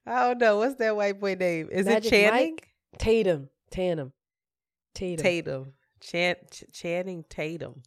I 0.05 0.27
don't 0.27 0.37
know. 0.39 0.57
What's 0.57 0.75
that 0.75 0.95
white 0.97 1.19
boy 1.19 1.35
name? 1.35 1.69
Is 1.71 1.85
Magic 1.85 2.11
it 2.11 2.15
Channing? 2.15 2.51
Mike? 2.55 2.67
Tatum. 2.99 3.49
Tatum. 3.71 4.13
Tatum. 4.93 5.23
Tatum. 5.23 5.73
Chan- 5.99 6.35
Ch- 6.51 6.63
Channing 6.71 7.25
Tatum. 7.29 7.83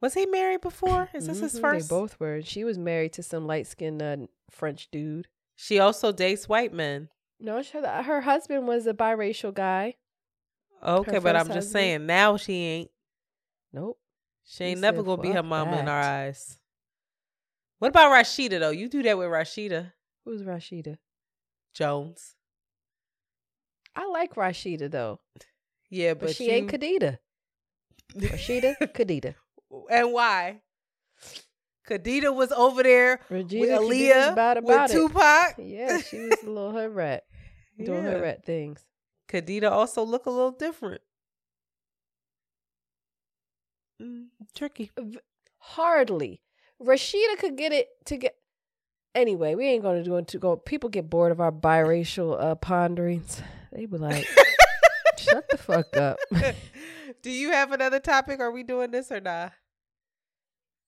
Was 0.00 0.14
he 0.14 0.26
married 0.26 0.60
before? 0.60 1.08
Is 1.12 1.26
this 1.26 1.40
his 1.40 1.56
Mhm, 1.58 1.60
first? 1.60 1.88
They 1.88 1.94
both 1.94 2.20
were. 2.20 2.40
She 2.42 2.62
was 2.64 2.78
married 2.78 3.12
to 3.14 3.22
some 3.22 3.46
light 3.46 3.66
skinned 3.66 4.02
uh, 4.02 4.16
French 4.50 4.88
dude. 4.90 5.26
She 5.56 5.78
also 5.80 6.12
dates 6.12 6.48
white 6.48 6.72
men. 6.72 7.08
No, 7.40 7.62
she, 7.62 7.78
her 7.78 8.20
husband 8.20 8.68
was 8.68 8.86
a 8.86 8.94
biracial 8.94 9.52
guy. 9.52 9.96
Okay, 10.82 11.18
but 11.18 11.34
I'm 11.34 11.46
first 11.46 11.54
just 11.56 11.72
saying 11.72 12.06
now 12.06 12.36
she 12.36 12.52
ain't. 12.54 12.90
Nope. 13.72 13.98
She 14.44 14.64
ain't 14.64 14.78
He 14.78 14.80
never 14.80 14.98
said, 14.98 15.06
gonna 15.06 15.22
be 15.22 15.28
her 15.30 15.34
"Fuck 15.36 15.44
mama 15.46 15.78
in 15.78 15.88
our 15.88 16.00
eyes. 16.00 16.58
What 17.80 17.88
about 17.88 18.12
Rashida 18.12 18.58
though? 18.60 18.70
You 18.70 18.88
do 18.88 19.02
that 19.02 19.18
with 19.18 19.28
Rashida 19.28 19.92
Who's 20.24 20.42
Rashida? 20.42 20.98
Jones. 21.74 22.34
I 23.98 24.06
like 24.06 24.34
Rashida 24.36 24.88
though, 24.90 25.18
Yeah, 25.90 26.14
but, 26.14 26.26
but, 26.26 26.36
she 26.36 26.50
ain't 26.50 26.70
Kidada. 26.72 27.18
Rashida, 28.14 28.76
Kidada. 28.94 29.34
and 29.90 30.12
why? 30.12 30.60
Kidada 31.88 32.32
was 32.34 32.52
over 32.52 32.82
there 32.84 33.20
Regina 33.28 33.60
with 33.60 33.70
Aaliyah, 33.90 34.32
about 34.32 34.58
about 34.58 34.90
with 34.90 34.90
it. 34.92 34.94
Tupac. 35.08 35.54
Yeah, 35.58 35.98
she 35.98 36.18
was 36.28 36.42
a 36.44 36.46
little 36.50 36.72
her 36.72 36.88
rat, 36.88 37.24
doing 37.82 38.04
Yeah. 38.04 38.10
hood 38.12 38.22
rat 38.22 38.44
things. 38.44 38.84
Kidada 39.28 39.70
also 39.70 40.04
look 40.04 40.26
a 40.26 40.30
little 40.30 40.52
different. 40.52 41.00
Mm, 44.00 44.26
tricky. 44.54 44.90
Hardly. 45.58 46.40
Rashida 46.80 47.36
could 47.38 47.56
get 47.56 47.72
it 47.72 47.88
to 48.06 48.16
get. 48.16 48.36
Anyway, 49.14 49.56
we 49.56 49.66
ain't 49.66 49.82
gonna 49.82 50.04
do 50.04 50.16
it 50.18 50.28
to 50.28 50.38
go. 50.38 50.54
People 50.56 50.88
get 50.88 51.10
bored 51.10 51.32
of 51.32 51.40
our 51.40 51.50
biracial 51.50 52.40
uh, 52.40 52.54
ponderings. 52.54 53.42
They 53.72 53.86
be 53.86 53.98
like, 53.98 54.26
"Shut 55.18 55.48
the 55.50 55.58
fuck 55.58 55.96
up." 55.96 56.18
Do 57.22 57.30
you 57.30 57.50
have 57.52 57.72
another 57.72 58.00
topic? 58.00 58.40
Are 58.40 58.50
we 58.50 58.62
doing 58.62 58.90
this 58.90 59.10
or 59.10 59.20
not? 59.20 59.52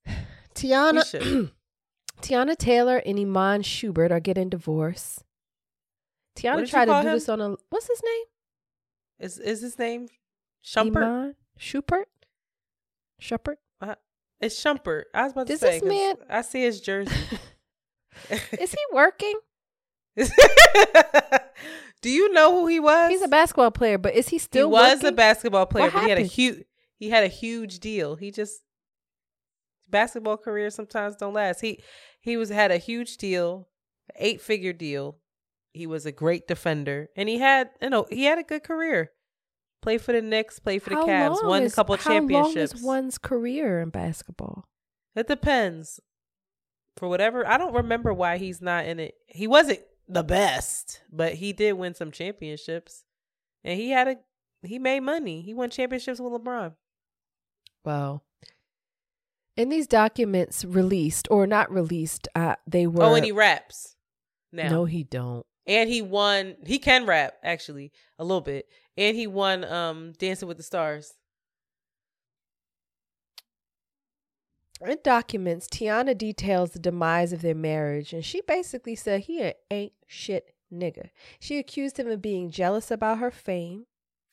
Teyana. 0.55 1.51
Teyana 2.23 2.57
Taylor 2.57 2.99
and 2.99 3.19
Iman 3.19 3.63
Schubert 3.63 4.13
are 4.13 4.21
getting 4.21 4.51
divorced. 4.51 5.25
Teyana 6.37 6.69
tried 6.69 6.87
to 6.87 7.01
do 7.03 7.09
him? 7.09 7.15
this 7.15 7.29
on 7.29 7.41
a 7.41 7.57
what's 7.71 7.89
his 7.89 8.03
name? 8.05 8.25
Is 9.19 9.39
is 9.39 9.61
his 9.63 9.79
name 9.79 10.09
Shumpert? 10.65 10.97
Iman 10.97 11.35
Schubert. 11.59 12.09
Schubert. 13.19 13.59
Uh, 13.81 13.95
it's 14.41 14.63
Shumpert. 14.63 15.05
I 15.15 15.25
was 15.25 15.33
about 15.33 15.47
to 15.47 15.59
say 15.59 15.81
this 15.81 15.89
man- 15.89 16.17
I 16.29 16.43
see 16.43 16.63
his 16.63 16.81
jersey. 16.83 17.15
Is 18.59 18.73
he 18.73 18.79
working? 18.93 19.35
Do 22.03 22.09
you 22.11 22.33
know 22.33 22.53
who 22.53 22.67
he 22.67 22.81
was? 22.81 23.11
He's 23.11 23.23
a 23.23 23.29
basketball 23.29 23.71
player, 23.71 23.99
but 23.99 24.15
is 24.15 24.29
he 24.31 24.39
still? 24.39 24.69
he 24.69 24.73
was 24.73 24.95
working? 24.97 25.09
a 25.09 25.13
basketball 25.13 25.67
player, 25.67 25.85
What 25.87 25.93
but 25.95 26.03
he 26.05 26.09
had 26.11 26.19
a 26.19 26.23
huge 26.23 26.65
he 26.97 27.11
had 27.11 27.25
a 27.25 27.29
huge 27.29 27.79
deal. 27.81 28.17
He 28.17 28.31
just 28.31 28.61
basketball 29.89 30.37
careers 30.37 30.75
sometimes 30.75 31.17
don't 31.17 31.35
last. 31.35 31.61
He 31.61 31.83
he 32.21 32.37
was 32.37 32.49
had 32.51 32.71
a 32.71 32.79
huge 32.79 33.17
deal, 33.17 33.69
eight 34.17 34.41
figure 34.41 34.73
deal. 34.73 35.19
He 35.73 35.87
was 35.87 36.05
a 36.07 36.13
great 36.13 36.49
defender, 36.49 37.09
and 37.17 37.29
he 37.29 37.39
had 37.39 37.71
you 37.81 37.91
know 37.91 38.07
he 38.11 38.25
had 38.25 38.39
a 38.39 38.43
good 38.43 38.63
career. 38.65 39.11
Played 39.83 40.03
for 40.03 40.13
the 40.13 40.21
Knicks, 40.21 40.59
played 40.59 40.83
for 40.83 40.91
the 40.91 40.97
How 40.97 41.07
Cavs, 41.07 41.37
long 41.43 41.47
won 41.49 41.63
a 41.63 41.67
is- 41.67 41.75
couple 41.75 41.97
how 41.97 42.11
long 42.11 42.29
championships. 42.29 42.75
is 42.75 42.83
one's 42.83 43.17
career 43.17 43.81
in 43.81 43.89
basketball? 43.89 44.69
It 45.15 45.27
depends. 45.27 46.01
For 46.99 47.09
whatever, 47.09 47.47
I 47.47 47.57
don't 47.57 47.73
remember 47.75 48.13
why 48.13 48.37
he's 48.37 48.61
not 48.61 48.85
in 48.85 49.01
it. 49.01 49.15
He 49.27 49.47
wasn't 49.47 49.81
the 50.11 50.25
best, 50.25 51.01
but 51.13 51.35
he 51.35 51.53
did 51.53 51.75
win 51.75 51.95
some 51.95 52.11
championships, 52.11 53.05
and 53.65 53.79
he 53.79 53.91
had 53.91 54.09
a 54.09 54.17
he 54.63 54.79
made 54.79 55.01
money. 55.01 55.41
He 55.41 55.55
won 55.55 55.71
championships 55.71 56.21
with 56.21 56.33
LeBron. 56.33 56.75
Wow. 57.85 58.23
In 59.57 59.69
these 59.69 59.87
documents 59.87 60.65
released 60.65 61.29
or 61.31 61.47
not 61.47 61.71
released, 61.73 62.29
uh, 62.35 62.57
they 62.67 62.87
were. 62.87 63.05
Oh, 63.05 63.15
and 63.15 63.25
he 63.25 63.33
raps. 63.33 63.97
Now. 64.53 64.69
No, 64.69 64.85
he 64.85 65.05
don't. 65.05 65.47
And 65.67 65.89
he 65.89 66.03
won. 66.03 66.57
He 66.67 66.79
can 66.79 67.07
rap 67.07 67.35
actually 67.43 67.93
a 68.19 68.25
little 68.25 68.41
bit, 68.41 68.67
and 68.97 69.17
he 69.17 69.27
won 69.27 69.65
um 69.65 70.13
Dancing 70.19 70.49
with 70.49 70.57
the 70.57 70.63
Stars. 70.63 71.15
In 74.85 74.97
documents, 75.05 75.69
Teyana 75.69 76.17
details 76.17 76.71
the 76.71 76.79
demise 76.79 77.35
of 77.35 77.43
their 77.43 77.55
marriage, 77.55 78.15
and 78.15 78.25
she 78.25 78.41
basically 78.41 78.97
said 78.97 79.21
he 79.21 79.53
ain't 79.71 79.93
shit 80.11 80.55
nigga. 80.73 81.11
She 81.39 81.59
accused 81.59 81.99
him 81.99 82.09
of 82.09 82.21
being 82.21 82.51
jealous 82.51 82.91
about 82.91 83.19
her 83.19 83.31
fame, 83.31 83.87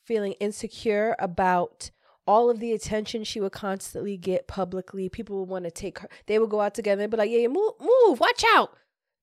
feeling 0.03 0.33
insecure 0.33 1.15
about 1.19 1.91
all 2.25 2.49
of 2.49 2.59
the 2.59 2.73
attention 2.73 3.23
she 3.23 3.39
would 3.39 3.51
constantly 3.51 4.17
get 4.17 4.47
publicly. 4.47 5.07
People 5.07 5.39
would 5.39 5.49
want 5.49 5.65
to 5.65 5.71
take 5.71 5.99
her. 5.99 6.09
They 6.25 6.39
would 6.39 6.49
go 6.49 6.61
out 6.61 6.73
together 6.73 7.03
and 7.03 7.11
be 7.11 7.17
like, 7.17 7.29
"Yeah, 7.29 7.47
move, 7.47 7.73
move, 7.79 8.19
watch 8.19 8.43
out, 8.55 8.75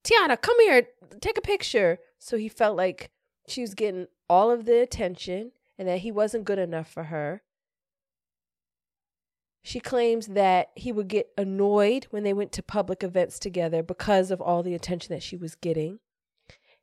Teyana, 0.04 0.40
come 0.40 0.58
here, 0.60 0.88
take 1.20 1.36
a 1.36 1.42
picture." 1.42 1.98
So 2.18 2.38
he 2.38 2.48
felt 2.48 2.76
like 2.76 3.10
she 3.46 3.60
was 3.60 3.74
getting 3.74 4.06
all 4.30 4.50
of 4.50 4.64
the 4.64 4.80
attention, 4.80 5.52
and 5.76 5.88
that 5.88 5.98
he 5.98 6.10
wasn't 6.10 6.44
good 6.44 6.58
enough 6.58 6.88
for 6.88 7.04
her. 7.04 7.42
She 9.62 9.80
claims 9.80 10.28
that 10.28 10.70
he 10.74 10.92
would 10.92 11.08
get 11.08 11.32
annoyed 11.36 12.04
when 12.10 12.22
they 12.22 12.32
went 12.32 12.52
to 12.52 12.62
public 12.62 13.02
events 13.02 13.38
together 13.38 13.82
because 13.82 14.30
of 14.30 14.40
all 14.40 14.62
the 14.62 14.74
attention 14.74 15.14
that 15.14 15.22
she 15.22 15.36
was 15.36 15.54
getting. 15.54 16.00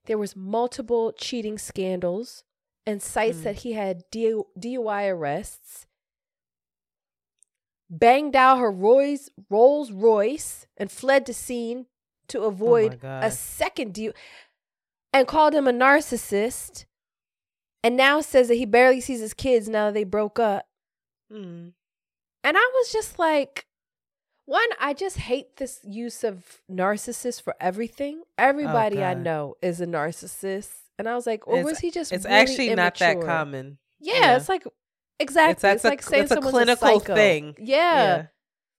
There 0.06 0.18
was 0.18 0.36
multiple 0.36 1.12
cheating 1.14 1.58
scandals 1.58 2.44
and 2.86 3.02
cites 3.02 3.40
Mm. 3.40 3.44
that 3.44 3.56
he 3.58 3.74
had 3.74 4.10
DUI 4.12 5.08
arrests. 5.08 5.88
Banged 7.90 8.36
out 8.36 8.58
her 8.60 8.72
Roy's 8.72 9.30
Rolls 9.50 9.92
Royce 9.92 10.66
and 10.78 10.90
fled 10.92 11.26
the 11.26 11.34
scene 11.34 11.88
to 12.30 12.44
avoid 12.44 13.02
God. 13.02 13.24
a 13.26 13.32
second 13.32 13.94
DUI 13.94 14.14
and 15.14 15.28
called 15.28 15.54
him 15.54 15.68
a 15.68 15.74
narcissist. 15.74 16.86
And 17.84 17.98
now 17.98 18.22
says 18.22 18.48
that 18.48 18.56
he 18.56 18.66
barely 18.66 19.02
sees 19.02 19.20
his 19.20 19.34
kids 19.34 19.68
now 19.68 19.88
that 19.88 19.94
they 19.96 20.04
broke 20.04 20.40
up. 20.40 20.68
Mm. 21.32 21.74
And 22.44 22.58
I 22.58 22.72
was 22.76 22.92
just 22.92 23.18
like, 23.20 23.66
one, 24.46 24.68
I 24.80 24.94
just 24.94 25.18
hate 25.18 25.58
this 25.58 25.80
use 25.84 26.24
of 26.24 26.62
narcissist 26.70 27.42
for 27.42 27.56
everything. 27.60 28.24
Everybody 28.38 29.04
I 29.04 29.14
know 29.14 29.56
is 29.62 29.80
a 29.82 29.86
narcissist. 29.86 30.70
And 31.00 31.08
I 31.08 31.16
was 31.16 31.26
like, 31.26 31.48
or 31.48 31.56
It's- 31.56 31.66
was 31.66 31.80
he 31.80 31.92
just 31.92 32.12
It's 32.12 32.26
really 32.26 32.36
actually 32.38 32.76
not 32.76 32.96
that 32.98 33.22
common. 33.22 33.78
Yeah, 34.00 34.36
it's 34.36 34.50
like 34.50 34.64
exactly. 35.20 35.52
It's, 35.54 35.62
that's 35.62 35.84
a- 35.86 35.90
like 35.90 36.02
saying 36.02 36.24
it's 36.24 36.32
a 36.32 36.42
clinical 36.42 37.00
psycho. 37.00 37.16
thing. 37.16 37.56
Yeah. 37.60 37.66
Yeah. 38.04 38.26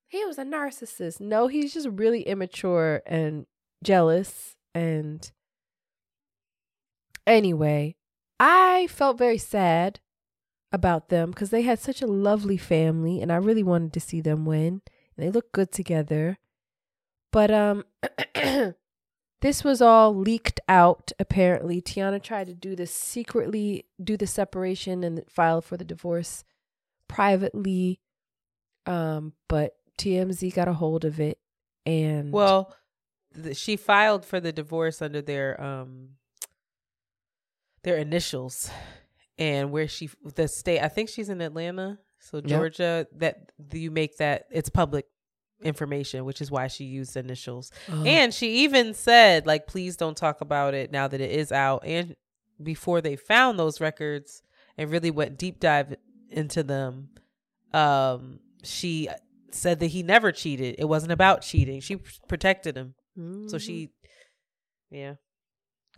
He 0.09 0.25
was 0.25 0.37
a 0.39 0.45
narcissist. 0.45 1.21
No, 1.21 1.47
he's 1.47 1.73
just 1.73 1.89
really 1.89 2.23
immature 2.23 3.03
and 3.07 3.47
jealous 3.83 4.57
and 4.75 5.31
anyway, 7.27 7.97
I 8.39 8.89
felt 8.89 9.19
very 9.19 9.39
sad 9.39 10.01
about 10.73 11.09
them 11.09 11.31
because 11.31 11.51
they 11.51 11.63
had 11.63 11.79
such 11.79 12.03
a 12.03 12.07
lovely 12.07 12.57
family 12.57 13.21
and 13.21 13.31
I 13.33 13.37
really 13.37 13.63
wanted 13.63 13.93
to 13.95 14.01
see 14.01 14.21
them 14.21 14.45
win. 14.45 14.83
They 15.17 15.31
look 15.31 15.53
good 15.53 15.71
together. 15.73 16.39
But 17.31 17.51
um 17.51 17.85
this 19.41 19.65
was 19.65 19.81
all 19.83 20.15
leaked 20.15 20.61
out 20.69 21.13
apparently. 21.19 21.81
Teyana 21.81 22.23
tried 22.23 22.47
to 22.49 22.55
do 22.55 22.77
this 22.77 22.95
secretly, 22.95 23.87
do 24.03 24.17
the 24.17 24.27
separation 24.27 25.05
and 25.05 25.23
file 25.29 25.61
for 25.61 25.77
the 25.77 25.85
divorce 25.85 26.45
privately. 27.09 28.01
Um 28.87 29.33
but 29.49 29.77
TMZ 29.99 30.55
got 30.55 30.69
a 30.69 30.73
hold 30.73 31.05
of 31.05 31.21
it 31.21 31.39
and 31.87 32.33
Well, 32.33 32.75
th- 33.41 33.57
she 33.57 33.77
filed 33.77 34.25
for 34.25 34.41
the 34.41 34.53
divorce 34.53 35.03
under 35.03 35.21
their 35.23 35.61
um 35.61 36.11
their 37.83 37.97
initials, 37.97 38.71
and 39.39 39.73
where 39.73 39.89
she 39.89 40.09
the 40.37 40.47
state. 40.49 40.81
I 40.81 40.89
think 40.89 41.09
she's 41.09 41.29
in 41.29 41.41
Atlanta, 41.41 41.99
so 42.23 42.41
Georgia. 42.41 43.07
That 43.17 43.53
you 43.73 43.91
make 43.91 44.17
that 44.19 44.47
it's 44.51 44.69
public 44.71 45.07
information, 45.63 46.25
which 46.25 46.41
is 46.41 46.51
why 46.51 46.67
she 46.67 46.85
used 46.85 47.17
initials. 47.17 47.71
Oh. 47.91 48.05
And 48.05 48.33
she 48.35 48.65
even 48.65 48.95
said, 48.95 49.47
like, 49.47 49.67
please 49.67 49.97
don't 49.97 50.17
talk 50.17 50.41
about 50.41 50.75
it 50.75 50.91
now 50.91 51.07
that 51.09 51.21
it 51.21 51.31
is 51.31 51.53
out. 51.53 51.85
And 51.85 52.17
before 52.63 53.01
they 53.01 53.15
found 53.17 53.59
those 53.59 53.81
records 53.81 54.43
and 54.77 54.91
really 54.91 55.11
went 55.11 55.39
deep 55.39 55.61
dive 55.61 55.95
into 56.31 56.63
them, 56.63 57.11
um, 57.73 58.41
she 58.65 59.09
said 59.53 59.81
that 59.81 59.87
he 59.89 60.03
never 60.03 60.33
cheated. 60.33 60.77
It 60.79 60.87
wasn't 60.87 61.13
about 61.13 61.43
cheating. 61.43 61.81
She 61.81 61.97
p- 61.97 62.11
protected 62.29 62.77
him. 62.77 62.95
So 63.17 63.57
Mhm. 63.57 63.61
she, 63.61 63.91
yeah. 64.91 65.15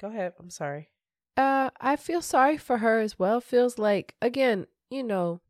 Go 0.01 0.09
ahead. 0.09 0.33
I'm 0.39 0.51
sorry. 0.51 0.91
Uh, 1.37 1.71
I 1.81 1.97
feel 1.97 2.21
sorry 2.21 2.57
for 2.59 2.79
her 2.79 3.01
as 3.01 3.19
well. 3.19 3.41
Feels 3.41 3.79
like 3.79 4.15
again, 4.21 4.67
you 4.91 5.03
know, 5.03 5.41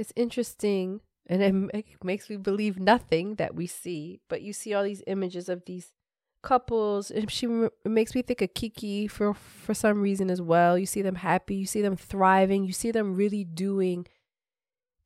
it's 0.00 0.12
interesting, 0.16 1.00
and 1.26 1.42
it 1.42 1.52
ma- 1.52 1.82
makes 2.02 2.30
me 2.30 2.36
believe 2.36 2.80
nothing 2.80 3.34
that 3.36 3.54
we 3.54 3.66
see. 3.66 4.20
But 4.28 4.42
you 4.42 4.52
see 4.52 4.72
all 4.74 4.82
these 4.82 5.02
images 5.06 5.48
of 5.48 5.64
these 5.66 5.94
couples, 6.42 7.10
and 7.10 7.30
she 7.30 7.46
it 7.46 7.72
makes 7.84 8.14
me 8.14 8.22
think 8.22 8.40
of 8.40 8.54
Keke 8.54 9.10
for 9.10 9.34
for 9.34 9.74
some 9.74 10.00
reason 10.00 10.30
as 10.30 10.40
well. 10.40 10.78
You 10.78 10.86
see 10.86 11.02
them 11.02 11.16
happy, 11.16 11.56
you 11.56 11.66
see 11.66 11.82
them 11.82 11.96
thriving, 11.96 12.64
you 12.64 12.72
see 12.72 12.90
them 12.90 13.14
really 13.14 13.44
doing 13.44 14.06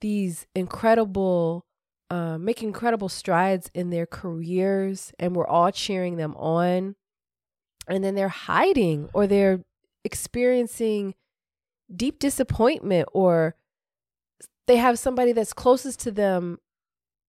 these 0.00 0.46
incredible 0.54 1.66
uh, 2.10 2.38
make 2.38 2.62
incredible 2.62 3.08
strides 3.08 3.70
in 3.74 3.90
their 3.90 4.06
careers 4.06 5.12
and 5.18 5.34
we're 5.34 5.46
all 5.46 5.72
cheering 5.72 6.16
them 6.16 6.34
on 6.36 6.94
and 7.88 8.04
then 8.04 8.14
they're 8.14 8.28
hiding 8.28 9.08
or 9.14 9.26
they're 9.26 9.64
experiencing 10.04 11.14
deep 11.94 12.18
disappointment 12.18 13.08
or 13.12 13.56
they 14.66 14.76
have 14.76 14.98
somebody 14.98 15.32
that's 15.32 15.52
closest 15.52 16.00
to 16.00 16.10
them 16.10 16.58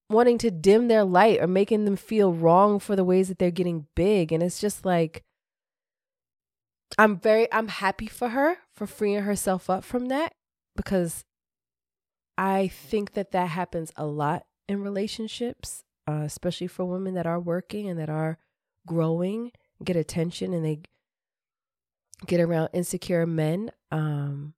wanting 0.09 0.37
to 0.37 0.51
dim 0.51 0.87
their 0.87 1.03
light 1.03 1.41
or 1.41 1.47
making 1.47 1.85
them 1.85 1.95
feel 1.95 2.31
wrong 2.33 2.79
for 2.79 2.95
the 2.95 3.03
ways 3.03 3.27
that 3.27 3.39
they're 3.39 3.51
getting 3.51 3.87
big 3.95 4.31
and 4.31 4.43
it's 4.43 4.59
just 4.59 4.85
like 4.85 5.23
I'm 6.97 7.17
very 7.17 7.51
I'm 7.51 7.67
happy 7.67 8.07
for 8.07 8.29
her 8.29 8.57
for 8.73 8.87
freeing 8.87 9.23
herself 9.23 9.69
up 9.69 9.83
from 9.83 10.07
that 10.07 10.33
because 10.75 11.25
I 12.37 12.67
think 12.67 13.13
that 13.13 13.31
that 13.31 13.49
happens 13.49 13.91
a 13.95 14.05
lot 14.05 14.45
in 14.67 14.81
relationships, 14.81 15.83
uh, 16.07 16.23
especially 16.25 16.67
for 16.67 16.85
women 16.85 17.13
that 17.15 17.25
are 17.25 17.39
working 17.39 17.87
and 17.89 17.99
that 17.99 18.09
are 18.09 18.37
growing, 18.85 19.51
get 19.83 19.95
attention, 19.95 20.53
and 20.53 20.65
they 20.65 20.79
get 22.25 22.41
around 22.41 22.69
insecure 22.73 23.25
men. 23.25 23.71
Um, 23.91 24.53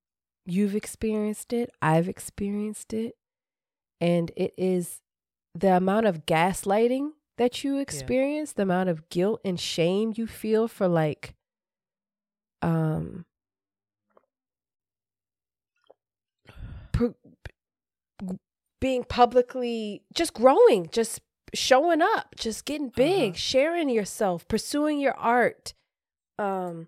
you've 0.48 0.76
experienced 0.76 1.54
it, 1.54 1.70
I've 1.82 2.08
experienced 2.10 2.94
it, 2.94 3.16
and 4.02 4.32
it 4.36 4.54
is 4.58 5.02
the 5.54 5.76
amount 5.76 6.06
of 6.06 6.26
gaslighting 6.26 7.12
that 7.38 7.64
you 7.64 7.78
experience, 7.80 8.54
the 8.54 8.64
amount 8.64 8.90
of 8.90 9.10
guilt 9.10 9.42
and 9.46 9.60
shame 9.60 10.14
you 10.16 10.26
feel 10.28 10.68
for 10.68 10.88
like, 10.88 11.36
um, 12.62 13.26
pro- 16.92 17.16
being 18.80 19.04
publicly 19.04 20.04
just 20.14 20.34
growing, 20.34 20.88
just 20.92 21.22
showing 21.54 22.02
up, 22.02 22.36
just 22.36 22.66
getting 22.66 22.90
big, 22.90 23.36
sharing 23.36 23.90
yourself, 23.90 24.48
pursuing 24.48 25.00
your 25.00 25.14
art. 25.16 25.74
Um 26.40 26.88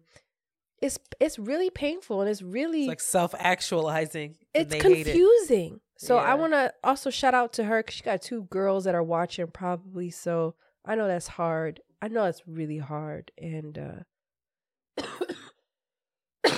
it's 0.81 0.97
it's 1.19 1.37
really 1.37 1.69
painful 1.69 2.21
and 2.21 2.29
it's 2.29 2.41
really 2.41 2.81
It's 2.81 2.87
like 2.89 3.01
self 3.01 3.35
actualizing. 3.37 4.37
it's 4.53 4.73
confusing. 4.75 5.81
So 5.97 6.17
I 6.17 6.35
want 6.35 6.53
to 6.53 6.73
also 6.83 7.09
shout 7.09 7.33
out 7.33 7.51
to 7.53 7.65
her 7.65 7.83
cuz 7.83 7.95
she 7.95 8.03
got 8.03 8.21
two 8.21 8.43
girls 8.43 8.85
that 8.85 8.95
are 8.95 9.03
watching 9.03 9.47
probably 9.47 10.09
so 10.09 10.55
I 10.85 10.95
know 10.95 11.07
that's 11.07 11.27
hard. 11.27 11.81
I 12.01 12.07
know 12.07 12.23
it's 12.25 12.47
really 12.47 12.77
hard 12.77 13.31
and 13.37 13.77
uh 13.77 15.03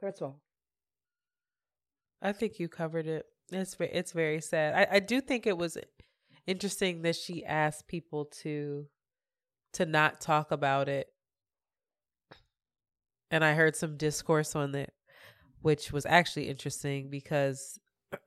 that's 0.00 0.20
all. 0.22 0.40
I 2.20 2.32
think 2.32 2.58
you 2.58 2.68
covered 2.68 3.06
it. 3.06 3.26
It's 3.50 3.76
it's 3.80 4.12
very 4.12 4.40
sad. 4.40 4.74
I, 4.74 4.96
I 4.96 5.00
do 5.00 5.20
think 5.20 5.46
it 5.46 5.56
was 5.56 5.78
interesting 6.46 7.02
that 7.02 7.16
she 7.16 7.44
asked 7.44 7.86
people 7.86 8.26
to 8.42 8.86
to 9.74 9.86
not 9.86 10.20
talk 10.20 10.50
about 10.50 10.88
it. 10.88 11.08
And 13.30 13.44
I 13.44 13.54
heard 13.54 13.76
some 13.76 13.96
discourse 13.96 14.56
on 14.56 14.74
it, 14.74 14.92
which 15.60 15.92
was 15.92 16.06
actually 16.06 16.48
interesting 16.48 17.10
because 17.10 17.78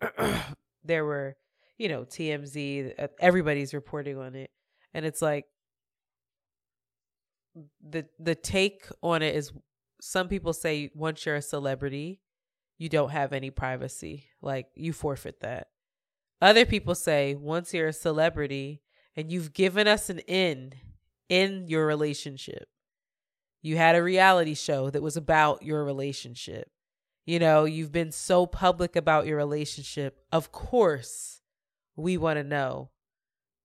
there 0.84 1.06
were, 1.06 1.36
you 1.78 1.90
know, 1.90 2.04
TMZ, 2.04 2.94
uh, 3.02 3.08
everybody's 3.20 3.74
reporting 3.74 4.18
on 4.18 4.36
it, 4.36 4.52
and 4.94 5.06
it's 5.06 5.22
like 5.22 5.46
the 7.82 8.06
the 8.20 8.36
take 8.36 8.86
on 9.02 9.22
it 9.22 9.36
is 9.36 9.52
some 10.00 10.28
people 10.28 10.54
say 10.54 10.90
once 10.96 11.26
you're 11.26 11.36
a 11.36 11.42
celebrity, 11.42 12.22
you 12.78 12.90
don't 12.90 13.12
have 13.12 13.34
any 13.34 13.52
privacy, 13.52 14.28
like 14.42 14.68
you 14.76 14.94
forfeit 14.94 15.42
that. 15.42 15.68
Other 16.42 16.66
people 16.66 16.96
say 16.96 17.36
once 17.36 17.74
you're 17.74 17.90
a 17.90 17.94
celebrity 17.94 18.82
and 19.16 19.32
you've 19.32 19.54
given 19.54 19.88
us 19.88 20.10
an 20.10 20.20
in 20.20 20.74
in 21.30 21.68
your 21.68 21.86
relationship. 21.86 22.68
You 23.62 23.78
had 23.78 23.96
a 23.96 24.04
reality 24.04 24.56
show 24.56 24.90
that 24.90 25.02
was 25.04 25.18
about 25.18 25.64
your 25.64 25.84
relationship. 25.84 26.70
You 27.26 27.38
know, 27.40 27.66
you've 27.66 27.92
been 27.92 28.12
so 28.12 28.46
public 28.46 28.96
about 28.96 29.28
your 29.28 29.38
relationship. 29.38 30.20
Of 30.32 30.52
course, 30.52 31.42
we 31.96 32.18
want 32.18 32.38
to 32.38 32.44
know 32.44 32.90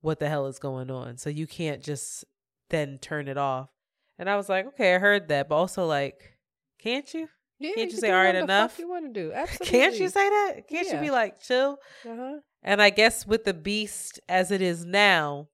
what 0.03 0.19
the 0.21 0.29
hell 0.29 0.47
is 0.47 0.59
going 0.59 0.91
on. 0.91 1.17
So 1.17 1.31
you 1.31 1.47
can't 1.47 1.83
just 1.83 2.25
then 2.69 2.99
turn 2.99 3.29
it 3.29 3.39
off. 3.39 3.71
And 4.19 4.29
I 4.29 4.37
was 4.37 4.49
like, 4.49 4.67
okay, 4.69 4.95
I 4.95 4.99
heard 4.99 5.29
that, 5.29 5.49
but 5.49 5.57
also 5.57 5.87
like, 5.87 6.37
can't 6.79 7.13
you? 7.15 7.29
Yeah, 7.59 7.71
can't 7.75 7.87
you, 7.91 7.93
can 7.93 8.01
say 8.01 8.11
all 8.11 8.23
right 8.23 8.35
enough? 8.35 8.79
you 8.79 8.89
want 8.89 9.07
to 9.07 9.13
do? 9.21 9.33
Absolutely. 9.33 9.67
Can't 9.79 9.95
you 9.99 10.09
say 10.11 10.29
that? 10.29 10.69
Can't 10.69 10.87
Yeah. 10.89 10.95
you 10.97 11.01
be 11.01 11.11
like 11.11 11.41
chill? 11.41 11.79
Uh-huh. 12.07 12.41
And 12.63 12.83
I 12.83 12.91
guess 12.91 13.27
with 13.27 13.45
the 13.45 13.55
beast 13.55 14.21
as 14.29 14.51
it 14.51 14.61
is 14.61 14.85
now, 14.85 15.49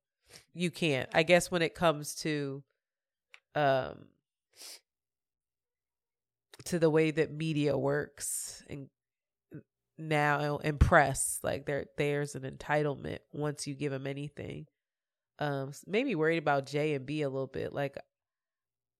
you 0.52 0.73
can't. 0.73 1.09
I 1.14 1.23
guess 1.23 1.48
when 1.48 1.62
it 1.62 1.77
comes 1.77 2.16
to 2.16 2.64
um 3.55 4.06
to 6.66 6.78
the 6.78 6.90
way 6.90 7.10
that 7.10 7.32
media 7.32 7.76
works 7.76 8.62
and 8.68 8.89
now 9.98 10.59
and 10.62 10.80
press, 10.80 11.39
like 11.43 11.66
there 11.66 11.86
there's 11.97 12.34
an 12.34 12.43
entitlement 12.43 13.18
once 13.32 13.66
you 13.66 13.74
give 13.74 13.93
them 13.93 14.06
anything. 14.06 14.66
Um 15.39 15.70
s- 15.70 15.84
maybe 15.86 16.14
worried 16.14 16.39
about 16.39 16.66
J 16.66 16.94
and 16.94 17.06
B 17.06 17.22
a 17.22 17.28
little 17.28 17.47
bit. 17.47 17.72
Like 17.72 17.97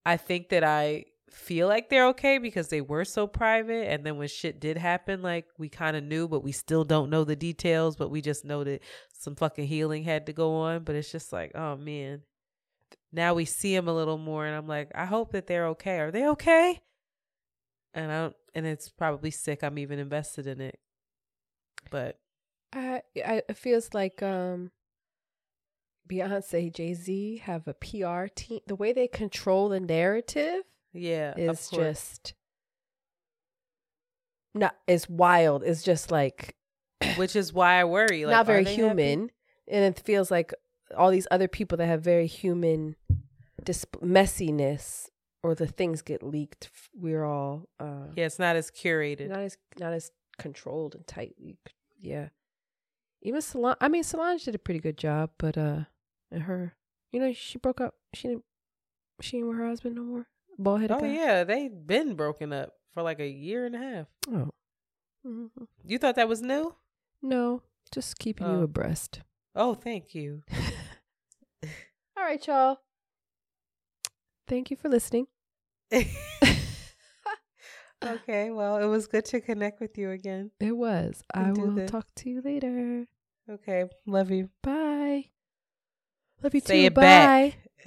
I 0.05 0.17
think 0.17 0.49
that 0.49 0.63
I 0.63 1.05
feel 1.29 1.67
like 1.67 1.89
they're 1.89 2.07
okay 2.09 2.37
because 2.37 2.67
they 2.67 2.81
were 2.81 3.05
so 3.05 3.25
private 3.25 3.89
and 3.89 4.05
then 4.05 4.17
when 4.17 4.27
shit 4.27 4.59
did 4.59 4.77
happen 4.77 5.21
like 5.23 5.45
we 5.57 5.67
kind 5.67 5.97
of 5.97 6.03
knew 6.03 6.27
but 6.27 6.43
we 6.43 6.51
still 6.51 6.83
don't 6.83 7.09
know 7.09 7.23
the 7.23 7.35
details 7.35 7.95
but 7.95 8.11
we 8.11 8.21
just 8.21 8.45
know 8.45 8.63
that 8.63 8.81
some 9.13 9.35
fucking 9.35 9.65
healing 9.65 10.03
had 10.03 10.27
to 10.27 10.33
go 10.33 10.53
on 10.53 10.83
but 10.83 10.95
it's 10.95 11.11
just 11.11 11.33
like 11.33 11.51
oh 11.55 11.75
man 11.75 12.21
now 13.11 13.33
we 13.33 13.45
see 13.45 13.75
them 13.75 13.87
a 13.87 13.95
little 13.95 14.17
more 14.17 14.45
and 14.45 14.55
I'm 14.55 14.67
like 14.67 14.91
I 14.93 15.05
hope 15.05 15.31
that 15.31 15.47
they're 15.47 15.67
okay 15.69 15.99
are 15.99 16.11
they 16.11 16.27
okay 16.27 16.79
and 17.93 18.11
I 18.11 18.21
don't 18.21 18.35
and 18.55 18.65
it's 18.65 18.89
probably 18.89 19.31
sick 19.31 19.63
I'm 19.63 19.77
even 19.77 19.99
invested 19.99 20.47
in 20.47 20.61
it 20.61 20.79
but 21.89 22.17
I, 22.73 23.01
I 23.25 23.43
it 23.47 23.57
feels 23.57 23.93
like 23.93 24.21
um 24.23 24.71
Beyonce, 26.09 26.73
Jay 26.73 26.93
Z 26.93 27.37
have 27.45 27.67
a 27.67 27.73
PR 27.73 28.27
team. 28.27 28.59
The 28.67 28.75
way 28.75 28.93
they 28.93 29.07
control 29.07 29.69
the 29.69 29.79
narrative 29.79 30.63
yeah 30.91 31.33
is 31.37 31.69
just 31.69 32.33
not. 34.53 34.75
It's 34.87 35.09
wild. 35.09 35.63
It's 35.63 35.83
just 35.83 36.11
like 36.11 36.55
which 37.15 37.35
is 37.35 37.53
why 37.53 37.79
I 37.79 37.85
worry 37.85 38.25
like 38.25 38.33
not 38.33 38.45
very 38.45 38.63
they 38.63 38.71
happy? 38.71 38.81
human, 38.81 39.31
and 39.67 39.85
it 39.85 39.99
feels 40.03 40.29
like 40.29 40.53
all 40.97 41.09
these 41.09 41.27
other 41.31 41.47
people 41.47 41.77
that 41.77 41.87
have 41.87 42.01
very 42.01 42.27
human 42.27 42.95
disp- 43.63 44.01
messiness 44.01 45.09
or 45.43 45.53
the 45.55 45.67
things 45.67 46.01
get 46.01 46.23
leaked. 46.23 46.69
We're 46.95 47.25
all 47.25 47.67
uh, 47.79 48.07
yeah 48.15 48.25
it's 48.25 48.39
not 48.39 48.55
as 48.55 48.71
curated 48.71 49.27
not 49.29 49.39
as 49.39 49.57
not 49.79 49.93
as 49.93 50.11
controlled 50.37 50.95
and 50.95 51.05
tightly. 51.05 51.57
Yeah. 52.01 52.29
Even 53.21 53.41
Solange, 53.41 53.77
I 53.79 53.87
mean 53.87 54.03
Solange 54.03 54.43
did 54.43 54.55
a 54.55 54.59
pretty 54.59 54.79
good 54.79 54.97
job, 54.97 55.31
but 55.37 55.57
uh, 55.57 55.81
and 56.31 56.43
her, 56.43 56.73
you 57.11 57.19
know, 57.19 57.31
she 57.33 57.57
broke 57.57 57.79
up. 57.79 57.95
She 58.13 58.27
didn't. 58.29 58.43
She 59.21 59.37
ain't 59.37 59.47
with 59.47 59.57
her 59.57 59.67
husband 59.67 59.95
no 59.95 60.01
more. 60.03 60.27
Bald 60.57 60.81
headed 60.81 60.97
oh 60.97 60.99
guy. 61.01 61.07
yeah 61.13 61.43
they've 61.43 61.71
been 61.87 62.15
broken 62.15 62.51
up 62.53 62.73
for 62.93 63.01
like 63.01 63.19
a 63.19 63.27
year 63.27 63.65
and 63.65 63.75
a 63.75 63.79
half 63.79 64.07
Oh. 64.31 64.49
Mhm. 65.25 65.49
you 65.85 65.97
thought 65.97 66.15
that 66.15 66.27
was 66.29 66.41
new 66.41 66.75
No, 67.21 67.61
just 67.91 68.19
keeping 68.19 68.45
you 68.45 68.53
Oh. 68.53 68.63
abreast. 68.63 69.21
oh 69.55 69.73
thank 69.73 70.13
you 70.13 70.43
All 72.17 72.23
right, 72.23 72.45
y'all. 72.45 72.77
Thank 74.47 74.69
you 74.69 74.77
for 74.77 74.89
listening. 74.89 75.27
okay, 78.03 78.51
well, 78.51 78.77
it 78.77 78.85
was 78.87 79.07
good 79.07 79.25
to 79.25 79.41
connect 79.41 79.79
with 79.79 79.97
you 79.97 80.09
again. 80.11 80.51
It 80.59 80.75
was. 80.75 81.23
I 81.33 81.41
And 81.43 81.55
do 81.55 81.61
will 81.61 81.71
this. 81.75 81.91
talk 81.91 82.07
to 82.17 82.29
you 82.29 82.41
later. 82.41 83.05
Okay, 83.49 83.85
love 84.05 84.31
you. 84.31 84.49
Bye. 84.61 85.25
Love 86.41 86.53
you 86.55 86.61
Say 86.61 86.81
too. 86.81 86.85
it 86.87 86.93
Bye. 86.93 87.01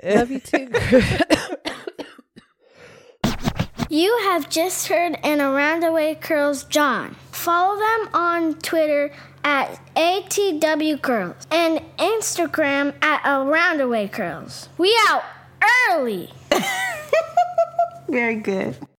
back. 0.03 0.17
Love 0.17 0.31
you 0.31 0.41
too. 0.41 0.71
You 3.89 4.19
have 4.25 4.51
just 4.51 4.89
heard 4.89 5.17
an 5.23 5.41
Around 5.41 5.81
the 5.85 5.93
Way 5.93 6.17
Curls 6.17 6.65
John. 6.65 7.15
Follow 7.31 7.79
them 7.79 8.09
on 8.13 8.55
Twitter 8.55 9.13
at 9.45 9.79
ATW 9.95 11.01
Curls 11.01 11.47
and 11.53 11.81
Instagram 11.97 12.95
at 13.01 13.23
Around 13.25 13.79
the 13.79 13.87
Way 13.87 14.09
Curls. 14.09 14.69
We 14.77 14.93
out 15.09 15.23
early. 15.93 16.31
Very 18.09 18.37
good. 18.37 18.77